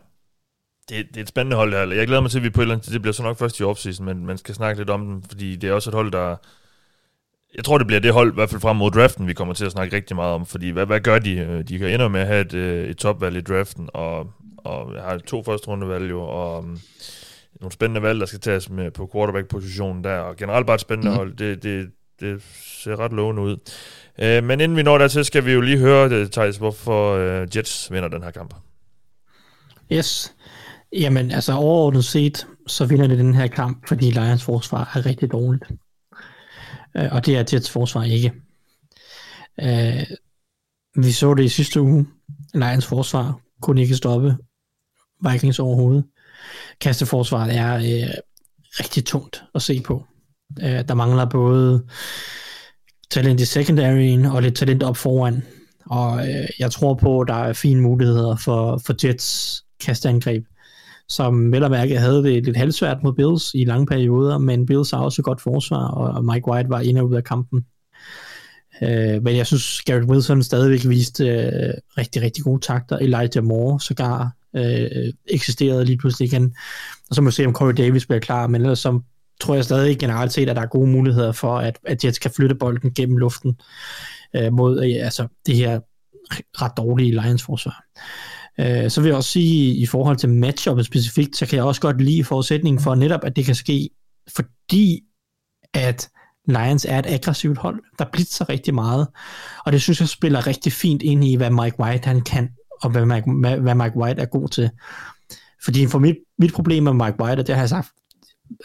Det, 0.89 1.07
det 1.07 1.17
er 1.17 1.21
et 1.21 1.27
spændende 1.27 1.57
hold 1.57 1.73
her. 1.73 1.95
Jeg 1.95 2.07
glæder 2.07 2.21
mig 2.21 2.31
til, 2.31 2.37
at 2.37 2.43
vi 2.43 2.49
på 2.49 2.61
et 2.61 2.63
eller 2.63 2.75
andet 2.75 2.93
det 2.93 3.01
bliver 3.01 3.13
så 3.13 3.23
nok 3.23 3.37
først 3.37 3.59
i 3.59 3.63
offseason, 3.63 4.05
men 4.05 4.25
man 4.25 4.37
skal 4.37 4.55
snakke 4.55 4.79
lidt 4.79 4.89
om 4.89 5.05
dem, 5.05 5.23
fordi 5.23 5.55
det 5.55 5.69
er 5.69 5.73
også 5.73 5.89
et 5.89 5.93
hold, 5.93 6.11
der 6.11 6.35
jeg 7.55 7.65
tror, 7.65 7.77
det 7.77 7.87
bliver 7.87 7.99
det 7.99 8.13
hold, 8.13 8.31
i 8.31 8.33
hvert 8.33 8.49
fald 8.49 8.61
frem 8.61 8.75
mod 8.75 8.91
draften, 8.91 9.27
vi 9.27 9.33
kommer 9.33 9.53
til 9.53 9.65
at 9.65 9.71
snakke 9.71 9.95
rigtig 9.95 10.15
meget 10.15 10.33
om, 10.33 10.45
fordi 10.45 10.69
hvad, 10.69 10.85
hvad 10.85 10.99
gør 10.99 11.19
de? 11.19 11.31
Øh, 11.31 11.63
de 11.67 11.77
kan 11.77 11.87
ende 11.87 12.09
med 12.09 12.21
at 12.21 12.27
have 12.27 12.41
et, 12.41 12.53
øh, 12.53 12.89
et 12.89 12.97
topvalg 12.97 13.37
i 13.37 13.41
draften, 13.41 13.89
og, 13.93 14.27
og 14.57 14.91
har 15.01 15.17
to 15.17 15.43
første 15.43 15.67
rundevalg 15.67 16.09
jo, 16.09 16.21
og 16.21 16.59
um, 16.59 16.79
nogle 17.61 17.71
spændende 17.71 18.01
valg, 18.01 18.19
der 18.19 18.25
skal 18.25 18.39
tages 18.39 18.69
med 18.69 18.91
på 18.91 19.09
quarterback-positionen 19.13 20.03
der, 20.03 20.17
og 20.17 20.35
generelt 20.35 20.67
bare 20.67 20.75
et 20.75 20.81
spændende 20.81 21.11
mm. 21.11 21.17
hold. 21.17 21.33
Det, 21.35 21.63
det, 21.63 21.89
det 22.19 22.41
ser 22.83 22.99
ret 22.99 23.13
lovende 23.13 23.41
ud. 23.41 23.57
Uh, 24.17 24.47
men 24.47 24.61
inden 24.61 24.77
vi 24.77 24.83
når 24.83 24.97
dertil, 24.97 25.25
skal 25.25 25.45
vi 25.45 25.51
jo 25.51 25.61
lige 25.61 25.77
høre, 25.77 26.09
det, 26.09 26.31
Thijs, 26.31 26.57
hvorfor 26.57 27.15
uh, 27.15 27.57
Jets 27.57 27.91
vinder 27.91 28.09
den 28.09 28.23
her 28.23 28.31
kamp. 28.31 28.53
Yes. 29.91 30.33
Jamen, 30.93 31.31
altså 31.31 31.53
overordnet 31.53 32.05
set, 32.05 32.47
så 32.67 32.85
vinder 32.85 33.07
det 33.07 33.17
den 33.17 33.33
her 33.33 33.47
kamp, 33.47 33.87
fordi 33.87 34.11
Lions 34.11 34.43
forsvar 34.43 34.91
er 34.95 35.05
rigtig 35.05 35.31
dårligt 35.31 35.63
øh, 36.97 37.07
og 37.11 37.25
det 37.25 37.37
er 37.37 37.43
Jets 37.53 37.69
forsvar 37.69 38.03
ikke. 38.03 38.33
Øh, 39.61 40.03
vi 40.95 41.11
så 41.11 41.33
det 41.33 41.43
i 41.43 41.49
sidste 41.49 41.81
uge. 41.81 42.07
Lions 42.53 42.85
forsvar 42.85 43.39
kunne 43.61 43.81
ikke 43.81 43.95
stoppe 43.95 44.37
Vikings 45.29 45.59
overhovedet. 45.59 46.05
Kasteforsvaret 46.81 47.55
er 47.55 47.75
øh, 47.75 48.13
rigtig 48.79 49.05
tungt 49.05 49.43
at 49.55 49.61
se 49.61 49.81
på. 49.81 50.05
Øh, 50.61 50.87
der 50.87 50.93
mangler 50.93 51.25
både 51.25 51.85
talent 53.11 53.41
i 53.41 53.45
secondaryen 53.45 54.25
og 54.25 54.41
lidt 54.41 54.55
talent 54.55 54.83
op 54.83 54.97
foran. 54.97 55.43
Og 55.85 56.29
øh, 56.29 56.47
jeg 56.59 56.71
tror 56.71 56.93
på, 56.93 57.19
at 57.19 57.27
der 57.27 57.33
er 57.33 57.53
fine 57.53 57.81
muligheder 57.81 58.35
for, 58.35 58.81
for 58.85 59.07
Jets 59.07 59.63
kasteangreb 59.79 60.45
som 61.11 61.51
vel 61.51 61.63
og 61.63 61.71
mærke 61.71 61.99
havde 61.99 62.23
det 62.23 62.45
lidt 62.45 62.57
halvsvært 62.57 63.03
mod 63.03 63.13
Bills 63.13 63.51
i 63.53 63.65
lange 63.65 63.85
perioder, 63.85 64.37
men 64.37 64.65
Bills 64.65 64.91
har 64.91 64.99
også 64.99 65.21
godt 65.21 65.41
forsvar, 65.41 65.87
og 65.87 66.25
Mike 66.25 66.47
White 66.47 66.69
var 66.69 66.79
ind 66.79 66.97
og 66.97 67.09
ud 67.09 67.15
af 67.15 67.23
kampen. 67.23 67.65
Øh, 68.83 69.23
men 69.23 69.37
jeg 69.37 69.47
synes, 69.47 69.81
Garrett 69.81 70.09
Wilson 70.09 70.43
stadigvæk 70.43 70.89
viste 70.89 71.27
øh, 71.27 71.73
rigtig, 71.97 72.21
rigtig 72.21 72.43
gode 72.43 72.61
takter. 72.61 72.97
Elijah 72.97 73.43
Moore 73.43 73.79
sågar 73.79 74.31
øh, 74.55 75.13
eksisterede 75.27 75.85
lige 75.85 75.97
pludselig 75.97 76.33
igen. 76.33 76.55
Og 77.09 77.15
så 77.15 77.21
må 77.21 77.29
vi 77.29 77.33
se, 77.33 77.45
om 77.45 77.53
Corey 77.53 77.73
Davis 77.73 78.05
bliver 78.05 78.19
klar, 78.19 78.47
men 78.47 78.61
ellers 78.61 78.79
så 78.79 78.99
tror 79.41 79.55
jeg 79.55 79.63
stadig 79.63 79.99
generelt 79.99 80.33
set, 80.33 80.49
at 80.49 80.55
der 80.55 80.61
er 80.61 80.67
gode 80.67 80.89
muligheder 80.89 81.31
for, 81.31 81.57
at, 81.57 81.79
at 81.85 82.05
Jets 82.05 82.19
kan 82.19 82.31
flytte 82.31 82.55
bolden 82.55 82.93
gennem 82.93 83.17
luften 83.17 83.59
øh, 84.35 84.53
mod 84.53 84.83
øh, 84.85 85.05
altså 85.05 85.27
det 85.45 85.55
her 85.55 85.79
ret 86.61 86.71
dårlige 86.77 87.11
Lions-forsvar. 87.11 87.83
Øh, 88.59 88.89
så 88.89 89.01
vil 89.01 89.07
jeg 89.07 89.17
også 89.17 89.29
sige, 89.29 89.75
i 89.75 89.85
forhold 89.85 90.17
til 90.17 90.29
matchuppet 90.29 90.85
specifikt, 90.85 91.37
så 91.37 91.45
kan 91.45 91.55
jeg 91.55 91.65
også 91.65 91.81
godt 91.81 92.01
lide 92.01 92.23
forudsætningen 92.23 92.83
for 92.83 92.95
netop, 92.95 93.19
at 93.23 93.35
det 93.35 93.45
kan 93.45 93.55
ske, 93.55 93.89
fordi 94.35 95.01
at 95.73 96.09
Lions 96.47 96.85
er 96.89 96.99
et 96.99 97.05
aggressivt 97.05 97.57
hold, 97.57 97.79
der 97.99 98.05
blitzer 98.13 98.49
rigtig 98.49 98.73
meget, 98.73 99.07
og 99.65 99.71
det 99.71 99.81
synes 99.81 99.99
jeg 99.99 100.09
spiller 100.09 100.47
rigtig 100.47 100.71
fint 100.71 101.01
ind 101.01 101.23
i, 101.23 101.35
hvad 101.35 101.49
Mike 101.49 101.79
White 101.79 102.07
han 102.07 102.21
kan, 102.21 102.49
og 102.81 102.89
hvad 102.89 103.05
Mike, 103.05 103.31
hvad 103.61 103.75
Mike 103.75 103.97
White 103.97 104.21
er 104.21 104.25
god 104.25 104.47
til. 104.47 104.69
Fordi 105.63 105.87
for 105.87 105.99
mit, 105.99 106.15
mit 106.39 106.53
problem 106.53 106.83
med 106.83 106.93
Mike 106.93 107.23
White, 107.23 107.39
og 107.39 107.47
det 107.47 107.55
har 107.55 107.61
jeg 107.61 107.69
sagt 107.69 107.87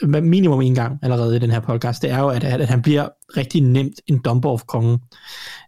minimum 0.02 0.60
en 0.60 0.74
gang 0.74 0.98
allerede 1.02 1.36
i 1.36 1.38
den 1.38 1.50
her 1.50 1.60
podcast, 1.60 2.02
det 2.02 2.10
er 2.10 2.18
jo, 2.18 2.28
at, 2.28 2.44
at 2.44 2.68
han 2.68 2.82
bliver 2.82 3.08
rigtig 3.36 3.60
nemt 3.60 4.00
en 4.06 4.18
dumper 4.18 4.50
of 4.50 4.62
kongen, 4.62 4.98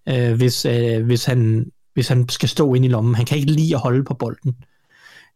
øh, 0.08 0.32
hvis, 0.36 0.64
øh, 0.64 1.04
hvis, 1.04 1.24
han, 1.24 1.66
hvis 1.98 2.08
han 2.08 2.28
skal 2.28 2.48
stå 2.48 2.74
ind 2.74 2.84
i 2.84 2.88
lommen. 2.88 3.14
Han 3.14 3.26
kan 3.26 3.38
ikke 3.38 3.52
lide 3.52 3.74
at 3.74 3.80
holde 3.80 4.04
på 4.04 4.14
bolden. 4.14 4.56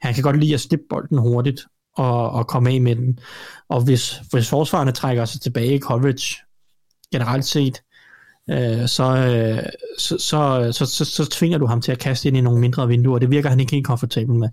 Han 0.01 0.15
kan 0.15 0.23
godt 0.23 0.41
lide 0.41 0.55
at 0.55 0.61
slippe 0.61 0.85
bolden 0.91 1.19
hurtigt 1.19 1.61
og, 1.97 2.31
og 2.31 2.47
komme 2.47 2.71
af 2.71 2.81
med 2.81 2.97
den. 2.97 3.19
Og 3.69 3.81
hvis, 3.81 4.21
hvis 4.31 4.49
forsvarerne 4.49 4.93
trækker 4.93 5.25
sig 5.25 5.41
tilbage 5.41 5.75
i 5.75 5.79
coverage, 5.79 6.37
generelt 7.13 7.45
set, 7.45 7.83
øh, 8.51 8.89
så, 8.89 9.17
øh, 9.17 9.63
så, 9.99 10.19
så, 10.19 10.73
så, 10.73 10.87
så, 10.87 11.05
så 11.05 11.31
tvinger 11.31 11.59
du 11.59 11.67
ham 11.67 11.81
til 11.81 11.93
at 11.93 11.99
kaste 11.99 12.29
ind 12.29 12.37
i 12.37 12.41
nogle 12.41 12.61
mindre 12.61 12.89
vinduer, 12.89 13.19
det 13.19 13.31
virker 13.31 13.49
han 13.49 13.61
ikke 13.61 13.73
helt 13.73 13.87
komfortabel 13.87 14.35
med. 14.35 14.49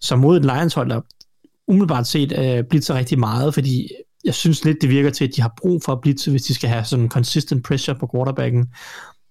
Så 0.00 0.16
mod 0.16 0.36
et 0.36 0.44
Lions-hold, 0.44 0.90
der 0.90 1.00
umiddelbart 1.68 2.06
set 2.06 2.38
øh, 2.38 2.64
blitzer 2.64 2.94
rigtig 2.94 3.18
meget, 3.18 3.54
fordi 3.54 3.88
jeg 4.24 4.34
synes 4.34 4.64
lidt, 4.64 4.78
det 4.82 4.90
virker 4.90 5.10
til, 5.10 5.24
at 5.24 5.36
de 5.36 5.42
har 5.42 5.52
brug 5.56 5.82
for 5.84 5.92
at 5.92 6.00
blitse, 6.00 6.30
hvis 6.30 6.42
de 6.42 6.54
skal 6.54 6.70
have 6.70 6.84
sådan 6.84 7.08
consistent 7.08 7.64
pressure 7.64 7.98
på 7.98 8.10
quarterbacken, 8.14 8.66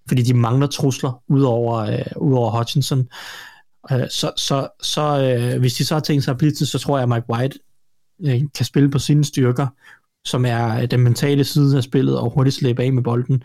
fordi 0.08 0.22
de 0.22 0.34
mangler 0.34 0.66
trusler 0.66 1.22
ud 1.28 1.42
over, 1.42 1.76
øh, 1.76 1.98
ud 2.16 2.34
over 2.34 2.50
Hutchinson. 2.50 3.08
Øh, 3.92 4.08
så 4.10 4.32
så, 4.36 4.68
så 4.82 5.02
øh, 5.22 5.60
hvis 5.60 5.74
de 5.74 5.84
så 5.84 5.94
har 5.94 6.00
tænkt 6.00 6.24
sig 6.24 6.32
at 6.32 6.38
blitse, 6.38 6.66
så 6.66 6.78
tror 6.78 6.98
jeg, 6.98 7.02
at 7.02 7.08
Mike 7.08 7.30
White 7.30 7.58
øh, 8.26 8.42
kan 8.56 8.64
spille 8.64 8.90
på 8.90 8.98
sine 8.98 9.24
styrker, 9.24 9.66
som 10.26 10.44
er 10.44 10.80
øh, 10.80 10.90
den 10.90 11.00
mentale 11.00 11.44
side 11.44 11.76
af 11.76 11.82
spillet, 11.82 12.18
og 12.18 12.30
hurtigt 12.30 12.56
slæbe 12.56 12.82
af 12.82 12.92
med 12.92 13.02
bolden. 13.02 13.42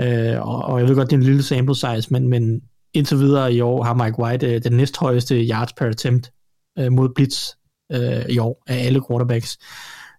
Øh, 0.00 0.48
og, 0.48 0.62
og 0.62 0.80
jeg 0.80 0.88
ved 0.88 0.96
godt, 0.96 1.10
det 1.10 1.16
er 1.16 1.20
en 1.20 1.26
lille 1.26 1.42
sample 1.42 1.74
size, 1.74 2.06
men, 2.10 2.28
men 2.28 2.62
indtil 2.94 3.18
videre 3.18 3.54
i 3.54 3.60
år 3.60 3.82
har 3.82 3.94
Mike 3.94 4.18
White 4.18 4.54
øh, 4.54 4.64
den 4.64 4.72
næsthøjeste 4.72 5.34
yards 5.34 5.72
per 5.72 5.86
attempt 5.86 6.32
øh, 6.78 6.92
mod 6.92 7.08
blitz 7.14 7.50
øh, 7.92 8.24
i 8.28 8.38
år 8.38 8.62
af 8.66 8.86
alle 8.86 9.02
quarterbacks. 9.08 9.58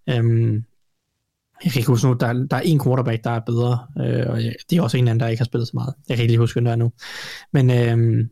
Øhm, 0.09 0.63
jeg 1.63 1.71
kan 1.71 1.79
ikke 1.79 1.91
huske 1.91 2.07
nu, 2.07 2.13
der, 2.13 2.33
der 2.33 2.57
er 2.57 2.61
en 2.61 2.83
quarterback, 2.83 3.23
der 3.23 3.29
er 3.29 3.39
bedre, 3.39 3.79
øh, 3.99 4.25
og 4.29 4.37
det 4.69 4.77
er 4.77 4.81
også 4.81 4.97
en 4.97 5.07
anden, 5.07 5.19
der 5.19 5.27
ikke 5.27 5.39
har 5.39 5.45
spillet 5.45 5.67
så 5.67 5.71
meget. 5.73 5.93
Jeg 6.09 6.17
kan 6.17 6.23
ikke 6.23 6.31
lige 6.31 6.39
huske, 6.39 6.55
hvem 6.55 6.65
der 6.65 6.71
er 6.71 6.75
nu. 6.75 6.91
Men 7.53 7.69
øh, 7.71 8.25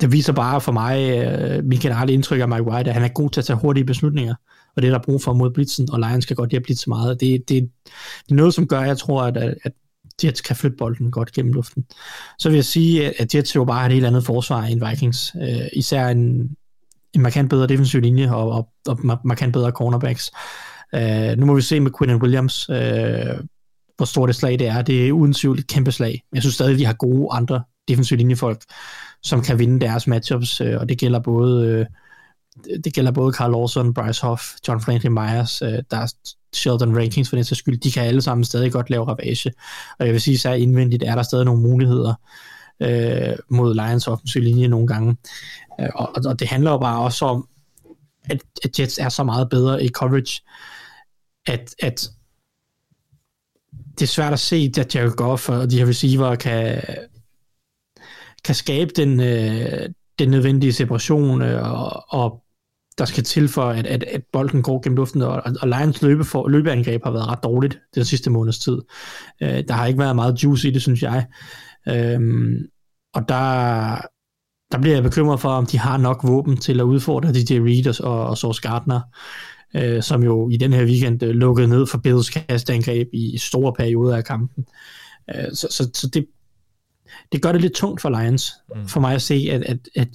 det 0.00 0.12
viser 0.12 0.32
bare 0.32 0.60
for 0.60 0.72
mig, 0.72 1.10
øh, 1.10 1.64
min 1.64 1.78
generelle 1.78 2.12
indtryk 2.12 2.40
af 2.40 2.48
Mike 2.48 2.62
White, 2.62 2.90
at 2.90 2.94
han 2.94 3.04
er 3.04 3.08
god 3.08 3.30
til 3.30 3.40
at 3.40 3.44
tage 3.44 3.58
hurtige 3.58 3.84
beslutninger, 3.84 4.34
og 4.76 4.82
det 4.82 4.88
er 4.88 4.92
der 4.92 5.04
brug 5.04 5.22
for 5.22 5.32
mod 5.32 5.50
blitzen, 5.50 5.90
og 5.92 5.98
Lions 5.98 6.26
kan 6.26 6.36
godt 6.36 6.50
lide 6.50 6.56
at 6.56 6.62
blitse 6.62 6.88
meget. 6.88 7.20
Det, 7.20 7.48
det, 7.48 7.70
det 8.24 8.30
er 8.30 8.34
noget, 8.34 8.54
som 8.54 8.66
gør, 8.66 8.80
at 8.80 8.88
jeg 8.88 8.98
tror, 8.98 9.22
at, 9.22 9.36
at 9.36 9.72
Jets 10.24 10.40
kan 10.40 10.56
flytte 10.56 10.76
bolden 10.76 11.10
godt 11.10 11.32
gennem 11.32 11.52
luften. 11.52 11.84
Så 12.38 12.48
vil 12.48 12.56
jeg 12.56 12.64
sige, 12.64 13.20
at 13.20 13.34
Jets 13.34 13.56
jo 13.56 13.64
bare 13.64 13.78
har 13.78 13.86
et 13.86 13.92
helt 13.92 14.06
andet 14.06 14.24
forsvar 14.24 14.62
end 14.62 14.88
Vikings. 14.88 15.36
Øh, 15.42 15.66
især 15.72 16.08
en, 16.08 16.56
en 17.14 17.22
markant 17.22 17.50
bedre 17.50 17.66
defensiv 17.66 18.00
linje 18.00 18.34
og, 18.34 18.50
og, 18.50 18.68
og 18.86 19.20
markant 19.24 19.52
bedre 19.52 19.70
cornerbacks. 19.70 20.30
Uh, 20.96 21.38
nu 21.38 21.46
må 21.46 21.54
vi 21.54 21.62
se 21.62 21.80
med 21.80 21.90
Quinn 21.98 22.22
Williams, 22.22 22.68
uh, 22.68 22.76
hvor 23.96 24.04
stort 24.04 24.30
et 24.30 24.36
slag 24.36 24.58
det 24.58 24.66
er. 24.66 24.82
Det 24.82 25.08
er 25.08 25.12
uden 25.12 25.34
tvivl 25.34 25.58
et 25.58 25.66
kæmpe 25.66 25.92
slag. 25.92 26.22
Jeg 26.34 26.42
synes 26.42 26.54
stadig, 26.54 26.78
de 26.78 26.84
har 26.84 26.92
gode 26.92 27.28
andre 27.30 27.62
defensive 27.88 28.18
linjefolk, 28.18 28.62
som 29.22 29.42
kan 29.42 29.58
vinde 29.58 29.80
deres 29.80 30.06
matchups, 30.06 30.60
uh, 30.60 30.74
og 30.80 30.88
det 30.88 30.98
gælder 30.98 31.18
både 31.20 31.80
uh, 31.80 31.86
det 32.84 32.94
gælder 32.94 33.12
både 33.12 33.32
Carl 33.32 33.50
Lawson, 33.50 33.94
Bryce 33.94 34.22
Hoff, 34.22 34.42
John 34.68 34.80
Franklin 34.80 35.12
Myers, 35.12 35.62
uh, 35.62 35.68
der 35.68 35.96
er 35.96 36.12
Sheldon 36.54 36.96
Rankings 36.96 37.28
for 37.28 37.36
den 37.36 37.44
sags 37.44 37.58
skyld, 37.58 37.80
de 37.80 37.92
kan 37.92 38.02
alle 38.02 38.22
sammen 38.22 38.44
stadig 38.44 38.72
godt 38.72 38.90
lave 38.90 39.04
ravage. 39.04 39.52
Og 39.98 40.06
jeg 40.06 40.12
vil 40.12 40.20
sige, 40.20 40.38
så 40.38 40.52
indvendigt 40.52 41.02
er 41.02 41.14
der 41.14 41.22
stadig 41.22 41.44
nogle 41.44 41.62
muligheder 41.62 42.14
øh, 42.82 43.36
mod 43.48 43.74
Lions 43.74 44.08
offensiv 44.08 44.42
linje 44.42 44.68
nogle 44.68 44.86
gange. 44.86 45.16
Øh, 45.80 45.88
og, 45.94 46.12
og 46.26 46.40
det 46.40 46.48
handler 46.48 46.70
jo 46.70 46.78
bare 46.78 47.00
også 47.00 47.24
om, 47.24 47.48
at, 48.24 48.38
at 48.64 48.80
Jets 48.80 48.98
er 48.98 49.08
så 49.08 49.24
meget 49.24 49.48
bedre 49.48 49.84
i 49.84 49.88
coverage, 49.88 50.42
at, 51.46 51.74
at 51.82 52.08
det 53.98 54.02
er 54.02 54.06
svært 54.06 54.32
at 54.32 54.40
se, 54.40 54.72
at 54.78 54.94
Jared 54.94 55.10
Goff 55.10 55.48
og 55.48 55.70
de 55.70 55.78
her 55.78 55.86
receiver 55.86 56.34
kan, 56.34 56.82
kan 58.44 58.54
skabe 58.54 58.90
den, 58.96 59.20
øh, 59.20 59.88
den 60.18 60.30
nødvendige 60.30 60.72
separation, 60.72 61.42
øh, 61.42 61.82
og, 61.82 62.04
og 62.08 62.42
der 62.98 63.04
skal 63.04 63.24
til 63.24 63.48
for, 63.48 63.62
at, 63.62 63.86
at, 63.86 64.04
at 64.04 64.22
bolden 64.32 64.62
går 64.62 64.82
gennem 64.82 64.96
luften, 64.96 65.22
og, 65.22 65.42
og 65.60 65.68
Lions 65.68 66.02
løbe 66.02 66.24
for, 66.24 66.48
løbeangreb 66.48 67.04
har 67.04 67.10
været 67.10 67.28
ret 67.28 67.42
dårligt 67.42 67.78
den 67.94 68.04
sidste 68.04 68.30
måneds 68.30 68.58
tid. 68.58 68.78
Øh, 69.42 69.64
der 69.68 69.72
har 69.72 69.86
ikke 69.86 69.98
været 69.98 70.16
meget 70.16 70.44
juice 70.44 70.68
i 70.68 70.70
det, 70.70 70.82
synes 70.82 71.02
jeg. 71.02 71.26
Øh, 71.88 72.20
og 73.14 73.28
der, 73.28 73.96
der 74.72 74.78
bliver 74.80 74.96
jeg 74.96 75.02
bekymret 75.02 75.40
for, 75.40 75.48
om 75.48 75.66
de 75.66 75.78
har 75.78 75.96
nok 75.96 76.20
våben 76.24 76.56
til 76.56 76.80
at 76.80 76.84
udfordre 76.84 77.32
DJ 77.32 77.58
Reed 77.58 78.00
og, 78.00 78.26
og 78.26 78.38
Source 78.38 78.62
Gardner, 78.62 78.96
øh, 78.96 79.51
som 80.02 80.22
jo 80.22 80.48
i 80.48 80.56
den 80.56 80.72
her 80.72 80.84
weekend 80.84 81.22
øh, 81.22 81.30
lukkede 81.30 81.68
ned 81.68 81.86
for 81.86 81.98
Bills 81.98 82.30
kastangreb 82.30 83.08
i 83.12 83.38
store 83.38 83.72
perioder 83.72 84.16
af 84.16 84.24
kampen. 84.24 84.66
Øh, 85.34 85.52
så 85.54 85.68
så, 85.70 85.90
så 85.94 86.08
det, 86.14 86.26
det 87.32 87.42
gør 87.42 87.52
det 87.52 87.60
lidt 87.60 87.74
tungt 87.74 88.00
for 88.00 88.10
Lions, 88.20 88.52
mm. 88.76 88.88
for 88.88 89.00
mig 89.00 89.14
at 89.14 89.22
se, 89.22 89.48
at, 89.50 89.62
at, 89.62 89.78
at 89.96 90.08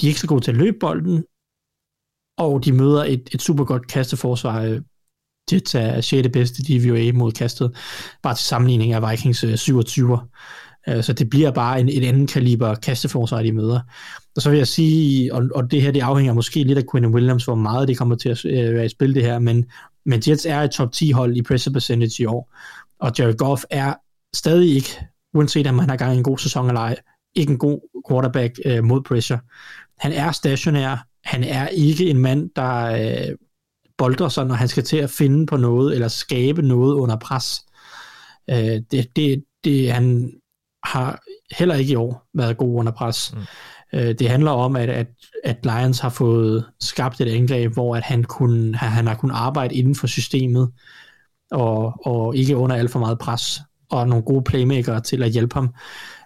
de 0.00 0.06
ikke 0.06 0.18
skal 0.18 0.28
gå 0.28 0.40
til 0.40 0.50
at 0.50 0.56
løbe 0.56 0.76
bolden, 0.80 1.24
og 2.38 2.64
de 2.64 2.72
møder 2.72 3.04
et, 3.04 3.28
et 3.32 3.42
super 3.42 3.64
godt 3.64 3.86
kasteforsvar. 3.86 4.80
Jets 5.52 5.74
er 5.74 6.00
6. 6.00 6.28
bedste 6.32 6.62
DVOA 6.62 7.12
mod 7.12 7.32
kastet, 7.32 7.76
bare 8.22 8.34
til 8.34 8.44
sammenligning 8.44 8.92
af 8.92 9.10
Vikings 9.10 9.44
27. 9.60 10.12
Øh, 10.12 10.18
Øh, 10.88 11.02
så 11.02 11.12
det 11.12 11.30
bliver 11.30 11.50
bare 11.50 11.80
en, 11.80 11.88
et 11.88 12.04
andet 12.04 12.30
kaliber 12.30 12.74
kasteforsvar, 12.74 13.42
de 13.42 13.52
møder. 13.52 13.80
Og 14.36 14.42
så 14.42 14.50
vil 14.50 14.56
jeg 14.58 14.68
sige, 14.68 15.34
og, 15.34 15.48
og 15.54 15.70
det 15.70 15.82
her 15.82 15.90
det 15.90 16.00
afhænger 16.00 16.32
måske 16.32 16.62
lidt 16.62 16.78
af 16.78 16.84
Quinn 16.92 17.14
Williams, 17.14 17.44
hvor 17.44 17.54
meget 17.54 17.88
det 17.88 17.98
kommer 17.98 18.16
til 18.16 18.28
at 18.28 18.44
øh, 18.44 18.74
være 18.74 18.84
i 18.84 18.88
spil 18.88 19.14
det 19.14 19.22
her, 19.22 19.38
men, 19.38 19.66
men 20.06 20.22
Jets 20.28 20.46
er 20.46 20.60
et 20.60 20.70
top 20.70 20.92
10 20.92 21.10
hold 21.10 21.36
i 21.36 21.42
pressure 21.42 21.72
percentage 21.72 22.22
i 22.22 22.26
år, 22.26 22.54
og 23.00 23.12
Jared 23.18 23.36
Goff 23.36 23.64
er 23.70 23.94
stadig 24.34 24.74
ikke, 24.74 25.00
uanset 25.34 25.66
om 25.66 25.78
han 25.78 25.90
har 25.90 25.96
gang 25.96 26.14
i 26.14 26.18
en 26.18 26.24
god 26.24 26.38
sæson 26.38 26.66
eller 26.66 26.80
ej, 26.80 26.96
ikke 27.34 27.50
en 27.50 27.58
god 27.58 28.04
quarterback 28.08 28.58
øh, 28.64 28.84
mod 28.84 29.02
pressure. 29.02 29.38
Han 29.98 30.12
er 30.12 30.32
stationær, 30.32 31.06
han 31.24 31.44
er 31.44 31.68
ikke 31.68 32.10
en 32.10 32.18
mand, 32.18 32.50
der 32.56 32.84
øh, 32.84 33.36
boldrer 33.98 34.28
sig, 34.28 34.46
når 34.46 34.54
han 34.54 34.68
skal 34.68 34.84
til 34.84 34.96
at 34.96 35.10
finde 35.10 35.46
på 35.46 35.56
noget, 35.56 35.94
eller 35.94 36.08
skabe 36.08 36.62
noget 36.62 36.94
under 36.94 37.16
pres. 37.16 37.64
Øh, 38.50 38.80
det, 38.90 39.16
det, 39.16 39.44
det, 39.64 39.92
han, 39.92 40.32
har 40.84 41.22
heller 41.58 41.74
ikke 41.74 41.92
i 41.92 41.96
år 41.96 42.28
været 42.34 42.56
god 42.56 42.78
under 42.78 42.92
pres. 42.92 43.34
Mm. 43.34 43.40
Øh, 43.98 44.14
det 44.18 44.28
handler 44.28 44.50
om, 44.50 44.76
at, 44.76 44.90
at, 44.90 45.06
at 45.44 45.56
Lions 45.62 46.00
har 46.00 46.08
fået 46.08 46.64
skabt 46.80 47.20
et 47.20 47.28
angreb, 47.28 47.72
hvor 47.72 47.96
at 47.96 48.02
han, 48.02 48.24
kunne, 48.24 48.76
han 48.76 49.06
har 49.06 49.14
kunnet 49.14 49.34
arbejde 49.34 49.74
inden 49.74 49.94
for 49.94 50.06
systemet, 50.06 50.70
og, 51.50 52.06
og 52.06 52.36
ikke 52.36 52.56
under 52.56 52.76
alt 52.76 52.90
for 52.90 52.98
meget 52.98 53.18
pres, 53.18 53.60
og 53.90 54.08
nogle 54.08 54.24
gode 54.24 54.42
playmakere 54.42 55.00
til 55.00 55.22
at 55.22 55.30
hjælpe 55.30 55.54
ham 55.54 55.74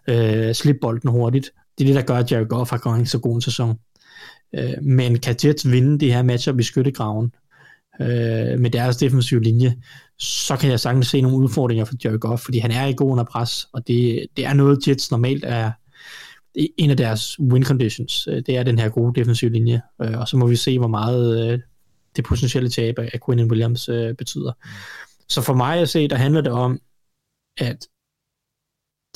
øh, 0.09 0.55
slippe 0.55 0.79
bolden 0.81 1.11
hurtigt. 1.11 1.51
Det 1.79 1.85
er 1.85 1.89
det, 1.89 1.97
der 1.97 2.03
gør, 2.03 2.17
at 2.17 2.33
Jared 2.33 2.47
Goff 2.47 2.71
har 2.71 2.79
gået 2.79 3.09
så 3.09 3.19
god 3.19 3.35
en 3.35 3.41
sæson. 3.41 3.79
Øh, 4.55 4.83
men 4.83 5.19
kan 5.19 5.37
Jets 5.45 5.71
vinde 5.71 5.99
det 5.99 6.15
her 6.15 6.23
matchup 6.23 6.59
i 6.59 6.63
skyttegraven 6.63 7.33
øh, 8.01 8.61
med 8.61 8.71
deres 8.71 8.97
defensive 8.97 9.43
linje, 9.43 9.77
så 10.19 10.57
kan 10.57 10.71
jeg 10.71 10.81
sagtens 10.81 11.07
se 11.07 11.21
nogle 11.21 11.37
udfordringer 11.37 11.85
for 11.85 11.95
Jerry 12.05 12.19
Goff, 12.21 12.43
fordi 12.43 12.59
han 12.59 12.71
er 12.71 12.87
i 12.87 12.95
god 12.97 13.11
under 13.11 13.25
pres, 13.25 13.67
og 13.73 13.87
det, 13.87 14.27
det 14.37 14.47
er 14.47 14.53
noget, 14.53 14.89
Jets 14.89 15.11
normalt 15.11 15.45
er 15.45 15.71
en 16.57 16.91
af 16.91 16.97
deres 16.97 17.41
win 17.41 17.65
conditions. 17.65 18.29
Øh, 18.31 18.43
det 18.47 18.57
er 18.57 18.63
den 18.63 18.79
her 18.79 18.89
gode 18.89 19.21
defensive 19.21 19.51
linje, 19.51 19.83
øh, 20.03 20.19
og 20.19 20.29
så 20.29 20.37
må 20.37 20.47
vi 20.47 20.57
se, 20.57 20.79
hvor 20.79 20.89
meget 20.89 21.53
øh, 21.53 21.59
det 22.17 22.25
potentielle 22.25 22.71
tab 22.71 22.99
af 22.99 23.21
Quinn 23.27 23.51
Williams 23.51 23.89
øh, 23.89 24.15
betyder. 24.15 24.53
Så 25.29 25.43
for 25.43 25.55
mig 25.55 25.79
at 25.79 25.89
se, 25.89 26.09
der 26.09 26.17
handler 26.17 26.41
det 26.41 26.53
om, 26.53 26.81
at 27.59 27.87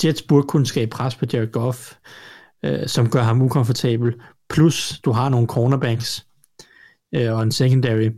Jets 0.03 0.21
burde 0.21 0.47
kunne 0.47 0.65
skabe 0.65 0.89
pres 0.89 1.15
på 1.15 1.25
Jared 1.33 1.51
Goff, 1.51 1.93
øh, 2.63 2.87
som 2.87 3.09
gør 3.09 3.21
ham 3.21 3.41
ukomfortabel, 3.41 4.13
plus 4.49 4.99
du 5.05 5.11
har 5.11 5.29
nogle 5.29 5.47
cornerbacks 5.47 6.27
og 7.13 7.43
en 7.43 7.51
secondary, 7.51 8.09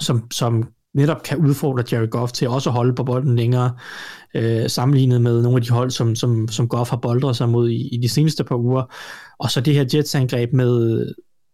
som, 0.00 0.30
som 0.30 0.72
netop 0.94 1.22
kan 1.22 1.38
udfordre 1.38 1.84
Jerry 1.92 2.10
Goff 2.10 2.32
til 2.32 2.48
også 2.48 2.70
at 2.70 2.74
holde 2.74 2.94
på 2.94 3.04
bolden 3.04 3.36
længere, 3.36 3.76
øh, 4.34 4.70
sammenlignet 4.70 5.20
med 5.20 5.42
nogle 5.42 5.56
af 5.56 5.62
de 5.62 5.70
hold, 5.70 5.90
som, 5.90 6.16
som, 6.16 6.48
som 6.48 6.68
Goff 6.68 6.90
har 6.90 6.96
boldret 6.96 7.36
sig 7.36 7.48
mod 7.48 7.70
i, 7.70 7.88
i 7.88 7.96
de 7.96 8.08
seneste 8.08 8.44
par 8.44 8.56
uger. 8.56 8.94
Og 9.38 9.50
så 9.50 9.60
det 9.60 9.74
her 9.74 9.84
Jets-angreb 9.94 10.52
med, 10.52 11.06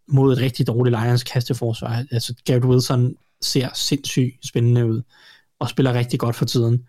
mod 0.07 0.33
et 0.33 0.41
rigtig 0.41 0.67
dårligt 0.67 0.97
Lions 1.01 1.23
kasteforsvar. 1.23 2.03
Altså 2.11 2.33
Garrett 2.45 2.65
Wilson 2.65 3.15
ser 3.41 3.69
sindssygt 3.73 4.47
spændende 4.47 4.85
ud, 4.85 5.01
og 5.59 5.69
spiller 5.69 5.93
rigtig 5.93 6.19
godt 6.19 6.35
for 6.35 6.45
tiden. 6.45 6.83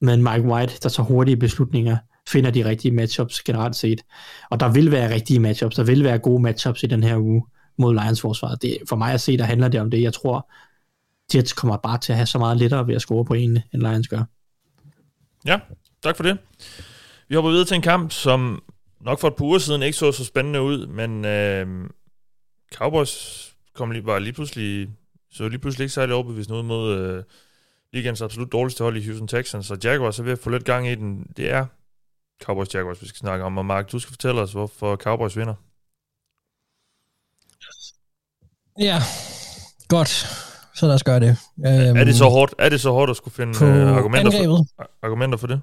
Men 0.00 0.22
Mike 0.22 0.42
White, 0.42 0.74
der 0.82 0.88
tager 0.88 1.06
hurtige 1.06 1.36
beslutninger, 1.36 1.96
finder 2.28 2.50
de 2.50 2.64
rigtige 2.64 2.92
matchups 2.92 3.42
generelt 3.42 3.76
set. 3.76 4.00
Og 4.50 4.60
der 4.60 4.72
vil 4.72 4.92
være 4.92 5.14
rigtige 5.14 5.40
matchups, 5.40 5.76
der 5.76 5.84
vil 5.84 6.04
være 6.04 6.18
gode 6.18 6.42
matchups 6.42 6.82
i 6.82 6.86
den 6.86 7.02
her 7.02 7.18
uge 7.18 7.42
mod 7.78 7.94
Lions 7.94 8.20
forsvar. 8.20 8.54
Det, 8.54 8.78
for 8.88 8.96
mig 8.96 9.12
at 9.12 9.20
se, 9.20 9.36
der 9.36 9.44
handler 9.44 9.68
det 9.68 9.80
om 9.80 9.90
det. 9.90 10.02
Jeg 10.02 10.12
tror, 10.12 10.50
Jets 11.34 11.52
kommer 11.52 11.76
bare 11.76 11.98
til 11.98 12.12
at 12.12 12.16
have 12.16 12.26
så 12.26 12.38
meget 12.38 12.56
lettere 12.56 12.86
ved 12.86 12.94
at 12.94 13.02
score 13.02 13.24
på 13.24 13.34
en, 13.34 13.50
end 13.50 13.82
Lions 13.82 14.08
gør. 14.08 14.24
Ja, 15.46 15.60
tak 16.02 16.16
for 16.16 16.22
det. 16.22 16.38
Vi 17.28 17.34
hopper 17.34 17.50
videre 17.50 17.66
til 17.66 17.74
en 17.74 17.82
kamp, 17.82 18.12
som 18.12 18.62
nok 19.00 19.20
for 19.20 19.28
et 19.28 19.36
par 19.36 19.44
uger 19.44 19.58
siden 19.58 19.82
ikke 19.82 19.98
så 19.98 20.12
så 20.12 20.24
spændende 20.24 20.62
ud, 20.62 20.86
men 20.86 21.24
øh, 21.24 21.90
Cowboys 22.74 23.46
kom 23.74 23.90
lige, 23.90 24.06
var 24.06 24.18
lige 24.18 24.32
pludselig 24.32 24.88
så 25.30 25.48
lige 25.48 25.58
pludselig 25.58 25.84
ikke 25.84 25.94
særlig 25.94 26.14
overbevisende 26.14 26.58
ud 26.58 26.62
mod 26.62 26.98
øh, 26.98 27.24
ligens 27.92 28.22
absolut 28.22 28.52
dårligste 28.52 28.84
hold 28.84 28.96
i 28.96 29.06
Houston 29.06 29.28
Texans, 29.28 29.66
så 29.66 29.78
Jaguars 29.84 30.18
er 30.18 30.22
ved 30.22 30.32
at 30.32 30.38
få 30.38 30.50
lidt 30.50 30.64
gang 30.64 30.88
i 30.88 30.94
den. 30.94 31.26
Det 31.36 31.50
er 31.50 31.66
Cowboys 32.42 32.74
Jaguars, 32.74 33.02
vi 33.02 33.08
skal 33.08 33.18
snakke 33.18 33.44
om. 33.44 33.58
Og 33.58 33.66
Mark, 33.66 33.92
du 33.92 33.98
skal 33.98 34.12
fortælle 34.12 34.40
os, 34.40 34.52
hvorfor 34.52 34.96
Cowboys 34.96 35.36
vinder. 35.36 35.54
Ja, 38.78 39.02
godt. 39.88 40.26
Så 40.76 40.86
lad 40.86 40.94
os 40.94 41.04
gøre 41.04 41.20
det. 41.20 41.36
Um, 41.56 41.64
er 41.66 42.04
det 42.04 42.16
så 42.16 42.24
hårdt, 42.24 42.54
er 42.58 42.68
det 42.68 42.80
så 42.80 42.90
hårdt 42.90 43.10
at 43.10 43.16
skulle 43.16 43.34
finde 43.34 43.52
uh, 43.66 43.96
argumenter, 43.96 44.32
for, 44.32 44.66
argumenter 45.02 45.38
for 45.38 45.46
det? 45.46 45.60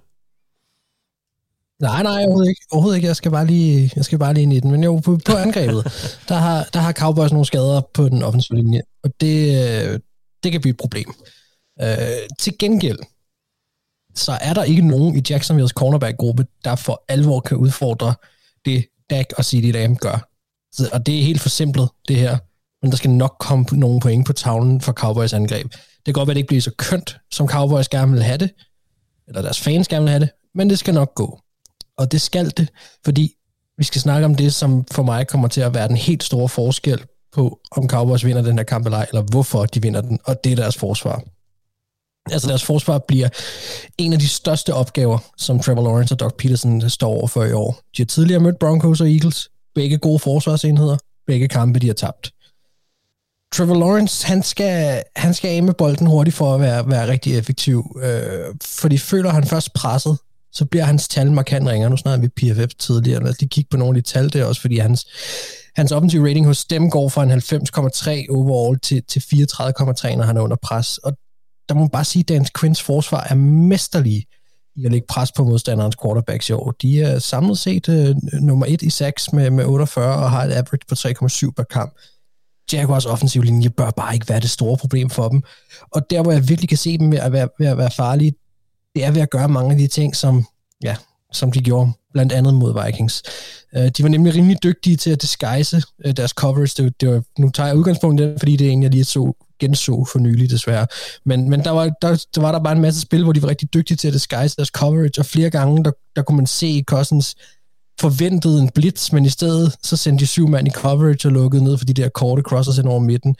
Nej, 1.81 2.03
nej, 2.03 2.23
overhovedet 2.23 2.49
ikke. 2.49 2.61
Overhovedet 2.71 2.97
ikke. 2.97 3.07
Jeg 3.07 3.15
skal 3.15 3.31
bare 3.31 3.45
lige, 3.45 3.91
jeg 3.95 4.05
skal 4.05 4.19
bare 4.19 4.33
lige 4.33 4.43
ind 4.43 4.53
i 4.53 4.59
den. 4.59 4.71
Men 4.71 4.83
jo, 4.83 4.99
på, 5.05 5.19
på 5.25 5.35
angrebet, 5.35 5.83
der 6.29 6.35
har, 6.35 6.69
der 6.73 6.79
har 6.79 6.91
Cowboys 6.91 7.31
nogle 7.31 7.45
skader 7.45 7.81
på 7.93 8.09
den 8.09 8.23
offensive 8.23 8.57
linje, 8.57 8.81
og 9.03 9.09
det, 9.21 10.01
det 10.43 10.51
kan 10.51 10.61
blive 10.61 10.71
et 10.71 10.77
problem. 10.77 11.13
Uh, 11.83 11.87
til 12.39 12.57
gengæld, 12.59 12.99
så 14.15 14.31
er 14.41 14.53
der 14.53 14.63
ikke 14.63 14.87
nogen 14.87 15.17
i 15.17 15.21
Jacksonville's 15.29 15.73
cornerback-gruppe, 15.73 16.45
der 16.63 16.75
for 16.75 17.03
alvor 17.07 17.39
kan 17.39 17.57
udfordre 17.57 18.13
det, 18.65 18.85
Dak 19.09 19.25
og 19.37 19.45
CeeDee 19.45 19.71
Lamb 19.71 19.99
gør. 19.99 20.29
Så, 20.71 20.89
og 20.93 21.05
det 21.05 21.19
er 21.19 21.23
helt 21.23 21.41
for 21.41 21.49
simpelt, 21.49 21.89
det 22.07 22.15
her. 22.15 22.37
Men 22.83 22.91
der 22.91 22.97
skal 22.97 23.09
nok 23.11 23.35
komme 23.39 23.65
nogle 23.71 23.99
point 23.99 24.25
på 24.25 24.33
tavlen 24.33 24.81
for 24.81 24.91
Cowboys 24.91 25.33
angreb. 25.33 25.71
Det 25.71 26.05
kan 26.05 26.13
godt 26.13 26.27
være, 26.27 26.31
at 26.31 26.35
det 26.35 26.39
ikke 26.39 26.47
bliver 26.47 26.61
så 26.61 26.71
kønt, 26.77 27.17
som 27.31 27.47
Cowboys 27.47 27.89
gerne 27.89 28.11
vil 28.11 28.23
have 28.23 28.37
det, 28.37 28.51
eller 29.27 29.41
deres 29.41 29.59
fans 29.59 29.87
gerne 29.87 30.03
vil 30.03 30.09
have 30.09 30.19
det, 30.19 30.29
men 30.55 30.69
det 30.69 30.79
skal 30.79 30.93
nok 30.93 31.15
gå. 31.15 31.39
Og 31.97 32.11
det 32.11 32.21
skal 32.21 32.53
det, 32.57 32.69
fordi 33.05 33.33
vi 33.77 33.83
skal 33.83 34.01
snakke 34.01 34.25
om 34.25 34.35
det, 34.35 34.53
som 34.53 34.85
for 34.91 35.03
mig 35.03 35.27
kommer 35.27 35.47
til 35.47 35.61
at 35.61 35.73
være 35.73 35.87
den 35.87 35.97
helt 35.97 36.23
store 36.23 36.49
forskel 36.49 37.03
på, 37.33 37.59
om 37.71 37.89
Cowboys 37.89 38.25
vinder 38.25 38.41
den 38.41 38.57
her 38.57 38.63
kamp 38.63 38.85
eller 38.85 38.97
ej, 38.97 39.05
eller 39.09 39.21
hvorfor 39.21 39.65
de 39.65 39.81
vinder 39.81 40.01
den, 40.01 40.19
og 40.25 40.43
det 40.43 40.51
er 40.51 40.55
deres 40.55 40.77
forsvar. 40.77 41.23
Altså 42.31 42.47
deres 42.47 42.63
forsvar 42.63 42.97
bliver 42.97 43.29
en 43.97 44.13
af 44.13 44.19
de 44.19 44.27
største 44.27 44.73
opgaver, 44.73 45.19
som 45.37 45.59
Trevor 45.59 45.83
Lawrence 45.83 46.15
og 46.15 46.19
Doc 46.19 46.33
Peterson 46.37 46.89
står 46.89 47.09
over 47.09 47.27
for 47.27 47.43
i 47.43 47.51
år. 47.51 47.79
De 47.97 48.01
har 48.01 48.05
tidligere 48.05 48.39
mødt 48.39 48.59
Broncos 48.59 49.01
og 49.01 49.11
Eagles, 49.11 49.49
begge 49.75 49.97
gode 49.97 50.19
forsvarsenheder, 50.19 50.97
begge 51.27 51.47
kampe 51.47 51.79
de 51.79 51.87
har 51.87 51.93
tabt. 51.93 52.32
Trevor 53.53 53.75
Lawrence, 53.75 54.27
han 54.27 54.43
skal, 54.43 55.03
han 55.15 55.33
skal 55.33 55.55
af 55.55 55.63
med 55.63 55.73
bolden 55.73 56.07
hurtigt 56.07 56.35
for 56.35 56.55
at 56.55 56.61
være, 56.61 56.89
være 56.89 57.07
rigtig 57.07 57.37
effektiv, 57.37 57.99
øh, 58.03 58.55
fordi 58.63 58.97
føler 58.97 59.29
han 59.29 59.43
først 59.43 59.73
presset, 59.73 60.17
så 60.51 60.65
bliver 60.65 60.85
hans 60.85 61.07
tal 61.07 61.31
markant 61.31 61.67
ringere. 61.67 61.89
Nu 61.89 61.97
snakker 61.97 62.21
vi 62.21 62.27
PFF 62.27 62.75
tidligere, 62.79 63.23
lad 63.23 63.29
os 63.29 63.39
lige 63.39 63.49
kigge 63.49 63.67
på 63.71 63.77
nogle 63.77 63.97
af 63.97 64.03
de 64.03 64.09
tal 64.09 64.33
der 64.33 64.45
også, 64.45 64.61
fordi 64.61 64.77
hans, 64.77 65.07
hans 65.75 65.91
offensive 65.91 66.27
rating 66.29 66.45
hos 66.45 66.65
dem 66.65 66.89
går 66.89 67.09
fra 67.09 67.23
en 67.23 67.31
90,3 67.31 68.35
overall 68.35 68.79
til, 68.79 69.03
til 69.07 69.19
34,3, 69.19 70.15
når 70.15 70.23
han 70.23 70.37
er 70.37 70.41
under 70.41 70.57
pres. 70.63 70.97
Og 70.97 71.13
der 71.69 71.75
må 71.75 71.79
man 71.79 71.89
bare 71.89 72.05
sige, 72.05 72.21
at 72.21 72.29
Dan 72.29 72.45
Quinns 72.59 72.81
forsvar 72.81 73.27
er 73.29 73.35
mesterlige 73.35 74.25
i 74.75 74.85
at 74.85 74.91
lægge 74.91 75.07
pres 75.09 75.31
på 75.31 75.43
modstanderens 75.43 75.95
quarterbacks 76.03 76.49
i 76.49 76.53
år. 76.53 76.71
De 76.71 77.01
er 77.01 77.19
samlet 77.19 77.57
set 77.57 77.89
øh, 77.89 78.15
nummer 78.41 78.65
et 78.69 78.81
i 78.81 78.89
6 78.89 79.33
med, 79.33 79.49
med 79.49 79.65
48 79.65 80.15
og 80.23 80.31
har 80.31 80.43
et 80.43 80.51
average 80.51 80.85
på 80.89 80.95
3,7 80.95 81.51
per 81.51 81.63
kamp. 81.63 81.93
Jaguars 82.73 83.05
offensiv 83.05 83.41
linje 83.41 83.69
bør 83.69 83.89
bare 83.89 84.13
ikke 84.13 84.29
være 84.29 84.39
det 84.39 84.49
store 84.49 84.77
problem 84.77 85.09
for 85.09 85.29
dem. 85.29 85.41
Og 85.91 86.09
der, 86.09 86.21
hvor 86.21 86.31
jeg 86.31 86.49
virkelig 86.49 86.69
kan 86.69 86.77
se 86.77 86.97
dem 86.97 87.11
ved 87.11 87.19
at 87.19 87.31
være, 87.31 87.47
ved 87.59 87.67
at 87.67 87.77
være 87.77 87.91
farlige, 87.91 88.33
det 88.95 89.03
er 89.03 89.11
ved 89.11 89.21
at 89.21 89.29
gøre 89.29 89.49
mange 89.49 89.71
af 89.71 89.77
de 89.77 89.87
ting, 89.87 90.15
som, 90.15 90.45
ja, 90.83 90.95
som 91.31 91.51
de 91.51 91.61
gjorde, 91.61 91.91
blandt 92.13 92.31
andet 92.31 92.53
mod 92.53 92.85
Vikings. 92.85 93.23
Øh, 93.75 93.91
de 93.97 94.03
var 94.03 94.09
nemlig 94.09 94.35
rimelig 94.35 94.63
dygtige 94.63 94.97
til 94.97 95.09
at 95.09 95.21
disguise 95.21 95.81
øh, 96.05 96.17
deres 96.17 96.31
coverage. 96.31 96.83
Det, 96.83 97.01
det 97.01 97.09
var, 97.09 97.23
nu 97.39 97.49
tager 97.49 97.67
jeg 97.67 97.77
udgangspunkt 97.77 98.21
i 98.21 98.23
det, 98.23 98.35
fordi 98.39 98.55
det 98.55 98.67
er 98.67 98.71
en, 98.71 98.83
jeg 98.83 98.91
lige 98.91 99.03
så 99.03 99.33
genså 99.59 100.05
for 100.11 100.19
nylig 100.19 100.49
desværre. 100.49 100.87
Men, 101.25 101.49
men 101.49 101.63
der, 101.63 101.71
var, 101.71 101.83
der, 102.01 102.25
der 102.35 102.41
var 102.41 102.51
der 102.51 102.59
bare 102.59 102.75
en 102.75 102.81
masse 102.81 103.01
spil, 103.01 103.23
hvor 103.23 103.33
de 103.33 103.41
var 103.41 103.49
rigtig 103.49 103.73
dygtige 103.73 103.97
til 103.97 104.07
at 104.07 104.13
disguise 104.13 104.55
deres 104.55 104.69
coverage, 104.69 105.19
og 105.19 105.25
flere 105.25 105.49
gange, 105.49 105.83
der, 105.83 105.91
der 106.15 106.21
kunne 106.21 106.37
man 106.37 106.47
se 106.47 106.83
Cousins 106.87 107.35
forventede 107.99 108.61
en 108.61 108.69
blitz, 108.69 109.11
men 109.11 109.25
i 109.25 109.29
stedet 109.29 109.75
så 109.83 109.97
sendte 109.97 110.21
de 110.21 110.27
syv 110.27 110.47
mand 110.47 110.67
i 110.67 110.71
coverage 110.71 111.27
og 111.27 111.31
lukkede 111.31 111.63
ned 111.63 111.77
for 111.77 111.85
de 111.85 111.93
der 111.93 112.09
korte 112.09 112.41
crossers 112.41 112.77
ind 112.77 112.87
over 112.87 112.99
midten. 112.99 113.35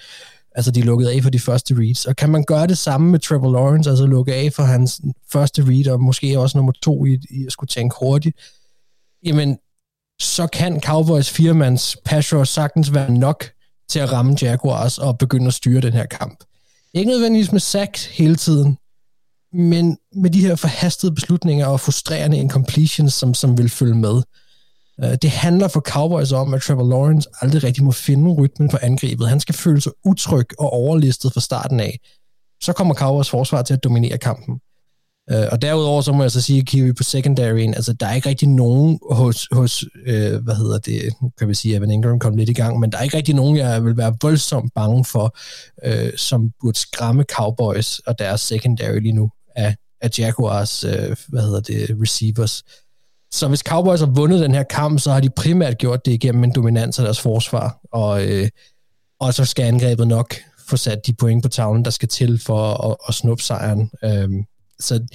Altså 0.56 0.72
de 0.72 0.82
lukkede 0.82 1.14
af 1.14 1.24
for 1.24 1.30
de 1.30 1.40
første 1.40 1.76
reads. 1.78 2.06
Og 2.06 2.16
kan 2.16 2.30
man 2.30 2.44
gøre 2.44 2.68
det 2.68 2.78
samme 2.78 3.12
med 3.12 3.20
Trevor 3.20 3.52
Lawrence, 3.52 3.90
altså 3.90 4.06
lukke 4.06 4.34
af 4.34 4.54
for 4.54 4.64
hans 4.64 5.02
første 5.32 5.64
read, 5.68 5.88
og 5.88 6.02
måske 6.02 6.40
også 6.40 6.58
nummer 6.58 6.72
to 6.82 7.06
i, 7.06 7.20
i 7.30 7.46
at 7.46 7.52
skulle 7.52 7.68
tænke 7.68 7.96
hurtigt, 8.00 8.38
jamen 9.26 9.58
så 10.22 10.48
kan 10.48 10.82
Cowboys 10.82 11.30
firemands 11.30 11.98
pass 12.06 12.34
rush 12.34 12.54
sagtens 12.54 12.94
være 12.94 13.12
nok 13.12 13.46
til 13.90 14.00
at 14.00 14.12
ramme 14.12 14.38
Jaguars 14.42 14.98
og 14.98 15.18
begynde 15.18 15.48
at 15.48 15.54
styre 15.54 15.82
den 15.82 15.94
her 15.94 16.06
kamp. 16.06 16.44
Ikke 16.94 17.12
nødvendigvis 17.12 17.52
med 17.52 17.60
sacks 17.60 18.06
hele 18.06 18.36
tiden, 18.36 18.78
men 19.54 19.98
med 20.16 20.30
de 20.30 20.42
her 20.42 20.56
forhastede 20.56 21.16
beslutninger 21.16 21.66
og 21.66 21.80
frustrerende 21.80 22.38
incompletions, 22.38 23.14
som, 23.14 23.34
som 23.34 23.58
vil 23.58 23.70
følge 23.70 23.96
med. 23.96 24.22
Øh, 25.04 25.18
det 25.22 25.30
handler 25.30 25.68
for 25.68 25.80
Cowboys 25.80 26.32
om, 26.32 26.54
at 26.54 26.62
Trevor 26.62 26.90
Lawrence 26.90 27.30
aldrig 27.42 27.64
rigtig 27.64 27.84
må 27.84 27.92
finde 27.92 28.32
rytmen 28.32 28.70
på 28.70 28.78
angrebet. 28.82 29.30
Han 29.30 29.40
skal 29.40 29.56
føle 29.56 29.82
sig 29.82 29.92
utryg 30.06 30.46
og 30.60 30.74
overlistet 30.74 31.34
fra 31.34 31.42
starten 31.42 31.80
af. 31.80 32.00
Så 32.64 32.74
kommer 32.74 32.94
Cowboys 32.94 33.30
forsvar 33.30 33.62
til 33.62 33.74
at 33.74 33.84
dominere 33.84 34.18
kampen. 34.18 34.60
Øh, 35.32 35.48
og 35.52 35.62
derudover 35.62 36.02
så 36.02 36.12
må 36.12 36.24
jeg 36.24 36.32
så 36.32 36.42
sige, 36.42 36.60
at 36.60 36.66
kigger 36.66 36.88
vi 36.88 36.94
på 36.94 37.04
secondaryen, 37.04 37.74
altså 37.74 37.94
der 37.94 38.06
er 38.06 38.14
ikke 38.14 38.30
rigtig 38.30 38.48
nogen 38.48 39.00
hos, 39.12 39.48
hos 39.52 39.86
øh, 40.06 40.44
hvad 40.44 40.56
hedder 40.56 40.78
det, 40.78 41.02
kan 41.38 41.48
vi 41.48 41.54
sige, 41.54 41.76
Evan 41.76 41.92
Ingram 41.92 42.20
kom 42.20 42.36
lidt 42.36 42.50
i 42.50 42.54
gang, 42.54 42.80
men 42.80 42.92
der 42.92 42.98
er 42.98 43.04
ikke 43.04 43.18
rigtig 43.18 43.36
nogen, 43.36 43.58
jeg 43.58 43.86
vil 43.86 43.98
være 43.98 44.16
voldsomt 44.22 44.72
bange 44.76 45.06
for, 45.06 45.38
øh, 45.86 46.18
som 46.18 46.52
burde 46.62 46.80
skræmme 46.80 47.24
Cowboys 47.24 48.00
og 48.00 48.20
deres 48.20 48.42
secondary 48.42 49.00
lige 49.00 49.14
nu 49.14 49.30
af, 49.56 49.76
af 50.02 50.10
Jaguars, 50.20 50.84
øh, 50.84 51.16
hvad 51.28 51.42
hedder 51.42 51.62
det, 51.62 51.98
receivers. 52.02 52.64
Så 53.34 53.48
hvis 53.48 53.60
Cowboys 53.60 54.00
har 54.00 54.08
vundet 54.08 54.42
den 54.42 54.56
her 54.56 54.64
kamp, 54.64 55.00
så 55.00 55.12
har 55.12 55.20
de 55.20 55.30
primært 55.30 55.78
gjort 55.78 56.06
det 56.06 56.12
igennem 56.12 56.44
en 56.44 56.56
dominans 56.56 57.00
af 57.00 57.04
deres 57.04 57.20
forsvar, 57.20 57.80
og, 57.92 58.26
øh, 58.26 58.50
og 59.20 59.34
så 59.34 59.46
skal 59.46 59.64
angrebet 59.64 60.08
nok 60.08 60.36
få 60.70 60.78
sat 60.78 61.08
de 61.08 61.14
point 61.14 61.44
på 61.44 61.50
tavlen, 61.50 61.86
der 61.86 61.92
skal 61.92 62.10
til 62.10 62.42
for 62.46 62.90
at, 62.90 62.96
at 63.08 63.14
snuppe 63.14 63.44
sejren. 63.44 63.92
Øhm, 64.04 64.46
så 64.80 65.06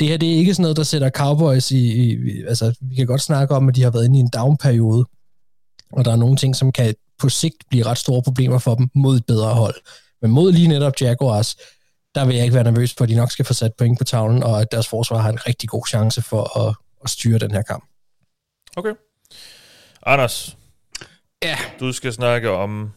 det 0.00 0.08
her, 0.08 0.16
det 0.16 0.32
er 0.32 0.36
ikke 0.36 0.54
sådan 0.54 0.62
noget, 0.62 0.76
der 0.76 0.82
sætter 0.82 1.10
Cowboys 1.10 1.70
i, 1.70 2.02
i... 2.02 2.16
Altså, 2.48 2.74
vi 2.80 2.94
kan 2.94 3.06
godt 3.06 3.20
snakke 3.20 3.54
om, 3.54 3.68
at 3.68 3.76
de 3.76 3.82
har 3.82 3.90
været 3.90 4.04
inde 4.04 4.18
i 4.18 4.20
en 4.20 4.30
down-periode, 4.34 5.04
og 5.92 6.04
der 6.04 6.12
er 6.12 6.16
nogle 6.16 6.36
ting, 6.36 6.56
som 6.56 6.72
kan 6.72 6.94
på 7.18 7.28
sigt 7.28 7.56
blive 7.70 7.86
ret 7.86 7.98
store 7.98 8.22
problemer 8.22 8.58
for 8.58 8.74
dem 8.74 8.88
mod 8.94 9.16
et 9.16 9.26
bedre 9.26 9.54
hold. 9.54 9.74
Men 10.22 10.30
mod 10.30 10.52
lige 10.52 10.68
netop 10.68 10.92
Jaguars, 11.00 11.56
der 12.14 12.24
vil 12.24 12.36
jeg 12.36 12.44
ikke 12.44 12.54
være 12.54 12.64
nervøs 12.64 12.94
for, 12.94 13.04
at 13.04 13.10
de 13.10 13.14
nok 13.14 13.30
skal 13.30 13.44
få 13.44 13.54
sat 13.54 13.72
point 13.78 13.98
på 13.98 14.04
tavlen, 14.04 14.42
og 14.42 14.60
at 14.60 14.72
deres 14.72 14.88
forsvar 14.88 15.18
har 15.18 15.30
en 15.30 15.46
rigtig 15.46 15.68
god 15.68 15.86
chance 15.86 16.22
for 16.22 16.68
at, 16.68 16.74
at 17.04 17.10
styre 17.10 17.38
den 17.38 17.50
her 17.50 17.62
kamp. 17.62 17.84
Okay. 18.76 18.94
Anders. 20.06 20.56
Ja. 21.42 21.56
Du 21.80 21.92
skal 21.92 22.12
snakke 22.12 22.50
om 22.50 22.90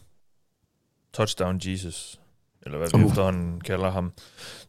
Touchdown 1.14 1.62
Jesus 1.64 2.20
eller 2.68 2.78
hvad 2.78 2.88
vi 2.94 3.04
uh. 3.04 3.10
efterhånden 3.10 3.62
kalder 3.62 3.92
ham. 3.92 4.12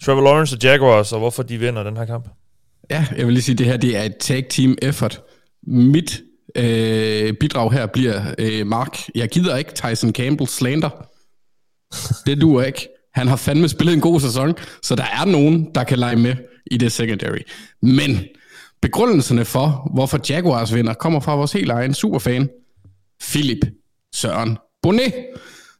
Trevor 0.05 0.22
Lawrence 0.22 0.57
og 0.57 0.62
Jaguars, 0.62 1.12
og 1.12 1.18
hvorfor 1.18 1.43
de 1.43 1.59
vinder 1.59 1.82
den 1.82 1.97
her 1.97 2.05
kamp? 2.05 2.28
Ja, 2.91 3.07
jeg 3.16 3.26
vil 3.26 3.34
lige 3.34 3.43
sige, 3.43 3.53
at 3.53 3.59
det 3.59 3.66
her 3.66 3.76
det 3.76 3.97
er 3.97 4.03
et 4.03 4.16
tag 4.16 4.47
team 4.51 4.76
effort. 4.82 5.22
Mit 5.62 6.22
øh, 6.55 7.34
bidrag 7.41 7.72
her 7.72 7.86
bliver, 7.86 8.34
øh, 8.39 8.66
Mark, 8.66 8.99
jeg 9.14 9.28
gider 9.28 9.57
ikke 9.57 9.72
Tyson 9.72 10.12
Campbell 10.12 10.49
slander. 10.49 10.91
Det 12.26 12.41
duer 12.41 12.62
ikke. 12.62 12.89
Han 13.14 13.28
har 13.28 13.36
fandme 13.36 13.68
spillet 13.68 13.95
en 13.95 14.01
god 14.01 14.20
sæson, 14.20 14.55
så 14.82 14.97
der 14.97 15.05
er 15.05 15.24
nogen, 15.24 15.74
der 15.74 15.84
kan 15.84 15.99
lege 15.99 16.16
med 16.16 16.36
i 16.70 16.76
det 16.76 16.93
secondary. 16.93 17.39
Men 17.82 18.18
begrundelserne 18.83 19.45
for, 19.45 19.91
hvorfor 19.95 20.20
Jaguars 20.29 20.74
vinder, 20.74 20.95
kommer 20.95 21.20
fra 21.20 21.35
vores 21.37 21.53
helt 21.53 21.70
egen 21.70 21.95
superfan, 21.95 22.49
Philip 23.20 23.66
Søren 24.14 24.59
Bonnet 24.83 25.12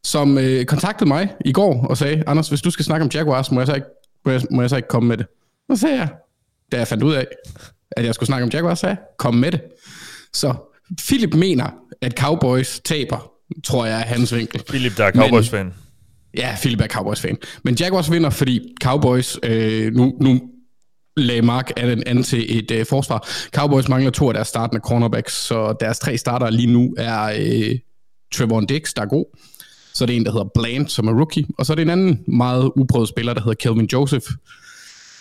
som 0.03 0.37
øh, 0.37 0.65
kontaktede 0.65 1.07
mig 1.07 1.33
i 1.45 1.51
går 1.51 1.85
og 1.89 1.97
sagde, 1.97 2.23
Anders, 2.27 2.49
hvis 2.49 2.61
du 2.61 2.71
skal 2.71 2.85
snakke 2.85 3.03
om 3.03 3.09
Jaguars, 3.13 3.51
må 3.51 3.59
jeg 3.59 3.67
så 3.67 3.75
ikke, 3.75 3.87
må 4.25 4.31
jeg, 4.31 4.41
må 4.51 4.61
jeg 4.61 4.69
så 4.69 4.75
ikke 4.75 4.87
komme 4.87 5.09
med 5.09 5.17
det? 5.17 5.25
Og 5.69 5.77
så 5.77 5.81
sagde 5.81 5.97
jeg, 5.97 6.09
da 6.71 6.77
jeg 6.77 6.87
fandt 6.87 7.03
ud 7.03 7.13
af, 7.13 7.27
at 7.91 8.05
jeg 8.05 8.15
skulle 8.15 8.27
snakke 8.27 8.43
om 8.43 8.49
Jaguars, 8.49 8.79
sagde 8.79 8.97
kom 9.17 9.33
med 9.33 9.51
det. 9.51 9.61
Så 10.33 10.53
Philip 10.97 11.33
mener, 11.33 11.69
at 12.01 12.19
Cowboys 12.19 12.79
taber, 12.79 13.31
tror 13.63 13.85
jeg 13.85 13.99
er 13.99 14.05
hans 14.05 14.35
vinkel. 14.35 14.63
Philip, 14.69 14.97
der 14.97 15.05
er 15.05 15.11
Cowboys-fan. 15.11 15.73
Ja, 16.37 16.55
Philip 16.59 16.81
er 16.81 16.87
Cowboys-fan. 16.87 17.37
Men 17.63 17.75
Jaguars 17.75 18.11
vinder, 18.11 18.29
fordi 18.29 18.75
Cowboys, 18.83 19.37
øh, 19.43 19.93
nu, 19.93 20.17
nu 20.21 20.41
lagde 21.21 21.41
Mark 21.41 21.71
Allen 21.77 22.03
an 22.05 22.23
til 22.23 22.57
et 22.57 22.71
øh, 22.71 22.85
forsvar. 22.85 23.29
Cowboys 23.55 23.87
mangler 23.87 24.11
to 24.11 24.27
af 24.27 24.33
deres 24.33 24.47
startende 24.47 24.81
cornerbacks, 24.85 25.33
så 25.33 25.75
deres 25.79 25.99
tre 25.99 26.17
starter 26.17 26.49
lige 26.49 26.73
nu 26.73 26.93
er 26.97 27.23
øh, 27.39 27.79
Trevor 28.33 28.61
Dix, 28.61 28.93
der 28.93 29.01
er 29.01 29.05
god. 29.05 29.25
Så 29.93 30.03
er 30.03 30.05
det 30.05 30.15
en, 30.15 30.25
der 30.25 30.31
hedder 30.31 30.49
Bland, 30.53 30.87
som 30.87 31.07
er 31.07 31.13
rookie. 31.13 31.45
Og 31.57 31.65
så 31.65 31.73
er 31.73 31.75
det 31.75 31.81
en 31.81 31.89
anden 31.89 32.23
meget 32.27 32.71
uprøvet 32.75 33.09
spiller, 33.09 33.33
der 33.33 33.41
hedder 33.41 33.53
Kelvin 33.53 33.89
Joseph, 33.93 34.25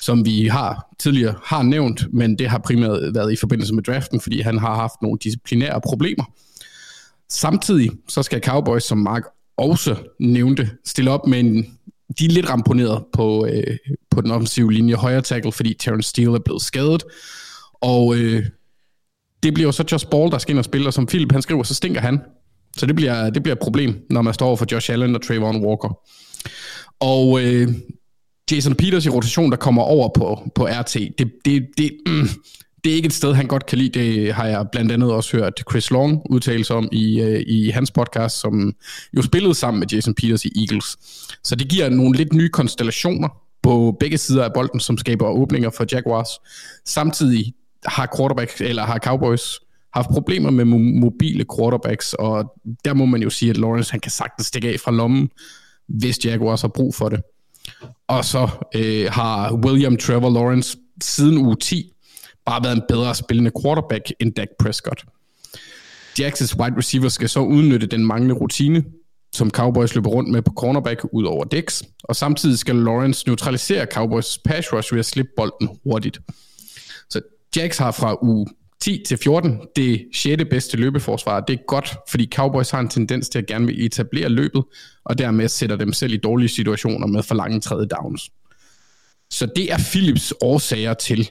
som 0.01 0.25
vi 0.25 0.47
har 0.47 0.89
tidligere 0.99 1.35
har 1.45 1.63
nævnt, 1.63 2.15
men 2.15 2.39
det 2.39 2.49
har 2.49 2.59
primært 2.59 3.15
været 3.15 3.33
i 3.33 3.37
forbindelse 3.37 3.75
med 3.75 3.83
draften, 3.83 4.21
fordi 4.21 4.41
han 4.41 4.59
har 4.59 4.75
haft 4.75 5.03
nogle 5.03 5.19
disciplinære 5.23 5.81
problemer. 5.81 6.25
Samtidig 7.29 7.91
så 8.09 8.23
skal 8.23 8.43
Cowboys, 8.43 8.85
som 8.85 8.99
Mark 8.99 9.23
også 9.57 9.97
nævnte, 10.21 10.71
stille 10.85 11.11
op 11.11 11.27
med 11.27 11.41
en 11.41 11.78
de 12.19 12.25
er 12.25 12.29
lidt 12.29 12.51
ramponeret 12.51 13.05
på, 13.13 13.47
øh, 13.47 13.77
på 14.11 14.21
den 14.21 14.31
offensive 14.31 14.73
linje 14.73 14.95
højre 14.95 15.23
tackle, 15.23 15.53
fordi 15.53 15.75
Terrence 15.75 16.09
Steele 16.09 16.35
er 16.35 16.39
blevet 16.39 16.63
skadet. 16.63 17.05
Og 17.81 18.17
øh, 18.17 18.47
det 19.43 19.55
bliver 19.55 19.69
jo 19.69 19.73
så 19.73 19.85
Josh 19.93 20.07
Ball, 20.07 20.31
der 20.31 20.39
skal 20.39 20.53
ind 20.53 20.59
og 20.59 20.65
spille, 20.65 20.87
og 20.87 20.95
som 20.95 21.07
Philip 21.07 21.33
han 21.33 21.43
skriver, 21.43 21.63
så 21.63 21.75
stinker 21.75 22.01
han. 22.01 22.21
Så 22.77 22.87
det 22.87 22.97
bliver, 22.97 23.31
det 23.31 23.43
bliver 23.43 23.55
et 23.55 23.63
problem, 23.63 24.07
når 24.11 24.23
man 24.23 24.35
står 24.35 24.47
over 24.47 24.57
for 24.57 24.67
Josh 24.73 24.93
Allen 24.93 25.15
og 25.15 25.23
Trayvon 25.23 25.65
Walker. 25.65 25.99
Og 27.01 27.45
øh, 27.45 27.69
Jason 28.51 28.75
Peters 28.75 29.07
i 29.07 29.09
rotation, 29.09 29.51
der 29.51 29.57
kommer 29.57 29.83
over 29.83 30.09
på, 30.15 30.51
på 30.55 30.67
RT, 30.67 30.95
det, 30.95 31.33
det, 31.45 31.67
det, 31.79 31.91
mm, 32.07 32.29
det 32.89 32.93
er 32.93 32.97
ikke 32.97 33.07
et 33.07 33.13
sted, 33.13 33.35
han 33.35 33.47
godt 33.47 33.67
kan 33.67 33.79
lide. 33.79 34.01
Det 34.01 34.35
har 34.35 34.47
jeg 34.47 34.67
blandt 34.73 34.93
andet 34.93 35.13
også 35.13 35.37
hørt 35.37 35.63
Chris 35.71 35.91
Long 35.91 36.23
udtale 36.31 36.65
sig 36.65 36.77
om 36.77 36.89
i, 36.93 37.21
øh, 37.21 37.45
i 37.47 37.71
hans 37.71 37.91
podcast, 37.91 38.41
som 38.41 38.75
jo 39.17 39.23
spillede 39.23 39.55
sammen 39.55 39.81
med 39.81 39.89
Jason 39.89 40.15
Peters 40.15 40.45
i 40.45 40.51
Eagles. 40.57 40.97
Så 41.45 41.57
det 41.57 41.69
giver 41.69 41.89
nogle 41.89 42.17
lidt 42.17 42.33
nye 42.33 42.49
konstellationer 42.49 43.29
på 43.63 43.97
begge 44.01 44.19
sider 44.19 44.45
af 44.45 44.53
bolden, 44.53 44.81
som 44.81 44.99
skaber 44.99 45.29
åbninger 45.29 45.71
for 45.71 45.87
Jaguars. 45.93 46.29
Samtidig 46.87 47.55
har 47.87 48.09
quarterback, 48.17 48.61
eller 48.61 48.83
har 48.83 48.99
Cowboys 48.99 49.61
haft 49.95 50.09
problemer 50.09 50.51
med 50.51 50.65
mobile 51.01 51.45
quarterbacks, 51.57 52.15
og 52.15 52.53
der 52.85 52.95
må 52.95 53.07
man 53.07 53.23
jo 53.23 53.31
sige, 53.31 53.51
at 53.51 53.57
Lawrence 53.57 53.91
han 53.91 54.01
kan 54.01 54.11
sagtens 54.11 54.47
stikke 54.47 54.69
af 54.69 54.81
fra 54.81 54.91
lommen, 54.91 55.29
hvis 55.89 56.25
Jaguars 56.25 56.61
har 56.61 56.69
brug 56.69 56.95
for 56.95 57.09
det. 57.09 57.21
Og 58.09 58.25
så 58.25 58.49
øh, 58.75 59.11
har 59.11 59.55
William 59.55 59.97
Trevor 59.97 60.31
Lawrence 60.31 60.77
siden 61.03 61.39
uge 61.39 61.57
10 61.57 61.93
bare 62.49 62.65
været 62.65 62.77
en 62.77 62.83
bedre 62.89 63.15
spillende 63.15 63.51
quarterback 63.63 64.13
end 64.21 64.33
Dak 64.33 64.49
Prescott. 64.59 65.05
Jacksons 66.19 66.59
wide 66.59 66.77
receiver 66.77 67.09
skal 67.09 67.29
så 67.29 67.41
udnytte 67.41 67.87
den 67.87 68.07
manglende 68.07 68.35
rutine, 68.35 68.85
som 69.33 69.51
Cowboys 69.51 69.95
løber 69.95 70.11
rundt 70.11 70.31
med 70.31 70.43
på 70.43 70.53
cornerback 70.57 71.01
ud 71.13 71.25
over 71.25 71.45
Dix, 71.45 71.83
og 72.05 72.17
samtidig 72.17 72.59
skal 72.59 72.75
Lawrence 72.75 73.27
neutralisere 73.27 73.87
Cowboys 73.93 74.39
pass 74.39 74.73
rush 74.73 74.93
ved 74.93 74.99
at 74.99 75.07
slippe 75.07 75.31
bolden 75.37 75.69
hurtigt. 75.85 76.19
Så 77.11 77.21
Jax 77.57 77.79
har 77.79 77.91
fra 77.91 78.17
u 78.23 78.47
10 78.81 79.03
til 79.07 79.19
14 79.19 79.61
det 79.77 80.07
6. 80.15 80.43
bedste 80.51 80.77
løbeforsvar. 80.77 81.41
Det 81.41 81.55
er 81.55 81.65
godt, 81.67 81.97
fordi 82.09 82.29
Cowboys 82.35 82.71
har 82.71 82.81
en 82.81 82.89
tendens 82.89 83.29
til 83.29 83.39
at 83.39 83.47
gerne 83.47 83.67
vil 83.67 83.85
etablere 83.87 84.29
løbet, 84.29 84.65
og 85.05 85.19
dermed 85.19 85.49
sætter 85.49 85.77
dem 85.77 85.93
selv 85.93 86.13
i 86.13 86.17
dårlige 86.17 86.49
situationer 86.49 87.07
med 87.07 87.23
for 87.23 87.35
lange 87.35 87.61
tredje 87.61 87.87
downs. 87.87 88.31
Så 89.31 89.49
det 89.57 89.73
er 89.73 89.79
Philips 89.93 90.35
årsager 90.41 90.95
til, 90.95 91.31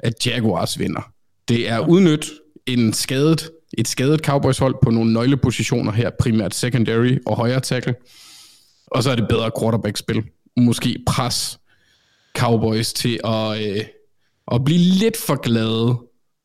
at 0.00 0.26
Jaguars 0.26 0.78
vinder. 0.78 1.12
Det 1.48 1.68
er 1.68 1.88
udnyt 1.88 2.30
en 2.66 2.92
skadet, 2.92 3.50
et 3.78 3.88
skadet 3.88 4.20
Cowboys 4.20 4.58
hold 4.58 4.74
på 4.82 4.90
nogle 4.90 5.12
nøglepositioner 5.12 5.92
her, 5.92 6.10
primært 6.20 6.54
secondary 6.54 7.18
og 7.26 7.36
højre 7.36 7.60
tackle. 7.60 7.94
Og 8.86 9.02
så 9.02 9.10
er 9.10 9.16
det 9.16 9.28
bedre 9.28 9.50
quarterback-spil. 9.60 10.24
Måske 10.56 10.98
pres 11.06 11.58
Cowboys 12.36 12.92
til 12.92 13.20
at, 13.24 13.68
øh, 13.68 13.84
at 14.52 14.64
blive 14.64 14.78
lidt 14.78 15.16
for 15.16 15.40
glade 15.40 15.98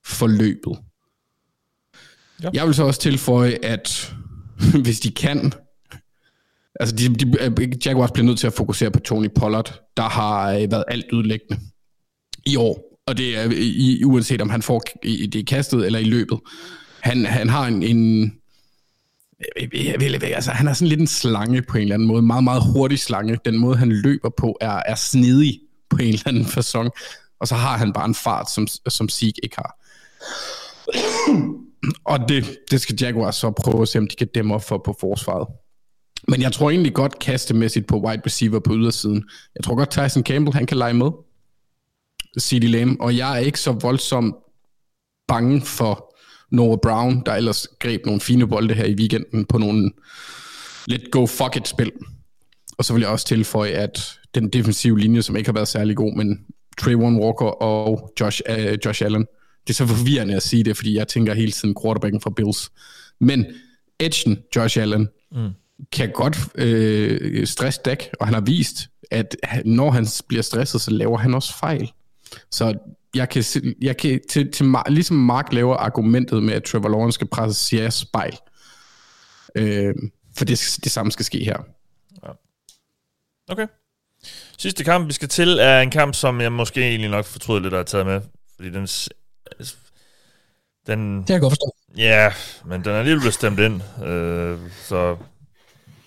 for 0.06 0.28
løbet. 0.28 0.78
Ja. 2.44 2.50
Jeg 2.54 2.66
vil 2.66 2.74
så 2.74 2.84
også 2.84 3.00
tilføje, 3.00 3.58
at 3.64 4.14
hvis 4.84 5.00
de 5.00 5.12
kan, 5.12 5.54
altså 6.80 6.96
de, 6.96 7.16
de, 7.16 7.80
Jaguars 7.86 8.12
bliver 8.12 8.26
nødt 8.26 8.40
til 8.40 8.48
at 8.48 8.54
fokusere 8.54 8.92
på 8.92 9.00
Tony 9.00 9.30
Pollard, 9.36 9.82
der 9.98 10.04
har 10.04 10.52
øh, 10.52 10.72
været 10.72 10.84
alt 10.88 11.12
udlæggende 11.12 11.62
i 12.46 12.56
år. 12.56 12.91
Og 13.12 13.18
det 13.18 13.38
er 13.38 13.52
i, 13.54 14.04
uanset 14.04 14.42
om 14.42 14.50
han 14.50 14.62
får 14.62 14.84
i 15.04 15.26
det 15.26 15.48
kastet 15.48 15.86
eller 15.86 16.00
i 16.00 16.04
løbet. 16.04 16.40
Han, 17.00 17.26
han 17.26 17.50
har 17.50 17.68
en, 17.68 17.84
en 17.84 18.34
jeg 19.74 19.96
vil, 20.00 20.24
altså, 20.24 20.52
han 20.52 20.68
er 20.68 20.74
sådan 20.74 20.88
lidt 20.88 21.00
en 21.00 21.08
slange 21.08 21.62
på 21.62 21.78
en 21.78 21.82
eller 21.82 21.94
anden 21.94 22.08
måde. 22.08 22.22
Meget, 22.22 22.44
meget 22.44 22.64
hurtig 22.74 23.00
slange. 23.00 23.38
Den 23.46 23.58
måde, 23.58 23.78
han 23.78 23.92
løber 23.92 24.30
på, 24.38 24.58
er, 24.62 24.84
er 24.86 24.96
snidig 24.96 25.60
på 25.90 25.98
en 25.98 26.08
eller 26.08 26.28
anden 26.28 26.46
fasong. 26.46 26.92
Og 27.40 27.48
så 27.48 27.56
har 27.56 27.78
han 27.78 27.94
bare 27.94 28.06
en 28.06 28.16
fart, 28.16 28.52
som, 28.52 28.68
som 28.88 29.10
Zeke 29.10 29.44
ikke 29.44 29.56
har. 29.56 29.76
Og 32.06 32.20
det, 32.30 32.58
det 32.72 32.82
skal 32.82 32.98
Jaguars 33.02 33.36
så 33.36 33.52
prøve 33.52 33.82
at 33.82 33.88
se, 33.88 34.00
om 34.00 34.08
de 34.08 34.16
kan 34.16 34.28
dæmme 34.36 34.56
op 34.56 34.64
for 34.64 34.82
på 34.86 34.96
forsvaret. 35.00 35.48
Men 36.28 36.42
jeg 36.42 36.52
tror 36.52 36.70
egentlig 36.70 36.94
godt 36.94 37.20
kastemæssigt 37.20 37.88
på 37.88 38.00
wide 38.00 38.22
receiver 38.26 38.60
på 38.60 38.74
ydersiden. 38.74 39.24
Jeg 39.56 39.64
tror 39.64 39.76
godt 39.76 39.92
Tyson 39.92 40.24
Campbell, 40.24 40.54
han 40.54 40.66
kan 40.66 40.78
lege 40.78 40.94
med. 40.94 41.12
CeeDee 42.40 42.70
Lamb. 42.70 43.00
Og 43.00 43.18
jeg 43.18 43.34
er 43.34 43.38
ikke 43.38 43.60
så 43.60 43.72
voldsomt 43.72 44.36
bange 45.28 45.62
for 45.62 46.16
Noah 46.52 46.78
Brown, 46.84 47.24
der 47.26 47.34
ellers 47.34 47.68
greb 47.80 48.06
nogle 48.06 48.22
fine 48.22 48.48
bolde 48.48 48.74
her 48.74 48.86
i 48.86 48.96
weekenden 48.96 49.46
på 49.46 49.58
nogle 49.58 49.92
lidt 50.88 51.12
go 51.12 51.26
fuck 51.26 51.56
it 51.56 51.68
spil. 51.68 51.92
Og 52.78 52.86
så 52.86 52.94
vil 52.94 53.02
jeg 53.02 53.10
også 53.10 53.26
tilføje, 53.26 53.72
at 53.72 54.20
den 54.36 54.50
defensive 54.50 55.00
linje, 55.00 55.22
som 55.22 55.36
ikke 55.36 55.48
har 55.48 55.54
været 55.54 55.68
særlig 55.68 55.96
god, 55.96 56.16
men 56.16 56.40
Trayvon 56.78 57.16
Walker 57.16 57.46
og 57.64 58.14
Josh, 58.20 58.42
uh, 58.50 58.74
Josh 58.86 59.06
Allen, 59.06 59.26
det 59.68 59.70
er 59.70 59.74
så 59.74 59.86
forvirrende 59.86 60.36
at 60.36 60.44
sige 60.44 60.64
det, 60.64 60.78
fordi 60.78 60.98
jeg 60.98 61.08
tænker 61.08 61.34
hele 61.34 61.52
tiden 61.52 61.76
quarterbacken 61.84 62.22
fra 62.22 62.30
Bills. 62.30 62.72
Men 63.20 63.46
Edgen, 64.00 64.40
Josh 64.56 64.82
Allen, 64.82 65.08
mm. 65.32 65.50
kan 65.92 66.12
godt 66.14 66.38
øh, 66.56 67.48
stresse 67.48 67.82
Dak, 67.86 68.04
og 68.20 68.28
han 68.28 68.34
har 68.34 68.42
vist, 68.42 68.78
at 69.12 69.36
når 69.66 69.92
han 69.92 70.08
bliver 70.28 70.44
stresset, 70.44 70.82
så 70.82 70.92
laver 70.92 71.18
han 71.18 71.34
også 71.34 71.58
fejl. 71.58 71.92
Så 72.52 72.78
jeg 73.16 73.30
kan, 73.30 73.44
jeg 73.82 73.98
kan 73.98 74.22
til, 74.30 74.52
til, 74.52 74.76
ligesom 74.88 75.18
Mark 75.18 75.54
laver 75.54 75.76
argumentet 75.76 76.44
med, 76.44 76.54
at 76.54 76.64
Trevor 76.64 76.90
Lawrence 76.90 77.16
skal 77.16 77.28
presse 77.28 77.66
Sias 77.66 77.94
spejl. 77.94 78.38
Øh, 79.56 79.96
for 80.38 80.46
det, 80.46 80.80
det 80.84 80.92
samme 80.92 81.12
skal 81.12 81.26
ske 81.26 81.44
her. 81.44 81.58
Ja. 82.24 82.32
Okay. 83.50 83.68
Sidste 84.58 84.84
kamp, 84.84 85.08
vi 85.08 85.14
skal 85.14 85.28
til, 85.28 85.60
er 85.60 85.82
en 85.82 85.90
kamp, 85.90 86.16
som 86.16 86.42
jeg 86.42 86.52
måske 86.52 86.82
egentlig 86.82 87.10
nok 87.10 87.26
fortryder 87.26 87.60
lidt 87.60 87.74
at 87.74 87.78
have 87.78 87.86
taget 87.86 88.06
med. 88.06 88.22
Fordi 88.56 88.70
den 88.70 88.88
den, 90.88 91.18
det 91.18 91.28
kan 91.28 91.34
jeg 91.34 91.42
godt 91.42 91.52
forstå. 91.52 91.76
Ja, 91.98 92.34
men 92.66 92.84
den 92.84 92.92
er 92.92 93.00
alligevel 93.00 93.20
blevet 93.20 93.34
stemt 93.34 93.60
ind. 93.60 94.04
Øh, 94.06 94.60
så 94.84 95.18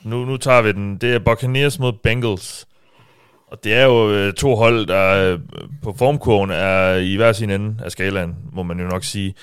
nu, 0.02 0.24
nu 0.24 0.36
tager 0.36 0.62
vi 0.62 0.72
den. 0.72 0.96
Det 0.96 1.14
er 1.14 1.18
Buccaneers 1.18 1.78
mod 1.78 1.92
Bengals. 1.92 2.66
Og 3.54 3.64
det 3.64 3.74
er 3.74 3.84
jo 3.84 4.12
øh, 4.12 4.32
to 4.32 4.54
hold, 4.54 4.86
der 4.86 5.32
øh, 5.32 5.40
på 5.82 5.94
formkurven 5.98 6.50
er 6.50 6.94
i 6.94 7.16
hver 7.16 7.32
sin 7.32 7.50
ende 7.50 7.84
af 7.84 7.92
skalaen, 7.92 8.36
må 8.52 8.62
man 8.62 8.80
jo 8.80 8.86
nok 8.86 9.04
sige. 9.04 9.34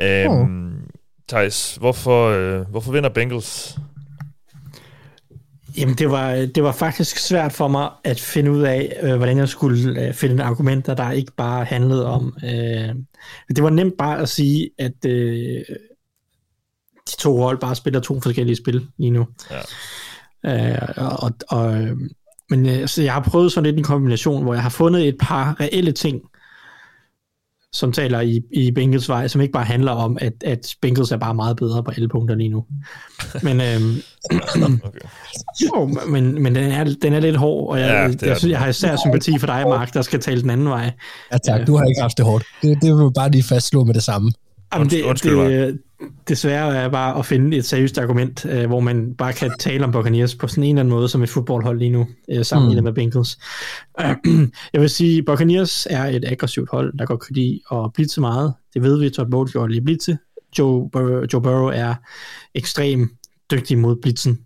Øh, 0.00 0.30
oh. 0.30 0.48
Thijs, 1.28 1.76
hvorfor, 1.76 2.28
øh, 2.28 2.70
hvorfor 2.70 2.92
vinder 2.92 3.08
Bengals? 3.08 3.78
Jamen, 5.78 5.94
det 5.94 6.10
var, 6.10 6.32
det 6.54 6.62
var 6.62 6.72
faktisk 6.72 7.18
svært 7.18 7.52
for 7.52 7.68
mig 7.68 7.90
at 8.04 8.20
finde 8.20 8.50
ud 8.50 8.62
af, 8.62 8.96
øh, 9.02 9.16
hvordan 9.16 9.38
jeg 9.38 9.48
skulle 9.48 10.00
øh, 10.00 10.14
finde 10.14 10.42
argumenter, 10.42 10.94
der 10.94 11.10
ikke 11.10 11.32
bare 11.36 11.64
handlede 11.64 12.06
om... 12.06 12.36
Øh, 12.44 12.94
det 13.56 13.62
var 13.62 13.70
nemt 13.70 13.94
bare 13.98 14.18
at 14.18 14.28
sige, 14.28 14.70
at 14.78 15.04
øh, 15.06 15.64
de 17.08 17.16
to 17.18 17.36
hold 17.36 17.58
bare 17.58 17.74
spiller 17.74 18.00
to 18.00 18.20
forskellige 18.20 18.56
spil 18.56 18.86
lige 18.98 19.10
nu. 19.10 19.26
Ja. 20.44 20.72
Øh, 20.72 20.88
og, 20.96 21.32
og, 21.48 21.88
men 22.50 22.66
øh, 22.66 22.88
så 22.88 23.02
jeg 23.02 23.12
har 23.12 23.20
prøvet 23.20 23.52
sådan 23.52 23.64
lidt 23.64 23.76
en 23.76 23.84
kombination, 23.84 24.42
hvor 24.42 24.54
jeg 24.54 24.62
har 24.62 24.70
fundet 24.70 25.08
et 25.08 25.16
par 25.20 25.56
reelle 25.60 25.92
ting, 25.92 26.20
som 27.72 27.92
taler 27.92 28.20
i, 28.20 28.40
i 28.52 28.70
Bengals 28.70 29.08
vej, 29.08 29.28
som 29.28 29.40
ikke 29.40 29.52
bare 29.52 29.64
handler 29.64 29.92
om, 29.92 30.18
at, 30.20 30.32
at 30.44 30.74
Bengals 30.82 31.12
er 31.12 31.16
bare 31.16 31.34
meget 31.34 31.56
bedre 31.56 31.84
på 31.84 31.90
alle 31.96 32.08
punkter 32.08 32.34
lige 32.34 32.48
nu. 32.48 32.64
Men, 33.42 33.60
øhm, 33.60 34.02
okay. 34.84 34.98
jo, 35.64 35.98
men, 36.08 36.42
men 36.42 36.54
den, 36.54 36.72
er, 36.72 36.84
den 37.02 37.12
er 37.12 37.20
lidt 37.20 37.36
hård, 37.36 37.70
og 37.70 37.80
jeg, 37.80 37.88
ja, 37.88 38.02
jeg, 38.02 38.22
jeg, 38.22 38.38
synes, 38.38 38.50
jeg 38.52 38.58
har 38.58 38.68
især 38.68 38.96
sympati 38.96 39.38
for 39.38 39.46
dig, 39.46 39.64
Mark, 39.68 39.94
der 39.94 40.02
skal 40.02 40.20
tale 40.20 40.42
den 40.42 40.50
anden 40.50 40.68
vej. 40.68 40.90
Ja 41.32 41.38
tak, 41.38 41.66
du 41.66 41.76
har 41.76 41.84
ikke 41.84 42.00
haft 42.00 42.16
det 42.16 42.24
hårdt. 42.24 42.44
Det, 42.62 42.78
det 42.82 42.96
vil 42.96 43.10
bare 43.14 43.30
lige 43.30 43.42
fastslå 43.42 43.84
med 43.84 43.94
det 43.94 44.02
samme. 44.02 44.32
Jamen, 44.74 44.90
det, 44.90 45.04
det, 45.04 45.22
det 45.22 45.78
svære 46.34 46.76
er 46.76 46.88
bare 46.88 47.18
at 47.18 47.26
finde 47.26 47.56
et 47.56 47.64
seriøst 47.64 47.98
argument, 47.98 48.46
øh, 48.46 48.66
hvor 48.66 48.80
man 48.80 49.14
bare 49.14 49.32
kan 49.32 49.52
tale 49.60 49.84
om 49.84 49.92
Buccaneers 49.92 50.34
på 50.34 50.48
sådan 50.48 50.64
en 50.64 50.70
eller 50.70 50.80
anden 50.80 50.94
måde 50.94 51.08
som 51.08 51.22
et 51.22 51.28
fodboldhold 51.28 51.78
lige 51.78 51.90
nu, 51.90 52.06
øh, 52.30 52.44
sammenlignet 52.44 52.82
mm. 52.82 52.84
med 52.84 52.92
Bengals. 52.92 53.38
Øh, 54.00 54.16
jeg 54.72 54.80
vil 54.80 54.90
sige, 54.90 55.22
Buccaneers 55.22 55.86
er 55.90 56.04
et 56.04 56.24
aggressivt 56.26 56.70
hold, 56.70 56.98
der 56.98 57.06
går 57.06 57.16
kan 57.16 57.36
lide 57.36 57.60
at 57.72 57.92
blitse 57.94 58.20
meget. 58.20 58.54
Det 58.74 58.82
ved 58.82 59.00
vi, 59.00 59.10
Todd 59.10 59.30
Bowles 59.30 59.52
gjorde 59.52 59.72
lige 59.72 59.84
blitse. 59.84 60.18
Joe, 60.58 60.90
Bur- 60.96 61.26
Joe 61.32 61.42
Burrow 61.42 61.68
er 61.68 61.94
ekstrem 62.54 63.10
dygtig 63.50 63.78
mod 63.78 63.96
blitzen. 64.02 64.38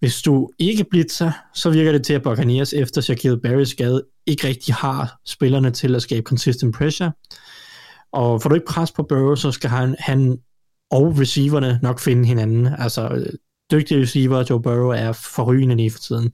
Hvis 0.00 0.22
du 0.22 0.50
ikke 0.58 0.84
blitzer, 0.90 1.32
så 1.54 1.70
virker 1.70 1.92
det 1.92 2.04
til, 2.04 2.14
at 2.14 2.22
Buccaneers 2.22 2.72
efter 2.72 3.00
Shaquille 3.00 3.40
Barrys 3.40 3.68
skade 3.68 4.02
ikke 4.26 4.48
rigtig 4.48 4.74
har 4.74 5.20
spillerne 5.24 5.70
til 5.70 5.94
at 5.94 6.02
skabe 6.02 6.22
consistent 6.22 6.76
pressure. 6.76 7.12
Og 8.12 8.42
får 8.42 8.48
du 8.48 8.54
ikke 8.54 8.66
pres 8.66 8.92
på 8.92 9.02
Burrow, 9.02 9.34
så 9.34 9.50
skal 9.50 9.70
han, 9.70 9.96
han 9.98 10.38
og 10.90 11.18
receiverne 11.18 11.78
nok 11.82 12.00
finde 12.00 12.28
hinanden. 12.28 12.66
Altså, 12.78 13.26
dygtige 13.72 14.00
receiver, 14.00 14.44
Joe 14.50 14.62
Burrow 14.62 14.88
er 14.88 15.12
forrygende 15.12 15.76
lige 15.76 15.90
for 15.90 15.98
tiden. 15.98 16.32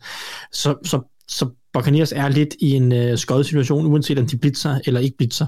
Så, 0.52 0.76
så, 0.84 1.00
så 1.28 1.48
Buccaneers 1.72 2.12
er 2.12 2.28
lidt 2.28 2.54
i 2.60 2.70
en 2.70 2.92
uh, 2.92 3.18
skød 3.18 3.44
situation, 3.44 3.86
uanset 3.86 4.18
om 4.18 4.26
de 4.26 4.38
blitzer 4.38 4.78
eller 4.86 5.00
ikke 5.00 5.16
blitzer. 5.16 5.46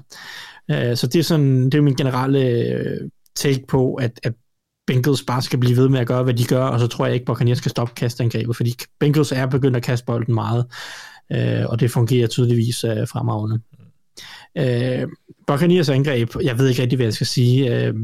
Uh, 0.73 0.95
så 0.95 1.07
det 1.13 1.19
er 1.19 1.23
sådan, 1.23 1.65
det 1.65 1.75
er 1.75 1.83
min 1.83 1.97
generelle 1.97 2.75
uh, 2.81 3.09
take 3.37 3.65
på, 3.69 3.95
at, 3.95 4.21
at 4.23 4.33
Bengals 4.87 5.23
bare 5.23 5.43
skal 5.43 5.59
blive 5.59 5.77
ved 5.77 5.89
med 5.89 6.01
at 6.01 6.07
gøre, 6.07 6.23
hvad 6.23 6.35
de 6.35 6.45
gør, 6.45 6.65
og 6.65 6.81
så 6.81 6.87
tror 6.87 7.07
jeg 7.07 7.15
ikke, 7.15 7.27
Buccaneers 7.27 7.59
skal 7.59 7.71
stoppe 7.71 7.95
kastangrebet, 7.95 8.57
fordi 8.57 8.75
Bengals 9.01 9.33
er 9.33 9.47
begyndt 9.47 9.77
at 9.77 9.83
kaste 9.83 10.07
bolden 10.07 10.35
meget, 10.35 10.67
øh, 11.33 11.67
og 11.67 11.81
det 11.81 11.91
fungerer 11.91 12.27
tydeligvis 12.27 12.85
øh, 12.85 13.09
fremragende. 13.09 13.61
Øh, 14.59 15.09
Buccaneers 15.47 15.89
angreb, 15.89 16.31
jeg 16.43 16.59
ved 16.59 16.69
ikke 16.69 16.83
rigtig, 16.83 16.97
hvad 16.97 17.07
jeg 17.07 17.15
skal 17.15 17.27
sige, 17.27 17.77
øh, 17.77 17.95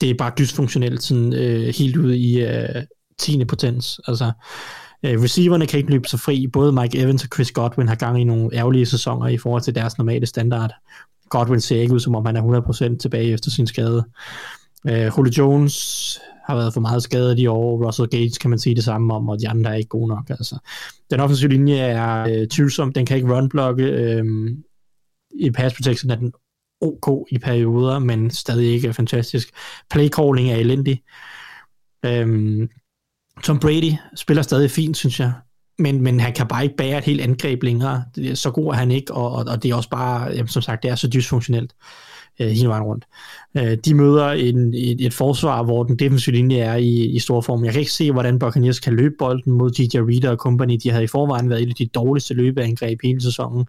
det 0.00 0.10
er 0.10 0.14
bare 0.18 0.32
dysfunktionelt, 0.38 1.02
sådan 1.02 1.32
øh, 1.32 1.74
helt 1.78 1.96
ude 1.96 2.18
i 2.18 2.44
øh, 2.44 2.82
10. 3.18 3.44
potens. 3.44 4.00
Altså, 4.06 4.32
øh, 5.04 5.22
receiverne 5.22 5.66
kan 5.66 5.78
ikke 5.78 5.90
løbe 5.90 6.08
sig 6.08 6.20
fri. 6.20 6.46
Både 6.46 6.72
Mike 6.72 6.98
Evans 6.98 7.22
og 7.22 7.28
Chris 7.34 7.50
Godwin 7.50 7.88
har 7.88 7.94
gang 7.94 8.20
i 8.20 8.24
nogle 8.24 8.50
ærgerlige 8.52 8.86
sæsoner 8.86 9.26
i 9.28 9.38
forhold 9.38 9.62
til 9.62 9.74
deres 9.74 9.98
normale 9.98 10.26
standard. 10.26 10.70
Godwin 11.28 11.60
ser 11.60 11.80
ikke 11.80 11.94
ud, 11.94 12.00
som 12.00 12.14
om 12.14 12.26
han 12.26 12.36
er 12.36 12.92
100% 12.92 12.98
tilbage 12.98 13.32
efter 13.32 13.50
sin 13.50 13.66
skade. 13.66 14.04
Øh, 14.88 15.10
Julio 15.18 15.32
Jones 15.38 16.18
har 16.46 16.56
været 16.56 16.72
for 16.74 16.80
meget 16.80 17.02
skadet 17.02 17.38
i 17.38 17.46
år. 17.46 17.86
Russell 17.86 18.08
Gage 18.08 18.30
kan 18.40 18.50
man 18.50 18.58
sige 18.58 18.76
det 18.76 18.84
samme 18.84 19.14
om, 19.14 19.28
og 19.28 19.40
de 19.40 19.48
andre 19.48 19.70
er 19.70 19.74
ikke 19.74 19.88
gode 19.88 20.08
nok. 20.08 20.30
Altså. 20.30 20.58
Den 21.10 21.20
offensive 21.20 21.50
linje 21.50 21.76
er 21.76 22.22
øh, 22.22 22.48
tvivlsom. 22.48 22.92
Den 22.92 23.06
kan 23.06 23.16
ikke 23.16 23.28
run-blokke. 23.28 23.84
Øh, 23.84 24.24
I 25.40 25.50
pass 25.50 25.76
protection 25.76 26.10
er 26.10 26.16
den 26.16 26.32
ok 26.84 27.26
i 27.30 27.38
perioder, 27.38 27.98
men 27.98 28.30
stadig 28.30 28.72
ikke 28.72 28.92
fantastisk. 28.92 29.50
Play 29.90 30.08
calling 30.08 30.50
er 30.50 30.56
elendig. 30.56 31.02
Øhm, 32.06 32.68
Tom 33.42 33.58
Brady 33.58 33.92
spiller 34.16 34.42
stadig 34.42 34.70
fint, 34.70 34.96
synes 34.96 35.20
jeg, 35.20 35.32
men, 35.78 36.02
men 36.02 36.20
han 36.20 36.32
kan 36.32 36.46
bare 36.46 36.64
ikke 36.64 36.76
bære 36.76 36.98
et 36.98 37.04
helt 37.04 37.20
angreb 37.20 37.62
længere. 37.62 38.04
Så 38.34 38.50
god 38.50 38.72
er 38.72 38.76
han 38.76 38.90
ikke, 38.90 39.14
og, 39.14 39.32
og, 39.32 39.44
og 39.48 39.62
det 39.62 39.70
er 39.70 39.74
også 39.74 39.90
bare, 39.90 40.30
jamen, 40.30 40.48
som 40.48 40.62
sagt, 40.62 40.82
det 40.82 40.90
er 40.90 40.94
så 40.94 41.08
dysfunktionelt 41.08 41.74
øh, 42.40 42.48
hele 42.48 42.68
vejen 42.68 42.82
rundt. 42.82 43.04
Øh, 43.56 43.78
de 43.84 43.94
møder 43.94 44.30
en, 44.30 44.74
et, 44.74 45.06
et 45.06 45.14
forsvar, 45.14 45.62
hvor 45.62 45.84
den 45.84 45.98
defensive 45.98 46.36
linje 46.36 46.58
er 46.58 46.76
i, 46.76 47.04
i 47.04 47.18
stor 47.18 47.40
form. 47.40 47.64
Jeg 47.64 47.72
kan 47.72 47.80
ikke 47.80 47.92
se, 47.92 48.12
hvordan 48.12 48.38
Buccaneers 48.38 48.80
kan 48.80 48.92
løbe 48.92 49.14
bolden 49.18 49.52
mod 49.52 49.70
DJ 49.70 49.98
Reader 49.98 50.30
og 50.30 50.36
company. 50.36 50.76
De 50.82 50.90
havde 50.90 51.04
i 51.04 51.06
forvejen 51.06 51.50
været 51.50 51.62
et 51.62 51.68
af 51.68 51.74
de 51.74 51.86
dårligste 51.86 52.34
løbeangreb 52.34 53.00
hele 53.02 53.22
sæsonen 53.22 53.66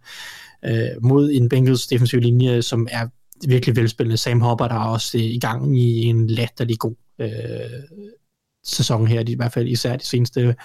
øh, 0.66 1.04
mod 1.04 1.32
en 1.32 1.50
Bengals 1.50 1.88
defensiv 1.88 2.20
linje, 2.20 2.62
som 2.62 2.88
er 2.92 3.08
virkelig 3.48 3.76
velspillende. 3.76 4.18
Sam 4.18 4.42
Hopper, 4.42 4.68
der 4.68 4.76
er 4.76 4.88
også 4.88 5.18
øh, 5.18 5.24
i 5.24 5.40
gang 5.40 5.80
i 5.80 6.04
en 6.04 6.28
latterlig 6.28 6.80
god 6.80 6.96
øh, 7.20 7.30
sæson 8.64 9.08
her, 9.08 9.24
i 9.28 9.36
hvert 9.36 9.54
fald 9.54 9.68
især 9.68 9.96
de 9.96 10.06
seneste 10.06 10.56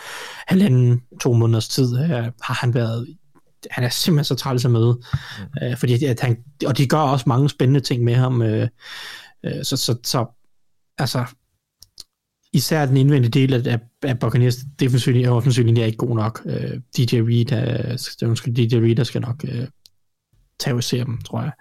halvanden, 0.47 1.03
to 1.21 1.33
måneders 1.33 1.69
tid, 1.69 1.99
øh, 1.99 2.11
har 2.43 2.55
han 2.55 2.75
været 2.75 3.07
han 3.71 3.85
er 3.85 3.89
simpelthen 3.89 4.25
så 4.25 4.35
træls 4.35 4.65
at 4.65 4.71
møde, 4.71 5.01
mm. 5.39 5.67
øh, 5.67 5.77
fordi 5.77 6.05
at 6.05 6.21
han, 6.21 6.37
og 6.67 6.79
de 6.79 6.87
gør 6.87 6.99
også 6.99 7.25
mange 7.29 7.51
spændende 7.51 7.81
ting 7.81 8.05
med 8.05 8.15
ham, 8.15 8.43
øh, 8.43 8.69
øh, 9.45 9.65
så, 9.65 9.77
så, 9.77 9.97
så 10.05 10.27
altså, 10.99 11.25
især 12.53 12.87
den 12.87 12.97
indvendige 12.97 13.31
del 13.31 13.69
af, 13.69 13.79
af 14.03 14.19
Buccaneers 14.19 14.57
defensive 14.81 15.29
og 15.29 15.37
offensive 15.37 15.67
linje 15.67 15.83
er 15.83 15.87
ikke 15.87 15.99
god 15.99 16.17
nok. 16.17 16.43
Øh, 16.47 16.81
DJ 16.97 17.17
Reed, 17.17 17.53
øh, 17.53 18.57
DJ 18.57 18.77
Reed 18.77 18.97
der 18.97 19.05
skal 19.05 19.21
nok 19.21 19.45
øh, 19.49 19.67
terrorisere 20.61 21.05
dem, 21.05 21.19
tror 21.19 21.43
jeg. 21.43 21.53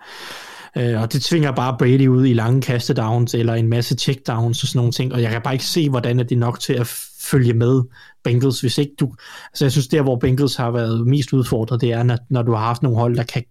Øh, 0.78 1.02
og 1.02 1.14
det 1.14 1.22
tvinger 1.22 1.52
bare 1.52 1.76
Brady 1.80 2.08
ud 2.08 2.26
i 2.26 2.34
lange 2.34 2.62
kastedowns 2.62 3.34
eller 3.34 3.54
en 3.54 3.68
masse 3.68 3.96
checkdowns 3.96 4.64
og 4.64 4.68
sådan 4.68 4.80
nogle 4.80 4.92
ting, 4.92 5.14
og 5.14 5.22
jeg 5.22 5.32
kan 5.32 5.42
bare 5.42 5.54
ikke 5.54 5.66
se, 5.66 5.90
hvordan 5.90 6.20
er 6.20 6.24
det 6.24 6.38
nok 6.38 6.60
til 6.60 6.74
at 6.74 6.88
følge 7.22 7.54
med 7.54 7.82
Bengals, 8.24 8.62
hvis 8.62 8.78
ikke 8.78 8.94
du... 9.00 9.14
Altså 9.52 9.66
jeg 9.66 9.72
synes, 9.72 9.88
der 9.88 10.02
hvor 10.02 10.16
Bengals 10.16 10.56
har 10.56 10.72
været 10.72 11.08
mest 11.08 11.34
udfordret, 11.34 11.82
det 11.82 11.92
er, 11.92 12.04
når, 12.04 12.18
når 12.30 12.42
du 12.42 12.52
har 12.52 12.66
haft 12.66 12.84
nogle 12.84 12.98
hold, 12.98 13.16
der 13.16 13.24
kan 13.24 13.44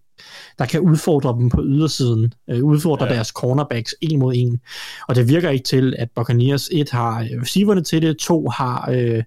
der 0.59 0.65
kan 0.65 0.79
udfordre 0.79 1.35
dem 1.39 1.49
på 1.49 1.63
ydersiden, 1.63 2.33
øh, 2.49 2.63
udfordre 2.63 3.05
ja. 3.05 3.13
deres 3.13 3.27
cornerbacks 3.27 3.95
en 4.01 4.19
mod 4.19 4.33
en. 4.35 4.59
Og 5.07 5.15
det 5.15 5.27
virker 5.27 5.49
ikke 5.49 5.63
til, 5.63 5.95
at 5.99 6.09
Buccaneers 6.15 6.69
et 6.71 6.89
har 6.89 7.21
øh, 7.21 7.41
receiverne 7.41 7.83
til 7.83 8.01
det, 8.01 8.17
to 8.17 8.49
har 8.49 8.89
øh, 8.91 9.23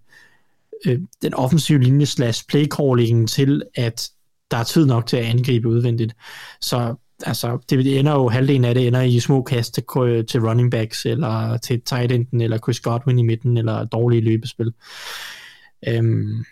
øh, 0.86 1.00
den 1.22 1.34
offensive 1.34 1.78
linje 1.78 2.06
slash 2.06 2.44
playcallingen 2.48 3.26
til, 3.26 3.62
at 3.74 4.08
der 4.52 4.58
er 4.58 4.64
tid 4.64 4.86
nok 4.86 5.06
til 5.06 5.16
at 5.16 5.24
angribe 5.24 5.68
udvendigt. 5.68 6.14
Så 6.60 6.94
altså, 7.26 7.58
det 7.70 7.98
ender 7.98 8.12
jo, 8.12 8.28
halvdelen 8.28 8.64
af 8.64 8.74
det 8.74 8.86
ender 8.86 9.02
i 9.02 9.20
små 9.20 9.42
kast 9.42 9.74
til, 9.74 9.84
til 10.26 10.40
running 10.40 10.70
backs, 10.70 11.06
eller 11.06 11.56
til 11.56 11.80
tight 11.80 12.12
enden, 12.12 12.40
eller 12.40 12.58
Chris 12.58 12.80
Godwin 12.80 13.18
i 13.18 13.22
midten, 13.22 13.56
eller 13.56 13.84
dårlige 13.84 14.20
løbespil. 14.20 14.72
Øhm, 15.88 16.44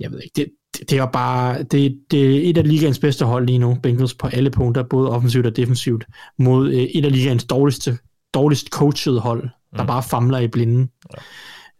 jeg 0.00 0.10
ved 0.12 0.20
ikke, 0.20 0.32
det, 0.36 0.48
det, 0.78 0.90
det 0.90 0.98
er 0.98 1.06
bare, 1.06 1.62
det, 1.62 2.00
det 2.10 2.36
er 2.36 2.50
et 2.50 2.58
af 2.58 2.68
ligaens 2.68 2.98
bedste 2.98 3.24
hold 3.24 3.46
lige 3.46 3.58
nu, 3.58 3.78
Bengals 3.82 4.14
på 4.14 4.26
alle 4.26 4.50
punkter, 4.50 4.82
både 4.82 5.10
offensivt 5.10 5.46
og 5.46 5.56
defensivt, 5.56 6.06
mod 6.38 6.68
øh, 6.68 6.82
et 6.82 7.04
af 7.04 7.12
ligaens 7.12 7.44
dårligste, 7.44 7.98
dårligst 8.34 8.68
coachede 8.68 9.20
hold, 9.20 9.48
der 9.76 9.82
mm. 9.82 9.86
bare 9.86 10.02
famler 10.02 10.38
i 10.38 10.48
blinden. 10.48 10.90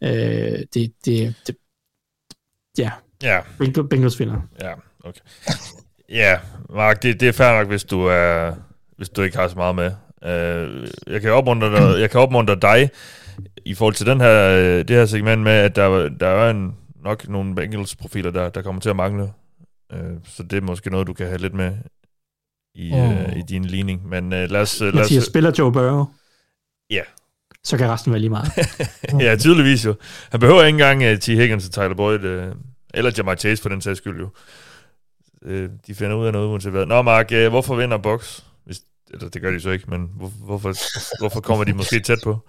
Ja. 0.01 0.53
Øh, 0.53 0.59
det, 0.73 0.93
det, 1.05 1.35
det, 1.47 1.55
ja, 2.77 2.91
ja. 3.23 3.39
Bengals 3.89 4.19
vinder. 4.19 4.41
Ja, 4.61 4.73
okay. 5.03 5.21
Ja, 6.09 6.39
Mark, 6.69 7.03
det, 7.03 7.19
det 7.19 7.27
er 7.27 7.31
fair 7.31 7.57
nok, 7.57 7.67
hvis 7.67 7.83
du, 7.83 8.05
er, 8.05 8.53
hvis 8.97 9.09
du 9.09 9.21
ikke 9.21 9.37
har 9.37 9.47
så 9.47 9.55
meget 9.55 9.75
med. 9.75 9.91
Uh, 10.21 10.87
jeg 11.07 11.21
kan 11.21 11.31
opmuntre 11.31 11.71
dig, 11.71 11.99
jeg 11.99 12.09
kan 12.09 12.19
opmuntre 12.19 12.55
dig 12.55 12.89
i 13.65 13.73
forhold 13.73 13.93
til 13.93 14.05
den 14.05 14.21
her, 14.21 14.49
det 14.83 14.89
her 14.89 15.05
segment 15.05 15.41
med, 15.41 15.51
at 15.51 15.75
der, 15.75 16.09
der 16.09 16.27
er 16.27 16.49
en, 16.49 16.75
nok 17.03 17.29
nogle 17.29 17.55
Bengals-profiler, 17.55 18.31
der, 18.31 18.49
der 18.49 18.61
kommer 18.61 18.81
til 18.81 18.89
at 18.89 18.95
mangle. 18.95 19.33
Uh, 19.93 19.99
så 20.25 20.43
det 20.43 20.57
er 20.57 20.61
måske 20.61 20.89
noget, 20.89 21.07
du 21.07 21.13
kan 21.13 21.27
have 21.27 21.37
lidt 21.37 21.53
med 21.53 21.71
i, 22.75 22.91
oh. 22.93 23.09
uh, 23.09 23.37
i 23.37 23.41
din 23.41 23.65
ligning. 23.65 24.07
Men 24.07 24.25
uh, 24.25 24.31
lad 24.31 24.61
os... 24.61 24.81
Uh, 24.81 24.93
lad 24.93 25.17
os 25.17 25.23
spiller 25.23 25.51
Joe 25.59 25.71
Burrow? 25.71 26.05
Ja. 26.89 27.01
Så 27.63 27.77
kan 27.77 27.89
resten 27.89 28.11
være 28.11 28.19
lige 28.19 28.29
meget. 28.29 28.51
ja, 29.25 29.35
tydeligvis 29.35 29.85
jo. 29.85 29.95
Han 30.31 30.39
behøver 30.39 30.63
ikke 30.63 30.75
engang 30.75 31.11
uh, 31.11 31.19
T. 31.19 31.25
Higgins 31.25 31.65
og 31.65 31.71
Tyler 31.71 31.95
Boyd, 31.95 32.23
uh, 32.23 32.55
eller 32.93 33.11
Jamar 33.17 33.35
Chase 33.35 33.61
for 33.61 33.69
den 33.69 33.81
sags 33.81 33.97
skyld 33.97 34.19
jo 34.19 34.29
øh, 35.45 35.69
de 35.87 35.95
finder 35.95 36.15
ud 36.15 36.25
af 36.25 36.33
noget 36.33 36.47
uanset. 36.47 36.87
Nå, 36.87 37.01
Mark, 37.01 37.31
øh, 37.31 37.49
hvorfor 37.49 37.75
vinder 37.75 37.97
Box? 37.97 38.39
Hvis, 38.65 38.79
eller 39.13 39.29
det 39.29 39.41
gør 39.41 39.51
de 39.51 39.59
så 39.59 39.69
ikke, 39.69 39.85
men 39.89 40.09
hvor, 40.17 40.31
hvorfor, 40.45 40.73
hvorfor 41.19 41.41
kommer 41.41 41.63
de 41.63 41.73
måske 41.73 41.99
tæt 41.99 42.19
på? 42.23 42.39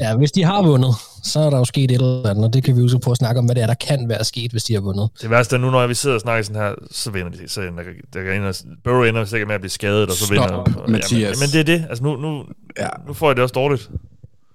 Ja, 0.00 0.16
hvis 0.16 0.32
de 0.32 0.44
har 0.44 0.62
vundet, 0.62 0.94
så 1.24 1.40
er 1.40 1.50
der 1.50 1.58
jo 1.58 1.64
sket 1.64 1.90
et 1.90 1.94
eller 1.94 2.30
andet, 2.30 2.44
og 2.44 2.52
det 2.52 2.64
kan 2.64 2.76
vi 2.76 2.80
jo 2.80 2.88
så 2.88 2.98
prøve 2.98 3.12
at 3.12 3.18
snakke 3.18 3.38
om, 3.38 3.44
hvad 3.44 3.54
det 3.54 3.62
er, 3.62 3.66
der 3.66 3.74
kan 3.74 4.08
være 4.08 4.24
sket, 4.24 4.50
hvis 4.52 4.64
de 4.64 4.74
har 4.74 4.80
vundet. 4.80 5.10
Det 5.22 5.30
værste 5.30 5.56
er 5.56 5.60
nu, 5.60 5.70
når 5.70 5.86
vi 5.86 5.94
sidder 5.94 6.14
og 6.14 6.20
snakker 6.20 6.42
sådan 6.42 6.62
her, 6.62 6.74
så 6.90 7.10
vinder 7.10 7.30
de. 7.30 7.48
Så 7.48 7.60
ender, 7.60 7.82
der, 8.12 8.22
der 8.22 8.32
ender, 8.32 8.62
Burrow 8.84 9.02
ender 9.02 9.24
sikkert 9.24 9.46
med 9.46 9.54
at 9.54 9.60
blive 9.60 9.70
skadet, 9.70 10.08
og 10.08 10.12
så 10.12 10.24
Stop, 10.24 10.34
vinder 10.34 10.88
Mathias. 10.88 11.12
Ja, 11.12 11.28
men, 11.28 11.36
men, 11.40 11.48
det 11.48 11.60
er 11.60 11.78
det. 11.78 11.86
Altså 11.88 12.04
nu, 12.04 12.16
nu, 12.16 12.44
ja. 12.78 12.88
nu 13.06 13.12
får 13.12 13.28
jeg 13.28 13.36
det 13.36 13.42
også 13.42 13.52
dårligt. 13.52 13.90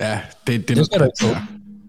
Ja, 0.02 0.20
det, 0.48 0.68
det, 0.68 0.78
det 0.78 0.86
skal 0.86 1.00
du 1.00 1.06
ikke 1.06 1.38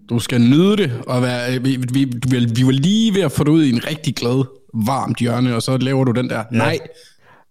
Du 0.08 0.18
skal 0.18 0.40
nyde 0.40 0.76
det, 0.76 0.92
og 1.06 1.22
være, 1.22 1.62
vi, 1.62 1.76
vi, 1.76 2.04
vi, 2.28 2.38
vi 2.54 2.66
var 2.66 2.72
lige 2.72 3.14
ved 3.14 3.22
at 3.22 3.32
få 3.32 3.44
det 3.44 3.50
ud 3.50 3.64
i 3.64 3.70
en 3.70 3.86
rigtig 3.86 4.14
glad 4.14 4.44
varmt 4.86 5.18
hjørne, 5.18 5.54
og 5.54 5.62
så 5.62 5.76
laver 5.76 6.04
du 6.04 6.12
den 6.12 6.30
der. 6.30 6.44
Ja. 6.52 6.58
Nej, 6.58 6.78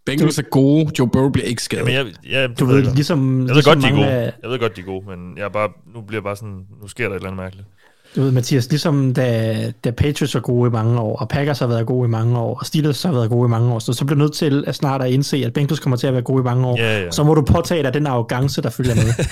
Bengals 0.05 0.37
er 0.37 0.43
gode, 0.43 0.91
Joe 0.99 1.09
Burrow 1.09 1.29
bliver 1.29 1.45
ikke 1.45 1.63
skadet. 1.63 1.93
Jamen, 1.93 2.13
jeg, 2.23 2.31
jeg, 2.31 2.59
du 2.59 2.65
ved, 2.65 2.81
ligesom, 2.95 3.39
jeg 3.39 3.47
ved 3.47 3.53
ligesom 3.53 3.73
godt, 3.73 3.83
de 3.83 3.89
er 3.89 3.95
gode. 3.95 4.07
Af... 4.07 4.33
Jeg 4.43 4.49
ved 4.49 4.59
godt, 4.59 4.75
de 4.75 4.81
er 4.81 4.85
gode, 4.85 5.05
men 5.09 5.37
jeg 5.37 5.43
er 5.43 5.49
bare, 5.49 5.69
nu 5.95 6.01
bliver 6.01 6.19
jeg 6.19 6.23
bare 6.23 6.35
sådan, 6.35 6.65
nu 6.81 6.87
sker 6.87 7.03
der 7.03 7.11
et 7.11 7.15
eller 7.15 7.27
andet 7.27 7.43
mærkeligt. 7.43 7.67
Du 8.15 8.21
ved, 8.21 8.31
Mathias, 8.31 8.69
ligesom 8.69 9.13
da, 9.13 9.55
da 9.83 9.91
Patriots 9.91 10.35
var 10.35 10.41
gode 10.41 10.67
i 10.67 10.71
mange 10.71 10.99
år, 10.99 11.17
og 11.17 11.29
Packers 11.29 11.59
har 11.59 11.67
været 11.67 11.85
gode 11.85 12.07
i 12.07 12.09
mange 12.09 12.39
år, 12.39 12.59
og 12.59 12.65
Steelers 12.65 13.03
har 13.03 13.11
været 13.11 13.29
gode 13.29 13.47
i 13.47 13.49
mange 13.49 13.73
år, 13.73 13.79
så, 13.79 13.93
så 13.93 14.05
bliver 14.05 14.15
du 14.17 14.21
nødt 14.23 14.33
til 14.33 14.63
at 14.67 14.75
snart 14.75 15.01
at 15.01 15.11
indse, 15.11 15.37
at 15.45 15.53
Bengals 15.53 15.79
kommer 15.79 15.97
til 15.97 16.07
at 16.07 16.13
være 16.13 16.21
gode 16.21 16.41
i 16.41 16.43
mange 16.43 16.67
år. 16.67 16.77
Ja, 16.77 17.03
ja. 17.03 17.11
Så 17.11 17.23
må 17.23 17.33
du 17.33 17.41
påtage 17.41 17.83
dig 17.83 17.93
den 17.93 18.07
arrogance, 18.07 18.61
der 18.61 18.69
følger 18.69 18.95
med. 18.95 19.03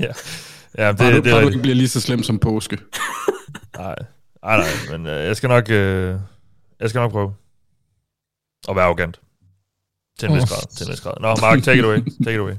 ja. 0.00 0.06
ja, 0.78 0.88
det, 0.88 0.98
bare 0.98 1.14
det, 1.14 1.24
du, 1.24 1.30
bare 1.30 1.42
du 1.42 1.46
ikke 1.46 1.62
bliver 1.62 1.74
lige 1.74 1.88
så 1.88 2.00
slem 2.00 2.22
som 2.22 2.38
påske. 2.38 2.78
nej, 3.78 3.94
nej, 4.44 4.56
nej, 4.56 4.98
men 4.98 5.06
øh, 5.06 5.24
jeg 5.26 5.36
skal 5.36 5.48
nok, 5.48 5.70
øh, 5.70 6.14
jeg 6.80 6.90
skal 6.90 6.98
nok 6.98 7.12
prøve. 7.12 7.34
Og 8.68 8.76
være 8.76 8.84
arrogant. 8.84 9.20
Til 10.18 10.28
en 10.28 10.34
vis 10.34 10.44
grad. 10.48 10.76
Til 10.76 10.86
en 10.86 10.92
vis 10.92 11.00
grad. 11.00 11.14
Nå, 11.20 11.36
Mark, 11.40 11.62
take 11.62 11.78
it 11.78 11.84
away. 11.84 11.98
Take 12.24 12.34
it 12.34 12.40
away. 12.40 12.54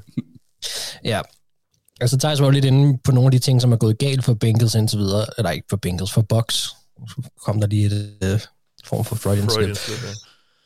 ja. 1.12 1.22
Altså, 2.02 2.18
Thijs 2.18 2.40
var 2.40 2.46
jo 2.46 2.52
lidt 2.52 2.66
inde 2.66 2.98
på 3.04 3.12
nogle 3.12 3.28
af 3.28 3.32
de 3.32 3.40
ting, 3.40 3.62
som 3.62 3.72
er 3.72 3.78
gået 3.78 3.98
galt 3.98 4.24
for 4.24 4.34
Bengals 4.34 4.76
indtil 4.76 5.00
videre. 5.00 5.26
Eller 5.38 5.52
ikke 5.52 5.66
for 5.70 5.78
Bengals, 5.78 6.12
for 6.12 6.22
Bucks. 6.22 6.56
Så 7.08 7.30
kom 7.46 7.60
der 7.60 7.68
lige 7.68 7.86
et 7.86 8.18
uh, 8.24 8.40
form 8.86 9.06
for 9.06 9.16
Freudian, 9.16 9.50
Freudian 9.50 9.76
slip. 9.76 9.98
slip 9.98 10.16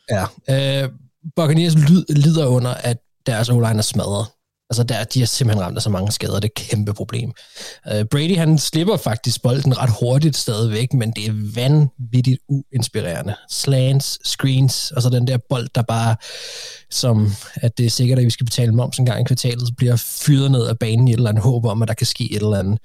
ja. 0.09 0.25
ja. 0.47 0.85
Uh, 0.85 0.91
Buccaneers 1.35 1.75
lider 2.09 2.47
under, 2.47 2.73
at 2.73 2.97
deres 3.25 3.49
O-line 3.49 3.77
er 3.77 3.81
smadret. 3.81 4.27
Altså, 4.69 4.83
der, 4.83 5.03
de 5.03 5.19
har 5.19 5.25
simpelthen 5.25 5.65
ramt 5.65 5.77
af 5.77 5.81
så 5.81 5.89
mange 5.89 6.11
skader, 6.11 6.39
det 6.39 6.43
er 6.43 6.61
et 6.61 6.69
kæmpe 6.69 6.93
problem. 6.93 7.31
Uh, 7.91 8.03
Brady, 8.11 8.37
han 8.37 8.57
slipper 8.57 8.97
faktisk 8.97 9.41
bolden 9.41 9.77
ret 9.77 9.89
hurtigt 9.99 10.35
stadigvæk, 10.35 10.93
men 10.93 11.11
det 11.11 11.25
er 11.25 11.51
vanvittigt 11.55 12.41
uinspirerende. 12.47 13.35
Slants, 13.49 14.19
screens, 14.29 14.91
og 14.91 15.01
så 15.01 15.09
den 15.09 15.27
der 15.27 15.37
bold, 15.49 15.67
der 15.75 15.81
bare, 15.81 16.15
som 16.91 17.31
at 17.55 17.77
det 17.77 17.85
er 17.85 17.89
sikkert, 17.89 18.19
at 18.19 18.25
vi 18.25 18.29
skal 18.29 18.45
betale 18.45 18.71
moms 18.71 18.97
en 18.97 19.05
gang 19.05 19.21
i 19.21 19.23
kvartalet, 19.23 19.67
så 19.67 19.73
bliver 19.77 19.95
fyret 19.95 20.51
ned 20.51 20.67
af 20.67 20.79
banen 20.79 21.07
i 21.07 21.11
et 21.11 21.17
eller 21.17 21.29
andet 21.29 21.43
håb 21.43 21.65
om, 21.65 21.81
at 21.81 21.87
der 21.87 21.93
kan 21.93 22.07
ske 22.07 22.31
et 22.31 22.41
eller 22.41 22.59
andet. 22.59 22.79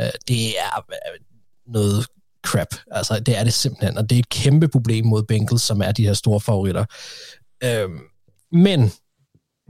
Uh, 0.00 0.06
det 0.28 0.48
er 0.48 0.86
øh, 0.90 1.20
noget 1.72 2.06
crap. 2.46 2.74
Altså, 2.90 3.20
det 3.20 3.38
er 3.38 3.44
det 3.44 3.52
simpelthen, 3.52 3.98
og 3.98 4.10
det 4.10 4.16
er 4.16 4.20
et 4.20 4.28
kæmpe 4.28 4.68
problem 4.68 5.06
mod 5.06 5.22
Bengals, 5.22 5.62
som 5.62 5.82
er 5.82 5.92
de 5.92 6.06
her 6.06 6.14
store 6.14 6.40
favoritter. 6.40 6.84
Uh, 7.64 7.90
men 8.52 8.92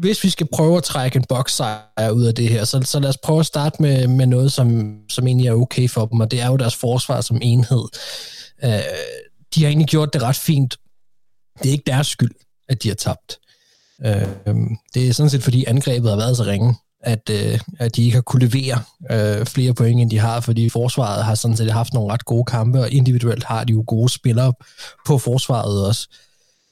hvis 0.03 0.25
vi 0.25 0.31
skal 0.31 0.49
prøve 0.53 0.77
at 0.77 0.85
trække 0.85 1.17
en 1.17 1.25
bokssejr 1.29 2.11
ud 2.13 2.25
af 2.25 2.35
det 2.35 2.49
her, 2.49 2.65
så, 2.65 2.83
så 2.85 3.01
lad 3.01 3.09
os 3.09 3.19
prøve 3.19 3.41
at 3.41 3.47
starte 3.47 3.83
med, 3.83 4.07
med 4.07 4.27
noget, 4.27 4.53
som, 4.53 4.97
som 5.11 5.27
egentlig 5.27 5.49
er 5.49 5.53
okay 5.53 5.89
for 5.89 6.07
dem, 6.07 6.21
og 6.21 6.31
det 6.31 6.41
er 6.41 6.47
jo 6.47 6.57
deres 6.57 6.77
forsvar 6.77 7.21
som 7.21 7.39
enhed. 7.43 7.85
Øh, 8.65 8.71
de 9.55 9.63
har 9.63 9.69
egentlig 9.69 9.89
gjort 9.89 10.13
det 10.13 10.23
ret 10.23 10.37
fint. 10.37 10.77
Det 11.63 11.69
er 11.69 11.73
ikke 11.73 11.85
deres 11.87 12.07
skyld, 12.07 12.31
at 12.69 12.83
de 12.83 12.89
har 12.89 12.95
tabt. 12.95 13.39
Øh, 14.07 14.57
det 14.95 15.09
er 15.09 15.13
sådan 15.13 15.31
set, 15.31 15.43
fordi 15.43 15.65
angrebet 15.65 16.11
har 16.11 16.17
været 16.17 16.37
så 16.37 16.45
ringe, 16.45 16.75
at, 17.01 17.31
øh, 17.31 17.61
at 17.79 17.97
de 17.97 18.05
ikke 18.05 18.15
har 18.15 18.23
kunne 18.23 18.47
levere 18.47 18.83
øh, 19.11 19.47
flere 19.47 19.75
point, 19.75 20.01
end 20.01 20.11
de 20.11 20.19
har, 20.19 20.41
fordi 20.41 20.69
forsvaret 20.69 21.25
har 21.25 21.35
sådan 21.35 21.57
set 21.57 21.73
haft 21.73 21.95
nogle 21.95 22.13
ret 22.13 22.25
gode 22.25 22.45
kampe, 22.45 22.81
og 22.81 22.91
individuelt 22.91 23.45
har 23.45 23.65
de 23.65 23.73
jo 23.73 23.85
gode 23.87 24.09
spillere 24.09 24.53
på 25.07 25.19
forsvaret 25.19 25.87
også. 25.87 26.09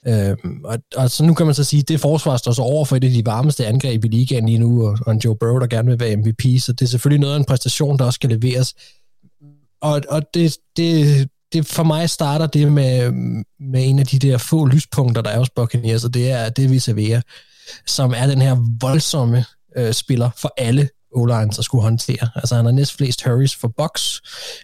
Øhm, 0.09 0.65
og, 0.65 0.79
og 0.97 1.11
så 1.11 1.25
nu 1.25 1.35
kan 1.35 1.47
man 1.47 1.55
så 1.55 1.65
sige, 1.65 1.81
at 1.81 1.89
det 1.89 2.01
forsvar 2.01 2.37
står 2.37 2.53
så 2.53 2.63
over 2.63 2.85
for 2.85 2.97
et 2.97 3.05
af 3.05 3.11
de 3.11 3.27
varmeste 3.27 3.67
angreb 3.67 4.05
i 4.05 4.09
ligaen 4.09 4.47
lige 4.47 4.59
nu, 4.59 4.89
og, 4.89 4.99
og 5.07 5.13
en 5.13 5.19
Joe 5.19 5.37
Burrow, 5.37 5.59
der 5.59 5.67
gerne 5.67 5.89
vil 5.89 6.01
være 6.01 6.17
MVP, 6.17 6.61
så 6.61 6.73
det 6.73 6.83
er 6.83 6.89
selvfølgelig 6.89 7.21
noget 7.21 7.35
af 7.35 7.39
en 7.39 7.45
præstation, 7.45 7.99
der 7.99 8.05
også 8.05 8.15
skal 8.15 8.31
leveres. 8.31 8.75
Og, 9.83 10.03
og 10.09 10.23
det, 10.35 10.57
det, 10.77 11.29
det 11.53 11.67
for 11.67 11.83
mig 11.83 12.11
starter 12.11 12.47
det 12.47 12.73
med, 12.73 13.11
med 13.61 13.89
en 13.89 13.99
af 13.99 14.07
de 14.07 14.19
der 14.19 14.39
få 14.39 14.67
lyspunkter, 14.67 15.23
der 15.23 15.31
er 15.31 15.39
hos 15.39 15.51
Buccaneers, 15.51 16.05
og 16.05 16.15
det 16.15 16.31
er 16.31 16.45
det 16.45 16.57
David 16.57 16.81
Sevilla, 16.81 17.23
som 17.87 18.15
er 18.17 18.27
den 18.27 18.41
her 18.41 18.57
voldsomme 18.81 19.45
øh, 19.77 19.93
spiller 19.93 20.31
for 20.37 20.55
alle 20.57 20.89
o 21.13 21.27
at 21.33 21.55
skulle 21.65 21.83
håndtere. 21.83 22.29
Altså 22.35 22.55
han 22.55 22.65
har 22.65 22.73
næst 22.73 22.97
flest 22.97 23.25
hurries 23.25 23.57
for 23.57 23.69
box 23.69 24.21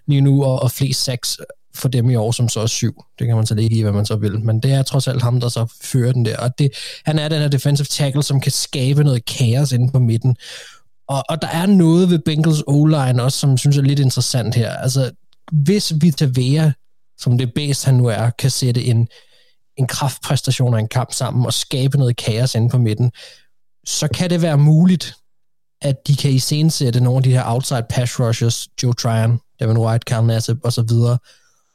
lige 0.07 0.21
nu, 0.21 0.45
og, 0.45 0.63
og 0.63 0.71
flest 0.71 1.05
sacks 1.05 1.39
for 1.77 1.89
dem 1.89 2.11
i 2.11 2.15
år, 2.15 2.33
som 2.33 2.49
så 2.49 2.61
er 2.61 2.67
syv. 2.67 3.05
Det 3.19 3.27
kan 3.27 3.37
man 3.37 3.47
så 3.47 3.55
ikke 3.55 3.77
i, 3.77 3.83
hvad 3.83 3.93
man 3.93 4.07
så 4.07 4.17
vil. 4.17 4.41
Men 4.41 4.61
det 4.61 4.73
er 4.73 4.83
trods 4.83 5.09
alt 5.09 5.23
ham, 5.23 5.41
der 5.41 5.49
så 5.49 5.67
fører 5.83 6.13
den 6.13 6.25
der. 6.25 6.39
Og 6.39 6.59
det, 6.59 6.71
han 7.05 7.19
er 7.19 7.29
den 7.29 7.41
her 7.41 7.49
defensive 7.49 7.87
tackle, 7.87 8.23
som 8.23 8.41
kan 8.41 8.53
skabe 8.53 9.05
noget 9.05 9.25
kaos 9.25 9.73
inde 9.73 9.93
på 9.93 9.99
midten. 9.99 10.37
Og, 11.09 11.25
og 11.29 11.43
der 11.43 11.49
er 11.49 11.67
noget 11.67 12.11
ved 12.11 12.19
Bengals 12.19 12.63
O-line 12.67 13.23
også, 13.23 13.39
som 13.39 13.59
synes 13.59 13.77
er 13.77 13.83
lidt 13.83 13.99
interessant 13.99 14.55
her. 14.55 14.71
Altså, 14.71 15.11
hvis 15.53 15.93
Vita 16.01 16.73
som 17.19 17.39
det 17.39 17.55
bedst 17.55 17.85
han 17.85 17.95
nu 17.95 18.07
er, 18.07 18.31
kan 18.31 18.51
sætte 18.51 18.85
en, 18.85 19.09
en 19.77 19.87
kraftpræstation 19.87 20.75
og 20.75 20.81
en 20.81 20.89
kamp 20.89 21.13
sammen 21.13 21.47
og 21.47 21.53
skabe 21.53 21.99
noget 21.99 22.17
kaos 22.17 22.55
inde 22.55 22.69
på 22.69 22.79
midten, 22.79 23.13
så 23.87 24.09
kan 24.09 24.31
det 24.31 24.43
være 24.43 24.59
muligt, 24.59 25.15
at 25.83 25.97
de 26.07 26.17
kan 26.17 26.31
iscenesætte 26.31 27.01
nogle 27.01 27.17
af 27.17 27.23
de 27.23 27.31
her 27.31 27.43
outside 27.47 27.87
pass 27.91 28.21
rushers, 28.21 28.69
Joe 28.83 28.95
Tryon, 28.95 29.41
Devin 29.61 29.79
White, 29.79 30.05
Carl 30.09 30.27
Nassib 30.27 30.59
og 30.65 30.73
så 30.73 30.83
videre, 30.83 31.19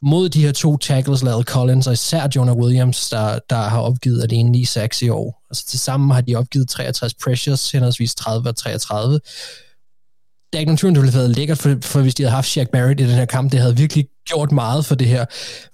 mod 0.02 0.28
de 0.28 0.44
her 0.44 0.52
to 0.52 0.76
tackles, 0.76 1.22
lavet 1.22 1.46
Collins 1.46 1.86
og 1.86 1.92
især 1.92 2.28
Jonah 2.36 2.56
Williams, 2.56 3.10
der, 3.10 3.38
der 3.50 3.56
har 3.56 3.80
opgivet 3.80 4.22
at 4.22 4.32
ene 4.32 4.50
9 4.50 4.64
sacks 4.64 5.02
i 5.02 5.08
år. 5.08 5.42
Altså 5.50 5.66
til 5.66 5.80
sammen 5.80 6.10
har 6.10 6.20
de 6.20 6.36
opgivet 6.36 6.68
63 6.68 7.14
pressures, 7.14 7.70
henholdsvis 7.70 8.14
30 8.14 8.48
og 8.48 8.56
33. 8.56 9.20
Der 10.52 10.58
er 10.58 10.58
ikke 10.58 10.68
nogen 10.68 10.78
tvivl, 10.78 10.94
det 10.94 11.02
ville 11.02 11.12
have 11.12 11.20
været 11.20 11.36
lækkert, 11.36 11.58
for, 11.58 11.76
for 11.82 12.00
hvis 12.00 12.14
de 12.14 12.22
havde 12.22 12.34
haft 12.34 12.48
Shaq 12.48 12.68
Barrett 12.68 13.00
i 13.00 13.04
den 13.04 13.14
her 13.14 13.24
kamp, 13.24 13.52
det 13.52 13.60
havde 13.60 13.76
virkelig 13.76 14.06
gjort 14.28 14.52
meget 14.52 14.84
for 14.84 14.94
det 14.94 15.08
her. 15.08 15.24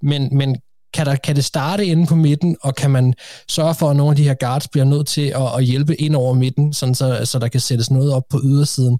Men, 0.03 0.37
men 0.37 0.57
kan, 0.95 1.07
der, 1.07 1.17
kan 1.17 1.37
det 1.37 1.45
starte 1.45 1.87
inde 1.87 2.07
på 2.07 2.15
midten, 2.15 2.57
og 2.63 2.75
kan 2.75 2.91
man 2.91 3.15
sørge 3.49 3.75
for, 3.75 3.91
at 3.91 3.97
nogle 3.97 4.11
af 4.11 4.17
de 4.17 4.25
her 4.25 4.35
guards 4.35 4.69
bliver 4.69 4.85
nødt 4.85 5.07
til 5.07 5.27
at, 5.27 5.57
at 5.59 5.65
hjælpe 5.65 6.01
ind 6.01 6.17
over 6.17 6.35
midten, 6.35 6.73
sådan 6.73 6.95
så, 6.95 7.21
så 7.25 7.39
der 7.39 7.49
kan 7.49 7.61
sættes 7.61 7.91
noget 7.91 8.13
op 8.13 8.23
på 8.31 8.41
ydersiden, 8.45 8.99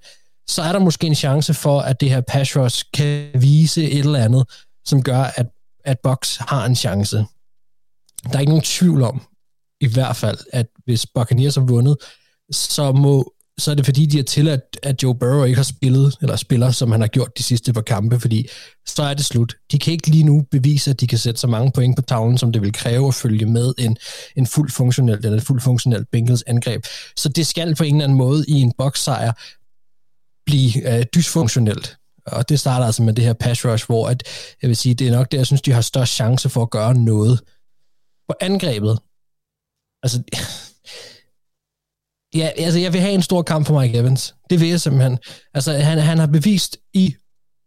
så 0.49 0.63
er 0.63 0.73
der 0.73 0.79
måske 0.79 1.07
en 1.07 1.15
chance 1.15 1.55
for, 1.55 1.81
at 1.81 2.01
det 2.01 2.11
her 2.11 2.21
pass 2.21 2.57
rush 2.57 2.85
kan 2.95 3.29
vise 3.35 3.91
et 3.91 3.99
eller 3.99 4.19
andet, 4.19 4.45
som 4.89 5.03
gør, 5.03 5.23
at, 5.23 5.47
at 5.85 5.99
Bucks 6.03 6.37
har 6.37 6.67
en 6.67 6.77
chance. 6.77 7.17
Der 8.25 8.35
er 8.35 8.41
ikke 8.41 8.51
nogen 8.51 8.65
tvivl 8.65 9.03
om, 9.03 9.23
i 9.81 9.87
hvert 9.87 10.17
fald, 10.17 10.39
at 10.53 10.67
hvis 10.85 11.07
Buccaneers 11.07 11.55
har 11.55 11.63
vundet, 11.63 11.97
så 12.51 12.93
må 12.93 13.33
så 13.59 13.71
er 13.71 13.75
det 13.75 13.85
fordi, 13.85 14.07
de 14.07 14.17
har 14.17 14.25
tilladt, 14.25 14.63
at 14.83 15.03
Joe 15.03 15.15
Burrow 15.15 15.45
ikke 15.45 15.57
har 15.57 15.63
spillet, 15.63 16.17
eller 16.23 16.37
spiller, 16.37 16.71
som 16.71 16.93
han 16.93 17.01
har 17.01 17.09
gjort 17.09 17.39
de 17.39 17.43
sidste 17.43 17.73
par 17.73 17.81
kampe, 17.81 18.21
fordi 18.21 18.49
så 18.87 19.03
er 19.03 19.15
det 19.15 19.25
slut. 19.25 19.55
De 19.73 19.79
kan 19.79 19.93
ikke 19.93 20.11
lige 20.11 20.25
nu 20.25 20.47
bevise, 20.51 20.91
at 20.91 21.01
de 21.01 21.07
kan 21.07 21.19
sætte 21.19 21.41
så 21.41 21.47
mange 21.47 21.73
point 21.73 21.97
på 21.97 22.03
tavlen, 22.03 22.39
som 22.39 22.53
det 22.53 22.63
vil 22.63 22.73
kræve 22.73 23.09
at 23.09 23.15
følge 23.15 23.47
med 23.47 23.75
en, 23.79 23.97
en 24.37 24.47
fuldt 24.47 24.73
funktionelt, 24.73 25.25
eller 25.25 25.39
et 25.39 25.45
fuldt 25.45 25.63
funktionelt 25.63 26.11
Bengals 26.13 26.43
angreb. 26.43 26.85
Så 27.17 27.29
det 27.29 27.47
skal 27.47 27.75
på 27.75 27.85
en 27.85 27.95
eller 27.95 28.05
anden 28.05 28.19
måde 28.19 28.45
i 28.49 28.53
en 28.53 28.73
bokssejr 28.79 29.33
blive 30.47 30.99
øh, 30.99 31.05
dysfunktionelt. 31.15 31.98
Og 32.33 32.49
det 32.49 32.61
starter 32.61 32.87
altså 32.87 33.03
med 33.03 33.13
det 33.13 33.25
her 33.25 33.33
pass 33.33 33.65
rush, 33.65 33.87
hvor 33.87 34.09
at, 34.09 34.23
jeg 34.63 34.69
vil 34.69 34.77
sige, 34.77 34.95
det 34.95 35.09
er 35.09 35.13
nok 35.13 35.33
det, 35.33 35.39
jeg 35.39 35.47
synes, 35.47 35.63
de 35.63 35.73
har 35.73 35.81
størst 35.81 36.15
chance 36.15 36.49
for 36.49 36.63
at 36.63 36.71
gøre 36.71 36.95
noget. 36.95 37.41
På 38.29 38.35
angrebet, 38.41 38.99
altså, 40.03 40.23
ja, 42.41 42.51
altså 42.57 42.79
jeg 42.79 42.93
vil 42.93 43.01
have 43.01 43.13
en 43.13 43.23
stor 43.23 43.43
kamp 43.43 43.67
for 43.67 43.81
Mike 43.81 43.99
Evans. 43.99 44.35
Det 44.51 44.61
vil 44.61 44.69
jeg 44.69 44.81
simpelthen. 44.81 45.19
Altså, 45.55 45.73
han, 45.73 45.99
han 45.99 46.19
har 46.19 46.27
bevist 46.27 46.77
i 46.95 47.17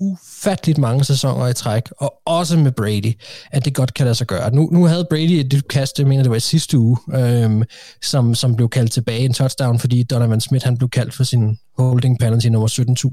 ufatteligt 0.01 0.77
mange 0.77 1.03
sæsoner 1.03 1.47
i 1.47 1.53
træk, 1.53 1.83
og 1.97 2.13
også 2.25 2.57
med 2.57 2.71
Brady, 2.71 3.13
at 3.51 3.65
det 3.65 3.73
godt 3.73 3.93
kan 3.93 4.05
lade 4.05 4.15
sig 4.15 4.27
gøre. 4.27 4.55
Nu, 4.55 4.69
nu 4.71 4.85
havde 4.85 5.07
Brady 5.09 5.31
et 5.31 5.67
kast, 5.67 5.99
jeg 5.99 6.07
mener 6.07 6.23
det 6.23 6.29
var 6.29 6.35
i 6.35 6.39
sidste 6.39 6.77
uge, 6.77 6.97
øhm, 7.13 7.63
som, 8.01 8.35
som 8.35 8.55
blev 8.55 8.69
kaldt 8.69 8.91
tilbage 8.91 9.19
en 9.19 9.33
touchdown, 9.33 9.79
fordi 9.79 10.03
Donovan 10.03 10.41
Smith 10.41 10.65
han 10.65 10.77
blev 10.77 10.89
kaldt 10.89 11.13
for 11.13 11.23
sin 11.23 11.57
holding 11.77 12.19
penalty 12.19 12.47
nummer 12.47 12.67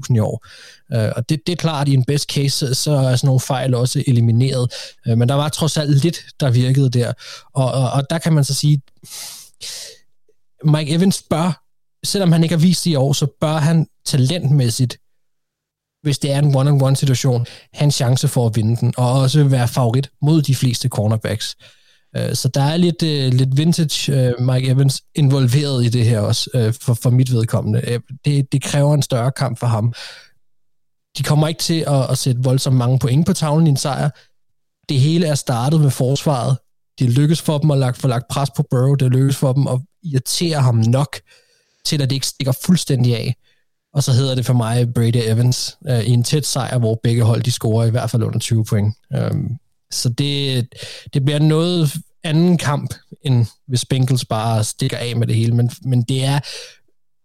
17.000 0.09 0.15
i 0.15 0.19
år. 0.19 0.45
Øh, 0.93 1.11
og 1.15 1.29
det, 1.29 1.39
det 1.47 1.53
er 1.53 1.57
klart, 1.57 1.81
at 1.81 1.91
i 1.91 1.93
en 1.93 2.03
best 2.03 2.29
case, 2.29 2.75
så 2.75 2.91
er 2.91 3.15
sådan 3.15 3.27
nogle 3.27 3.39
fejl 3.39 3.75
også 3.75 4.03
elimineret. 4.07 4.73
Øh, 5.07 5.17
men 5.17 5.29
der 5.29 5.35
var 5.35 5.49
trods 5.49 5.77
alt 5.77 6.03
lidt, 6.03 6.19
der 6.39 6.49
virkede 6.49 6.89
der. 6.89 7.13
Og, 7.53 7.71
og, 7.71 7.91
og 7.91 8.09
der 8.09 8.17
kan 8.17 8.33
man 8.33 8.43
så 8.43 8.53
sige, 8.53 8.81
Mike 10.63 10.93
Evans 10.93 11.23
bør, 11.29 11.63
selvom 12.03 12.31
han 12.31 12.43
ikke 12.43 12.55
har 12.55 12.61
vist 12.61 12.85
det 12.85 12.91
i 12.91 12.95
år, 12.95 13.13
så 13.13 13.27
bør 13.41 13.57
han 13.57 13.87
talentmæssigt 14.05 14.97
hvis 16.03 16.19
det 16.19 16.31
er 16.31 16.39
en 16.39 16.55
one-on-one 16.55 16.95
situation, 16.95 17.45
hans 17.73 17.95
chance 17.95 18.27
for 18.27 18.45
at 18.45 18.55
vinde 18.55 18.75
den, 18.75 18.93
og 18.97 19.11
også 19.11 19.43
være 19.43 19.67
favorit 19.67 20.09
mod 20.21 20.41
de 20.41 20.55
fleste 20.55 20.87
cornerbacks. 20.87 21.55
Øh, 22.17 22.35
så 22.35 22.47
der 22.47 22.61
er 22.61 22.77
lidt, 22.77 23.03
øh, 23.03 23.33
lidt 23.33 23.57
vintage 23.57 24.13
øh, 24.13 24.41
Mike 24.41 24.67
Evans 24.67 25.03
involveret 25.15 25.85
i 25.85 25.89
det 25.89 26.05
her 26.05 26.19
også, 26.19 26.73
for, 26.81 26.93
for 26.93 27.09
mit 27.09 27.31
vedkommende. 27.31 27.99
Det, 28.25 28.51
det 28.51 28.63
kræver 28.63 28.93
en 28.93 29.01
større 29.01 29.31
kamp 29.31 29.59
for 29.59 29.67
ham. 29.67 29.93
De 31.17 31.23
kommer 31.23 31.47
ikke 31.47 31.59
til 31.59 31.83
at, 31.87 32.11
at 32.11 32.17
sætte 32.17 32.43
voldsomt 32.43 32.75
mange 32.75 32.99
point 32.99 33.25
på 33.25 33.33
tavlen 33.33 33.67
i 33.67 33.69
en 33.69 33.77
sejr. 33.77 34.09
Det 34.89 34.99
hele 34.99 35.27
er 35.27 35.35
startet 35.35 35.81
med 35.81 35.91
forsvaret. 35.91 36.57
Det 36.99 37.09
lykkes 37.09 37.41
for 37.41 37.57
dem 37.57 37.71
at 37.71 37.77
lagt, 37.77 37.97
få 37.97 38.07
lagt 38.07 38.27
pres 38.27 38.49
på 38.55 38.63
Burrow. 38.69 38.95
Det 38.95 39.11
lykkes 39.11 39.35
for 39.35 39.53
dem 39.53 39.67
at 39.67 39.79
irritere 40.03 40.61
ham 40.61 40.75
nok, 40.75 41.19
til 41.85 42.01
at 42.01 42.09
det 42.09 42.15
ikke 42.15 42.27
stikker 42.27 42.53
fuldstændig 42.65 43.15
af. 43.15 43.35
Og 43.93 44.03
så 44.03 44.11
hedder 44.11 44.35
det 44.35 44.45
for 44.45 44.53
mig 44.53 44.93
Brady 44.93 45.15
Evans 45.15 45.77
uh, 45.89 45.99
i 45.99 46.09
en 46.09 46.23
tæt 46.23 46.45
sejr, 46.45 46.77
hvor 46.77 46.99
begge 47.03 47.23
hold 47.23 47.43
de 47.43 47.51
scorer 47.51 47.85
i 47.85 47.89
hvert 47.89 48.09
fald 48.09 48.23
under 48.23 48.39
20 48.39 48.65
point. 48.65 48.95
Um, 49.31 49.57
så 49.91 50.09
det, 50.09 50.67
det 51.13 51.25
bliver 51.25 51.39
noget 51.39 51.93
anden 52.23 52.57
kamp, 52.57 52.93
end 53.21 53.45
hvis 53.67 53.85
Bengals 53.85 54.25
bare 54.25 54.63
stikker 54.63 54.97
af 54.97 55.15
med 55.15 55.27
det 55.27 55.35
hele. 55.35 55.55
Men, 55.55 55.71
men 55.81 56.01
det 56.03 56.23
er 56.23 56.39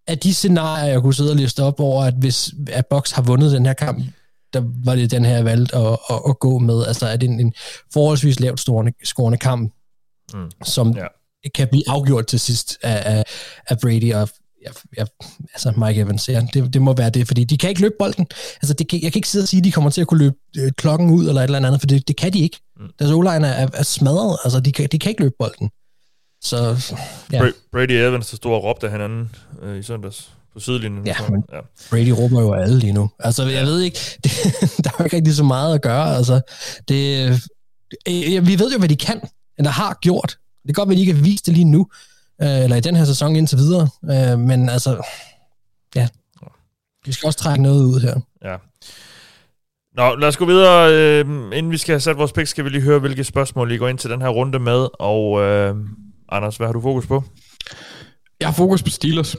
af 0.07 0.19
de 0.19 0.35
scenarier, 0.35 0.85
jeg 0.85 1.01
kunne 1.01 1.15
sidde 1.15 1.31
og 1.31 1.37
liste 1.37 1.63
op 1.63 1.81
over, 1.81 2.05
at 2.05 2.15
hvis 2.15 2.51
at 2.69 2.87
Box 2.87 3.11
har 3.11 3.23
vundet 3.23 3.53
den 3.53 3.67
her 3.67 3.73
kamp, 3.73 4.05
der 4.53 4.63
var 4.85 4.95
det 4.95 5.11
den 5.11 5.25
her, 5.25 5.35
jeg 5.35 5.45
valgte 5.45 5.77
at, 5.77 5.99
at, 6.11 6.21
at 6.29 6.39
gå 6.39 6.59
med. 6.59 6.87
Altså 6.87 7.07
er 7.07 7.17
det 7.17 7.29
en, 7.29 7.41
en 7.41 7.55
forholdsvis 7.93 8.41
lavt 8.41 8.61
scorende 9.05 9.39
kamp, 9.39 9.73
mm. 10.35 10.51
som 10.65 10.97
ja. 10.97 11.07
kan 11.55 11.69
blive 11.69 11.85
afgjort 11.87 12.27
til 12.27 12.41
sidst 12.41 12.79
af, 12.83 13.17
af, 13.17 13.25
af 13.67 13.79
Brady 13.79 14.15
og 14.15 14.29
jeg, 14.65 14.73
jeg, 14.97 15.07
altså 15.55 15.73
Mike 15.77 16.01
Evans, 16.01 16.29
ja, 16.29 16.47
det, 16.55 16.75
det 16.75 16.83
må 16.83 16.93
være 16.93 17.11
det, 17.11 17.27
fordi 17.27 17.45
de 17.45 17.59
kan 17.59 17.69
ikke 17.69 17.81
løbe 17.81 17.95
bolden. 17.99 18.27
Altså, 18.63 18.75
det, 18.75 18.93
jeg 18.93 19.01
kan 19.01 19.19
ikke 19.19 19.29
sidde 19.29 19.43
og 19.43 19.49
sige, 19.49 19.59
at 19.59 19.65
de 19.65 19.73
kommer 19.73 19.91
til 19.91 20.01
at 20.01 20.07
kunne 20.07 20.19
løbe 20.19 20.37
øh, 20.59 20.73
klokken 20.73 21.11
ud 21.11 21.29
eller 21.29 21.41
et 21.41 21.45
eller 21.45 21.59
andet, 21.59 21.81
for 21.81 21.87
det, 21.87 22.09
det 22.09 22.17
kan 22.17 22.33
de 22.33 22.39
ikke. 22.39 22.61
Mm. 22.77 22.87
Deres 22.99 23.11
o 23.11 23.21
er, 23.21 23.31
er, 23.31 23.69
er 23.75 23.83
smadret, 23.83 24.39
altså 24.45 24.61
de 24.61 24.73
kan, 24.73 24.89
de 24.93 24.99
kan 24.99 25.11
ikke 25.11 25.23
løbe 25.23 25.35
bolden. 25.39 25.71
Så, 26.43 26.95
ja. 27.33 27.51
Brady 27.73 27.91
Evans, 27.91 28.31
der 28.31 28.37
stod 28.37 28.53
og 28.53 28.65
råbte 28.65 28.91
hinanden 28.91 29.31
øh, 29.63 29.79
i 29.79 29.83
søndags 29.83 30.31
på 30.53 30.61
sidelinjen. 30.61 31.07
Ja, 31.07 31.17
men 31.31 31.45
ja. 31.53 31.61
Brady 31.91 32.09
råber 32.09 32.41
jo 32.41 32.53
alle 32.53 32.79
lige 32.79 32.93
nu. 32.93 33.11
Altså, 33.19 33.45
jeg 33.45 33.67
ved 33.67 33.81
ikke, 33.81 33.99
det, 34.25 34.33
der 34.85 34.91
er 34.91 34.95
jo 34.99 35.05
ikke 35.05 35.17
rigtig 35.17 35.35
så 35.35 35.45
meget 35.45 35.75
at 35.75 35.83
gøre. 35.83 36.17
Altså, 36.17 36.41
det, 36.89 37.29
øh, 37.29 38.47
vi 38.47 38.59
ved 38.59 38.73
jo, 38.73 38.79
hvad 38.79 38.89
de 38.89 38.97
kan, 38.97 39.21
eller 39.59 39.71
har 39.71 39.99
gjort. 40.03 40.39
Det 40.67 40.75
kan 40.75 40.75
godt 40.75 40.89
være, 40.89 40.95
at 40.95 40.97
de 40.97 41.01
ikke 41.01 41.15
har 41.15 41.23
vist 41.23 41.47
det 41.47 41.55
lige 41.55 41.65
nu, 41.65 41.87
øh, 42.43 42.65
eller 42.65 42.77
i 42.77 42.81
den 42.81 42.97
her 42.97 43.05
sæson 43.05 43.37
indtil 43.37 43.59
videre. 43.59 43.89
Øh, 44.05 44.39
men 44.39 44.69
altså, 44.69 45.07
ja, 45.95 46.09
vi 47.05 47.13
skal 47.13 47.27
også 47.27 47.39
trække 47.39 47.63
noget 47.63 47.85
ud 47.85 48.01
her. 48.01 48.21
Ja. 48.45 48.57
Nå, 49.97 50.17
lad 50.17 50.29
os 50.29 50.37
gå 50.37 50.45
videre. 50.45 50.93
Øh, 50.93 51.21
inden 51.59 51.71
vi 51.71 51.79
skal 51.79 51.93
have 51.93 52.01
sat 52.01 52.19
vores 52.19 52.33
pik, 52.33 52.47
skal 52.47 52.65
vi 52.65 52.71
lige 52.71 52.83
høre, 52.83 52.99
hvilke 52.99 53.25
spørgsmål 53.25 53.73
I 53.73 53.77
går 53.77 53.89
ind 53.89 53.99
til 53.99 54.11
den 54.11 54.23
her 54.23 54.29
runde 54.29 54.59
med. 54.59 54.89
Og 54.99 55.41
øh, 55.41 55.77
Anders, 56.29 56.57
hvad 56.57 56.67
har 56.67 56.73
du 56.73 56.81
fokus 56.81 57.07
på? 57.07 57.25
Jeg 58.41 58.49
har 58.49 58.55
fokus 58.55 58.83
på 58.83 58.91
Steelers. 58.91 59.37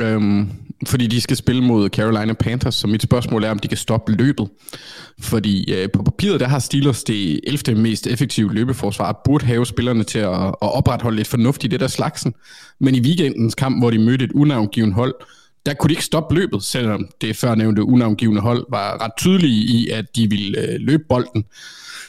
Øhm, 0.00 0.50
fordi 0.86 1.06
de 1.06 1.20
skal 1.20 1.36
spille 1.36 1.62
mod 1.64 1.88
Carolina 1.88 2.32
Panthers, 2.32 2.74
så 2.74 2.86
mit 2.86 3.02
spørgsmål 3.02 3.44
er, 3.44 3.50
om 3.50 3.58
de 3.58 3.68
kan 3.68 3.76
stoppe 3.76 4.12
løbet. 4.12 4.48
Fordi 5.20 5.72
øh, 5.72 5.88
på 5.90 6.02
papiret, 6.02 6.40
der 6.40 6.48
har 6.48 6.58
Steelers 6.58 7.04
det 7.04 7.40
11. 7.46 7.82
mest 7.82 8.06
effektive 8.06 8.54
løbeforsvar, 8.54 9.20
burde 9.24 9.46
have 9.46 9.66
spillerne 9.66 10.04
til 10.04 10.18
at, 10.18 10.46
at 10.46 10.54
opretholde 10.60 11.16
lidt 11.16 11.28
fornuftigt 11.28 11.70
det 11.70 11.80
der 11.80 11.86
slagsen. 11.86 12.34
Men 12.80 12.94
i 12.94 13.00
weekendens 13.00 13.54
kamp, 13.54 13.82
hvor 13.82 13.90
de 13.90 13.98
mødte 13.98 14.24
et 14.24 14.32
unavngivet 14.32 14.92
hold, 14.92 15.14
der 15.66 15.74
kunne 15.74 15.88
de 15.88 15.92
ikke 15.92 16.04
stoppe 16.04 16.34
løbet, 16.34 16.62
selvom 16.62 17.08
det 17.20 17.36
førnævnte 17.36 17.84
unavngivende 17.84 18.40
hold 18.40 18.66
var 18.70 19.04
ret 19.04 19.12
tydelige 19.18 19.64
i, 19.64 19.88
at 19.88 20.16
de 20.16 20.30
ville 20.30 20.58
øh, 20.58 20.80
løbe 20.80 21.02
bolden. 21.08 21.44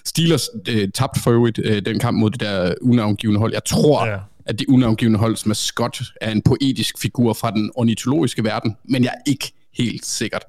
Steelers 0.06 0.50
øh, 0.70 0.90
tabte 0.94 1.20
for 1.20 1.32
øvrigt 1.32 1.60
øh, 1.64 1.82
den 1.86 2.00
kamp 2.00 2.18
mod 2.18 2.30
det 2.30 2.40
der 2.40 2.74
unavngivende 2.82 3.40
hold. 3.40 3.54
Jeg 3.54 3.64
tror, 3.64 4.06
ja 4.06 4.18
at 4.50 4.60
det 4.60 4.68
unavngivende 4.70 5.20
holds 5.20 5.46
mascot 5.46 6.02
er 6.22 6.32
en 6.32 6.42
poetisk 6.42 7.00
figur 7.00 7.34
fra 7.34 7.52
den 7.52 7.72
ornitologiske 7.76 8.44
verden, 8.44 8.78
men 8.84 9.04
jeg 9.04 9.14
er 9.18 9.32
ikke 9.32 9.54
helt 9.74 10.06
sikkert. 10.06 10.44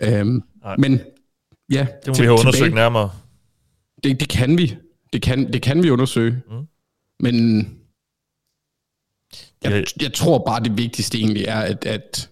Øhm, 0.00 0.42
men 0.78 1.00
ja, 1.70 1.86
det 2.04 2.08
må 2.08 2.14
til, 2.14 2.22
vi 2.22 2.26
have 2.26 2.32
undersøgt 2.32 2.54
tilbage. 2.56 2.74
nærmere. 2.74 3.10
Det, 4.04 4.20
det 4.20 4.28
kan 4.28 4.58
vi. 4.58 4.76
Det 5.12 5.22
kan, 5.22 5.52
det 5.52 5.62
kan 5.62 5.82
vi 5.82 5.90
undersøge. 5.90 6.42
Mm. 6.50 6.66
Men 7.20 7.66
jeg, 9.64 9.84
jeg 10.00 10.12
tror 10.12 10.44
bare, 10.46 10.62
det 10.62 10.76
vigtigste 10.76 11.18
egentlig 11.18 11.44
er, 11.44 11.60
at, 11.60 11.84
at, 11.86 12.30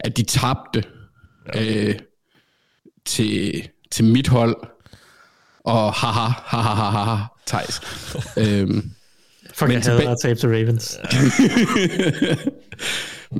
at 0.00 0.16
de 0.16 0.22
tabte 0.22 0.84
ja. 1.54 1.88
øh, 1.88 1.98
til, 3.04 3.68
til 3.90 4.04
mit 4.04 4.28
hold, 4.28 4.56
og 5.60 5.92
haha, 5.92 6.28
haha, 6.46 6.74
haha, 6.74 7.04
haha, 7.04 7.24
Thijs. 7.46 7.80
øhm, 8.36 8.90
Fuck, 9.62 9.72
jeg 9.72 9.82
hader 9.82 10.10
at 10.10 10.18
tabe 10.22 10.40
til 10.40 10.48
Ravens. 10.48 10.98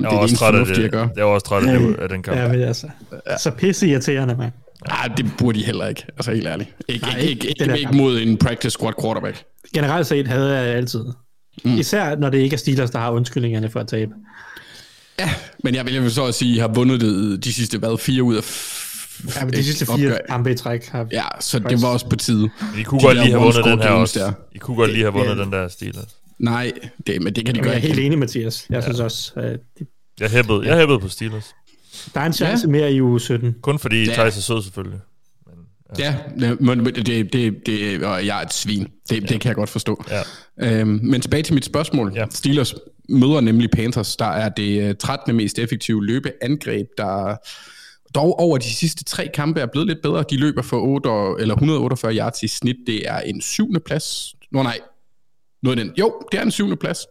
jeg 0.01 0.03
var 0.03 0.17
også 0.17 0.35
træt 0.35 0.55
af 0.55 0.65
det. 0.65 0.77
Jeg, 0.77 1.09
jeg 1.15 1.25
var 1.25 1.31
også 1.31 1.45
træt 1.45 1.63
af, 1.63 1.79
det, 1.79 1.95
af 1.95 2.09
den 2.09 2.23
kamp. 2.23 2.37
Ja, 2.37 2.47
men 2.47 2.61
altså, 2.61 2.87
så 3.39 3.51
pisse 3.51 3.87
irriterende, 3.87 4.35
mand. 4.35 4.51
Nej, 4.87 5.09
det 5.17 5.25
burde 5.37 5.59
de 5.59 5.65
heller 5.65 5.87
ikke. 5.87 6.05
Altså 6.17 6.31
helt 6.31 6.47
ærligt. 6.47 6.69
Ikke, 6.87 7.05
Nej, 7.05 7.17
ikke, 7.17 7.31
ikke, 7.31 7.47
ikke, 7.47 7.63
ikke, 7.63 7.79
ikke 7.79 7.95
mod 7.95 8.21
en 8.21 8.37
practice 8.37 8.71
squad 8.71 8.93
quarterback. 9.01 9.43
Generelt 9.73 10.07
set 10.07 10.27
havde 10.27 10.59
jeg 10.59 10.75
altid. 10.75 11.05
Mm. 11.65 11.77
Især 11.77 12.15
når 12.15 12.29
det 12.29 12.37
ikke 12.37 12.53
er 12.53 12.57
Steelers, 12.57 12.91
der 12.91 12.99
har 12.99 13.11
undskyldningerne 13.11 13.69
for 13.69 13.79
at 13.79 13.87
tabe. 13.87 14.11
Ja, 15.19 15.29
men 15.63 15.75
jeg 15.75 15.85
vil 15.85 15.95
jo 15.95 16.09
så 16.09 16.21
også 16.21 16.39
sige, 16.39 16.51
at 16.51 16.55
I 16.55 16.59
har 16.59 16.67
vundet 16.67 17.01
det 17.01 17.43
de 17.43 17.53
sidste, 17.53 17.77
hvad, 17.77 17.97
fire 17.97 18.23
ud 18.23 18.35
af 18.35 18.43
Ja, 19.35 19.45
men 19.45 19.53
de 19.53 19.63
sidste 19.63 19.85
fire 19.85 20.17
kampe 20.29 20.51
i 20.51 20.55
træk 20.55 20.85
har 20.85 21.07
Ja, 21.11 21.23
så 21.39 21.59
det 21.59 21.81
var 21.81 21.87
også 21.87 22.09
på 22.09 22.15
tide. 22.15 22.49
I 22.79 22.83
kunne 22.83 22.99
de 22.99 23.05
godt 23.05 23.17
lige 23.17 23.29
have 23.29 23.41
vundet 23.41 23.65
den 23.65 23.79
her 23.79 23.89
også. 23.89 24.19
Der. 24.19 24.31
I 24.51 24.57
kunne 24.57 24.77
godt 24.77 24.91
lige 24.91 25.03
have 25.03 25.13
vundet 25.13 25.37
den 25.37 25.51
der 25.51 25.67
Steelers. 25.67 26.15
Nej, 26.39 26.71
det, 27.07 27.21
men 27.21 27.35
det 27.35 27.45
kan 27.45 27.55
de 27.55 27.59
gøre. 27.59 27.71
Jeg 27.71 27.77
er 27.77 27.81
helt 27.81 27.99
enig, 27.99 28.19
Mathias. 28.19 28.65
Jeg 28.69 28.75
ja. 28.75 28.81
synes 28.81 28.99
også... 28.99 29.31
Uh, 29.35 29.43
de... 29.43 29.57
Jeg 30.19 30.29
hæppede, 30.29 30.67
jeg 30.67 30.77
hæppede 30.77 30.99
på 30.99 31.09
Steelers. 31.09 31.55
Der 32.13 32.21
er 32.21 32.25
en 32.25 32.33
chance 32.33 32.67
ja. 32.67 32.71
mere 32.71 32.93
i 32.93 33.01
uge 33.01 33.19
17. 33.19 33.55
Kun 33.61 33.79
fordi 33.79 34.05
ja. 34.05 34.13
Thijs 34.13 34.37
er 34.37 34.41
sød 34.41 34.63
selvfølgelig. 34.63 34.99
Ja, 35.99 36.15
men 36.59 36.85
det, 36.85 37.33
det, 37.33 37.53
det, 37.65 38.03
og 38.03 38.25
jeg 38.25 38.39
er 38.39 38.45
et 38.45 38.53
svin. 38.53 38.87
Det, 39.09 39.15
ja. 39.15 39.19
det 39.19 39.41
kan 39.41 39.47
jeg 39.49 39.55
godt 39.55 39.69
forstå. 39.69 40.03
Ja. 40.09 40.79
Øhm, 40.79 40.99
men 41.03 41.21
tilbage 41.21 41.43
til 41.43 41.53
mit 41.53 41.65
spørgsmål. 41.65 42.11
Ja. 42.15 42.25
Steelers 42.31 42.75
møder 43.09 43.41
nemlig 43.41 43.69
Panthers, 43.71 44.15
der 44.15 44.25
er 44.25 44.49
det 44.49 44.97
13. 44.97 45.31
Øh, 45.31 45.35
mest 45.35 45.59
effektive 45.59 46.05
løbeangreb, 46.05 46.87
der 46.97 47.35
dog 48.15 48.39
over 48.39 48.57
de 48.57 48.73
sidste 48.73 49.03
tre 49.03 49.29
kampe 49.33 49.59
er 49.61 49.65
blevet 49.65 49.87
lidt 49.87 50.01
bedre. 50.03 50.25
De 50.29 50.37
løber 50.37 50.61
for 50.61 50.79
8, 50.79 51.09
eller 51.41 51.55
148 51.55 52.15
yards 52.15 52.43
i 52.43 52.47
snit. 52.47 52.77
Det 52.87 53.09
er 53.09 53.19
en 53.19 53.41
syvende 53.41 53.79
plads. 53.79 54.35
Nå 54.51 54.63
nej, 54.63 54.79
noget 55.63 55.77
den. 55.77 55.91
Jo, 55.99 56.21
det 56.31 56.37
er 56.37 56.43
en 56.43 56.51
syvende 56.51 56.75
plads 56.75 57.05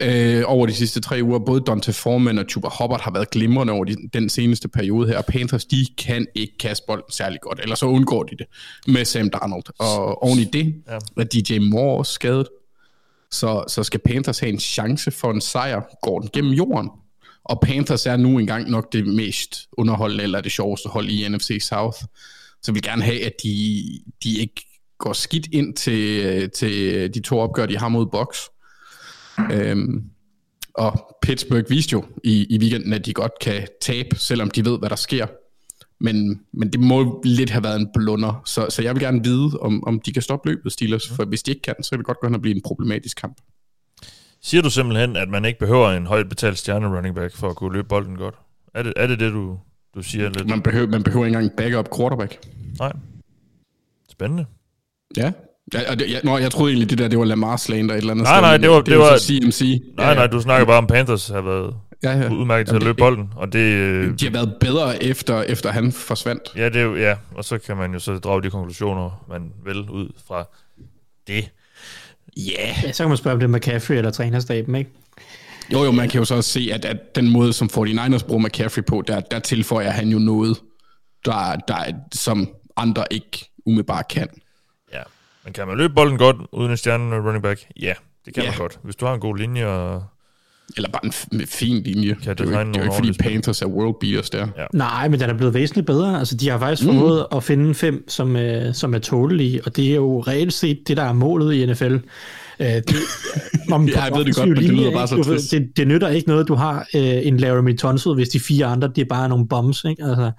øh, 0.00 0.42
over 0.46 0.66
de 0.66 0.74
sidste 0.74 1.00
tre 1.00 1.20
uger. 1.22 1.38
Både 1.38 1.60
Dante 1.66 1.92
Foreman 1.92 2.38
og 2.38 2.44
Chuba 2.48 2.68
Hubbard 2.80 3.00
har 3.00 3.10
været 3.10 3.30
glimrende 3.30 3.72
over 3.72 3.84
de, 3.84 3.96
den 4.12 4.28
seneste 4.28 4.68
periode 4.68 5.08
her. 5.08 5.22
Panthers, 5.22 5.64
de 5.64 5.86
kan 5.98 6.26
ikke 6.34 6.58
kaste 6.58 6.84
bolden 6.86 7.10
særlig 7.10 7.40
godt, 7.40 7.60
eller 7.60 7.74
så 7.74 7.86
undgår 7.86 8.22
de 8.22 8.36
det 8.36 8.46
med 8.86 9.04
Sam 9.04 9.30
Darnold. 9.30 9.64
Og 9.78 10.22
oven 10.22 10.38
i 10.38 10.44
det 10.44 10.82
ja. 10.88 10.98
er 11.22 11.24
DJ 11.24 11.58
Moore 11.58 12.04
skadet. 12.04 12.48
Så, 13.30 13.64
så 13.68 13.82
skal 13.82 14.00
Panthers 14.00 14.38
have 14.38 14.52
en 14.52 14.60
chance 14.60 15.10
for 15.10 15.30
en 15.30 15.40
sejr, 15.40 15.82
går 16.02 16.20
den 16.20 16.30
gennem 16.32 16.52
jorden. 16.52 16.90
Og 17.48 17.60
Panthers 17.60 18.06
er 18.06 18.16
nu 18.16 18.38
engang 18.38 18.70
nok 18.70 18.92
det 18.92 19.06
mest 19.06 19.68
underholdende, 19.72 20.24
eller 20.24 20.40
det 20.40 20.52
sjoveste 20.52 20.88
hold 20.88 21.08
i 21.08 21.28
NFC 21.28 21.58
South. 21.60 21.98
Så 22.62 22.72
vi 22.72 22.74
vil 22.74 22.82
gerne 22.82 23.02
have, 23.02 23.24
at 23.24 23.32
de, 23.42 23.84
de 24.24 24.38
ikke 24.38 24.66
går 24.98 25.12
skidt 25.12 25.46
ind 25.52 25.74
til, 25.74 26.50
til 26.50 27.14
de 27.14 27.20
to 27.20 27.38
opgør, 27.38 27.66
de 27.66 27.78
har 27.78 27.88
mod 27.88 28.06
Box. 28.06 28.36
Øhm, 29.52 30.02
og 30.74 31.16
Pittsburgh 31.22 31.70
viste 31.70 31.92
jo 31.92 32.04
i, 32.24 32.46
i 32.50 32.58
weekenden, 32.58 32.92
at 32.92 33.06
de 33.06 33.12
godt 33.12 33.32
kan 33.40 33.66
tabe, 33.80 34.16
selvom 34.16 34.50
de 34.50 34.64
ved, 34.64 34.78
hvad 34.78 34.90
der 34.90 34.96
sker. 34.96 35.26
Men, 36.00 36.40
men 36.52 36.72
det 36.72 36.80
må 36.80 37.22
lidt 37.24 37.50
have 37.50 37.64
været 37.64 37.80
en 37.80 37.88
blunder, 37.94 38.42
så, 38.46 38.66
så 38.70 38.82
jeg 38.82 38.94
vil 38.94 39.02
gerne 39.02 39.24
vide, 39.24 39.58
om, 39.60 39.84
om 39.86 40.00
de 40.00 40.12
kan 40.12 40.22
stoppe 40.22 40.48
løbet, 40.48 40.72
Steelers, 40.72 41.08
for 41.08 41.24
hvis 41.24 41.42
de 41.42 41.50
ikke 41.50 41.62
kan, 41.62 41.74
så 41.82 41.90
kan 41.90 41.98
det 41.98 42.06
godt 42.06 42.20
gå 42.20 42.26
hen 42.26 42.34
og 42.34 42.40
blive 42.40 42.56
en 42.56 42.62
problematisk 42.62 43.16
kamp. 43.16 43.36
Siger 44.42 44.62
du 44.62 44.70
simpelthen, 44.70 45.16
at 45.16 45.28
man 45.28 45.44
ikke 45.44 45.58
behøver 45.58 45.90
en 45.90 46.06
højt 46.06 46.28
betalt 46.28 46.58
stjerne 46.58 46.96
running 46.96 47.14
back 47.14 47.36
for 47.36 47.48
at 47.48 47.56
kunne 47.56 47.72
løbe 47.72 47.88
bolden 47.88 48.16
godt? 48.16 48.34
Er 48.74 48.82
det 48.82 48.92
er 48.96 49.06
det, 49.06 49.20
det 49.20 49.32
du, 49.32 49.58
du 49.94 50.02
siger 50.02 50.28
lidt? 50.28 50.48
Man 50.48 50.62
behøver, 50.62 50.86
man 50.86 51.02
behøver 51.02 51.26
ikke 51.26 51.36
engang 51.36 51.56
backup 51.56 51.88
quarterback. 51.96 52.38
Nej. 52.78 52.92
Spændende. 54.08 54.46
Ja, 55.16 55.32
Ja, 55.74 55.90
og 55.90 55.98
det, 55.98 56.12
jeg, 56.12 56.20
nå, 56.24 56.38
jeg 56.38 56.50
troede 56.50 56.72
egentlig, 56.72 56.90
det 56.90 56.98
der, 56.98 57.08
det 57.08 57.18
var 57.18 57.24
Lamar 57.24 57.56
Slander 57.56 57.94
et 57.94 57.98
eller 57.98 58.10
andet 58.10 58.22
Nej, 58.24 58.32
sted, 58.34 58.40
nej, 58.42 58.56
det 58.56 58.70
var, 58.70 58.76
det, 58.76 58.86
det 58.86 58.98
var, 58.98 59.18
CMC. 59.18 59.82
Nej, 59.96 60.14
nej, 60.14 60.26
du 60.26 60.40
snakker 60.40 60.66
bare 60.66 60.78
om 60.78 60.86
Panthers 60.86 61.28
har 61.28 61.40
været 61.40 61.74
ja, 62.02 62.18
ja. 62.18 62.30
udmærket 62.30 62.68
til 62.68 62.76
at 62.76 62.82
løbe 62.82 62.96
bolden. 62.96 63.32
Og 63.36 63.52
det, 63.52 63.58
øh, 63.58 64.18
de 64.20 64.24
har 64.24 64.32
været 64.32 64.56
bedre 64.60 65.02
efter, 65.02 65.42
efter 65.42 65.70
han 65.70 65.92
forsvandt. 65.92 66.42
Ja, 66.56 66.68
det 66.68 66.82
er 66.82 66.96
ja, 66.96 67.16
og 67.34 67.44
så 67.44 67.58
kan 67.58 67.76
man 67.76 67.92
jo 67.92 67.98
så 67.98 68.18
drage 68.18 68.42
de 68.42 68.50
konklusioner, 68.50 69.24
man 69.28 69.52
vil 69.64 69.90
ud 69.90 70.08
fra 70.28 70.48
det. 71.26 71.50
Yeah. 72.38 72.84
Ja, 72.84 72.92
så 72.92 73.02
kan 73.02 73.08
man 73.08 73.16
spørge 73.16 73.34
om 73.34 73.40
det 73.40 73.50
med 73.50 73.58
McCaffrey 73.58 73.96
eller 73.96 74.10
trænerstaben, 74.10 74.74
ikke? 74.74 74.90
Jo, 75.72 75.84
jo, 75.84 75.90
man 75.90 76.08
kan 76.08 76.18
jo 76.18 76.24
så 76.24 76.34
også 76.34 76.50
se, 76.50 76.70
at, 76.72 76.84
at 76.84 77.14
den 77.14 77.32
måde, 77.32 77.52
som 77.52 77.70
49ers 77.72 78.26
bruger 78.26 78.46
McCaffrey 78.46 78.84
på, 78.84 79.02
der, 79.06 79.20
der 79.20 79.38
tilføjer 79.38 79.90
han 79.90 80.08
jo 80.08 80.18
noget, 80.18 80.58
der, 81.24 81.56
der, 81.68 81.92
som 82.12 82.48
andre 82.76 83.04
ikke 83.10 83.50
umiddelbart 83.66 84.08
kan. 84.08 84.28
Men 85.46 85.52
kan 85.52 85.68
man 85.68 85.76
løbe 85.76 85.94
bolden 85.94 86.18
godt 86.18 86.36
uden 86.52 86.70
en 86.70 86.76
stjerne 86.76 87.16
running 87.16 87.42
back? 87.42 87.60
Ja, 87.80 87.94
det 88.24 88.34
kan 88.34 88.42
ja. 88.42 88.50
man 88.50 88.58
godt. 88.58 88.78
Hvis 88.82 88.96
du 88.96 89.06
har 89.06 89.14
en 89.14 89.20
god 89.20 89.36
linje 89.36 89.66
og... 89.66 90.04
Eller 90.76 90.90
bare 90.90 91.04
en 91.04 91.10
f- 91.10 91.46
fin 91.46 91.82
linje. 91.82 92.16
Kan 92.22 92.36
det, 92.36 92.38
det, 92.38 92.46
er 92.46 92.50
jo 92.52 92.58
ikke, 92.60 92.70
det 92.72 92.76
er 92.76 92.80
jo 92.80 92.84
ikke, 92.84 92.94
fordi 92.94 93.12
Panthers 93.12 93.62
er 93.62 93.66
world 93.66 93.94
beaters 94.00 94.30
der. 94.30 94.46
Ja. 94.58 94.64
Nej, 94.72 95.08
men 95.08 95.20
den 95.20 95.30
er 95.30 95.34
blevet 95.34 95.54
væsentligt 95.54 95.86
bedre. 95.86 96.18
Altså, 96.18 96.36
de 96.36 96.48
har 96.48 96.58
faktisk 96.58 96.88
mm. 96.88 96.94
formået 96.94 97.26
at 97.32 97.44
finde 97.44 97.74
fem, 97.74 98.08
som, 98.08 98.36
uh, 98.36 98.42
som 98.72 98.94
er 98.94 98.98
tålelige, 98.98 99.60
og 99.64 99.76
det 99.76 99.90
er 99.90 99.94
jo 99.94 100.20
reelt 100.20 100.52
set 100.52 100.88
det, 100.88 100.96
der 100.96 101.02
er 101.02 101.12
målet 101.12 101.54
i 101.54 101.66
NFL. 101.66 101.96
Uh, 102.60 102.66
det, 102.66 102.94
om 103.72 103.88
ja, 103.88 104.02
jeg 104.02 104.12
ved 104.16 104.24
det 104.24 104.36
godt, 104.36 104.48
men 104.48 104.56
det 104.56 104.70
lyder 104.70 104.92
bare 104.92 105.08
så 105.08 105.22
trist. 105.22 105.50
Det, 105.50 105.76
det 105.76 105.88
nytter 105.88 106.08
ikke 106.08 106.28
noget, 106.28 106.48
du 106.48 106.54
har 106.54 106.88
uh, 106.94 107.00
en 107.00 107.36
Laramie 107.36 107.76
Tunsil, 107.76 108.14
hvis 108.14 108.28
de 108.28 108.40
fire 108.40 108.66
andre, 108.66 108.88
det 108.88 108.98
er 108.98 109.06
bare 109.08 109.28
nogle 109.28 109.48
bombs. 109.48 109.84
Ikke? 109.84 110.04
Altså, 110.04 110.30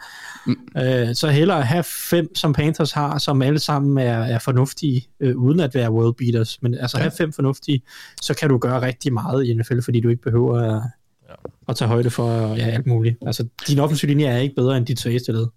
mm. 0.46 0.56
uh, 0.76 1.14
så 1.14 1.30
hellere 1.30 1.62
have 1.62 1.84
fem, 1.84 2.36
som 2.36 2.54
Panthers 2.54 2.92
har, 2.92 3.18
som 3.18 3.42
alle 3.42 3.60
sammen 3.60 3.98
er, 3.98 4.18
er 4.18 4.40
fornuftige, 4.40 5.08
uh, 5.26 5.36
uden 5.36 5.60
at 5.60 5.76
være 5.76 5.92
world 5.92 6.16
beaters. 6.16 6.62
Men 6.62 6.74
altså 6.74 6.98
ja. 6.98 7.02
have 7.02 7.12
fem 7.18 7.34
fornuftige, 7.34 7.82
så 8.22 8.34
kan 8.34 8.50
du 8.50 8.58
gøre 8.58 8.82
rigtig 8.82 9.14
meget 9.14 9.46
i 9.46 9.54
NFL, 9.54 9.80
fordi 9.82 10.00
du 10.00 10.10
ikke 10.10 10.22
behøver 10.22 10.60
at, 10.60 10.82
ja. 11.30 11.36
at 11.70 11.76
tage 11.76 11.90
højde 11.90 12.10
for 12.10 12.56
ja, 12.56 12.66
alt 12.66 12.88
muligt. 12.88 13.18
Altså, 13.26 13.48
din 13.68 13.80
offensive 13.80 14.10
linje 14.10 14.26
er 14.26 14.38
ikke 14.38 14.56
bedre 14.56 14.78
end 14.78 14.86
dit 14.86 15.00
svageste 15.00 15.32
led. 15.32 15.48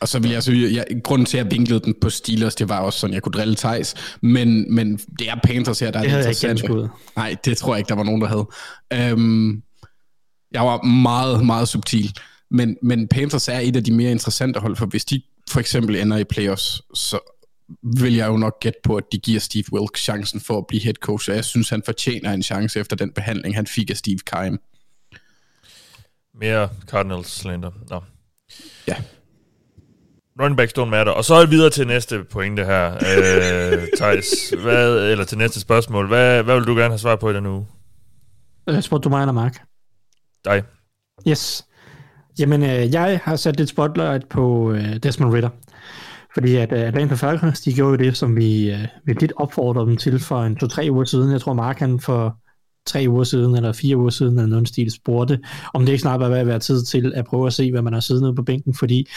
Og 0.00 0.08
så 0.08 0.18
vil 0.18 0.30
jeg 0.30 0.42
så, 0.42 0.52
jeg, 0.52 0.86
grunden 1.04 1.26
til, 1.26 1.38
at 1.38 1.44
jeg 1.44 1.52
vinklede 1.52 1.80
den 1.80 1.94
på 2.00 2.10
Steelers, 2.10 2.54
det 2.54 2.68
var 2.68 2.80
også 2.80 2.98
sådan, 2.98 3.14
jeg 3.14 3.22
kunne 3.22 3.32
drille 3.32 3.54
Thijs, 3.54 3.94
men, 4.20 4.74
men 4.74 4.96
det 4.96 5.28
er 5.28 5.34
Panthers 5.44 5.78
her, 5.78 5.90
der 5.90 6.02
det 6.02 6.12
er 6.12 6.16
interessant. 6.16 6.62
Jeg 6.62 6.88
Nej, 7.16 7.36
det 7.44 7.56
tror 7.56 7.74
jeg 7.74 7.78
ikke, 7.78 7.88
der 7.88 7.94
var 7.94 8.02
nogen, 8.02 8.20
der 8.20 8.28
havde. 8.28 8.48
Øhm, 8.92 9.62
jeg 10.52 10.62
var 10.62 10.82
meget, 10.82 11.46
meget 11.46 11.68
subtil, 11.68 12.12
men, 12.50 12.76
men 12.82 13.08
Panthers 13.08 13.48
er 13.48 13.58
et 13.58 13.76
af 13.76 13.84
de 13.84 13.92
mere 13.92 14.10
interessante 14.10 14.60
hold, 14.60 14.76
for 14.76 14.86
hvis 14.86 15.04
de 15.04 15.22
for 15.50 15.60
eksempel 15.60 15.96
ender 15.96 16.16
i 16.16 16.24
playoffs, 16.24 16.82
så 16.94 17.18
vil 17.82 18.14
jeg 18.14 18.28
jo 18.28 18.36
nok 18.36 18.60
gætte 18.60 18.78
på, 18.84 18.96
at 18.96 19.04
de 19.12 19.18
giver 19.18 19.40
Steve 19.40 19.64
Wilkes 19.72 20.02
chancen 20.02 20.40
for 20.40 20.58
at 20.58 20.66
blive 20.66 20.82
head 20.82 20.94
coach, 20.94 21.30
og 21.30 21.36
jeg 21.36 21.44
synes, 21.44 21.68
han 21.68 21.82
fortjener 21.84 22.32
en 22.32 22.42
chance 22.42 22.80
efter 22.80 22.96
den 22.96 23.12
behandling, 23.12 23.54
han 23.54 23.66
fik 23.66 23.90
af 23.90 23.96
Steve 23.96 24.18
Keim. 24.18 24.58
Mere 26.34 26.68
Cardinals 26.86 27.30
slander. 27.30 27.70
Nå. 27.90 28.00
Ja 28.88 28.96
running 30.42 30.56
backs 30.56 30.72
don't 30.78 30.84
matter. 30.84 31.12
Og 31.12 31.24
så 31.24 31.34
er 31.34 31.46
vi 31.46 31.50
videre 31.50 31.70
til 31.70 31.86
næste 31.86 32.24
pointe 32.24 32.64
her, 32.64 32.94
øh, 32.94 33.88
Thijs. 33.98 34.54
Hvad, 34.62 35.10
eller 35.10 35.24
til 35.24 35.38
næste 35.38 35.60
spørgsmål. 35.60 36.06
Hvad, 36.06 36.42
hvad 36.42 36.54
vil 36.54 36.64
du 36.66 36.74
gerne 36.74 36.88
have 36.88 36.98
svar 36.98 37.16
på 37.16 37.30
i 37.30 37.34
den 37.34 37.46
uge? 37.46 37.66
Øh, 38.68 38.82
spurgte 38.82 39.04
du 39.04 39.10
mig 39.10 39.20
eller 39.20 39.32
Mark? 39.32 39.58
Dig. 40.44 40.62
Yes. 41.28 41.66
Jamen, 42.38 42.62
øh, 42.62 42.92
jeg 42.92 43.20
har 43.24 43.36
sat 43.36 43.56
lidt 43.56 43.68
spotlight 43.68 44.28
på 44.28 44.72
øh, 44.72 44.96
Desmond 44.96 45.34
Ritter. 45.34 45.50
Fordi 46.34 46.56
at 46.56 46.72
øh, 46.72 46.80
Atlanta 46.80 47.14
Falcons, 47.14 47.60
de 47.60 47.74
gjorde 47.74 47.90
jo 47.90 47.96
det, 47.96 48.16
som 48.16 48.36
vi, 48.36 48.70
øh, 48.70 48.86
vi 49.04 49.12
lidt 49.12 49.32
opfordrede 49.36 49.86
dem 49.86 49.96
til 49.96 50.20
for 50.20 50.42
en 50.42 50.56
to-tre 50.56 50.88
uger 50.90 51.04
siden. 51.04 51.32
Jeg 51.32 51.40
tror, 51.40 51.52
Mark 51.52 51.78
han 51.78 52.00
for 52.00 52.36
tre 52.86 53.04
uger 53.08 53.24
siden, 53.24 53.56
eller 53.56 53.72
fire 53.72 53.96
uger 53.96 54.10
siden, 54.10 54.38
eller 54.38 54.50
nogen 54.50 54.66
stil 54.66 54.90
spurgte, 54.90 55.38
om 55.74 55.86
det 55.86 55.92
ikke 55.92 56.02
snart 56.02 56.20
var 56.20 56.28
ved 56.28 56.38
at 56.38 56.46
være 56.46 56.58
tid 56.58 56.84
til 56.84 57.12
at 57.14 57.24
prøve 57.24 57.46
at 57.46 57.52
se, 57.52 57.70
hvad 57.70 57.82
man 57.82 57.92
har 57.92 58.00
siddet 58.00 58.22
nede 58.22 58.34
på 58.34 58.42
bænken, 58.42 58.74
fordi 58.74 59.08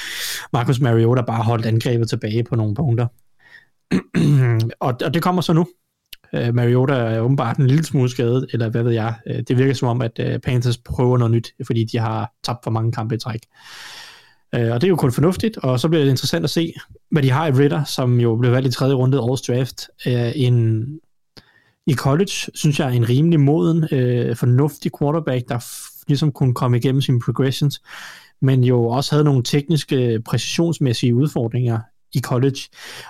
Marcus 0.53 0.79
Mariota 0.79 1.21
bare 1.21 1.43
holdt 1.43 1.65
angrebet 1.65 2.09
tilbage 2.09 2.43
på 2.43 2.55
nogle 2.55 2.75
punkter. 2.75 3.07
og, 4.85 4.93
og 5.05 5.13
det 5.13 5.21
kommer 5.23 5.41
så 5.41 5.53
nu. 5.53 5.67
Uh, 6.33 6.55
Mariota 6.55 6.93
er 6.93 7.19
åbenbart 7.19 7.57
en 7.57 7.67
lille 7.67 7.85
smule 7.85 8.09
skadet, 8.09 8.45
eller 8.53 8.69
hvad 8.69 8.83
ved 8.83 8.91
jeg. 8.91 9.13
Uh, 9.29 9.35
det 9.47 9.57
virker 9.57 9.73
som 9.73 9.87
om, 9.87 10.01
at 10.01 10.19
uh, 10.19 10.41
Panthers 10.43 10.77
prøver 10.77 11.17
noget 11.17 11.31
nyt, 11.31 11.53
fordi 11.65 11.83
de 11.83 11.97
har 11.97 12.33
tabt 12.43 12.63
for 12.63 12.71
mange 12.71 12.91
kampe 12.91 13.15
i 13.15 13.17
træk. 13.17 13.39
Uh, 14.57 14.71
og 14.71 14.81
det 14.81 14.83
er 14.83 14.89
jo 14.89 14.95
kun 14.95 15.11
fornuftigt, 15.11 15.57
og 15.57 15.79
så 15.79 15.87
bliver 15.89 16.03
det 16.03 16.11
interessant 16.11 16.43
at 16.43 16.49
se, 16.49 16.73
hvad 17.11 17.23
de 17.23 17.29
har 17.29 17.47
i 17.47 17.51
Ritter, 17.51 17.83
som 17.83 18.19
jo 18.19 18.35
blev 18.35 18.51
valgt 18.51 18.67
i 18.67 18.71
tredje 18.71 18.95
runde 18.95 19.19
årets 19.19 19.41
draft. 19.41 19.87
Uh, 20.05 20.11
en, 20.35 20.85
i 21.87 21.93
college, 21.93 22.31
synes 22.53 22.79
jeg, 22.79 22.87
er 22.87 22.91
en 22.91 23.09
rimelig 23.09 23.39
moden, 23.39 23.87
øh, 23.91 24.35
fornuftig 24.35 24.91
quarterback, 24.99 25.49
der 25.49 25.59
f- 25.59 26.03
ligesom 26.07 26.31
kunne 26.31 26.53
komme 26.53 26.77
igennem 26.77 27.01
sine 27.01 27.19
progressions, 27.19 27.81
men 28.41 28.63
jo 28.63 28.87
også 28.87 29.11
havde 29.11 29.23
nogle 29.23 29.43
tekniske, 29.43 30.13
øh, 30.13 30.19
præcisionsmæssige 30.23 31.15
udfordringer 31.15 31.79
i 32.13 32.19
college. 32.19 32.59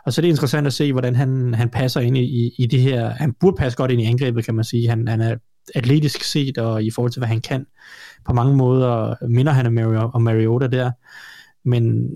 Og 0.06 0.14
så 0.14 0.22
er 0.22 0.24
det 0.24 0.30
interessant 0.30 0.68
at 0.68 0.74
se, 0.74 0.92
hvordan 0.92 1.16
han, 1.16 1.54
han 1.54 1.70
passer 1.70 2.02
ind 2.02 2.18
i, 2.18 2.52
i 2.58 2.66
det 2.66 2.82
her. 2.82 3.10
Han 3.10 3.34
burde 3.34 3.58
passe 3.58 3.78
godt 3.78 3.92
ind 3.92 4.02
i 4.02 4.06
angrebet, 4.06 4.46
kan 4.46 4.56
man 4.56 4.66
sige. 4.66 4.90
Han, 4.90 5.08
han 5.08 5.22
er 5.22 5.36
atletisk 5.76 6.24
set, 6.24 6.58
og 6.58 6.84
i 6.84 6.92
forhold 6.92 7.12
til, 7.12 7.20
hvad 7.20 7.28
han 7.28 7.42
kan, 7.42 7.66
på 8.26 8.34
mange 8.34 8.56
måder 8.56 9.16
minder 9.28 9.52
han 9.52 9.66
om, 9.66 9.74
Mario, 9.74 10.00
om 10.14 10.22
Mariota 10.22 10.68
der. 10.68 10.92
Men 11.70 12.10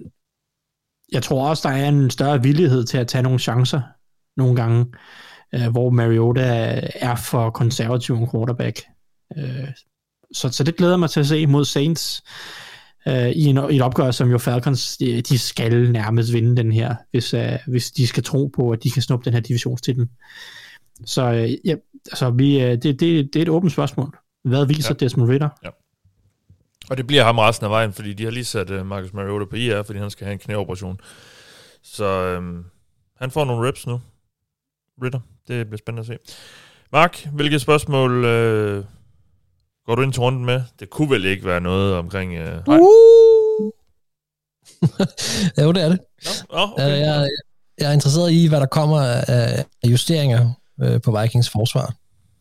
jeg 1.11 1.23
tror 1.23 1.49
også, 1.49 1.69
der 1.69 1.75
er 1.75 1.89
en 1.89 2.09
større 2.09 2.43
villighed 2.43 2.83
til 2.83 2.97
at 2.97 3.07
tage 3.07 3.21
nogle 3.21 3.39
chancer 3.39 3.81
nogle 4.37 4.55
gange, 4.55 4.85
øh, 5.55 5.67
hvor 5.71 5.89
Mariota 5.89 6.81
er 6.95 7.15
for 7.15 7.49
konservativ 7.49 8.15
en 8.15 8.29
quarterback. 8.31 8.81
Øh, 9.37 9.67
så, 10.33 10.49
så 10.49 10.63
det 10.63 10.75
glæder 10.75 10.97
mig 10.97 11.09
til 11.09 11.19
at 11.19 11.27
se 11.27 11.47
mod 11.47 11.65
Saints 11.65 12.23
øh, 13.07 13.29
i, 13.29 13.45
en, 13.45 13.57
i 13.71 13.75
et 13.75 13.81
opgør, 13.81 14.11
som 14.11 14.31
jo 14.31 14.37
Falcons, 14.37 14.97
de, 14.97 15.21
de 15.21 15.39
skal 15.39 15.91
nærmest 15.91 16.33
vinde 16.33 16.57
den 16.57 16.71
her, 16.71 16.95
hvis, 17.11 17.33
øh, 17.33 17.57
hvis 17.67 17.91
de 17.91 18.07
skal 18.07 18.23
tro 18.23 18.47
på, 18.47 18.71
at 18.71 18.83
de 18.83 18.91
kan 18.91 19.01
snuppe 19.01 19.25
den 19.25 19.33
her 19.33 19.41
divisionstitel. 19.41 20.07
Så 21.05 21.31
øh, 21.31 21.67
ja, 21.67 21.75
altså, 22.11 22.29
vi, 22.29 22.61
øh, 22.61 22.71
det, 22.71 22.83
det, 22.83 23.33
det 23.33 23.35
er 23.35 23.41
et 23.41 23.49
åbent 23.49 23.71
spørgsmål. 23.71 24.17
Hvad 24.43 24.65
viser 24.65 24.95
ja. 25.01 25.05
Desmond 25.05 25.29
Ritter? 25.29 25.49
Ja. 25.63 25.69
Og 26.89 26.97
det 26.97 27.07
bliver 27.07 27.23
ham 27.23 27.39
resten 27.39 27.65
af 27.65 27.69
vejen, 27.69 27.93
fordi 27.93 28.13
de 28.13 28.23
har 28.23 28.31
lige 28.31 28.45
sat 28.45 28.69
uh, 28.69 28.85
Marcus 28.85 29.13
Mariota 29.13 29.45
på 29.45 29.55
IR, 29.55 29.83
fordi 29.83 29.99
han 29.99 30.09
skal 30.09 30.25
have 30.25 30.33
en 30.33 30.39
knæoperation. 30.39 30.99
Så 31.83 32.05
øhm, 32.05 32.65
han 33.17 33.31
får 33.31 33.45
nogle 33.45 33.67
reps 33.67 33.87
nu. 33.87 34.01
Ritter. 35.03 35.19
Det 35.49 35.67
bliver 35.67 35.77
spændende 35.77 35.99
at 35.99 36.07
se. 36.07 36.33
Mark, 36.91 37.25
hvilke 37.33 37.59
spørgsmål 37.59 38.25
øh, 38.25 38.85
går 39.85 39.95
du 39.95 40.01
ind 40.01 40.13
til 40.13 40.21
runden 40.21 40.45
med? 40.45 40.61
Det 40.79 40.89
kunne 40.89 41.09
vel 41.09 41.25
ikke 41.25 41.45
være 41.45 41.61
noget 41.61 41.95
omkring... 41.95 42.33
Øh, 42.33 42.67
nej. 42.67 42.77
Uh! 42.77 43.71
jo, 45.63 45.71
det 45.71 45.83
er 45.83 45.89
det. 45.89 45.99
Nå, 46.25 46.57
nå, 46.57 46.73
okay. 46.73 46.91
Øh, 46.93 46.99
jeg, 46.99 47.29
jeg 47.79 47.89
er 47.89 47.93
interesseret 47.93 48.31
i, 48.31 48.47
hvad 48.47 48.59
der 48.59 48.65
kommer 48.65 49.01
af 49.01 49.65
af 49.83 49.89
justeringer 49.89 50.53
øh, 50.81 51.01
på 51.01 51.21
Vikings 51.21 51.49
forsvar. 51.49 51.93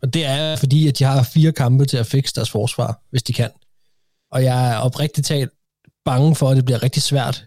Og 0.03 0.15
det 0.15 0.27
er 0.27 0.57
fordi, 0.57 0.89
at 0.89 0.99
de 0.99 1.05
har 1.05 1.23
fire 1.23 1.53
kampe 1.53 1.85
til 1.85 1.97
at 1.97 2.07
fikse 2.07 2.35
deres 2.35 2.51
forsvar, 2.51 3.03
hvis 3.11 3.23
de 3.23 3.33
kan. 3.33 3.51
Og 4.33 4.45
jeg 4.45 4.73
er 4.73 4.79
oprigtigt 4.79 5.27
talt 5.27 5.51
bange 6.05 6.35
for, 6.35 6.51
at 6.51 6.57
det 6.57 6.65
bliver 6.65 6.83
rigtig 6.83 7.03
svært, 7.03 7.45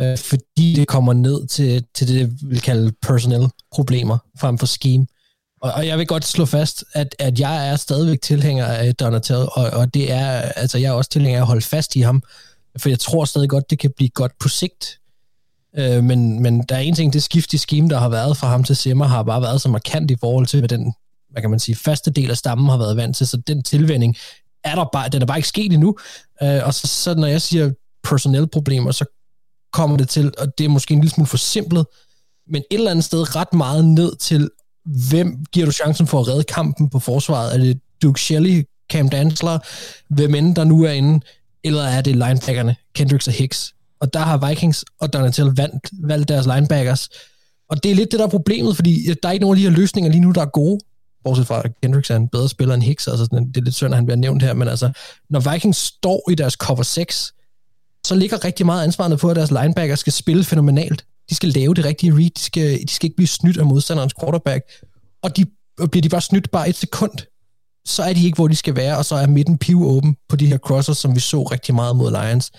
øh, 0.00 0.18
fordi 0.18 0.74
det 0.76 0.88
kommer 0.88 1.12
ned 1.12 1.46
til, 1.46 1.84
til 1.94 2.08
det, 2.08 2.30
vi 2.30 2.46
vil 2.46 2.60
kalde 2.60 2.92
personelle 3.02 3.50
problemer 3.72 4.18
frem 4.40 4.58
for 4.58 4.66
scheme. 4.66 5.06
Og, 5.62 5.72
og 5.72 5.86
jeg 5.86 5.98
vil 5.98 6.06
godt 6.06 6.24
slå 6.24 6.44
fast, 6.44 6.84
at, 6.92 7.14
at 7.18 7.40
jeg 7.40 7.68
er 7.68 7.76
stadigvæk 7.76 8.20
tilhænger 8.22 8.66
af 8.66 8.94
Donatello, 8.94 9.46
og, 9.52 9.70
og 9.70 9.94
det 9.94 10.12
er, 10.12 10.28
altså 10.40 10.78
jeg 10.78 10.88
er 10.88 10.92
også 10.92 11.10
tilhænger 11.10 11.38
af 11.38 11.42
at 11.42 11.46
holde 11.46 11.62
fast 11.64 11.96
i 11.96 12.00
ham, 12.00 12.22
for 12.78 12.88
jeg 12.88 12.98
tror 12.98 13.24
stadig 13.24 13.48
godt, 13.48 13.70
det 13.70 13.78
kan 13.78 13.90
blive 13.96 14.08
godt 14.08 14.32
på 14.40 14.48
sigt. 14.48 14.98
Øh, 15.78 16.04
men, 16.04 16.42
men 16.42 16.62
der 16.62 16.74
er 16.74 16.80
en 16.80 16.94
ting, 16.94 17.12
det 17.12 17.22
skift 17.22 17.52
i 17.52 17.58
scheme, 17.58 17.88
der 17.88 17.98
har 17.98 18.08
været 18.08 18.36
fra 18.36 18.48
ham 18.48 18.64
til 18.64 18.76
Simmer, 18.76 19.06
har 19.06 19.22
bare 19.22 19.42
været 19.42 19.60
så 19.60 19.68
markant 19.68 20.10
i 20.10 20.16
forhold 20.20 20.46
til, 20.46 20.58
hvad 20.58 20.68
den, 20.68 20.94
hvad 21.30 21.42
kan 21.42 21.50
man 21.50 21.60
sige, 21.60 21.76
faste 21.76 22.10
del 22.10 22.30
af 22.30 22.36
stammen 22.36 22.68
har 22.68 22.78
været 22.78 22.96
vant 22.96 23.16
til, 23.16 23.26
så 23.26 23.36
den 23.36 23.62
tilvænding 23.62 24.16
er 24.64 24.74
der 24.74 24.84
bare, 24.92 25.08
den 25.08 25.22
er 25.22 25.26
bare 25.26 25.38
ikke 25.38 25.48
sket 25.48 25.72
endnu. 25.72 25.96
Øh, 26.42 26.60
og 26.64 26.74
så, 26.74 26.86
så 26.86 27.14
når 27.14 27.26
jeg 27.26 27.42
siger 27.42 27.70
personelle 28.04 28.46
problemer, 28.46 28.90
så 28.90 29.23
kommer 29.74 29.96
det 29.96 30.08
til, 30.08 30.32
og 30.38 30.58
det 30.58 30.64
er 30.64 30.68
måske 30.68 30.94
en 30.94 31.00
lille 31.00 31.14
smule 31.14 31.26
forsimplet, 31.26 31.86
men 32.48 32.62
et 32.70 32.76
eller 32.76 32.90
andet 32.90 33.04
sted 33.04 33.36
ret 33.36 33.52
meget 33.52 33.84
ned 33.84 34.16
til, 34.16 34.50
hvem 35.10 35.44
giver 35.52 35.66
du 35.66 35.72
chancen 35.72 36.06
for 36.06 36.20
at 36.20 36.28
redde 36.28 36.44
kampen 36.44 36.90
på 36.90 36.98
forsvaret? 36.98 37.54
Er 37.54 37.58
det 37.58 37.80
Duke 38.02 38.20
Shelley, 38.20 38.68
Cam 38.92 39.08
Dantzler, 39.08 39.58
hvem 40.14 40.34
end 40.34 40.56
der 40.56 40.64
nu 40.64 40.82
er 40.82 40.90
inde, 40.90 41.20
eller 41.64 41.82
er 41.82 42.00
det 42.00 42.12
linebackerne, 42.12 42.76
Kendricks 42.94 43.28
og 43.28 43.34
Hicks? 43.34 43.74
Og 44.00 44.14
der 44.14 44.20
har 44.20 44.48
Vikings 44.48 44.84
og 45.00 45.12
Donatel 45.12 45.46
valgt, 45.56 45.90
valgt 45.92 46.28
deres 46.28 46.46
linebackers. 46.46 47.08
Og 47.70 47.82
det 47.82 47.90
er 47.90 47.94
lidt 47.94 48.10
det, 48.10 48.18
der 48.18 48.26
er 48.26 48.30
problemet, 48.30 48.76
fordi 48.76 49.14
der 49.22 49.28
er 49.28 49.32
ikke 49.32 49.44
nogen 49.44 49.58
af 49.58 49.62
de 49.62 49.70
her 49.70 49.76
løsninger 49.76 50.10
lige 50.10 50.20
nu, 50.20 50.30
der 50.30 50.40
er 50.40 50.46
gode. 50.46 50.78
Bortset 51.24 51.46
fra, 51.46 51.62
at 51.64 51.72
Kendricks 51.82 52.10
er 52.10 52.16
en 52.16 52.28
bedre 52.28 52.48
spiller 52.48 52.74
end 52.74 52.82
Hicks, 52.82 53.08
altså 53.08 53.24
sådan, 53.24 53.48
det 53.48 53.56
er 53.56 53.64
lidt 53.64 53.74
synd, 53.74 53.94
at 53.94 53.96
han 53.96 54.06
bliver 54.06 54.16
nævnt 54.16 54.42
her, 54.42 54.54
men 54.54 54.68
altså, 54.68 54.90
når 55.30 55.52
Vikings 55.52 55.78
står 55.78 56.30
i 56.30 56.34
deres 56.34 56.54
cover 56.54 56.82
6, 56.82 57.32
så 58.04 58.14
ligger 58.14 58.44
rigtig 58.44 58.66
meget 58.66 58.84
ansvaret 58.84 59.18
på, 59.18 59.30
at 59.30 59.36
deres 59.36 59.50
linebacker 59.50 59.94
skal 59.94 60.12
spille 60.12 60.44
fænomenalt. 60.44 61.04
De 61.30 61.34
skal 61.34 61.48
lave 61.48 61.74
det 61.74 61.84
rigtige 61.84 62.12
read, 62.12 62.30
de 62.30 62.40
skal, 62.40 62.82
de 62.82 62.94
skal 62.94 63.06
ikke 63.06 63.16
blive 63.16 63.28
snydt 63.28 63.56
af 63.56 63.66
modstanderens 63.66 64.14
quarterback, 64.20 64.64
og 65.22 65.36
de, 65.36 65.46
og 65.78 65.90
bliver 65.90 66.02
de 66.02 66.08
bare 66.08 66.20
snydt 66.20 66.50
bare 66.50 66.68
et 66.68 66.76
sekund, 66.76 67.12
så 67.86 68.02
er 68.02 68.12
de 68.12 68.24
ikke, 68.24 68.36
hvor 68.36 68.48
de 68.48 68.56
skal 68.56 68.76
være, 68.76 68.98
og 68.98 69.04
så 69.04 69.14
er 69.14 69.26
midten 69.26 69.58
piv 69.58 69.86
åben 69.86 70.16
på 70.28 70.36
de 70.36 70.46
her 70.46 70.58
crossers, 70.58 70.98
som 70.98 71.14
vi 71.14 71.20
så 71.20 71.42
rigtig 71.42 71.74
meget 71.74 71.96
mod 71.96 72.10
Lions. 72.10 72.52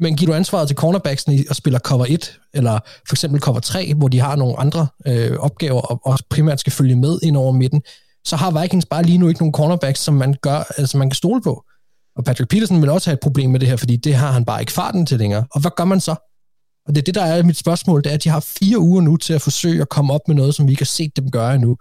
Men 0.00 0.16
giver 0.16 0.32
du 0.32 0.36
ansvaret 0.36 0.68
til 0.68 0.76
cornerbacksene 0.76 1.44
og 1.50 1.56
spiller 1.56 1.78
cover 1.78 2.06
1, 2.08 2.40
eller 2.54 2.78
for 3.08 3.14
eksempel 3.14 3.40
cover 3.40 3.60
3, 3.60 3.94
hvor 3.94 4.08
de 4.08 4.20
har 4.20 4.36
nogle 4.36 4.58
andre 4.58 4.86
øh, 5.06 5.36
opgaver, 5.38 5.80
og, 5.80 6.00
og 6.04 6.18
primært 6.30 6.60
skal 6.60 6.72
følge 6.72 6.96
med 6.96 7.18
ind 7.22 7.36
over 7.36 7.52
midten, 7.52 7.82
så 8.24 8.36
har 8.36 8.60
Vikings 8.60 8.86
bare 8.86 9.02
lige 9.02 9.18
nu 9.18 9.28
ikke 9.28 9.40
nogen 9.40 9.52
cornerbacks, 9.52 10.00
som 10.00 10.14
man, 10.14 10.36
gør, 10.42 10.72
altså 10.76 10.98
man 10.98 11.10
kan 11.10 11.14
stole 11.14 11.42
på. 11.42 11.64
Og 12.16 12.24
Patrick 12.24 12.50
Peterson 12.50 12.82
vil 12.82 12.90
også 12.90 13.10
have 13.10 13.14
et 13.14 13.20
problem 13.20 13.50
med 13.50 13.60
det 13.60 13.68
her, 13.68 13.76
fordi 13.76 13.96
det 13.96 14.14
har 14.14 14.32
han 14.32 14.44
bare 14.44 14.60
ikke 14.60 14.72
farten 14.72 15.06
til 15.06 15.18
længere. 15.18 15.44
Og 15.54 15.60
hvad 15.60 15.70
gør 15.76 15.84
man 15.84 16.00
så? 16.00 16.14
Og 16.86 16.94
det 16.94 16.98
er 16.98 17.04
det, 17.04 17.14
der 17.14 17.22
er 17.22 17.42
mit 17.42 17.56
spørgsmål, 17.56 18.02
det 18.02 18.10
er, 18.10 18.14
at 18.14 18.24
de 18.24 18.28
har 18.28 18.40
fire 18.40 18.78
uger 18.78 19.00
nu 19.00 19.16
til 19.16 19.32
at 19.32 19.42
forsøge 19.42 19.80
at 19.80 19.88
komme 19.88 20.12
op 20.12 20.20
med 20.28 20.36
noget, 20.36 20.54
som 20.54 20.66
vi 20.66 20.72
ikke 20.72 20.80
har 20.80 20.86
set 20.86 21.16
dem 21.16 21.30
gøre 21.30 21.54
endnu. 21.54 21.76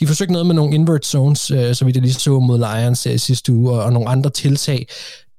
De 0.00 0.06
forsøgte 0.06 0.32
noget 0.32 0.46
med 0.46 0.54
nogle 0.54 0.74
invert 0.74 1.06
zones, 1.06 1.50
øh, 1.50 1.74
som 1.74 1.86
vi 1.86 1.92
det 1.92 2.02
lige 2.02 2.12
så 2.12 2.40
mod 2.40 2.58
Lions 2.58 3.06
øh, 3.06 3.18
sidste 3.18 3.52
uge, 3.52 3.72
og, 3.72 3.84
og 3.84 3.92
nogle 3.92 4.08
andre 4.08 4.30
tiltag. 4.30 4.86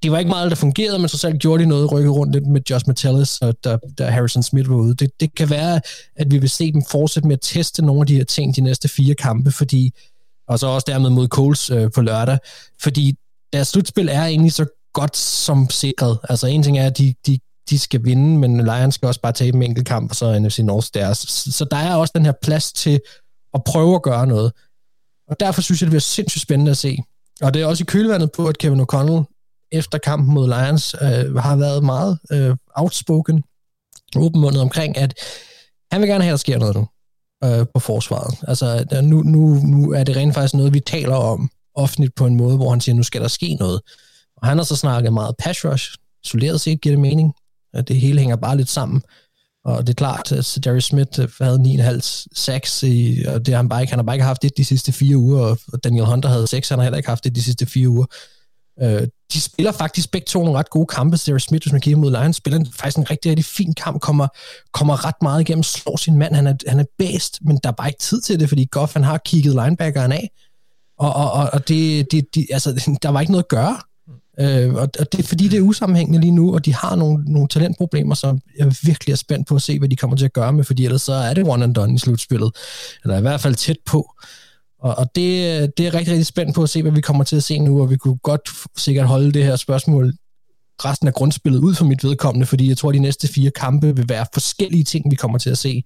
Det 0.04 0.12
var 0.12 0.20
ikke 0.20 0.30
meget, 0.30 0.50
der 0.50 0.56
fungerede, 0.56 1.00
men 1.00 1.10
så 1.10 1.18
selv 1.18 1.38
gjorde 1.38 1.64
de 1.64 1.70
noget, 1.70 1.92
rykket 1.92 2.12
rundt 2.12 2.34
lidt 2.34 2.48
med 2.48 2.62
Josh 2.70 2.88
Metellus, 2.88 3.38
og 3.38 3.56
der, 3.64 3.78
der 3.98 4.10
Harrison 4.10 4.44
Smith 4.44 4.70
var 4.70 4.76
ude. 4.76 4.96
Det, 4.96 5.10
det 5.20 5.36
kan 5.36 5.50
være, 5.50 5.82
at 6.16 6.32
vi 6.32 6.38
vil 6.38 6.50
se 6.50 6.72
dem 6.72 6.82
fortsætte 6.92 7.28
med 7.28 7.36
at 7.36 7.42
teste 7.42 7.86
nogle 7.86 8.02
af 8.02 8.08
de 8.08 8.16
her 8.16 8.24
ting 8.24 8.56
de 8.56 8.62
næste 8.62 8.88
fire 8.88 9.16
kampe, 9.16 9.52
fordi, 9.52 9.92
og 10.48 10.60
så 10.60 10.68
også 10.68 10.86
dermed 10.88 11.10
mod 11.10 11.28
Coles 11.28 11.70
øh, 11.70 11.92
på 11.96 12.02
lørdag, 12.02 12.38
fordi 12.82 13.16
deres 13.54 13.68
slutspil 13.68 14.10
er 14.10 14.26
egentlig 14.26 14.54
så 14.54 14.66
godt 14.94 15.18
som 15.18 15.70
sikret. 15.70 16.20
Altså 16.30 16.48
en 16.48 16.64
ting 16.64 16.78
er, 16.78 16.88
at 16.88 16.98
de, 16.98 17.14
de, 17.28 17.40
de 17.70 17.80
skal 17.80 18.04
vinde, 18.04 18.40
men 18.40 18.64
Lions 18.64 18.96
skal 18.96 19.08
også 19.08 19.22
bare 19.22 19.32
tabe 19.32 19.58
en 19.58 19.64
enkelt 19.64 19.88
kamp, 19.88 20.10
og 20.10 20.16
så 20.16 20.26
er 20.26 20.40
NFC 20.40 20.60
North 20.60 20.88
deres. 20.94 21.18
Så 21.28 21.66
der 21.72 21.78
er 21.78 21.96
også 21.96 22.12
den 22.16 22.26
her 22.26 22.34
plads 22.42 22.74
til 22.74 23.00
at 23.54 23.64
prøve 23.64 23.96
at 23.96 24.02
gøre 24.02 24.28
noget. 24.28 24.52
Og 25.28 25.40
derfor 25.40 25.62
synes 25.62 25.82
jeg, 25.82 25.86
det 25.86 25.92
bliver 25.92 26.00
sindssygt 26.00 26.42
spændende 26.42 26.72
at 26.72 26.78
se. 26.78 26.98
Og 27.42 27.54
det 27.54 27.62
er 27.62 27.66
også 27.66 27.84
i 27.84 27.86
kølvandet 27.86 28.32
på, 28.32 28.48
at 28.48 28.58
Kevin 28.58 28.82
O'Connell 28.82 29.24
efter 29.72 29.98
kampen 29.98 30.34
mod 30.34 30.48
Lions 30.48 30.96
øh, 31.02 31.36
har 31.36 31.56
været 31.56 31.84
meget 31.84 32.20
øh, 32.32 32.56
outspoken, 32.76 33.44
åbenmundet 34.16 34.62
omkring, 34.62 34.98
at 34.98 35.14
han 35.92 36.02
vil 36.02 36.10
gerne 36.10 36.24
have, 36.24 36.32
at 36.32 36.34
der 36.34 36.38
sker 36.38 36.58
noget 36.58 36.76
nu 36.76 36.88
øh, 37.44 37.66
på 37.74 37.80
forsvaret. 37.80 38.38
Altså 38.48 38.86
nu, 39.04 39.22
nu, 39.22 39.40
nu 39.64 39.92
er 39.92 40.04
det 40.04 40.16
rent 40.16 40.34
faktisk 40.34 40.54
noget, 40.54 40.74
vi 40.74 40.80
taler 40.80 41.16
om 41.16 41.50
offentligt 41.76 42.16
på 42.16 42.26
en 42.26 42.36
måde, 42.36 42.56
hvor 42.56 42.70
han 42.70 42.82
siger, 42.82 42.96
nu 42.96 43.04
skal 43.04 43.22
der 43.22 43.28
ske 43.28 43.58
noget. 43.60 43.82
Og 44.38 44.48
han 44.48 44.58
har 44.58 44.66
så 44.66 44.76
snakket 44.76 45.14
meget 45.14 45.36
pass 45.40 45.66
rush. 45.66 45.96
Isoleret 46.26 46.62
set 46.62 46.82
giver 46.82 46.96
det 46.96 47.02
mening. 47.02 47.34
At 47.74 47.88
det 47.88 47.96
hele 47.96 48.20
hænger 48.20 48.36
bare 48.36 48.58
lidt 48.58 48.70
sammen. 48.70 49.02
Og 49.66 49.88
det 49.88 49.94
er 49.94 49.98
klart, 49.98 50.32
at 50.32 50.58
Darius 50.66 50.86
Smith 50.86 51.20
øh, 51.20 51.30
havde 51.42 51.96
9,5 52.00 52.26
sacks, 52.36 52.84
i, 52.84 53.24
og 53.28 53.46
det 53.46 53.54
har 53.54 53.58
han 53.58 53.70
bare 53.70 53.82
ikke. 53.82 53.92
Han 53.92 54.00
har 54.00 54.04
bare 54.04 54.16
ikke 54.16 54.26
haft 54.26 54.42
det 54.42 54.58
de 54.58 54.66
sidste 54.66 54.92
fire 54.92 55.18
uger, 55.18 55.56
og 55.74 55.84
Daniel 55.84 56.06
Hunter 56.06 56.30
havde 56.30 56.48
6, 56.48 56.70
han 56.70 56.80
har 56.80 56.84
heller 56.84 56.98
ikke 56.98 57.10
haft 57.10 57.24
det 57.24 57.36
de 57.36 57.44
sidste 57.44 57.66
fire 57.66 57.90
uger. 57.90 58.06
Øh, 58.82 59.08
de 59.34 59.42
spiller 59.42 59.72
faktisk 59.72 60.12
begge 60.12 60.26
to 60.26 60.44
nogle 60.44 60.60
ret 60.60 60.70
gode 60.70 60.88
kampe. 60.88 61.18
Darius 61.18 61.44
Smith, 61.44 61.66
hvis 61.66 61.72
man 61.72 61.82
kigger 61.82 62.00
mod 62.00 62.12
Lions, 62.12 62.36
spiller 62.36 62.60
en, 62.60 62.68
faktisk 62.74 62.98
en 62.98 63.10
rigtig, 63.12 63.30
rigtig 63.30 63.46
fin 63.46 63.74
kamp, 63.74 64.02
kommer, 64.02 64.28
kommer 64.74 65.06
ret 65.06 65.22
meget 65.22 65.42
igennem, 65.42 65.64
slår 65.64 65.98
sin 65.98 66.18
mand. 66.18 66.36
Han 66.36 66.48
er, 66.48 66.54
han 66.68 66.80
er 66.80 66.86
bedst, 66.98 67.40
men 67.42 67.60
der 67.64 67.70
er 67.70 67.74
bare 67.74 67.88
ikke 67.88 68.00
tid 68.00 68.22
til 68.22 68.40
det, 68.40 68.50
fordi 68.50 68.68
Goff 68.72 68.94
han 68.94 69.04
har 69.04 69.18
kigget 69.18 69.56
linebackeren 69.64 70.12
af. 70.12 70.30
Og, 70.98 71.14
og, 71.14 71.32
og, 71.32 71.50
og 71.54 71.68
det, 71.68 72.12
det, 72.12 72.36
de, 72.36 72.48
altså, 72.52 72.98
der 73.04 73.10
var 73.10 73.20
ikke 73.20 73.32
noget 73.32 73.44
at 73.44 73.50
gøre. 73.50 73.78
Øh, 74.40 74.74
og 74.74 75.12
det 75.12 75.20
er 75.20 75.24
fordi, 75.24 75.48
det 75.48 75.58
er 75.58 75.62
usammenhængende 75.62 76.22
lige 76.22 76.32
nu, 76.32 76.54
og 76.54 76.66
de 76.66 76.74
har 76.74 76.96
nogle, 76.96 77.24
nogle 77.26 77.48
talentproblemer, 77.48 78.16
som 78.16 78.40
jeg 78.58 78.76
virkelig 78.84 79.12
er 79.12 79.18
spændt 79.18 79.48
på 79.48 79.56
at 79.56 79.62
se, 79.62 79.80
hvad 79.80 79.90
de 79.90 79.96
kommer 79.96 80.18
til 80.18 80.26
at 80.26 80.34
gøre 80.34 80.54
med, 80.54 80.64
fordi 80.64 80.86
ellers 80.86 81.02
så 81.02 81.14
er 81.14 81.34
det 81.34 81.48
one 81.48 81.64
and 81.64 81.76
done 81.76 81.96
i 81.96 81.98
slutspillet, 81.98 82.52
eller 83.04 83.18
i 83.18 83.22
hvert 83.22 83.42
fald 83.42 83.56
tæt 83.56 83.78
på. 83.86 84.14
Og, 84.80 84.96
og 84.98 85.06
det, 85.16 85.78
det 85.78 85.88
er 85.88 85.94
rigtig, 85.94 86.12
rigtig 86.12 86.26
spændt 86.26 86.56
på 86.56 86.64
at 86.64 86.70
se, 86.70 86.82
hvad 86.82 86.92
vi 86.92 87.02
kommer 87.02 87.24
til 87.24 87.36
at 87.36 87.44
se 87.44 87.60
nu, 87.60 87.82
og 87.82 87.90
vi 87.90 87.98
kunne 87.98 88.18
godt 88.18 88.50
sikkert 88.78 89.08
holde 89.08 89.32
det 89.32 89.46
her 89.46 89.56
spørgsmål 89.56 90.14
resten 90.86 91.08
af 91.08 91.14
grundspillet 91.14 91.60
ud 91.60 91.76
for 91.76 91.86
mit 91.86 92.04
vedkommende, 92.04 92.46
fordi 92.46 92.70
jeg 92.70 92.78
tror, 92.78 92.90
at 92.90 92.94
de 92.94 93.00
næste 93.00 93.28
fire 93.28 93.52
kampe 93.52 93.96
vil 93.96 94.10
være 94.10 94.26
forskellige 94.34 94.84
ting, 94.84 95.12
vi 95.12 95.16
kommer 95.16 95.38
til 95.38 95.50
at 95.50 95.58
se. 95.58 95.84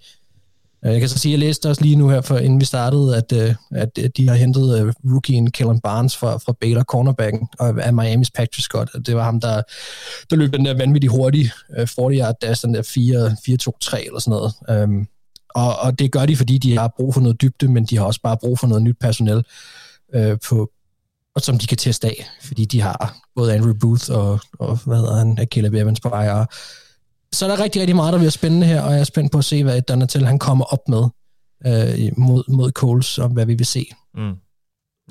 Øh, 0.85 0.91
jeg 0.91 0.99
kan 0.99 1.09
så 1.09 1.19
sige, 1.19 1.33
at 1.33 1.39
jeg 1.39 1.47
læste 1.47 1.69
også 1.69 1.81
lige 1.81 1.95
nu 1.95 2.09
her, 2.09 2.21
for, 2.21 2.37
inden 2.37 2.59
vi 2.59 2.65
startede, 2.65 3.17
at, 3.17 3.31
øh, 3.31 3.55
at 3.71 4.17
de 4.17 4.27
har 4.27 4.35
hentet 4.35 4.79
øh, 4.79 4.93
rookien 5.13 5.51
Kellen 5.51 5.81
Barnes 5.81 6.17
fra, 6.17 6.37
fra 6.37 6.53
Baylor 6.61 6.83
cornerbacken 6.83 7.47
og 7.59 7.83
af 7.83 7.93
Miamis 7.93 8.31
Patrick 8.31 8.63
Scott. 8.63 8.89
Det 9.05 9.15
var 9.15 9.23
ham, 9.23 9.41
der, 9.41 9.61
der 10.29 10.35
løb 10.35 10.53
den 10.53 10.65
der 10.65 10.77
vanvittigt 10.77 11.11
hurtige 11.11 11.51
40-yard 11.69 12.35
dash, 12.41 12.65
den 12.65 12.73
der 12.73 12.81
4-2-3 12.81 14.05
eller 14.05 14.19
sådan 14.19 14.31
noget. 14.31 14.83
Um, 14.83 15.07
og, 15.55 15.79
og 15.79 15.99
det 15.99 16.11
gør 16.11 16.25
de, 16.25 16.35
fordi 16.35 16.57
de 16.57 16.77
har 16.77 16.93
brug 16.97 17.13
for 17.13 17.21
noget 17.21 17.41
dybde, 17.41 17.67
men 17.67 17.85
de 17.85 17.97
har 17.97 18.05
også 18.05 18.21
bare 18.23 18.37
brug 18.37 18.59
for 18.59 18.67
noget 18.67 18.83
nyt 18.83 18.97
personel, 18.99 19.43
uh, 20.15 20.37
på, 20.49 20.71
og 21.35 21.41
som 21.41 21.57
de 21.57 21.67
kan 21.67 21.77
teste 21.77 22.07
af, 22.07 22.29
fordi 22.41 22.65
de 22.65 22.81
har 22.81 23.17
både 23.35 23.53
Andrew 23.53 23.73
Booth 23.73 24.11
og, 24.11 24.39
og 24.59 24.79
hvad 24.85 24.97
hedder 24.97 25.17
han, 25.17 25.47
Caleb 25.51 25.73
Evans 25.73 25.99
på 25.99 26.09
IR. 26.09 26.45
Så 27.33 27.45
er 27.45 27.49
der 27.49 27.63
rigtig, 27.63 27.81
rigtig 27.81 27.95
meget, 27.95 28.13
der 28.13 28.19
bliver 28.19 28.31
spændende 28.31 28.67
her, 28.67 28.81
og 28.81 28.91
jeg 28.91 28.99
er 28.99 29.03
spændt 29.03 29.31
på 29.31 29.37
at 29.37 29.45
se, 29.45 29.63
hvad 29.63 29.81
Donatel 29.81 30.25
han 30.25 30.39
kommer 30.39 30.65
op 30.65 30.87
med 30.87 31.03
øh, 31.65 32.11
mod, 32.17 32.51
mod 32.51 32.71
Coles, 32.71 33.17
og 33.17 33.29
hvad 33.29 33.45
vi 33.45 33.53
vil 33.55 33.65
se. 33.65 33.85
Mm. 34.13 34.35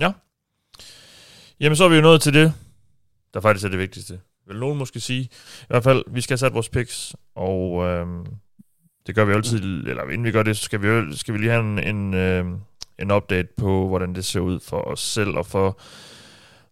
Ja. 0.00 0.12
Jamen, 1.60 1.76
så 1.76 1.84
er 1.84 1.88
vi 1.88 1.96
jo 1.96 2.02
nået 2.02 2.22
til 2.22 2.34
det, 2.34 2.52
der 3.34 3.40
faktisk 3.40 3.64
er 3.64 3.68
det 3.68 3.78
vigtigste. 3.78 4.20
Vil 4.46 4.58
nogen 4.58 4.78
måske 4.78 5.00
sige. 5.00 5.22
I 5.22 5.66
hvert 5.68 5.84
fald, 5.84 6.04
vi 6.06 6.20
skal 6.20 6.32
have 6.32 6.38
sat 6.38 6.54
vores 6.54 6.68
picks, 6.68 7.16
og 7.34 7.84
øh, 7.84 8.06
det 9.06 9.14
gør 9.14 9.24
vi 9.24 9.32
altid, 9.32 9.58
eller 9.60 10.02
inden 10.04 10.24
vi 10.24 10.30
gør 10.30 10.42
det, 10.42 10.56
så 10.56 10.62
skal 10.62 10.82
vi, 10.82 11.16
skal 11.16 11.34
vi 11.34 11.38
lige 11.38 11.50
have 11.50 11.62
en, 11.62 11.78
en, 11.78 12.14
øh, 12.14 12.44
en 12.98 13.10
update 13.10 13.48
på, 13.56 13.88
hvordan 13.88 14.14
det 14.14 14.24
ser 14.24 14.40
ud 14.40 14.60
for 14.60 14.80
os 14.80 15.00
selv 15.00 15.30
og 15.36 15.46
for 15.46 15.80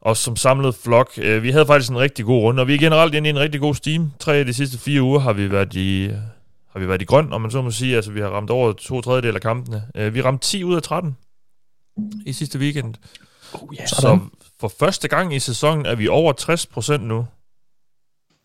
os 0.05 0.19
som 0.19 0.37
samlet 0.37 0.75
flok. 0.75 1.11
Øh, 1.19 1.43
vi 1.43 1.51
havde 1.51 1.67
faktisk 1.67 1.91
en 1.91 1.99
rigtig 1.99 2.25
god 2.25 2.43
runde, 2.43 2.61
og 2.61 2.69
vi 2.69 2.75
er 2.75 2.79
generelt 2.79 3.15
inde 3.15 3.29
i 3.29 3.31
en 3.31 3.39
rigtig 3.39 3.61
god 3.61 3.75
steam. 3.75 4.13
Tre 4.19 4.37
af 4.37 4.45
de 4.45 4.55
sidste 4.55 4.79
fire 4.79 5.03
uger 5.03 5.19
har 5.19 5.33
vi 5.33 5.51
været 5.51 5.75
i, 5.75 6.09
har 6.73 6.81
vi 6.81 6.89
været 6.89 7.03
i 7.03 7.05
grøn, 7.05 7.33
om 7.33 7.41
man 7.41 7.51
så 7.51 7.63
må 7.63 7.71
sige. 7.71 7.97
Altså, 7.97 8.13
vi 8.13 8.21
har 8.21 8.29
ramt 8.29 8.51
over 8.51 8.73
to 8.73 9.01
tredjedel 9.01 9.35
af 9.35 9.41
kampene. 9.41 9.83
Øh, 9.95 10.15
vi 10.15 10.23
ramte 10.23 10.47
10 10.47 10.65
ud 10.65 10.77
af 10.77 10.83
13 10.83 11.17
i 12.27 12.33
sidste 12.33 12.59
weekend. 12.59 12.95
Oh, 13.53 13.75
yeah. 13.75 13.89
Så 13.89 14.19
for 14.61 14.73
første 14.79 15.09
gang 15.09 15.35
i 15.35 15.39
sæsonen 15.39 15.87
er 15.87 15.95
vi 15.95 16.09
over 16.09 16.33
60% 16.97 16.97
nu. 16.97 17.27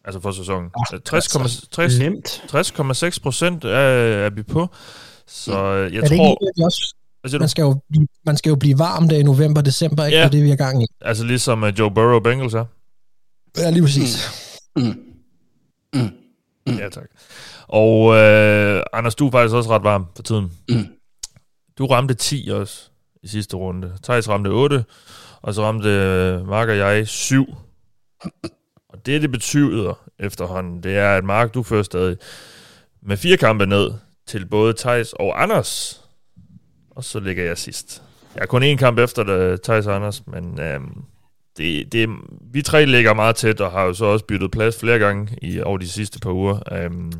Altså 0.06 0.20
for 0.20 0.32
sæsonen. 0.32 0.72
Ah, 0.92 1.00
60,6 1.10 2.00
Nemt. 2.00 2.44
60,6 3.14 3.22
procent 3.22 3.66
er, 3.66 3.70
er 4.26 4.30
vi 4.30 4.44
på. 4.44 4.68
Så 5.28 5.52
øh, 5.52 5.94
jeg 5.94 5.98
er 5.98 6.08
det 6.08 6.18
tror... 6.18 6.38
ikke 6.42 6.54
det 6.58 6.66
også? 6.66 6.96
Hvad 7.22 7.30
siger 7.30 7.38
du? 7.40 7.42
Man 7.42 7.50
skal, 7.50 7.62
jo 7.62 7.82
blive, 7.90 8.08
man 8.26 8.38
skal 8.38 8.50
jo 8.50 8.56
blive 8.56 8.80
varm 8.80 9.10
der 9.10 9.18
i 9.18 9.24
november 9.24 9.62
december, 9.62 10.06
ikke? 10.06 10.18
Ja. 10.18 10.24
Det 10.24 10.28
er 10.28 10.32
det, 10.32 10.44
vi 10.44 10.52
er 10.52 10.56
gang 10.56 10.84
i. 10.84 10.86
Altså 11.02 11.24
ligesom 11.24 11.64
uh, 11.64 11.80
Joe 11.80 11.92
Burrow 11.92 12.20
Bengals 12.20 12.54
er. 12.54 12.66
Ja, 13.58 13.70
lige 13.70 13.84
præcis. 13.84 14.30
Ja, 16.68 16.90
tak. 16.90 17.10
Og 17.68 18.16
øh, 18.16 18.84
Anders, 18.94 19.16
du 19.16 19.28
er 19.28 19.32
faktisk 19.32 19.56
også 19.56 19.70
ret 19.70 19.84
varm 19.84 20.06
for 20.16 20.24
tiden. 20.24 20.52
Mm. 20.70 20.88
Du 21.78 21.86
ramte 21.86 22.14
10 22.14 22.50
også 22.52 22.90
i 23.24 23.28
sidste 23.28 23.58
runde. 23.58 23.94
Thijs 24.04 24.30
ramte 24.30 24.48
8, 24.48 24.86
og 25.42 25.54
så 25.54 25.64
ramte 25.64 25.90
øh, 25.90 26.48
Mark 26.48 26.70
og 26.70 26.78
jeg 26.78 27.08
7. 27.08 27.46
Og 28.90 29.06
det, 29.06 29.22
det 29.22 29.32
betyder 29.32 30.00
efterhånden, 30.20 30.84
det 30.84 30.98
er, 30.98 31.18
at 31.18 31.24
Mark, 31.24 31.54
du 31.54 31.64
fører 31.64 31.84
stadig 31.84 32.18
med 33.02 33.18
fire 33.18 33.38
kampe 33.38 33.66
ned 33.66 33.92
til 34.28 34.46
både 34.46 34.74
Thijs 34.74 35.14
og 35.14 35.42
Anders. 35.44 36.02
Og 37.00 37.06
så 37.06 37.20
ligger 37.20 37.44
jeg 37.44 37.58
sidst. 37.58 38.02
Jeg 38.36 38.42
er 38.42 38.46
kun 38.46 38.64
én 38.64 38.76
kamp 38.76 39.00
efter 39.00 39.24
det, 39.24 39.62
Thijs 39.62 39.88
Anders, 39.88 40.28
men 40.28 40.60
øhm, 40.60 41.04
det, 41.58 41.92
det, 41.92 42.10
vi 42.54 42.62
tre 42.62 42.86
ligger 42.86 43.14
meget 43.14 43.36
tæt, 43.36 43.62
og 43.62 43.72
har 43.72 43.82
jo 43.84 43.94
så 43.94 44.06
også 44.06 44.26
byttet 44.26 44.52
plads 44.52 44.80
flere 44.80 45.00
gange 45.00 45.38
i, 45.42 45.62
over 45.62 45.78
de 45.78 45.88
sidste 45.90 46.20
par 46.20 46.32
uger. 46.32 46.74
Øhm, 46.74 47.12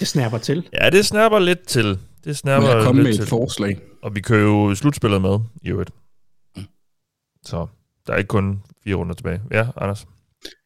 Det 0.00 0.08
snapper 0.08 0.38
til. 0.38 0.68
ja, 0.82 0.90
det 0.90 1.06
snapper 1.06 1.38
lidt 1.38 1.66
til. 1.66 1.84
Det 1.86 1.98
Må 2.26 2.32
snapper 2.32 2.68
jeg 2.76 2.84
komme 2.84 3.02
lidt 3.02 3.08
med 3.08 3.14
til. 3.14 3.22
et 3.22 3.28
forslag? 3.28 3.78
Og 4.02 4.14
vi 4.14 4.20
kører 4.20 4.42
jo 4.42 4.74
slutspillet 4.74 5.22
med, 5.22 5.38
i 5.62 5.68
øvrigt. 5.68 5.90
Så 7.44 7.66
der 8.06 8.12
er 8.12 8.16
ikke 8.16 8.28
kun 8.28 8.62
fire 8.84 8.94
runder 8.94 9.14
tilbage. 9.14 9.40
Ja, 9.50 9.66
Anders? 9.76 10.06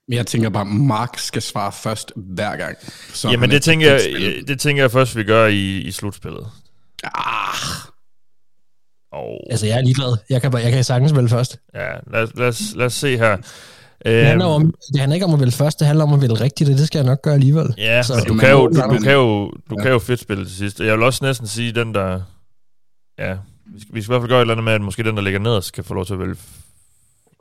Men 0.08 0.16
jeg 0.16 0.26
tænker 0.26 0.48
bare, 0.50 0.64
Mark 0.64 1.18
skal 1.18 1.42
svare 1.42 1.72
først 1.72 2.12
hver 2.16 2.56
gang. 2.56 2.76
Så 3.12 3.30
Jamen, 3.30 3.50
det 3.50 3.62
tænker, 3.62 3.90
jeg, 3.92 4.00
det 4.48 4.60
tænker 4.60 4.82
jeg 4.82 4.90
først, 4.90 5.16
vi 5.16 5.24
gør 5.24 5.46
i, 5.46 5.78
i 5.78 5.90
slutspillet. 5.92 6.46
Ah, 7.04 7.54
Og 9.12 9.40
Altså, 9.50 9.66
jeg 9.66 9.78
er 9.78 9.82
ligeglad. 9.82 10.16
Jeg 10.30 10.42
kan, 10.42 10.50
bare- 10.50 10.62
jeg 10.62 10.72
kan 10.72 10.84
sagtens 10.84 11.14
vælge 11.16 11.28
først. 11.28 11.58
ja, 11.74 11.88
lad, 12.12 12.22
os- 12.22 12.30
lad, 12.36 12.48
os, 12.48 12.60
lad 12.76 12.86
os 12.86 12.92
se 12.94 13.16
her. 13.16 13.36
Det 14.04 14.24
handler, 14.26 14.48
Øhm, 14.48 14.54
om, 14.66 14.74
det 14.92 15.00
handler 15.00 15.14
ikke 15.14 15.26
om 15.26 15.34
at 15.34 15.40
vælge 15.40 15.52
først, 15.52 15.78
det 15.78 15.86
handler 15.86 16.04
om 16.04 16.12
at 16.12 16.20
vælge 16.20 16.34
rigtigt, 16.34 16.70
og 16.70 16.76
det 16.78 16.86
skal 16.86 16.98
jeg 16.98 17.06
nok 17.06 17.22
gøre 17.22 17.34
alligevel. 17.34 17.74
Ja, 17.78 18.02
Så- 18.02 18.14
men 18.14 18.24
du 18.24 18.34
kan, 18.40 18.50
jo, 18.50 18.66
du, 18.68 18.80
du 18.94 18.98
kan 19.02 19.12
jo, 19.12 19.50
du 19.70 19.74
Ja. 19.78 19.82
kan 19.82 19.90
jo 19.92 19.98
fedt 19.98 20.20
spille 20.20 20.44
til 20.44 20.56
sidst. 20.56 20.80
Jeg 20.80 20.94
vil 20.96 21.02
også 21.02 21.24
næsten 21.24 21.46
sige, 21.46 21.72
den 21.72 21.94
der... 21.94 22.20
Ja, 23.18 23.34
vi 23.74 23.80
skal, 23.80 23.94
vi 23.94 24.02
skal 24.02 24.10
i 24.10 24.12
hvert 24.12 24.22
fald 24.22 24.28
gøre 24.28 24.38
et 24.38 24.40
eller 24.40 24.54
andet 24.54 24.64
med, 24.64 24.72
at 24.72 24.80
måske 24.80 25.02
den, 25.02 25.16
der 25.16 25.22
ligger 25.22 25.40
nederst, 25.40 25.72
kan 25.72 25.84
få 25.84 25.94
lov 25.94 26.06
til 26.06 26.12
at 26.12 26.18
vælge... 26.20 26.34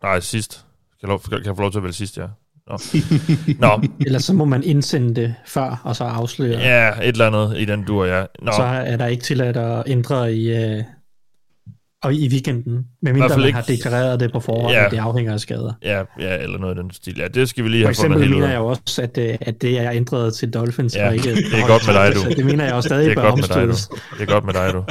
Nej, 0.03 0.19
sidst. 0.19 0.65
Kan, 0.99 1.09
lov, 1.09 1.21
kan 1.43 1.55
få 1.55 1.61
lov 1.61 1.71
til 1.71 1.79
at 1.79 1.83
vælge 1.83 1.93
sidst, 1.93 2.17
ja. 2.17 2.25
Nå. 2.67 2.77
Nå, 3.67 3.81
Ellers 4.05 4.23
så 4.23 4.33
må 4.33 4.45
man 4.45 4.63
indsende 4.63 5.15
det 5.21 5.35
før, 5.47 5.81
og 5.83 5.95
så 5.95 6.03
afsløre. 6.03 6.59
ja, 6.59 6.89
et 7.01 7.07
eller 7.07 7.27
andet 7.27 7.57
i 7.57 7.65
den 7.65 7.83
dur, 7.83 8.05
ja. 8.05 8.23
Nå, 8.41 8.51
Så 8.51 8.63
er 8.63 8.97
der 8.97 9.05
ikke 9.05 9.23
tilladt 9.23 9.57
at 9.57 9.83
ændre 9.87 10.33
i, 10.33 10.49
øh, 10.49 10.83
og 12.03 12.13
i 12.13 12.27
weekenden. 12.29 12.85
Medmindre 13.01 13.29
man 13.37 13.45
ikke- 13.45 13.55
har 13.55 13.61
deklareret 13.63 14.19
det 14.19 14.31
på 14.31 14.39
forhånd, 14.39 14.73
Ja. 14.73 14.85
at 14.85 14.91
det 14.91 14.97
afhænger 14.97 15.33
af 15.33 15.39
skader. 15.39 15.73
ja, 15.83 16.01
ja, 16.19 16.37
eller 16.37 16.57
noget 16.59 16.75
i 16.77 16.81
den 16.81 16.91
stil. 16.91 17.17
Ja, 17.17 17.27
det 17.27 17.49
skal 17.49 17.63
vi 17.63 17.69
lige 17.69 17.83
For 17.83 17.87
have 17.87 17.95
fundet 17.95 18.17
eksempel 18.17 18.21
helt 18.21 18.33
ud 18.33 18.39
mener 18.39 18.47
af. 18.47 18.51
jeg 18.51 18.59
jo 18.59 18.65
også, 18.67 19.01
at, 19.01 19.17
øh, 19.17 19.37
at 19.41 19.61
det 19.61 19.79
er 19.79 19.91
ændret 19.91 20.33
til 20.33 20.49
Dolphins. 20.53 20.95
Ja, 20.95 21.07
og 21.07 21.15
ikke 21.15 21.35
det 21.35 21.59
er 21.59 21.67
godt 21.67 21.87
med 21.87 21.93
dig, 21.95 22.15
du. 22.15 22.19
Så 22.19 22.29
det 22.29 22.45
mener 22.45 22.65
jeg 22.65 22.73
jo 22.75 22.81
stadig 22.81 23.09
Det 23.09 23.17
er 23.17 23.21
godt 23.21 23.35
med 23.35 23.47
dig, 23.47 23.67
du. 23.67 23.71
Det 24.19 24.21
er 24.21 24.25
godt 24.33 24.45
med 24.45 24.53
dig, 24.53 24.73
du. 24.73 24.83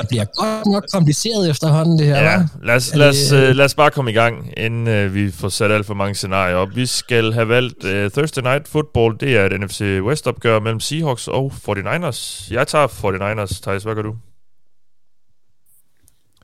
Det 0.00 0.08
bliver 0.08 0.24
godt 0.24 0.66
nok 0.72 0.84
kompliceret 0.92 1.50
efterhånden, 1.50 1.98
det 1.98 2.06
her, 2.06 2.22
Ja, 2.22 2.36
hva'? 2.36 2.66
lad 2.66 2.74
os, 2.74 2.94
lad, 2.94 3.08
os, 3.08 3.32
uh, 3.32 3.38
lad 3.38 3.64
os 3.64 3.74
bare 3.74 3.90
komme 3.90 4.10
i 4.10 4.14
gang, 4.14 4.52
inden 4.56 5.06
uh, 5.06 5.14
vi 5.14 5.30
får 5.30 5.48
sat 5.48 5.70
alt 5.70 5.86
for 5.86 5.94
mange 5.94 6.14
scenarier 6.14 6.54
op. 6.56 6.68
Vi 6.76 6.86
skal 6.86 7.32
have 7.32 7.48
valgt 7.48 7.84
uh, 7.84 7.90
Thursday 7.90 8.42
Night 8.42 8.68
Football. 8.68 9.16
Det 9.20 9.36
er 9.36 9.46
et 9.46 9.60
NFC 9.60 9.80
West-opgør 9.80 10.60
mellem 10.60 10.80
Seahawks 10.80 11.28
og 11.28 11.52
49ers. 11.68 12.48
Jeg 12.54 12.66
tager 12.66 12.86
49ers. 12.86 13.60
Thijs, 13.62 13.82
hvad 13.82 13.94
gør 13.94 14.02
du? 14.02 14.14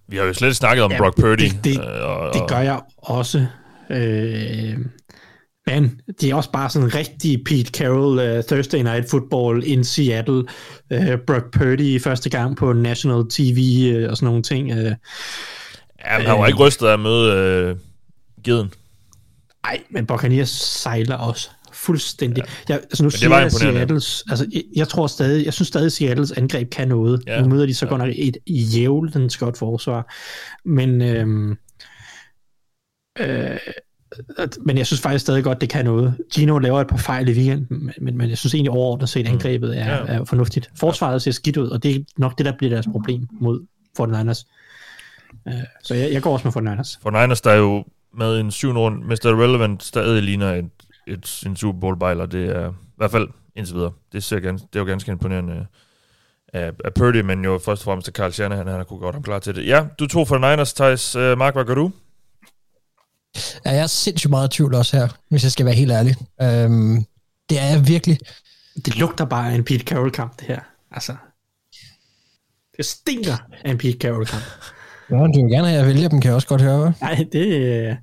Vi 0.09 0.16
har 0.16 0.24
jo 0.24 0.32
slet 0.32 0.48
ikke 0.48 0.55
snakket 0.55 0.85
om 0.85 0.93
Ja, 0.93 0.98
Brock 0.98 1.20
Purdy. 1.20 1.43
det- 1.43 1.64
det- 1.64 1.78
øh, 1.78 2.09
og, 2.09 2.35
Det 2.35 2.43
gør 2.48 2.59
jeg 2.59 2.80
også. 2.98 3.47
Øh, 3.90 4.78
men 5.66 6.01
det 6.20 6.30
er 6.30 6.35
også 6.35 6.51
bare 6.52 6.70
sådan 6.70 6.89
en 6.89 6.94
rigtig 6.94 7.44
Pete 7.44 7.70
Carroll 7.70 8.39
uh, 8.39 8.44
Thursday 8.44 8.78
Night 8.82 9.10
Football 9.10 9.62
in 9.66 9.85
Seattle. 9.85 10.44
Uh, 10.94 11.16
Brock 11.26 11.44
Purdy 11.52 12.01
første 12.02 12.30
gang 12.30 12.56
på 12.56 12.72
national 12.72 13.22
TV 13.30 13.93
uh, 14.05 14.10
og 14.10 14.16
sådan 14.16 14.26
nogle 14.26 14.43
ting. 14.43 14.72
Uh, 14.72 14.93
Ja, 16.05 16.18
men 16.18 16.26
han 16.26 16.39
var 16.39 16.47
ikke 16.47 16.59
rystet 16.59 16.86
af 16.86 16.93
at 16.93 17.01
møde 17.01 17.70
uh, 17.70 17.78
Geden. 18.44 18.72
ej, 19.64 19.80
men 19.90 20.06
Buccaneers 20.06 20.48
sejler 20.51 21.16
også 21.16 21.51
fuldstændig. 21.89 22.44
Ja. 22.69 22.74
Jeg, 22.74 22.81
altså 22.82 23.02
nu 23.02 23.09
det 23.09 23.19
siger 23.19 23.28
var 23.28 23.40
jeg. 23.40 23.52
Seattles, 23.52 24.24
altså 24.31 24.47
jeg, 24.52 24.62
jeg 24.77 24.89
tror 24.89 25.06
stadig, 25.06 25.44
jeg 25.44 25.55
synes 25.55 25.69
stadig 25.69 25.93
Seattles 25.93 26.32
angreb 26.32 26.70
kan 26.70 26.89
noget. 26.89 27.23
Ja. 27.27 27.43
Nu 27.43 27.48
møder 27.48 27.66
de 27.66 27.74
så 27.74 27.85
Ja. 27.86 27.89
godt 27.90 27.98
nok 28.02 28.10
et 28.16 28.36
jævlens 28.48 29.36
godt 29.36 29.59
forsvar. 29.59 30.15
Men 30.69 31.02
øhm, 31.02 31.51
øh, 33.19 33.56
men 34.60 34.78
jeg 34.78 34.86
synes 34.86 35.01
faktisk 35.01 35.23
stadig 35.23 35.44
godt, 35.44 35.60
det 35.60 35.69
kan 35.69 35.85
noget. 35.85 36.16
Gino 36.35 36.59
laver 36.59 36.81
et 36.81 36.86
par 36.86 36.97
fejl 36.97 37.28
i 37.28 37.32
weekenden, 37.32 37.66
men, 37.85 37.94
men, 38.01 38.16
men 38.16 38.31
jeg 38.31 38.39
synes 38.39 38.55
egentlig 38.55 38.70
overordnet 38.70 39.09
set, 39.09 39.27
angrebet 39.27 39.78
er, 39.78 40.02
Mm. 40.02 40.09
Ja. 40.09 40.15
er 40.19 40.24
fornuftigt. 40.24 40.70
Forsvaret 40.78 41.23
ser 41.23 41.31
skidt 41.31 41.56
ud, 41.56 41.69
og 41.69 41.82
det 41.82 41.97
er 41.97 42.01
nok 42.16 42.39
det, 42.39 42.47
der 42.47 42.52
bliver 42.59 42.70
deres 42.70 42.86
problem 42.93 43.28
mod 43.40 43.60
49ers. 44.01 44.44
Øh, 45.48 45.55
så 45.85 45.94
jeg, 45.94 46.12
jeg 46.12 46.23
går 46.23 46.32
også 46.39 46.60
med 46.60 46.73
49ers. 46.73 46.98
For 47.02 47.10
Niners, 47.10 47.40
der 47.40 47.51
er 47.51 47.56
jo 47.56 47.85
med 48.19 48.40
en 48.40 48.51
syvende 48.51 48.81
rund, 48.81 49.05
Mr. 49.05 49.43
Relevant 49.43 49.82
stadig 49.82 50.23
ligner 50.23 50.55
et, 50.55 50.65
et, 51.09 51.43
en 51.47 51.56
Super 51.56 51.80
Bowl 51.80 51.98
bejler. 51.98 52.26
Det 52.26 52.56
er 52.56 52.70
i 52.70 52.74
hvert 52.97 53.10
fald 53.10 53.28
indtil 53.56 53.74
videre. 53.74 53.93
Det, 54.12 54.24
ser 54.24 54.40
ganske, 54.40 54.66
det 54.72 54.78
er 54.78 54.80
jo 54.80 54.86
ganske 54.86 55.12
imponerende 55.12 55.66
af, 56.52 56.72
af 56.85 56.94
Purdy, 56.94 57.20
men 57.20 57.44
jo 57.44 57.59
først 57.59 57.82
og 57.82 57.85
fremmest 57.85 58.09
af 58.09 58.14
Carl 58.14 58.32
Shanahan, 58.32 58.66
han 58.66 58.76
har 58.76 58.85
kunne 58.85 58.98
godt 58.98 59.14
ham 59.14 59.22
klar 59.22 59.39
til 59.39 59.55
det. 59.55 59.66
Ja, 59.66 59.86
du 59.98 60.06
tog 60.06 60.28
for 60.28 60.39
Niners, 60.39 60.72
Thijs. 60.72 61.16
Uh, 61.16 61.39
Mark, 61.39 61.55
hvad 61.55 61.64
gør 61.64 61.74
du? 61.74 61.93
Ja, 63.64 63.70
jeg 63.70 63.82
er 63.82 63.86
sindssygt 63.86 64.30
meget 64.30 64.55
i 64.55 64.56
tvivl 64.56 64.74
også 64.74 64.97
her, 64.97 65.09
hvis 65.28 65.43
jeg 65.43 65.52
skal 65.52 65.66
være 65.66 65.74
helt 65.74 65.93
ærlig. 65.93 66.16
Øhm, 66.43 67.05
det 67.48 67.60
er 67.60 67.66
jeg 67.66 67.89
virkelig. 67.89 68.18
Det 68.85 68.97
lugter 68.97 69.24
bare 69.24 69.51
af 69.51 69.55
en 69.55 69.64
Pete 69.64 69.85
Carroll-kamp, 69.85 70.40
det 70.40 70.47
her. 70.47 70.60
Altså, 70.90 71.16
det 72.76 72.85
stinker 72.85 73.36
af 73.64 73.70
en 73.70 73.78
Pete 73.78 73.98
Carroll-kamp. 73.98 74.43
Ja, 75.10 75.16
du 75.16 75.43
vil 75.43 75.52
gerne 75.52 75.68
have, 75.68 75.80
at 75.80 75.86
jeg 75.86 75.86
vælger 75.86 76.09
dem, 76.09 76.20
kan 76.20 76.28
jeg 76.28 76.35
også 76.35 76.48
godt 76.48 76.62
høre. 76.62 76.89
hva'? 76.89 77.01
Nej, 77.01 77.26
det... 77.32 77.97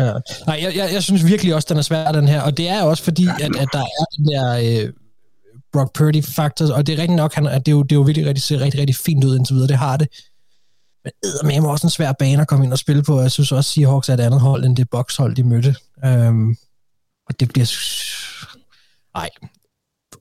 Ja. 0.00 0.12
Nej, 0.46 0.58
jeg, 0.62 0.76
jeg, 0.76 0.92
jeg 0.92 1.02
synes 1.02 1.26
virkelig 1.26 1.54
også, 1.54 1.66
den 1.68 1.76
er 1.76 1.82
svær, 1.82 2.12
den 2.12 2.28
her. 2.28 2.42
Og 2.42 2.56
det 2.56 2.68
er 2.68 2.82
også 2.82 3.02
fordi, 3.02 3.26
at, 3.40 3.56
at 3.56 3.68
der 3.72 3.78
er 3.78 4.04
den 4.16 4.26
der 4.26 4.84
øh, 4.84 4.92
Brock 5.72 5.92
Purdy-faktor, 5.94 6.74
og 6.74 6.86
det 6.86 6.92
er 6.92 6.98
rigtig 6.98 7.16
nok, 7.16 7.34
han, 7.34 7.46
at 7.46 7.66
det, 7.66 7.72
er 7.72 7.76
jo, 7.76 7.82
det 7.82 7.92
er 7.92 7.96
jo 7.96 8.02
virkelig 8.02 8.26
rigtig, 8.26 8.42
ser 8.42 8.60
rigtig, 8.60 8.80
rigtig 8.80 8.96
fint 8.96 9.24
ud 9.24 9.36
indtil 9.36 9.54
videre. 9.54 9.68
Det 9.68 9.76
har 9.76 9.96
det. 9.96 10.08
Men 11.44 11.62
med 11.62 11.70
også 11.70 11.86
en 11.86 11.90
svær 11.90 12.12
bane 12.12 12.42
at 12.42 12.48
komme 12.48 12.64
ind 12.64 12.72
og 12.72 12.78
spille 12.78 13.02
på. 13.02 13.20
Jeg 13.20 13.30
synes 13.30 13.52
også, 13.52 13.70
Seahawks 13.70 14.08
er 14.08 14.14
et 14.14 14.20
andet 14.20 14.40
hold, 14.40 14.64
end 14.64 14.76
det 14.76 14.90
bokshold, 14.90 15.36
de 15.36 15.42
mødte. 15.42 15.74
Øhm, 16.04 16.56
og 17.28 17.40
det 17.40 17.48
bliver... 17.48 17.66
Nej. 19.14 19.28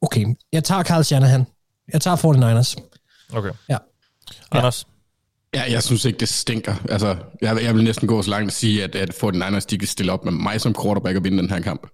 Okay, 0.02 0.26
jeg 0.52 0.64
tager 0.64 0.84
Carl 0.84 1.04
Shanahan. 1.04 1.46
Jeg 1.94 2.02
tager 2.02 2.16
49ers. 2.18 2.76
Okay. 3.34 3.52
Ja. 3.70 3.78
Anders? 4.52 4.88
Ja, 5.54 5.72
jeg 5.72 5.84
synes 5.84 6.06
ikke, 6.06 6.20
det 6.20 6.30
stinker. 6.30 6.76
Altså, 6.90 7.18
jeg, 7.42 7.64
jeg 7.64 7.76
vil 7.76 7.84
næsten 7.84 8.08
gå 8.08 8.22
så 8.22 8.30
langt 8.30 8.48
at 8.48 8.54
sige, 8.54 8.84
at, 8.84 8.96
at 8.96 9.24
49ers, 9.24 9.66
de 9.70 9.78
kan 9.78 9.88
stille 9.88 10.12
op 10.12 10.26
med 10.26 10.32
mig 10.32 10.62
som 10.62 10.76
quarterback 10.84 11.18
og 11.18 11.24
vinde 11.24 11.38
den 11.38 11.50
her 11.50 11.60
kamp. 11.62 11.88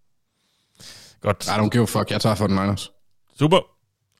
Godt. 1.22 1.46
I 1.46 1.50
don't 1.50 1.68
give 1.68 1.82
a 1.82 1.86
fuck. 1.86 2.10
Jeg 2.10 2.20
tager 2.20 2.34
49ers. 2.36 2.90
Super. 3.38 3.58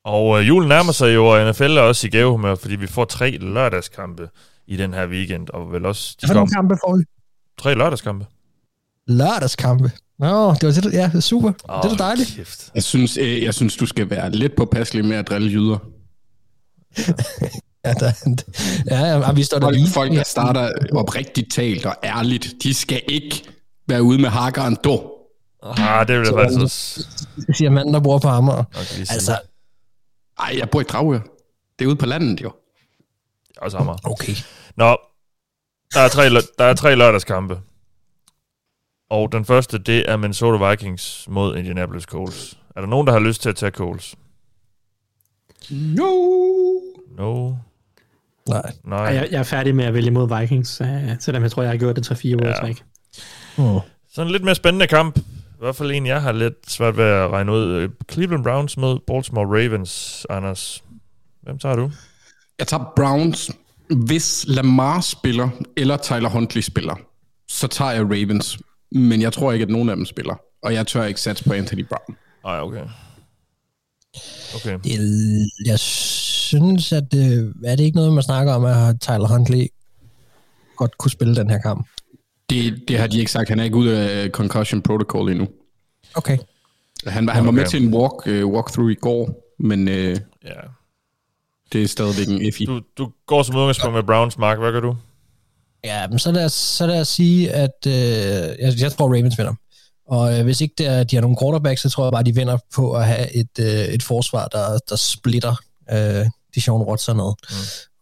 Og 0.05 0.41
øh, 0.41 0.49
julen 0.49 0.69
nærmer 0.69 0.93
sig 0.93 1.15
jo, 1.15 1.27
og 1.27 1.51
NFL 1.51 1.63
er 1.77 1.81
også 1.81 2.07
i 2.07 2.11
gavehumør, 2.11 2.55
fordi 2.55 2.77
vi 2.77 2.87
får 2.87 3.05
tre 3.05 3.31
lørdagskampe 3.31 4.29
i 4.67 4.77
den 4.77 4.95
her 4.95 5.07
weekend, 5.07 5.49
og 5.49 5.73
vel 5.73 5.87
også... 5.87 6.17
De 6.21 6.27
Hvad 6.27 6.37
for 6.37 6.47
kampe 6.47 6.77
får 6.87 6.97
vi? 6.97 7.05
Tre 7.59 7.75
lørdagskampe. 7.75 8.27
Lørdagskampe? 9.07 9.91
Nå, 10.19 10.55
det 10.55 10.63
var 10.63 10.73
det, 10.73 10.93
ja, 10.93 11.07
det 11.07 11.15
er 11.15 11.21
super. 11.21 11.53
Oh, 11.69 11.83
det 11.83 11.93
er 11.93 11.97
da 11.97 12.05
dejligt. 12.05 12.33
Kæft. 12.37 12.71
Jeg 12.75 12.83
synes, 12.83 13.17
øh, 13.17 13.43
jeg 13.43 13.55
synes, 13.55 13.77
du 13.77 13.87
skal 13.87 14.11
være 14.11 14.31
lidt 14.31 14.57
påpasselig 14.57 15.05
med 15.05 15.17
at 15.17 15.29
drille 15.29 15.51
jyder. 15.51 15.79
ja, 16.99 17.13
der, 17.95 18.13
ja, 18.91 19.07
ja, 19.07 19.33
vi 19.33 19.43
står 19.43 19.59
der 19.59 19.67
folk, 19.67 19.77
lige. 19.77 19.89
Folk, 19.89 20.13
der 20.13 20.23
starter 20.23 20.73
oprigtigt 20.93 21.53
talt 21.53 21.87
og 21.87 21.97
ærligt, 22.05 22.55
de 22.63 22.75
skal 22.75 23.03
ikke 23.09 23.43
være 23.89 24.03
ude 24.03 24.19
med 24.19 24.29
hakkeren 24.29 24.77
då. 24.85 25.13
Ah, 25.63 26.09
det 26.09 26.19
vil 26.19 26.27
jeg 26.27 26.35
faktisk 26.35 26.61
også... 26.61 27.07
Det 27.47 27.57
siger 27.57 27.71
manden, 27.71 27.95
der 27.95 28.01
bor 28.01 28.19
på 28.19 28.29
Amager. 28.29 28.65
Okay, 28.75 29.01
altså, 29.01 29.39
ej, 30.39 30.55
jeg 30.59 30.71
bor 30.71 30.81
i 30.81 30.85
Dragør. 30.85 31.21
Det 31.79 31.85
er 31.85 31.89
ude 31.89 31.97
på 31.97 32.07
landet, 32.07 32.41
jo. 32.41 32.53
Det 33.49 33.57
er 33.57 33.61
også 33.63 33.79
Amager. 33.79 33.99
Okay. 34.05 34.35
Nå, 34.77 34.97
der 35.95 36.01
er 36.01 36.09
tre, 36.09 36.31
der 36.31 36.65
er 36.65 36.75
tre 36.75 36.97
lørdagskampe. 36.97 37.61
Og 39.11 39.33
den 39.33 39.45
første, 39.45 39.79
det 39.79 40.11
er 40.11 40.17
Minnesota 40.17 40.71
Vikings 40.71 41.27
mod 41.29 41.57
Indianapolis 41.57 42.05
Colts. 42.05 42.59
Er 42.77 42.81
der 42.81 42.89
nogen, 42.89 43.07
der 43.07 43.13
har 43.13 43.21
lyst 43.21 43.43
til 43.43 43.49
at 43.49 43.57
tage 43.57 43.71
Colts? 43.71 44.15
No. 45.71 46.11
No. 47.17 47.55
Nej. 48.49 48.73
Nej. 48.85 48.99
Jeg, 48.99 49.29
jeg 49.31 49.39
er 49.39 49.43
færdig 49.43 49.75
med 49.75 49.85
at 49.85 49.95
vælge 49.95 50.11
mod 50.11 50.41
Vikings, 50.41 50.81
uh, 50.81 50.87
selvom 51.21 51.43
jeg 51.43 51.51
tror, 51.51 51.63
jeg 51.63 51.71
har 51.71 51.79
gjort 51.79 51.97
det 51.97 52.11
3-4 52.11 52.35
uger 52.35 52.49
ja. 52.49 52.55
træk. 52.55 52.83
Hmm. 53.57 53.79
Sådan 54.13 54.27
en 54.27 54.33
lidt 54.33 54.45
mere 54.45 54.55
spændende 54.55 54.87
kamp. 54.87 55.19
I 55.19 55.59
hvert 55.59 55.77
fald 55.77 55.91
en, 55.91 56.07
jeg 56.07 56.23
har 56.23 56.33
lidt 56.33 56.71
svært 56.71 56.97
ved 56.97 57.05
at 57.05 57.31
regne 57.31 57.53
ud. 57.53 57.89
Cleveland 58.13 58.45
Browns 58.45 58.77
mod 58.77 58.99
Baltimore 59.07 59.47
Ravens, 59.47 60.27
Anders. 60.31 60.85
Hvem 61.43 61.59
tager 61.59 61.77
du? 61.77 61.91
Jeg 62.59 62.67
tager 62.67 62.93
Browns. 62.97 63.51
Hvis 64.07 64.45
Lamar 64.49 65.01
spiller, 65.01 65.49
eller 65.77 65.97
Tyler 65.97 66.29
Huntley 66.29 66.63
spiller, 66.63 66.95
så 67.49 67.67
tager 67.67 67.91
jeg 67.91 68.03
Ravens. 68.03 68.59
Men 68.93 69.23
jeg 69.23 69.33
tror 69.33 69.53
ikke, 69.53 69.63
at 69.63 69.69
nogen 69.69 69.89
af 69.89 69.97
dem 69.97 70.07
spiller. 70.07 70.35
Og 70.63 70.75
jeg 70.75 70.87
tør 70.87 71.05
ikke 71.05 71.21
satse 71.21 71.45
på 71.45 71.53
Anthony 71.53 71.85
Brown. 71.85 72.17
Nej, 72.45 72.61
okay. 72.61 72.83
Okay. 74.55 74.79
Det, 74.85 74.99
jeg 75.67 75.79
synes, 76.47 76.93
at 76.93 77.13
det, 77.13 77.55
er 77.65 77.77
det 77.77 77.85
ikke 77.85 77.97
noget, 77.97 78.13
man 78.13 78.23
snakker 78.23 78.53
om, 78.53 78.65
at 78.65 79.01
Tyler 79.01 79.29
Huntley 79.29 79.67
godt 80.77 80.99
kunne 80.99 81.11
spille 81.11 81.37
den 81.37 81.51
her 81.51 81.59
kamp? 81.59 81.87
Det, 82.51 82.83
det 82.89 82.99
har 82.99 83.07
de 83.07 83.19
ikke 83.19 83.33
sagt. 83.33 83.49
Han 83.49 83.61
er 83.61 83.65
ikke 83.65 83.77
ude 83.77 84.11
af 84.11 84.31
concussion 84.31 84.83
protocol 84.83 85.31
endnu. 85.31 85.49
Okay. 86.15 86.39
Han, 87.07 87.29
han 87.29 87.45
var 87.45 87.51
med 87.51 87.67
til 87.67 87.83
en 87.83 87.95
walk, 87.95 88.27
uh, 88.27 88.53
walkthrough 88.53 88.91
i 88.91 88.95
går, 88.95 89.55
men 89.59 89.89
uh, 89.89 89.95
ja. 89.95 90.17
det 91.73 91.83
er 91.83 91.89
stadigvæk 91.89 92.29
en 92.29 92.43
iffy. 92.43 92.63
Du, 92.63 92.81
du 92.99 93.13
går 93.27 93.43
som 93.43 93.57
udgangspunkt 93.57 93.95
med 93.95 94.03
Browns, 94.03 94.39
Mark. 94.39 94.59
Hvad 94.59 94.73
gør 94.73 94.81
du? 94.81 94.97
Ja, 95.85 96.09
men 96.09 96.19
så 96.19 96.33
lad 96.33 96.45
os, 96.45 96.53
så 96.53 96.87
lad 96.87 97.01
os 97.01 97.09
sige, 97.09 97.53
at 97.53 97.87
øh, 97.87 97.93
jeg, 97.93 98.81
jeg 98.81 98.93
tror, 98.93 99.07
Ravens 99.07 99.39
vinder. 99.39 99.55
Og 100.09 100.39
øh, 100.39 100.45
hvis 100.45 100.61
ikke 100.61 100.75
det 100.79 100.87
er, 100.87 101.05
de 101.05 101.17
har 101.17 101.21
nogle 101.21 101.37
quarterbacks, 101.43 101.83
så 101.83 101.91
tror 101.91 102.05
jeg 102.05 102.13
bare, 102.13 102.23
de 102.23 102.35
vinder 102.35 102.59
på 102.75 102.93
at 102.93 103.07
have 103.07 103.37
et, 103.37 103.59
øh, 103.61 103.95
et 103.95 104.03
forsvar, 104.03 104.49
der, 104.49 104.79
der 104.89 104.97
splitter 104.97 105.55
øh, 105.93 106.27
de 106.55 106.61
Sean 106.61 106.83
Watson 106.83 107.17
ned. 107.17 107.33
Mm. 107.51 107.57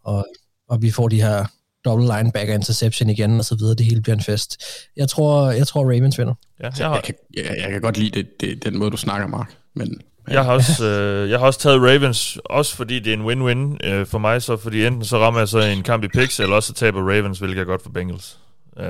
Og, 0.04 0.26
og 0.68 0.82
vi 0.82 0.90
får 0.90 1.08
de 1.08 1.22
her 1.22 1.46
double 1.84 2.06
linebacker 2.16 2.54
interception 2.54 3.10
igen, 3.10 3.38
og 3.38 3.44
så 3.44 3.56
videre. 3.56 3.74
Det 3.74 3.86
hele 3.86 4.02
bliver 4.02 4.16
en 4.16 4.22
fest. 4.22 4.64
Jeg 4.96 5.08
tror, 5.08 5.50
jeg 5.50 5.66
tror 5.66 5.82
Ravens 5.82 6.18
vinder. 6.18 6.34
Ja, 6.60 6.70
jeg, 6.78 6.86
har... 6.86 6.94
jeg, 6.94 7.02
kan, 7.02 7.14
jeg, 7.34 7.56
jeg 7.60 7.70
kan 7.70 7.80
godt 7.80 7.96
lide 7.96 8.10
det, 8.10 8.40
det, 8.40 8.64
den 8.64 8.78
måde, 8.78 8.90
du 8.90 8.96
snakker, 8.96 9.26
Mark. 9.26 9.56
Men, 9.74 10.00
ja. 10.28 10.32
jeg, 10.32 10.44
har 10.44 10.52
også, 10.52 10.84
øh, 10.84 11.30
jeg 11.30 11.38
har 11.38 11.46
også 11.46 11.60
taget 11.60 11.80
Ravens, 11.80 12.38
også 12.44 12.76
fordi 12.76 13.00
det 13.00 13.12
er 13.12 13.16
en 13.16 13.26
win-win 13.26 13.86
øh, 13.86 14.06
for 14.06 14.18
mig, 14.18 14.42
så 14.42 14.56
fordi 14.56 14.86
enten 14.86 15.04
så 15.04 15.18
rammer 15.18 15.40
jeg 15.40 15.48
så 15.48 15.58
en 15.58 15.82
kamp 15.82 16.04
i 16.04 16.08
picks, 16.08 16.40
eller 16.40 16.56
også 16.56 16.66
så 16.66 16.74
taber 16.74 17.00
Ravens, 17.00 17.38
hvilket 17.38 17.60
er 17.60 17.64
godt 17.64 17.82
for 17.82 17.90
Bengals. 17.90 18.38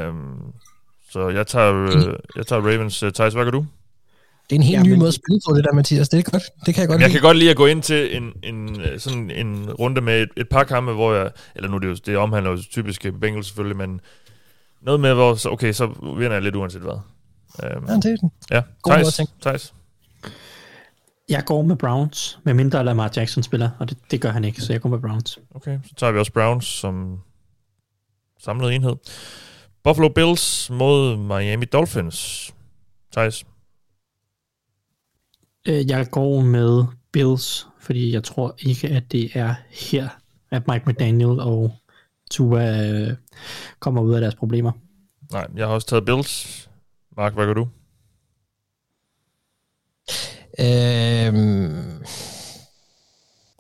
Um, 0.09 0.53
så 1.11 1.29
jeg 1.29 1.47
tager, 1.47 1.75
øh, 1.75 2.15
jeg 2.37 2.47
tager 2.47 2.63
Ravens. 2.63 3.03
Uh, 3.03 3.11
Thijs, 3.11 3.35
hvad 3.35 3.45
gør 3.45 3.51
du? 3.51 3.67
Det 4.51 4.57
er 4.57 4.61
en 4.61 4.63
helt 4.63 4.79
ja, 4.79 4.83
ny 4.83 4.91
men... 4.91 4.99
måde 4.99 5.09
at 5.09 5.15
spille 5.15 5.41
på 5.49 5.57
det 5.57 5.65
der, 5.65 5.73
Mathias. 5.73 6.09
Det 6.09 6.19
er 6.19 6.31
godt. 6.31 6.43
Det 6.67 6.75
kan 6.75 6.81
jeg 6.81 6.89
godt 6.89 7.01
Jeg 7.01 7.09
lide. 7.09 7.19
kan 7.19 7.23
godt 7.29 7.37
lide 7.37 7.51
at 7.51 7.57
gå 7.57 7.67
ind 7.67 7.83
til 7.83 8.17
en, 8.17 8.33
en, 8.43 8.81
sådan 8.99 9.31
en 9.31 9.73
runde 9.73 10.01
med 10.01 10.23
et, 10.23 10.29
et 10.37 10.49
par 10.49 10.65
kampe, 10.65 10.93
hvor 10.93 11.15
jeg... 11.15 11.31
Eller 11.57 11.69
nu 11.69 11.79
det, 11.79 11.89
jo, 11.89 11.95
det 11.95 12.17
omhandler 12.17 12.51
jo 12.51 12.57
typisk 12.71 13.07
Bengals 13.21 13.47
selvfølgelig, 13.47 13.77
men 13.77 14.01
noget 14.83 15.01
med, 15.01 15.15
hvor... 15.15 15.35
Så, 15.35 15.51
okay, 15.51 15.73
så 15.73 15.87
vinder 16.17 16.33
jeg 16.33 16.43
lidt 16.43 16.57
uanset 16.57 16.83
hvad. 16.83 16.93
Um, 16.93 17.89
ja, 17.89 17.95
det 17.95 18.05
er 18.05 18.17
den. 18.17 18.31
Ja, 18.51 18.63
Thijs. 18.87 19.21
Thijs. 19.43 19.75
Jeg 21.29 21.45
går 21.45 21.63
med 21.63 21.77
Browns, 21.77 22.39
med 22.45 22.55
mindre 22.55 22.85
Lamar 22.85 23.13
Jackson 23.17 23.43
spiller, 23.43 23.71
og 23.79 23.91
det, 23.91 23.99
det 24.11 24.21
gør 24.21 24.31
han 24.31 24.45
ikke, 24.45 24.61
så 24.61 24.73
jeg 24.73 24.81
går 24.81 24.89
med 24.89 24.99
Browns. 24.99 25.39
Okay, 25.55 25.79
så 25.85 25.95
tager 25.97 26.13
vi 26.13 26.19
også 26.19 26.33
Browns 26.33 26.67
som 26.67 27.19
samlet 28.41 28.75
enhed. 28.75 28.95
Buffalo 29.85 30.09
Bills 30.09 30.71
mod 30.71 31.17
Miami 31.17 31.65
Dolphins. 31.65 32.51
Thijs? 33.13 33.45
Jeg 35.67 36.11
går 36.11 36.41
med 36.41 36.85
Bills, 37.13 37.67
fordi 37.81 38.13
jeg 38.13 38.25
tror 38.25 38.55
ikke, 38.59 38.89
at 38.89 39.13
det 39.13 39.31
er 39.35 39.55
her, 39.71 40.09
at 40.51 40.69
Mike 40.69 40.85
McDaniel 40.87 41.41
og 41.41 41.73
Tua 42.31 42.89
øh, 42.89 43.17
kommer 43.79 44.03
ud 44.03 44.15
af 44.15 44.21
deres 44.21 44.35
problemer. 44.35 44.73
Nej, 45.33 45.47
jeg 45.57 45.67
har 45.67 45.75
også 45.75 45.87
taget 45.87 46.05
Bills. 46.05 46.69
Mark, 47.17 47.35
hvad 47.35 47.47
gør 47.47 47.55
du? 47.55 47.69
Øhm... 50.59 52.03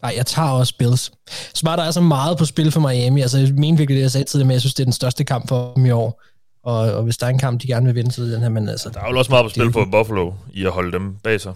Nej, 0.02 0.14
jeg 0.16 0.26
tager 0.26 0.48
også 0.48 0.74
Bills. 0.78 1.12
Smart 1.54 1.78
der 1.78 1.84
er 1.84 1.90
så 1.90 2.00
meget 2.00 2.38
på 2.38 2.44
spil 2.44 2.72
for 2.72 2.80
Miami. 2.80 3.20
Altså, 3.20 3.38
jeg 3.38 3.54
mener 3.54 3.78
virkelig 3.78 3.96
det, 3.96 4.02
jeg 4.02 4.10
sagde 4.10 4.24
tidligere, 4.24 4.46
men 4.46 4.52
jeg 4.52 4.60
synes, 4.60 4.74
det 4.74 4.82
er 4.82 4.86
den 4.86 4.92
største 4.92 5.24
kamp 5.24 5.48
for 5.48 5.72
dem 5.74 5.86
i 5.86 5.90
år. 5.90 6.22
Og, 6.62 6.78
og 6.78 7.02
hvis 7.02 7.16
der 7.16 7.26
er 7.26 7.30
en 7.30 7.38
kamp, 7.38 7.62
de 7.62 7.66
gerne 7.66 7.86
vil 7.86 7.94
vinde, 7.94 8.12
så 8.12 8.22
er 8.22 8.26
den 8.26 8.40
her, 8.40 8.48
men 8.48 8.68
altså... 8.68 8.90
Der 8.90 9.00
er 9.00 9.10
jo 9.10 9.18
også 9.18 9.30
meget 9.30 9.44
på 9.44 9.48
spil 9.48 9.72
for 9.72 9.88
Buffalo 9.90 10.32
i 10.52 10.64
at 10.64 10.72
holde 10.72 10.92
dem 10.92 11.16
bag 11.16 11.40
sig. 11.40 11.54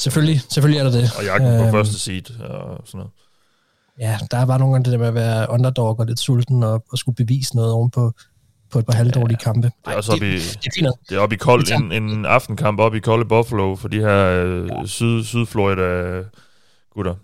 Selvfølgelig, 0.00 0.40
selvfølgelig 0.48 0.78
er 0.78 0.84
der 0.84 0.90
det. 0.90 1.10
Og 1.18 1.24
jagten 1.24 1.58
på 1.58 1.62
øhm, 1.62 1.70
første 1.70 1.98
seed 1.98 2.40
og 2.40 2.82
sådan 2.84 2.98
noget. 2.98 3.12
Ja, 3.98 4.18
der 4.30 4.36
er 4.36 4.46
bare 4.46 4.58
nogle 4.58 4.74
gange 4.74 4.84
det 4.84 4.92
der 4.92 4.98
med 4.98 5.08
at 5.08 5.14
være 5.14 5.50
underdog 5.50 5.98
og 5.98 6.06
lidt 6.06 6.20
sulten 6.20 6.62
og, 6.62 6.84
og 6.92 6.98
skulle 6.98 7.16
bevise 7.16 7.56
noget 7.56 7.72
oven 7.72 7.90
på, 7.90 8.12
på 8.70 8.78
et 8.78 8.86
par 8.86 8.92
halvdårlige 8.92 9.38
ja, 9.40 9.44
kampe. 9.44 9.70
Det 9.84 9.92
er 9.92 9.96
også 9.96 10.12
oppe 10.12 10.28
i, 10.28 10.34
det, 10.34 10.66
er 10.82 10.90
det 11.08 11.16
er 11.16 11.20
oppe 11.20 11.34
i 11.34 11.38
kold, 11.38 11.72
en, 11.72 11.92
en 11.92 12.26
aftenkamp 12.26 12.80
oppe 12.80 12.98
i 12.98 13.00
kolde 13.00 13.24
Buffalo 13.24 13.76
for 13.76 13.88
de 13.88 14.00
her 14.00 14.44
øh, 14.44 14.86
syd, 14.86 15.24
sydflorida 15.24 16.22
gutter. 16.94 17.14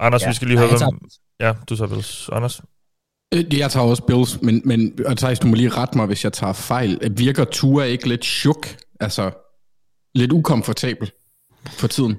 Anders, 0.00 0.22
ja, 0.22 0.28
vi 0.28 0.34
skal 0.34 0.48
lige 0.48 0.58
høre, 0.58 0.68
hvem... 0.68 0.98
Ja, 1.40 1.54
du 1.68 1.76
tager 1.76 1.88
Bills. 1.88 2.28
Anders? 2.32 2.60
Jeg 3.32 3.70
tager 3.70 3.86
også 3.86 4.02
Bills, 4.02 4.42
men, 4.42 4.62
men 4.64 4.98
og 5.06 5.18
Thijs, 5.18 5.38
du 5.38 5.46
må 5.46 5.54
lige 5.54 5.68
rette 5.68 5.96
mig, 5.98 6.06
hvis 6.06 6.24
jeg 6.24 6.32
tager 6.32 6.52
fejl. 6.52 6.98
Virker 7.10 7.44
Tua 7.44 7.84
ikke 7.84 8.08
lidt 8.08 8.24
chuk? 8.24 8.76
Altså, 9.00 9.30
lidt 10.14 10.32
ukomfortabel 10.32 11.10
for 11.68 11.86
tiden? 11.86 12.16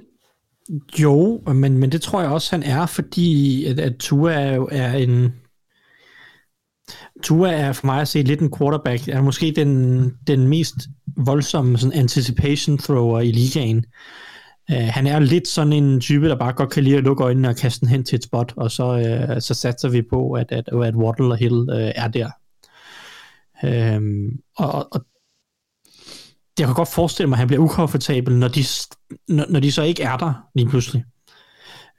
Jo, 0.99 1.41
men, 1.53 1.77
men 1.77 1.91
det 1.91 2.01
tror 2.01 2.21
jeg 2.21 2.29
også, 2.29 2.51
han 2.51 2.63
er, 2.63 2.85
fordi 2.85 3.65
at, 3.65 3.79
at 3.79 3.95
Tua 3.99 4.33
er 4.33 4.55
jo 4.55 4.69
er 4.71 4.93
en... 4.93 5.33
Tua 7.23 7.51
er 7.51 7.71
for 7.71 7.85
mig 7.85 8.01
at 8.01 8.07
se 8.07 8.21
lidt 8.21 8.39
en 8.39 8.51
quarterback. 8.57 9.07
Er 9.07 9.21
måske 9.21 9.53
den, 9.55 10.03
den 10.27 10.47
mest 10.47 10.75
voldsomme 11.17 11.77
sådan 11.77 11.99
anticipation 11.99 12.77
thrower 12.77 13.19
i 13.19 13.31
ligaen. 13.31 13.85
Uh, 14.71 14.77
han 14.77 15.07
er 15.07 15.19
lidt 15.19 15.47
sådan 15.47 15.73
en 15.73 16.01
type, 16.01 16.29
der 16.29 16.35
bare 16.35 16.53
godt 16.53 16.69
kan 16.69 16.83
lide 16.83 16.97
at 16.97 17.03
lukke 17.03 17.23
øjnene 17.23 17.49
og 17.49 17.55
kaste 17.55 17.79
den 17.79 17.89
hen 17.89 18.03
til 18.03 18.15
et 18.15 18.23
spot, 18.23 18.53
og 18.57 18.71
så, 18.71 18.85
uh, 18.85 19.41
så 19.41 19.53
satser 19.53 19.89
vi 19.89 20.01
på, 20.01 20.31
at, 20.31 20.51
at, 20.51 20.69
at 20.83 20.95
Waddle 20.95 21.31
og 21.31 21.37
Hill 21.37 21.53
uh, 21.53 21.91
er 21.95 22.07
der. 22.07 22.29
Um, 23.97 24.29
og, 24.57 24.87
og 24.91 25.05
jeg 26.59 26.67
kan 26.67 26.75
godt 26.75 26.93
forestille 26.93 27.29
mig, 27.29 27.35
at 27.35 27.39
han 27.39 27.47
bliver 27.47 27.61
ukomfortabel, 27.61 28.35
når 28.35 28.47
de, 28.47 28.63
når, 29.27 29.45
når 29.49 29.59
de 29.59 29.71
så 29.71 29.83
ikke 29.83 30.03
er 30.03 30.17
der 30.17 30.33
lige 30.55 30.69
pludselig. 30.69 31.03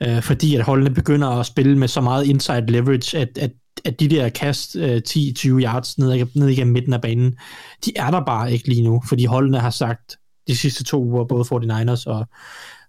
Øh, 0.02 0.22
fordi 0.22 0.56
at 0.56 0.62
holdene 0.64 0.90
begynder 0.94 1.28
at 1.28 1.46
spille 1.46 1.78
med 1.78 1.88
så 1.88 2.00
meget 2.00 2.26
inside 2.26 2.66
leverage, 2.66 3.18
at, 3.18 3.38
at, 3.38 3.50
at 3.84 4.00
de 4.00 4.08
der 4.08 4.28
kast 4.28 4.76
øh, 4.76 5.02
10-20 5.08 5.48
yards 5.48 5.98
ned, 5.98 6.26
ned 6.34 6.48
igennem 6.48 6.72
midten 6.72 6.92
af 6.92 7.00
banen, 7.00 7.38
de 7.84 7.92
er 7.96 8.10
der 8.10 8.24
bare 8.24 8.52
ikke 8.52 8.68
lige 8.68 8.82
nu, 8.82 9.02
fordi 9.08 9.24
holdene 9.24 9.58
har 9.58 9.70
sagt, 9.70 10.16
de 10.48 10.56
sidste 10.56 10.84
to 10.84 11.04
uger, 11.04 11.24
både 11.24 11.44
49ers 11.44 12.04
og, 12.06 12.28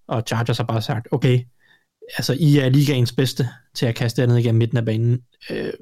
og 0.08 0.24
Chargers 0.28 0.58
har 0.58 0.66
bare 0.66 0.82
sagt, 0.82 1.08
okay, 1.12 1.40
altså, 2.18 2.36
I 2.40 2.58
er 2.58 2.70
ligaens 2.70 3.12
bedste 3.12 3.50
til 3.76 3.86
at 3.86 3.96
kaste 3.96 4.28
ned 4.28 4.38
igennem 4.38 4.60
midten 4.60 4.78
af 4.78 4.86
banen. 4.86 5.20
Øh, 5.50 5.74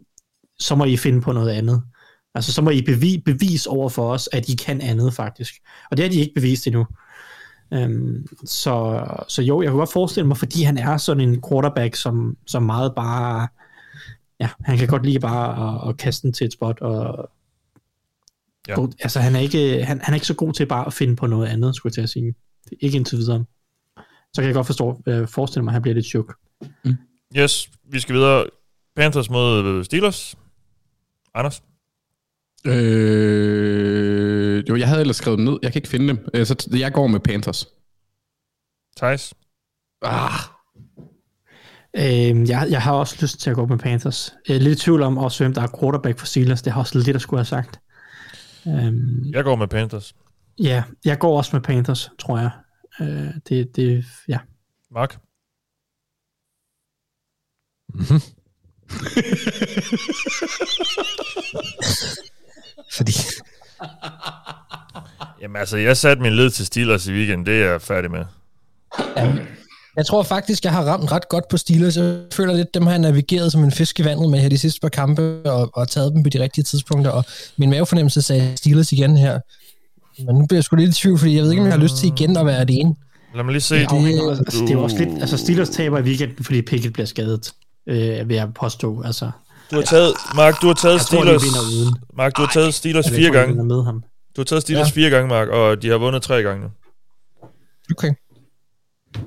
så 0.60 0.76
må 0.76 0.86
I 0.86 0.98
finde 0.98 1.22
på 1.22 1.32
noget 1.32 1.50
andet. 1.50 1.84
Altså, 2.40 2.54
så 2.54 2.62
må 2.62 2.70
I 2.70 2.82
bevi- 2.82 3.22
bevis 3.26 3.66
over 3.66 3.90
for 3.90 4.12
os, 4.14 4.30
at 4.32 4.50
I 4.50 4.56
kan 4.56 4.82
andet, 4.82 5.14
faktisk. 5.14 5.54
Og 5.92 5.98
det 5.98 6.06
har 6.06 6.10
de 6.10 6.20
ikke 6.20 6.34
bevist 6.36 6.68
endnu. 6.68 6.88
Øhm, 7.74 8.28
så, 8.46 9.06
så 9.28 9.42
jo, 9.42 9.62
jeg 9.62 9.70
kan 9.72 9.78
godt 9.78 9.92
forestille 9.94 10.28
mig, 10.28 10.38
fordi 10.38 10.64
han 10.64 10.78
er 10.78 10.98
sådan 10.98 11.30
en 11.30 11.42
quarterback, 11.50 11.96
som, 11.96 12.38
som 12.48 12.64
meget 12.64 12.94
bare, 12.96 13.48
ja, 14.40 14.50
han 14.62 14.78
kan 14.78 14.88
godt 14.88 15.06
lide 15.06 15.20
bare 15.20 15.84
at, 15.84 15.90
at 15.90 15.98
kaste 15.98 16.24
den 16.28 16.34
til 16.34 16.46
et 16.46 16.54
spot, 16.54 16.80
og 16.82 17.30
Ja. 18.68 18.74
god, 18.74 18.90
altså 19.00 19.20
han 19.20 19.36
er, 19.36 19.40
ikke, 19.40 19.86
han, 19.86 20.02
han 20.02 20.14
er 20.14 20.16
ikke 20.16 20.28
så 20.28 20.34
god 20.34 20.54
til 20.54 20.66
bare 20.66 20.86
at 20.88 20.94
finde 20.94 21.16
på 21.16 21.28
noget 21.28 21.48
andet, 21.48 21.76
skulle 21.76 21.92
jeg 21.92 21.94
til 21.94 22.02
at 22.02 22.10
sige. 22.10 22.36
Ikke 22.80 22.98
indtil 22.98 23.18
videre. 23.18 23.46
Så 24.34 24.42
kan 24.42 24.44
jeg 24.46 24.54
godt 24.54 24.66
forstå, 24.66 25.02
øh, 25.08 25.28
forestille 25.28 25.64
mig, 25.64 25.72
at 25.72 25.74
han 25.74 25.82
bliver 25.82 25.96
lidt 25.96 26.06
chok. 26.06 26.36
Yes, 27.38 27.70
vi 27.92 28.00
skal 28.00 28.16
videre. 28.16 28.46
Panthers 28.96 29.30
mod 29.30 29.84
Steelers. 29.84 30.36
Anders? 31.34 31.64
Øh, 32.66 34.70
jo, 34.70 34.76
jeg 34.76 34.88
havde 34.88 35.02
ellers 35.02 35.16
skrevet 35.18 35.38
dem 35.38 35.46
ned. 35.46 35.58
Jeg 35.64 35.72
kan 35.72 35.80
ikke 35.80 35.90
finde 35.90 36.08
dem. 36.08 36.28
Øh, 36.34 36.46
Så 36.46 36.56
t- 36.62 36.80
jeg 36.80 36.94
går 36.94 37.08
med 37.08 37.20
Panthers. 37.20 37.68
Thijs? 38.98 39.34
Ah, 40.02 40.32
Øh, 41.96 42.50
jeg, 42.50 42.68
jeg 42.70 42.82
har 42.82 42.94
også 42.94 43.18
lyst 43.22 43.40
til 43.40 43.50
at 43.50 43.56
gå 43.56 43.66
med 43.66 43.78
Panthers. 43.78 44.34
Jeg 44.48 44.56
er 44.56 44.60
lidt 44.60 44.80
i 44.80 44.84
tvivl 44.84 45.02
om 45.02 45.18
også, 45.18 45.44
hvem 45.44 45.54
der 45.54 45.62
er 45.62 45.80
quarterback 45.80 46.20
for 46.20 46.26
Steelers. 46.26 46.62
Det 46.62 46.74
har 46.74 46.80
også 46.82 47.00
lidt 47.00 47.16
at 47.16 47.22
skulle 47.22 47.40
have 47.40 47.46
sagt. 47.46 47.80
Øhm, 48.68 49.24
Jeg 49.34 49.44
går 49.44 49.56
med 49.56 49.68
Panthers. 49.68 50.16
ja, 50.60 50.84
jeg 51.06 51.20
går 51.20 51.38
også 51.38 51.56
med 51.56 51.62
Panthers, 51.62 52.10
tror 52.20 52.38
jeg. 52.40 52.52
Øh, 53.02 53.34
det, 53.50 53.76
det, 53.76 54.06
ja. 54.28 54.40
Mark? 54.92 55.20
Fordi, 62.94 63.12
Jamen 65.42 65.56
altså, 65.56 65.78
jeg 65.78 65.98
satte 65.98 66.24
min 66.24 66.34
lid 66.34 66.50
til 66.50 66.66
Steelers 66.66 67.08
i 67.08 67.12
weekenden. 67.12 67.46
Det 67.46 67.64
er 67.64 67.72
jeg 67.72 67.82
færdig 67.82 68.12
med. 68.12 68.24
jeg 69.98 70.06
tror 70.06 70.24
faktisk, 70.24 70.64
jeg 70.64 70.72
har 70.72 70.84
ramt 70.84 71.12
ret 71.12 71.30
godt 71.30 71.44
på 71.50 71.58
Steelers. 71.58 71.98
Jeg 71.98 72.20
føler 72.34 72.54
lidt, 72.54 72.74
dem 72.74 72.84
har 72.84 72.92
jeg 72.92 73.00
navigeret 73.00 73.52
som 73.52 73.64
en 73.64 73.72
fisk 73.72 74.00
i 74.00 74.06
vandet 74.06 74.30
med 74.30 74.40
her 74.40 74.50
de 74.50 74.58
sidste 74.58 74.80
par 74.82 74.90
kampe, 74.90 75.42
og, 75.46 75.70
og 75.74 75.88
taget 75.88 76.14
dem 76.14 76.24
på 76.24 76.30
de 76.30 76.40
rigtige 76.40 76.64
tidspunkter, 76.64 77.12
og 77.12 77.26
min 77.58 77.70
mavefornemmelse 77.70 78.22
sagde 78.22 78.58
Steelers 78.58 78.92
igen 78.92 79.18
her. 79.18 79.40
Men 80.26 80.36
nu 80.36 80.46
bliver 80.46 80.58
jeg 80.58 80.64
sgu 80.64 80.76
lidt 80.76 80.98
i 80.98 81.02
tvivl, 81.02 81.20
fordi 81.20 81.36
jeg 81.36 81.44
ved 81.44 81.52
ikke, 81.52 81.62
om 81.62 81.68
jeg 81.68 81.74
har 81.76 81.82
lyst 81.82 81.98
til 81.98 82.08
igen 82.08 82.38
at 82.38 82.46
være 82.46 82.60
alene. 82.60 82.96
Lad 83.36 83.44
mig 83.44 83.52
lige 83.52 83.62
se. 83.62 83.76
Det, 83.76 83.88
afhænger, 83.92 84.30
altså, 84.30 84.62
det 84.62 84.72
er 84.72 84.78
også 84.78 84.98
lidt, 84.98 85.10
altså 85.22 85.38
Steelers 85.38 85.70
taber 85.70 86.00
i 86.00 86.02
weekenden, 86.02 86.44
fordi 86.44 86.62
Pickett 86.62 86.94
bliver 86.94 87.08
skadet, 87.08 87.54
øh, 87.88 88.30
vil 88.30 88.36
jeg 88.36 88.54
påstå. 88.54 89.02
Altså, 89.02 89.32
Du 89.72 89.76
har 89.76 89.84
taget, 89.84 90.14
Mark, 90.36 90.62
du 90.62 90.68
har 90.68 90.74
taget 90.74 90.94
jeg 90.94 91.02
Steelers... 91.02 91.42
Mark, 92.14 92.38
du 92.38 92.42
har 92.42 92.50
taget 92.54 92.74
Steelers 92.74 93.10
fire 93.10 93.28
tror, 93.28 93.34
gange. 93.34 93.64
med 93.66 93.84
ham. 93.84 94.04
Du 94.36 94.42
har 94.42 94.46
taget 94.46 94.62
Steelers 94.62 94.88
Ja. 94.88 94.94
fire 95.02 95.10
gange, 95.10 95.28
Mark, 95.28 95.48
og 95.48 95.82
de 95.82 95.90
har 95.90 95.98
vundet 95.98 96.22
tre 96.22 96.44
gange 96.44 96.62
nu. 96.64 96.70
Okay. 97.98 98.14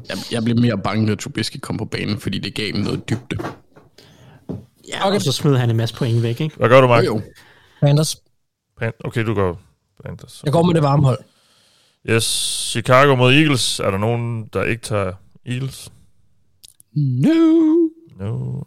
jeg, 0.08 0.16
jeg 0.32 0.44
blev 0.44 0.60
mere 0.60 0.78
bange, 0.78 1.08
da 1.10 1.14
Trubisky 1.14 1.56
kom 1.56 1.76
på 1.76 1.84
banen, 1.84 2.20
fordi 2.20 2.38
det 2.38 2.54
gav 2.54 2.66
dem 2.72 2.80
noget 2.80 3.08
dybde. 3.10 3.36
Ja, 4.88 5.06
okay. 5.06 5.16
og 5.16 5.22
så 5.22 5.32
smed 5.32 5.56
han 5.56 5.70
en 5.70 5.76
masse 5.76 5.94
point 5.94 6.22
væk, 6.22 6.40
ikke? 6.40 6.56
Hvad 6.56 6.68
gør 6.68 6.80
du, 6.80 6.86
Mark? 6.88 7.04
Jo, 7.04 7.14
jo. 7.16 7.22
Panthers. 7.82 8.16
Pan- 8.82 8.98
okay, 9.04 9.26
du 9.26 9.34
går 9.34 9.60
Panthers. 10.04 10.40
Jeg 10.44 10.52
går 10.52 10.62
med 10.62 10.74
det 10.74 10.82
varme 10.82 11.02
hold. 11.04 11.18
Yes, 12.10 12.24
Chicago 12.70 13.14
mod 13.16 13.32
Eagles. 13.34 13.80
Er 13.80 13.90
der 13.90 13.98
nogen, 13.98 14.44
der 14.52 14.64
ikke 14.64 14.82
tager 14.82 15.12
Eagles? 15.46 15.92
No. 16.96 17.88
No. 18.18 18.60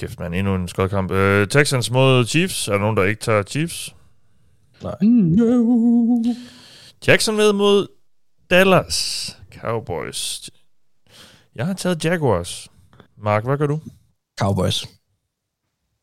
Kæft, 0.00 0.20
man, 0.20 0.34
endnu 0.34 0.54
en 0.54 0.68
skodkamp. 0.68 1.10
Uh, 1.10 1.48
Texans 1.48 1.90
mod 1.90 2.26
Chiefs. 2.26 2.68
Er 2.68 2.72
der 2.72 2.80
nogen, 2.80 2.96
der 2.96 3.04
ikke 3.04 3.20
tager 3.20 3.42
Chiefs? 3.42 3.94
No. 4.82 6.22
Jacksonville 7.06 7.52
mod 7.52 7.86
Dallas 8.50 9.38
Cowboys. 9.54 10.50
Jeg 11.54 11.66
har 11.66 11.74
taget 11.74 12.04
Jaguars. 12.04 12.68
Mark, 13.18 13.44
hvad 13.44 13.58
gør 13.58 13.66
du? 13.66 13.80
Cowboys. 14.40 14.86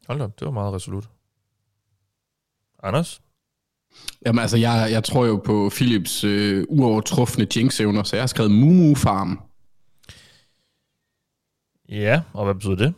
Hold 0.08 0.22
op, 0.22 0.40
det 0.40 0.46
var 0.46 0.52
meget 0.52 0.74
resolut. 0.74 1.10
Anders? 2.84 3.22
Jamen 4.26 4.40
altså, 4.40 4.58
jeg, 4.58 4.88
jeg 4.92 5.04
tror 5.04 5.26
jo 5.26 5.42
på 5.46 5.70
Philips 5.76 6.24
øh, 6.24 6.66
uovertrufne 6.70 7.48
jinx-evner, 7.56 8.04
så 8.04 8.16
jeg 8.16 8.22
har 8.22 8.28
skrevet 8.28 8.52
Mumu 8.52 8.96
Farm. 8.96 9.42
Ja, 11.90 12.22
og 12.34 12.46
hvad 12.46 12.54
betyder 12.54 12.76
det? 12.76 12.94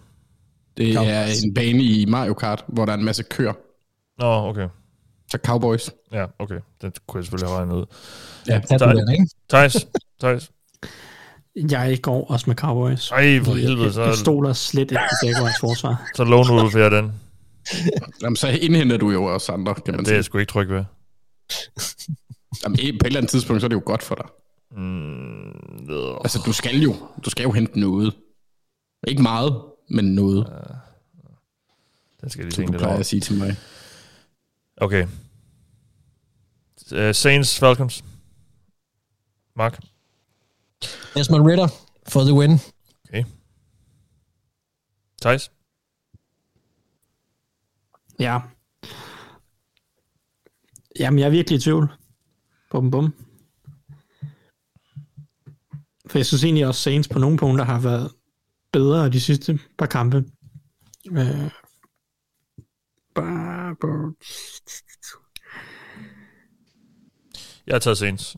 Det 0.80 0.96
Cowboys. 0.96 1.10
er 1.44 1.46
en 1.48 1.54
bane 1.54 1.84
i 1.84 2.06
Mario 2.06 2.34
Kart, 2.34 2.66
hvor 2.68 2.86
der 2.86 2.94
er 2.94 2.98
en 2.98 3.06
masse 3.06 3.24
køer. 3.24 3.54
Nå, 4.20 4.26
okay. 4.50 4.68
Så 5.32 5.38
Cowboys. 5.46 5.90
Ja, 6.12 6.26
okay. 6.40 6.60
Det 6.82 7.08
kunne 7.08 7.18
jeg 7.20 7.26
selvfølgelig 7.26 7.50
have 7.50 7.60
regnet 7.60 7.76
ud. 7.76 7.86
Ja, 8.48 8.62
der- 8.70 8.78
du 8.78 9.00
er 9.00 9.12
ikke? 9.12 9.28
Thijs? 9.50 9.88
Thijs? 10.20 10.52
Jeg 11.72 12.00
går 12.02 12.32
også 12.32 12.44
med 12.50 12.56
Cowboys. 12.56 13.12
Ej, 13.12 13.40
for 13.44 13.54
helvede, 13.54 13.94
så, 13.94 14.04
Jeg 14.04 14.16
stoler 14.16 14.54
slet 14.54 14.82
ikke 14.92 14.96
på 15.22 15.28
Jaguars 15.28 15.60
forsvar. 15.60 16.04
så 16.16 16.24
låner 16.24 16.64
du 16.64 16.70
for 16.70 16.90
den. 16.90 17.12
Jamen, 18.22 18.36
så 18.36 18.48
indhenter 18.48 18.98
du 18.98 19.12
jo 19.12 19.24
også 19.24 19.52
andre, 19.52 19.76
kan 19.76 19.84
man 19.96 20.00
Det 20.06 20.12
er 20.12 20.16
jeg 20.16 20.24
sige. 20.24 20.24
sgu 20.24 20.38
ikke 20.38 20.52
tryg 20.52 20.70
ved. 20.70 20.84
Jamen, 22.64 22.78
på 22.78 22.82
et 22.82 23.06
eller 23.06 23.18
andet 23.20 23.30
tidspunkt, 23.32 23.62
så 23.62 23.66
er 23.66 23.70
det 23.70 23.76
jo 23.76 23.82
godt 23.86 24.04
for 24.04 24.16
dig. 24.16 24.26
Mm, 24.82 25.50
øh. 25.90 26.14
Altså, 26.24 26.40
du 26.46 26.54
skal 26.54 26.76
jo, 26.80 26.96
du 27.26 27.30
skal 27.30 27.44
jo 27.44 27.52
hente 27.52 27.80
noget. 27.80 28.14
Ikke 29.08 29.22
meget, 29.22 29.62
men 29.90 30.06
noget, 30.16 30.46
Den 32.22 32.30
skal 32.30 32.40
jeg 32.42 32.46
lige 32.46 32.52
som 32.56 32.62
tænke 32.62 32.68
du 32.68 32.72
lidt 32.72 32.80
plejer 32.80 32.94
over. 32.94 33.00
at 33.00 33.06
sige 33.06 33.20
til 33.20 33.38
mig. 33.38 33.56
Okay. 34.78 35.08
Uh, 36.92 37.16
Saints, 37.16 37.60
Falcons. 37.60 38.04
Mark? 39.56 39.80
Desmond 41.16 41.48
Ritter 41.48 41.68
for 42.08 42.22
the 42.22 42.34
win. 42.34 42.60
Thijs? 45.22 45.52
Ja. 48.20 48.40
Jamen, 51.00 51.20
jeg 51.20 51.26
er 51.26 51.30
virkelig 51.30 51.58
i 51.58 51.62
tvivl. 51.62 51.88
Bum, 52.72 52.92
bum. 52.92 53.14
For 56.08 56.18
jeg 56.18 56.26
synes 56.26 56.44
egentlig 56.44 56.68
også, 56.68 56.82
Saints 56.82 57.08
på 57.08 57.20
nogle 57.20 57.38
punkter 57.38 57.66
har 57.66 57.80
været 57.80 58.12
bedre 58.72 59.10
de 59.10 59.22
sidste 59.22 59.60
par 59.78 59.86
kampe. 59.86 60.18
Øh, 61.12 61.50
Jeg 67.68 67.76
har 67.76 67.80
taget 67.80 67.98
Saints. 67.98 68.38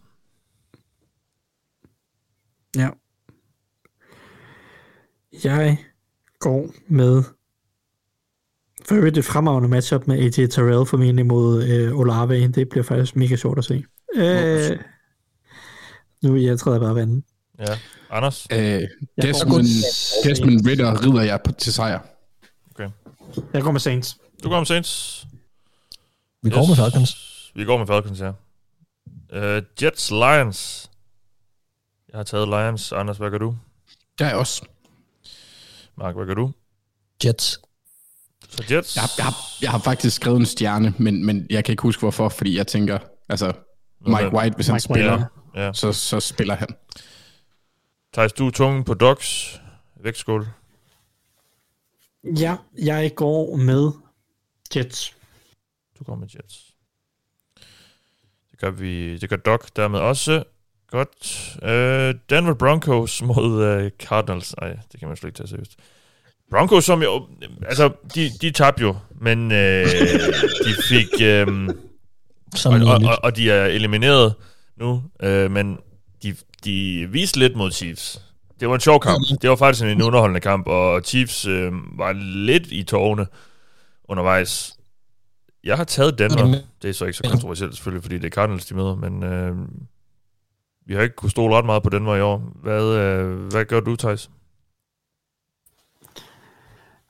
ja. 2.76 2.90
Jeg 5.44 5.78
går 6.40 6.74
med 6.88 7.24
for 8.88 8.96
øvrigt 8.96 9.18
et 9.18 9.26
fremragende 9.26 9.70
matchup 9.70 10.08
med 10.08 10.20
AJ 10.20 10.48
Terrell 10.48 10.86
formentlig 10.86 11.26
mod 11.26 11.64
øh, 11.64 12.00
Olave. 12.00 12.48
Det 12.48 12.70
bliver 12.70 12.84
faktisk 12.84 13.16
mega 13.16 13.36
sjovt 13.36 13.58
at 13.58 13.66
se. 13.66 13.86
Øh, 14.16 14.80
nu 16.24 16.36
jeg 16.36 16.60
træder 16.60 16.80
bare 16.80 16.96
vandet. 16.96 17.24
Ja. 17.68 17.78
Anders? 18.10 18.48
Øh, 18.52 18.82
Desmond, 19.22 19.66
Desmond 20.24 20.68
Ritter 20.68 21.02
rider 21.06 21.22
jeg 21.22 21.40
på, 21.46 21.52
til 21.52 21.74
sejr. 21.74 22.00
Jeg 23.54 23.62
går 23.64 23.72
med 23.72 23.80
Saints. 23.80 24.18
Du 24.44 24.50
går 24.50 24.58
med 24.58 24.66
Saints. 24.66 25.26
Vi 26.44 26.50
går 26.50 26.68
med 26.68 26.76
Falcons. 26.76 27.16
Vi 27.56 27.64
går 27.66 27.78
med 27.78 27.88
Falcons, 27.88 28.20
ja. 28.20 28.30
Uh, 29.58 29.64
Jets, 29.84 30.12
Lions. 30.12 30.90
Jeg 32.12 32.18
har 32.20 32.24
taget 32.24 32.48
Lions. 32.48 32.92
Anders, 32.92 33.18
hvad 33.18 33.30
gør 33.32 33.38
du? 33.38 33.56
Der 34.20 34.26
er 34.26 34.36
også. 34.36 34.62
Mark, 35.98 36.16
hvad 36.16 36.26
gør 36.26 36.34
du? 36.34 36.52
Jets. 37.26 37.60
Så 38.50 38.64
Jets. 38.72 38.96
Jeg, 38.96 39.02
har- 39.04 39.12
jeg, 39.18 39.26
har, 39.26 39.36
jeg 39.62 39.72
har 39.72 39.80
faktisk 39.80 40.16
skrevet 40.16 40.40
en 40.40 40.46
stjerne, 40.46 40.94
men, 40.98 41.26
men 41.26 41.48
jeg 41.50 41.66
kan 41.66 41.74
ikke 41.74 41.84
huske 41.84 42.00
hvorfor, 42.00 42.30
fordi 42.30 42.58
jeg 42.58 42.68
tænker, 42.68 43.00
altså, 43.30 43.54
Mike 44.06 44.30
White, 44.34 44.56
hvis 44.56 44.68
han 44.68 44.74
Mike 44.76 44.90
White, 44.90 45.04
spiller, 45.10 45.26
Ja. 45.56 45.66
ja. 45.66 45.74
så, 45.74 45.94
så 45.94 46.20
spiller 46.20 46.56
han. 46.56 46.68
Thijs, 48.14 48.34
du 48.34 48.48
er 48.48 48.52
tungen 48.52 48.84
på 48.84 48.94
dogs. 48.94 49.62
Vægtskål. 49.96 50.48
Ja, 52.24 52.56
jeg 52.78 53.16
går 53.16 53.56
med 53.56 53.92
Jets. 54.76 55.16
Du 56.00 56.04
går 56.04 56.16
med 56.16 56.28
Jets. 56.36 56.74
Det 58.52 58.60
gør 58.60 58.72
vi. 58.72 59.18
Det 59.18 59.30
gør 59.30 59.36
Doc 59.36 59.72
dermed 59.76 60.00
også. 60.00 60.44
Godt. 60.88 61.56
Uh, 61.56 62.20
Denver 62.30 62.54
Broncos 62.54 63.22
mod 63.22 63.84
uh, 63.84 63.90
Cardinals. 64.00 64.56
Nej, 64.62 64.78
det 64.92 65.00
kan 65.00 65.08
man 65.08 65.18
slet 65.18 65.28
ikke 65.28 65.38
tage 65.38 65.48
seriøst. 65.48 65.76
Broncos, 66.50 66.86
som 66.86 67.04
jo... 67.04 67.28
Altså, 67.66 67.92
de, 68.16 68.30
de 68.42 68.52
tabte 68.52 68.82
jo, 68.82 68.96
men 69.12 69.46
uh, 69.46 69.58
de 70.66 70.76
fik... 70.90 71.08
Um, 71.48 71.80
Som 72.56 72.74
og, 72.74 72.88
og, 72.88 73.02
og, 73.06 73.18
og 73.24 73.36
de 73.36 73.52
er 73.52 73.66
elimineret 73.66 74.36
nu, 74.76 75.04
uh, 75.24 75.52
men 75.52 75.78
de, 76.24 76.36
de 76.66 77.08
viste 77.12 77.40
lidt 77.40 77.56
mod 77.56 77.72
Chiefs. 77.72 78.22
Det 78.60 78.70
var 78.70 78.76
en 78.76 78.82
sjov 78.82 79.00
kamp. 79.00 79.22
Det 79.42 79.50
var 79.50 79.56
faktisk 79.56 79.86
en 79.86 80.02
underholdende 80.02 80.40
kamp, 80.40 80.68
og 80.68 81.02
Chiefs 81.02 81.46
øh, 81.46 81.72
var 81.98 82.14
lidt 82.14 82.68
i 82.68 82.84
tårne 82.84 83.28
undervejs. 84.04 84.78
Jeg 85.64 85.78
har 85.78 85.84
taget 85.84 86.20
Denver. 86.20 86.58
Det 86.82 86.90
er 86.90 86.94
så 86.94 87.06
ikke 87.06 87.18
så 87.18 87.30
kontroversielt 87.30 87.76
selvfølgelig, 87.76 88.04
fordi 88.04 88.18
det 88.18 88.26
er 88.26 88.30
Cardinals, 88.30 88.66
de 88.66 88.76
møder, 88.76 88.96
men 88.96 89.24
øh, 89.24 89.56
vi 90.86 90.94
har 90.94 91.02
ikke 91.02 91.16
kunne 91.16 91.32
stole 91.32 91.56
ret 91.56 91.66
meget 91.66 91.84
på 91.84 91.90
Denver 91.90 92.16
i 92.16 92.22
år. 92.22 92.38
Hvad, 92.38 92.96
øh, 92.96 93.46
hvad 93.52 93.66
gør 93.66 93.80
du, 93.80 93.96
Thijs? 93.96 94.30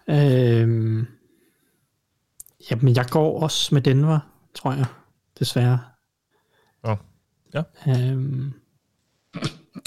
Øhm, 0.09 1.07
jamen, 2.71 2.95
jeg 2.95 3.05
går 3.09 3.43
også 3.43 3.75
med 3.75 3.81
Denver, 3.81 4.19
tror 4.55 4.73
jeg. 4.73 4.85
Desværre. 5.39 5.79
Åh, 6.83 6.97
ja. 7.53 7.63
Øhm, 7.87 8.53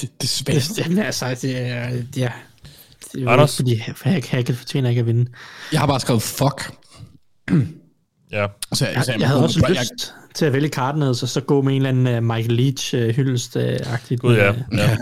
Det, 0.01 0.23
desværre. 0.23 0.59
det, 0.59 0.79
jamen, 0.79 0.99
altså, 0.99 1.27
det 1.43 1.59
er... 1.61 1.89
Ja, 2.17 2.33
det 3.13 3.23
er 3.23 3.29
Anders? 3.29 3.61
ikke, 3.61 3.95
fordi 3.97 4.11
Hack, 4.11 4.27
Hackett 4.27 4.59
fortjener 4.59 4.89
ikke 4.91 5.01
at 5.01 5.07
vinde. 5.07 5.31
Jeg 5.73 5.81
har 5.81 5.87
bare 5.87 6.01
skrevet 6.01 6.23
fuck. 6.23 6.73
Ja, 8.31 8.47
Så, 8.73 8.87
Jeg, 8.89 9.05
så 9.05 9.13
jeg 9.19 9.29
havde 9.29 9.43
også 9.43 9.61
jeg, 9.69 9.71
lyst 9.71 10.15
til 10.35 10.45
at 10.47 10.53
vælge 10.53 10.69
Cardinals, 10.69 11.23
og 11.23 11.29
så 11.29 11.41
gå 11.41 11.63
med 11.63 11.73
en 11.77 11.87
eller 11.87 11.89
anden 11.89 12.17
uh, 12.31 12.37
Michael 12.37 12.53
Leach 12.57 12.95
uh, 12.95 13.01
hyldest-agtigt. 13.01 14.21
gud 14.21 14.37
ja. 14.37 14.53
Men, 14.53 14.63
uh, 14.73 14.79
ja. 14.79 14.97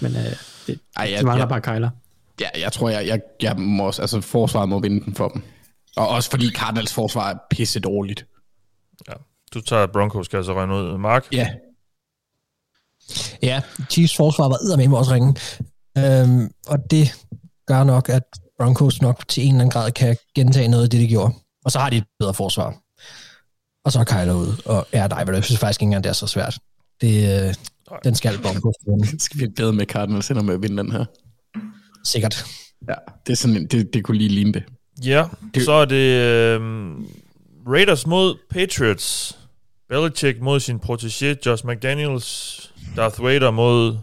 men 0.00 0.12
uh, 0.12 0.22
det, 0.66 0.78
Ej, 0.96 1.08
jeg- 1.10 1.18
det 1.18 1.24
mangler 1.26 1.44
jeg- 1.44 1.62
bare 1.62 1.76
Kyler. 1.76 1.90
Ja, 2.40 2.48
jeg 2.60 2.72
tror, 2.72 2.88
jeg, 2.88 3.06
jeg, 3.06 3.20
jeg 3.42 3.56
må 3.56 3.86
også, 3.86 4.02
altså 4.02 4.20
forsvaret 4.20 4.68
må 4.68 4.80
vinde 4.80 5.04
den 5.04 5.14
for 5.14 5.28
dem. 5.28 5.42
Og 5.96 6.08
også 6.08 6.30
fordi 6.30 6.50
Cardinals 6.50 6.92
forsvar 6.92 7.30
er 7.30 7.34
pisse 7.50 7.80
dårligt. 7.80 8.26
ja. 9.08 9.12
Du 9.54 9.60
tager 9.60 9.86
Broncos, 9.86 10.26
skal 10.26 10.36
jeg 10.36 10.44
så 10.44 10.54
regne 10.54 10.74
ud. 10.74 10.98
Mark? 10.98 11.26
Ja, 11.32 11.48
Ja, 13.42 13.60
Chiefs 13.90 14.16
forsvar 14.16 14.48
var 14.48 14.76
med 14.88 14.98
også 14.98 15.12
ringe. 15.12 15.34
Øhm, 15.98 16.50
og 16.66 16.78
det 16.90 17.14
gør 17.66 17.84
nok, 17.84 18.08
at 18.08 18.22
Broncos 18.58 19.02
nok 19.02 19.28
til 19.28 19.42
en 19.42 19.48
eller 19.48 19.60
anden 19.60 19.70
grad 19.70 19.92
kan 19.92 20.16
gentage 20.34 20.68
noget 20.68 20.84
af 20.84 20.90
det, 20.90 21.00
de 21.00 21.08
gjorde. 21.08 21.34
Og 21.64 21.72
så 21.72 21.78
har 21.78 21.90
de 21.90 21.96
et 21.96 22.04
bedre 22.18 22.34
forsvar. 22.34 22.74
Og 23.84 23.92
så 23.92 23.98
er 24.00 24.04
Kyler 24.04 24.32
ud. 24.34 24.62
Og 24.64 24.86
ja, 24.92 25.06
nej, 25.06 25.24
men 25.24 25.34
jeg 25.34 25.44
synes 25.44 25.58
faktisk 25.60 25.80
ikke 25.80 25.84
engang, 25.86 26.04
det 26.04 26.10
er 26.10 26.14
så 26.14 26.26
svært. 26.26 26.58
Det, 27.00 27.46
øh, 27.48 27.54
den 28.04 28.14
skal 28.14 28.38
Broncos 28.42 28.74
vinde. 28.86 29.20
skal 29.24 29.40
vi 29.40 29.46
bedre 29.56 29.72
med 29.72 29.86
Cardinals 29.86 30.30
ender 30.30 30.42
med 30.42 30.54
at 30.54 30.62
vinde 30.62 30.82
den 30.82 30.92
her. 30.92 31.04
Sikkert. 32.04 32.44
Ja, 32.88 32.94
det, 33.26 33.32
er 33.32 33.36
sådan, 33.36 33.56
en- 33.56 33.66
det, 33.66 33.94
det 33.94 34.04
kunne 34.04 34.18
lige 34.18 34.28
ligne 34.30 34.52
det. 34.52 34.62
Ja, 35.04 35.24
Det- 35.54 35.64
så 35.64 35.72
er 35.72 35.84
det 35.84 35.96
øh, 35.96 36.60
Raiders 37.66 38.06
mod 38.06 38.36
Patriots. 38.50 39.38
Belichick 39.88 40.40
mod 40.40 40.60
sin 40.60 40.76
protégé, 40.76 41.26
Josh 41.46 41.66
McDaniels. 41.66 42.61
Darth 42.96 43.24
Vader 43.24 43.50
mod... 43.50 43.98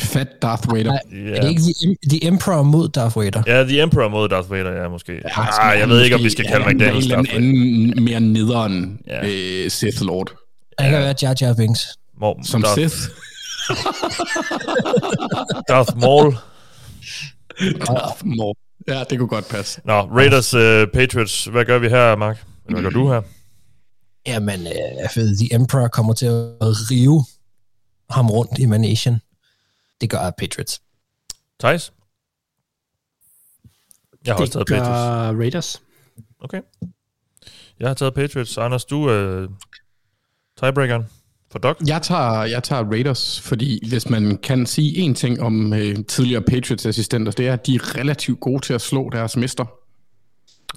Fat 0.00 0.28
Darth 0.42 0.72
Vader. 0.72 0.84
Nej, 0.84 1.00
Ja, 1.30 1.36
Er 1.36 1.40
det 1.40 1.48
ikke 1.48 1.60
The, 1.62 1.96
The 2.10 2.26
Emperor 2.26 2.62
mod 2.62 2.88
Darth 2.88 3.16
Vader? 3.16 3.42
ja 3.46 3.62
The 3.64 3.82
Emperor 3.82 4.08
mod 4.08 4.28
Darth 4.28 4.50
Vader, 4.50 4.82
ja, 4.82 4.88
måske. 4.88 5.12
Ja, 5.12 5.42
ah, 5.60 5.78
jeg 5.78 5.88
ved 5.88 6.02
ikke, 6.04 6.16
om 6.16 6.22
vi 6.22 6.30
skal 6.30 6.44
kalde 6.46 6.64
McDaniels 6.74 7.06
Darth 7.06 7.34
eller 7.34 7.48
Vader. 7.50 7.90
anden 7.92 8.04
mere 8.04 8.20
nederen 8.20 9.00
Ja. 9.06 9.28
øh, 9.64 9.70
Sith 9.70 10.02
Lord. 10.02 10.32
Han 10.78 10.90
kan 10.90 11.00
være 11.00 11.14
Jar 11.22 11.36
Jar 11.40 11.54
Binks. 11.54 11.80
Mor- 12.22 12.40
Som 12.46 12.62
Darth, 12.62 12.80
Sith. 12.80 12.96
Darth 15.68 15.96
Maul. 16.00 16.36
Darth 17.86 18.26
Maul. 18.26 18.54
Ja, 18.88 19.02
det 19.10 19.18
kunne 19.18 19.28
godt 19.28 19.48
passe. 19.48 19.80
Nå, 19.84 19.92
Raiders 20.00 20.54
uh, 20.54 20.60
Patriots. 20.94 21.44
Hvad 21.44 21.64
gør 21.64 21.78
vi 21.78 21.88
her, 21.88 22.16
Mark? 22.16 22.44
Hvad 22.68 22.82
gør 22.82 22.90
du 22.90 23.08
her? 23.12 23.20
Jamen, 24.26 24.66
øh, 24.66 25.10
The 25.36 25.54
Emperor 25.54 25.88
kommer 25.88 26.12
til 26.12 26.26
at 26.26 26.90
rive 26.90 27.24
ham 28.10 28.30
rundt 28.30 28.58
i 28.58 28.66
Manation. 28.66 29.20
Det 30.00 30.10
gør 30.10 30.30
Patriots. 30.38 30.82
Thijs? 31.60 31.92
Jeg 34.26 34.34
har 34.34 34.40
også 34.40 34.58
Det 34.58 34.66
taget 34.66 34.68
gør 34.68 34.76
Patriots. 34.78 35.38
Raiders. 35.38 35.82
Okay. 36.40 36.60
Jeg 37.80 37.88
har 37.88 37.94
taget 37.94 38.14
Patriots. 38.14 38.58
Anders, 38.58 38.84
du 38.84 39.04
er 39.04 39.44
uh, 39.44 39.50
tiebreakeren 40.58 41.06
for 41.50 41.58
Doc. 41.58 41.76
Jeg 41.86 42.02
tager, 42.02 42.44
jeg 42.44 42.62
tager 42.62 42.84
Raiders, 42.84 43.40
fordi 43.40 43.88
hvis 43.88 44.08
man 44.08 44.38
kan 44.38 44.66
sige 44.66 45.10
én 45.10 45.14
ting 45.14 45.40
om 45.40 45.72
øh, 45.72 46.04
tidligere 46.04 46.42
Patriots-assistenter, 46.42 47.32
det 47.32 47.48
er, 47.48 47.52
at 47.52 47.66
de 47.66 47.74
er 47.74 47.96
relativt 47.96 48.40
gode 48.40 48.66
til 48.66 48.74
at 48.74 48.80
slå 48.80 49.10
deres 49.12 49.36
mester. 49.36 49.64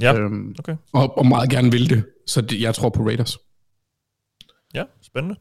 Ja, 0.02 0.14
Øhm, 0.16 0.56
okay. 0.60 0.76
og, 0.94 1.18
og 1.18 1.26
meget 1.26 1.50
gerne 1.50 1.72
vil 1.72 1.90
det. 1.90 2.04
Så 2.28 2.42
det, 2.42 2.62
jeg 2.62 2.76
tror 2.76 2.90
på 2.90 3.04
Raiders. 3.04 3.38
Ja, 4.74 4.84
spændende. 5.02 5.36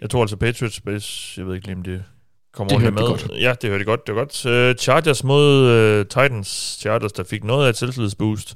Jeg 0.00 0.10
tror 0.10 0.20
altså 0.20 0.36
Patriots 0.36 0.76
Space. 0.76 1.40
Jeg 1.40 1.46
ved 1.46 1.54
ikke 1.54 1.66
lige, 1.66 1.76
om 1.76 1.82
det 1.82 2.04
kommer 2.52 2.78
Det 2.78 2.88
ordentligt 2.98 3.28
med. 3.30 3.36
de 3.38 3.42
Ja, 3.42 3.54
det 3.62 3.70
hørte 3.70 3.84
godt. 3.84 4.06
Det 4.06 4.14
var 4.14 4.20
godt. 4.20 4.46
Uh, 4.46 4.76
Chargers 4.78 5.24
mod 5.24 5.98
uh, 6.00 6.06
Titans. 6.06 6.48
Chargers, 6.80 7.12
der 7.12 7.24
fik 7.24 7.44
noget 7.44 7.66
af 7.66 7.70
et 7.70 7.76
selvtillidsboost 7.76 8.54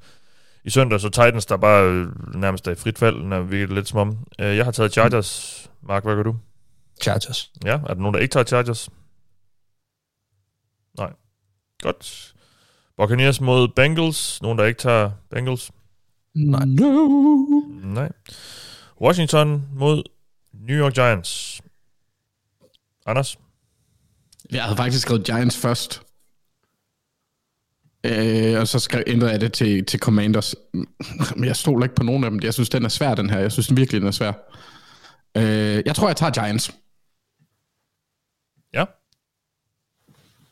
i 0.65 0.71
søndag, 0.71 1.01
så 1.01 1.09
Titans, 1.09 1.47
der 1.47 1.57
bare 1.57 1.91
uh, 2.03 2.35
nærmest 2.35 2.67
er 2.69 2.73
i 2.73 2.75
frit 2.75 2.99
fald, 2.99 3.23
når 3.23 3.41
vi 3.43 3.67
lidt 3.67 3.89
som 3.89 3.99
om. 3.99 4.09
Uh, 4.39 4.45
jeg 4.45 4.65
har 4.65 4.73
taget 4.73 4.93
Chargers. 4.93 5.71
Mark, 5.83 6.03
hvad 6.05 6.15
gør 6.15 6.23
du? 6.23 6.37
Chargers. 7.03 7.53
Ja, 7.65 7.73
er 7.75 7.79
der 7.95 7.95
nogen, 7.95 8.15
der 8.15 8.21
ikke 8.21 8.33
tager 8.33 8.45
Chargers? 8.45 8.89
Nej. 10.99 11.13
Godt. 11.83 12.35
Buccaneers 12.97 13.41
mod 13.41 13.69
Bengals. 13.69 14.43
Nogen, 14.43 14.59
der 14.59 14.65
ikke 14.65 14.79
tager 14.79 15.11
Bengals? 15.31 15.71
Nej. 16.35 16.65
No. 16.65 17.07
Nej. 17.85 18.13
Washington 19.01 19.69
mod 19.75 20.03
New 20.53 20.77
York 20.77 20.95
Giants. 20.95 21.63
Anders? 23.07 23.39
Jeg 24.51 24.63
havde 24.63 24.77
faktisk 24.77 25.03
skrevet 25.03 25.25
Giants 25.25 25.57
først. 25.57 26.03
Øh, 28.05 28.61
og 28.61 28.69
så 28.69 28.79
skrev, 28.79 29.03
ændrede 29.07 29.33
jeg 29.33 29.41
det 29.41 29.53
til, 29.53 29.85
til 29.87 30.01
Commanders. 30.01 30.55
Men 31.37 31.45
jeg 31.45 31.57
stoler 31.57 31.85
ikke 31.85 31.95
på 31.95 32.03
nogen 32.03 32.25
af 32.25 32.31
dem. 32.31 32.41
Jeg 32.43 32.55
synes, 32.55 32.69
den 32.69 32.85
er 32.85 32.89
svær, 32.89 33.15
den 33.15 33.31
her. 33.31 33.39
Jeg 33.39 33.53
synes 33.53 33.67
den 33.67 33.77
virkelig, 33.77 34.01
den 34.01 34.09
er 34.09 34.13
svær. 34.13 34.33
Øh, 35.37 35.83
jeg 35.87 35.95
tror, 35.97 36.09
jeg 36.09 36.17
tager 36.17 36.33
Giants. 36.33 36.71
Ja. 38.75 38.85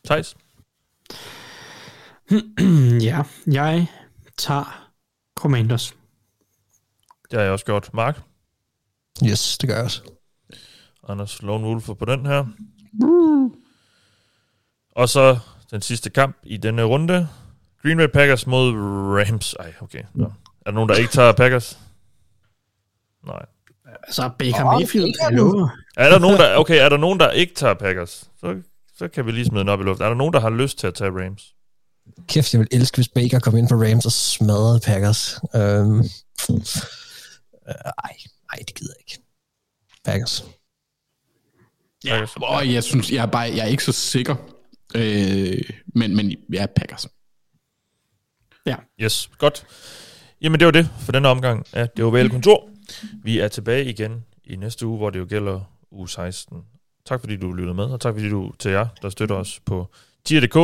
Thijs? 0.05 0.35
ja, 3.07 3.23
jeg 3.47 3.87
tager 4.37 4.91
Commanders. 5.35 5.95
Det 7.31 7.39
har 7.39 7.41
jeg 7.41 7.51
også 7.51 7.65
gjort. 7.65 7.93
Mark? 7.93 8.21
Yes, 9.25 9.57
det 9.57 9.69
gør 9.69 9.75
jeg 9.75 9.85
også. 9.85 10.01
Anders 11.09 11.41
Lone 11.41 11.67
Wolf 11.67 11.85
på 11.99 12.05
den 12.05 12.25
her. 12.25 12.45
Og 14.91 15.09
så 15.09 15.39
den 15.71 15.81
sidste 15.81 16.09
kamp 16.09 16.37
i 16.43 16.57
denne 16.57 16.83
runde. 16.83 17.27
Green 17.81 17.97
Bay 17.97 18.07
Packers 18.07 18.47
mod 18.47 18.73
Rams. 18.73 19.53
Ej, 19.59 19.73
okay. 19.81 20.03
Nå. 20.13 20.25
Er 20.25 20.31
der 20.65 20.71
nogen, 20.71 20.89
der 20.89 20.95
ikke 20.95 21.11
tager 21.11 21.31
Packers? 21.31 21.79
Nej. 23.25 23.45
Altså, 24.03 24.29
Baker 24.39 24.77
Mayfield, 24.77 25.13
hallo. 25.21 25.67
Er 25.97 26.09
der 26.09 26.19
nogen, 26.19 26.37
der, 26.37 26.55
okay, 26.57 26.85
er 26.85 26.89
der 26.89 26.97
nogen, 26.97 27.19
der 27.19 27.31
ikke 27.31 27.53
tager 27.53 27.73
Packers? 27.73 28.29
Så, 28.39 28.61
så 28.95 29.07
kan 29.07 29.25
vi 29.25 29.31
lige 29.31 29.45
smide 29.45 29.59
den 29.59 29.69
op 29.69 29.81
i 29.81 29.83
luften. 29.83 30.03
Er 30.03 30.09
der 30.09 30.15
nogen, 30.15 30.33
der 30.33 30.39
har 30.39 30.49
lyst 30.49 30.79
til 30.79 30.87
at 30.87 30.93
tage 30.93 31.11
Rams? 31.11 31.55
Kæft, 32.27 32.53
jeg 32.53 32.59
vil 32.59 32.67
elske, 32.71 32.97
hvis 32.97 33.07
Baker 33.07 33.39
kom 33.39 33.57
ind 33.57 33.69
på 33.69 33.75
Rams 33.75 34.05
og 34.05 34.11
smadrede 34.11 34.79
Packers. 34.79 35.39
Øhm, 35.55 35.99
øh, 36.49 36.55
ej, 38.03 38.15
ej, 38.53 38.59
det 38.67 38.75
gider 38.75 38.93
jeg 38.97 39.03
ikke. 39.07 39.23
Packers. 40.05 40.45
Ja, 42.05 42.25
og 42.41 42.73
jeg 42.73 42.83
synes, 42.83 43.11
jeg 43.11 43.21
er, 43.21 43.25
bare, 43.25 43.41
jeg 43.41 43.59
er 43.59 43.65
ikke 43.65 43.83
så 43.83 43.91
sikker. 43.91 44.35
Øh, 44.95 45.61
men, 45.95 46.15
men 46.15 46.35
ja, 46.53 46.65
Packers. 46.75 47.07
Yes, 49.01 49.29
godt. 49.37 49.65
Jamen, 50.41 50.59
det 50.59 50.65
var 50.65 50.71
det 50.71 50.89
for 50.99 51.11
denne 51.11 51.27
omgang 51.27 51.65
af 51.73 51.89
Det 51.89 52.05
Ovale 52.05 52.29
Kontor. 52.29 52.69
Vi 53.23 53.39
er 53.39 53.47
tilbage 53.47 53.85
igen 53.85 54.25
i 54.43 54.55
næste 54.55 54.87
uge, 54.87 54.97
hvor 54.97 55.09
det 55.09 55.19
jo 55.19 55.25
gælder 55.29 55.59
uge 55.91 56.09
16. 56.09 56.57
Tak 57.05 57.19
fordi 57.19 57.37
du 57.37 57.53
lyttede 57.53 57.75
med, 57.75 57.83
og 57.83 58.01
tak 58.01 58.13
fordi 58.13 58.29
du 58.29 58.51
til 58.59 58.71
jer, 58.71 58.87
der 59.01 59.09
støtter 59.09 59.35
os 59.35 59.59
på 59.65 59.87
tier.dk. 60.25 60.55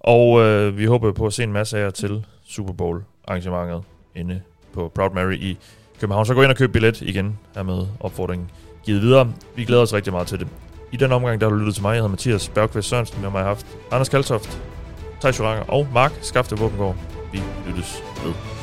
Og 0.00 0.40
øh, 0.40 0.78
vi 0.78 0.84
håber 0.84 1.12
på 1.12 1.26
at 1.26 1.32
se 1.32 1.42
en 1.42 1.52
masse 1.52 1.78
af 1.78 1.82
jer 1.82 1.90
til 1.90 2.26
Super 2.48 2.72
Bowl 2.72 3.02
arrangementet 3.28 3.82
inde 4.16 4.40
på 4.72 4.92
Proud 4.94 5.10
Mary 5.14 5.34
i 5.34 5.58
København. 6.00 6.26
Så 6.26 6.34
gå 6.34 6.42
ind 6.42 6.50
og 6.50 6.56
køb 6.56 6.72
billet 6.72 7.00
igen 7.00 7.38
her 7.54 7.62
med 7.62 7.86
opfordringen 8.00 8.50
givet 8.84 9.02
videre. 9.02 9.32
Vi 9.56 9.64
glæder 9.64 9.82
os 9.82 9.94
rigtig 9.94 10.12
meget 10.12 10.26
til 10.26 10.40
det. 10.40 10.48
I 10.92 10.96
den 10.96 11.12
omgang, 11.12 11.40
der 11.40 11.46
har 11.46 11.50
du 11.50 11.58
lyttet 11.58 11.74
til 11.74 11.82
mig. 11.82 11.90
Jeg 11.90 11.96
hedder 11.96 12.08
Mathias 12.08 12.48
Bergqvist 12.48 12.88
Sørensen. 12.88 13.22
Med 13.22 13.30
mig 13.30 13.40
har 13.40 13.48
haft 13.48 13.66
Anders 13.92 14.08
Kaltoft, 14.08 14.62
Thijs 15.20 15.38
Joranger 15.38 15.64
og 15.64 15.86
Mark 15.94 16.12
Skafte 16.20 16.56
Våbengård. 16.56 16.96
Vi 17.32 17.40
lyttes 17.66 18.02
ved. 18.24 18.59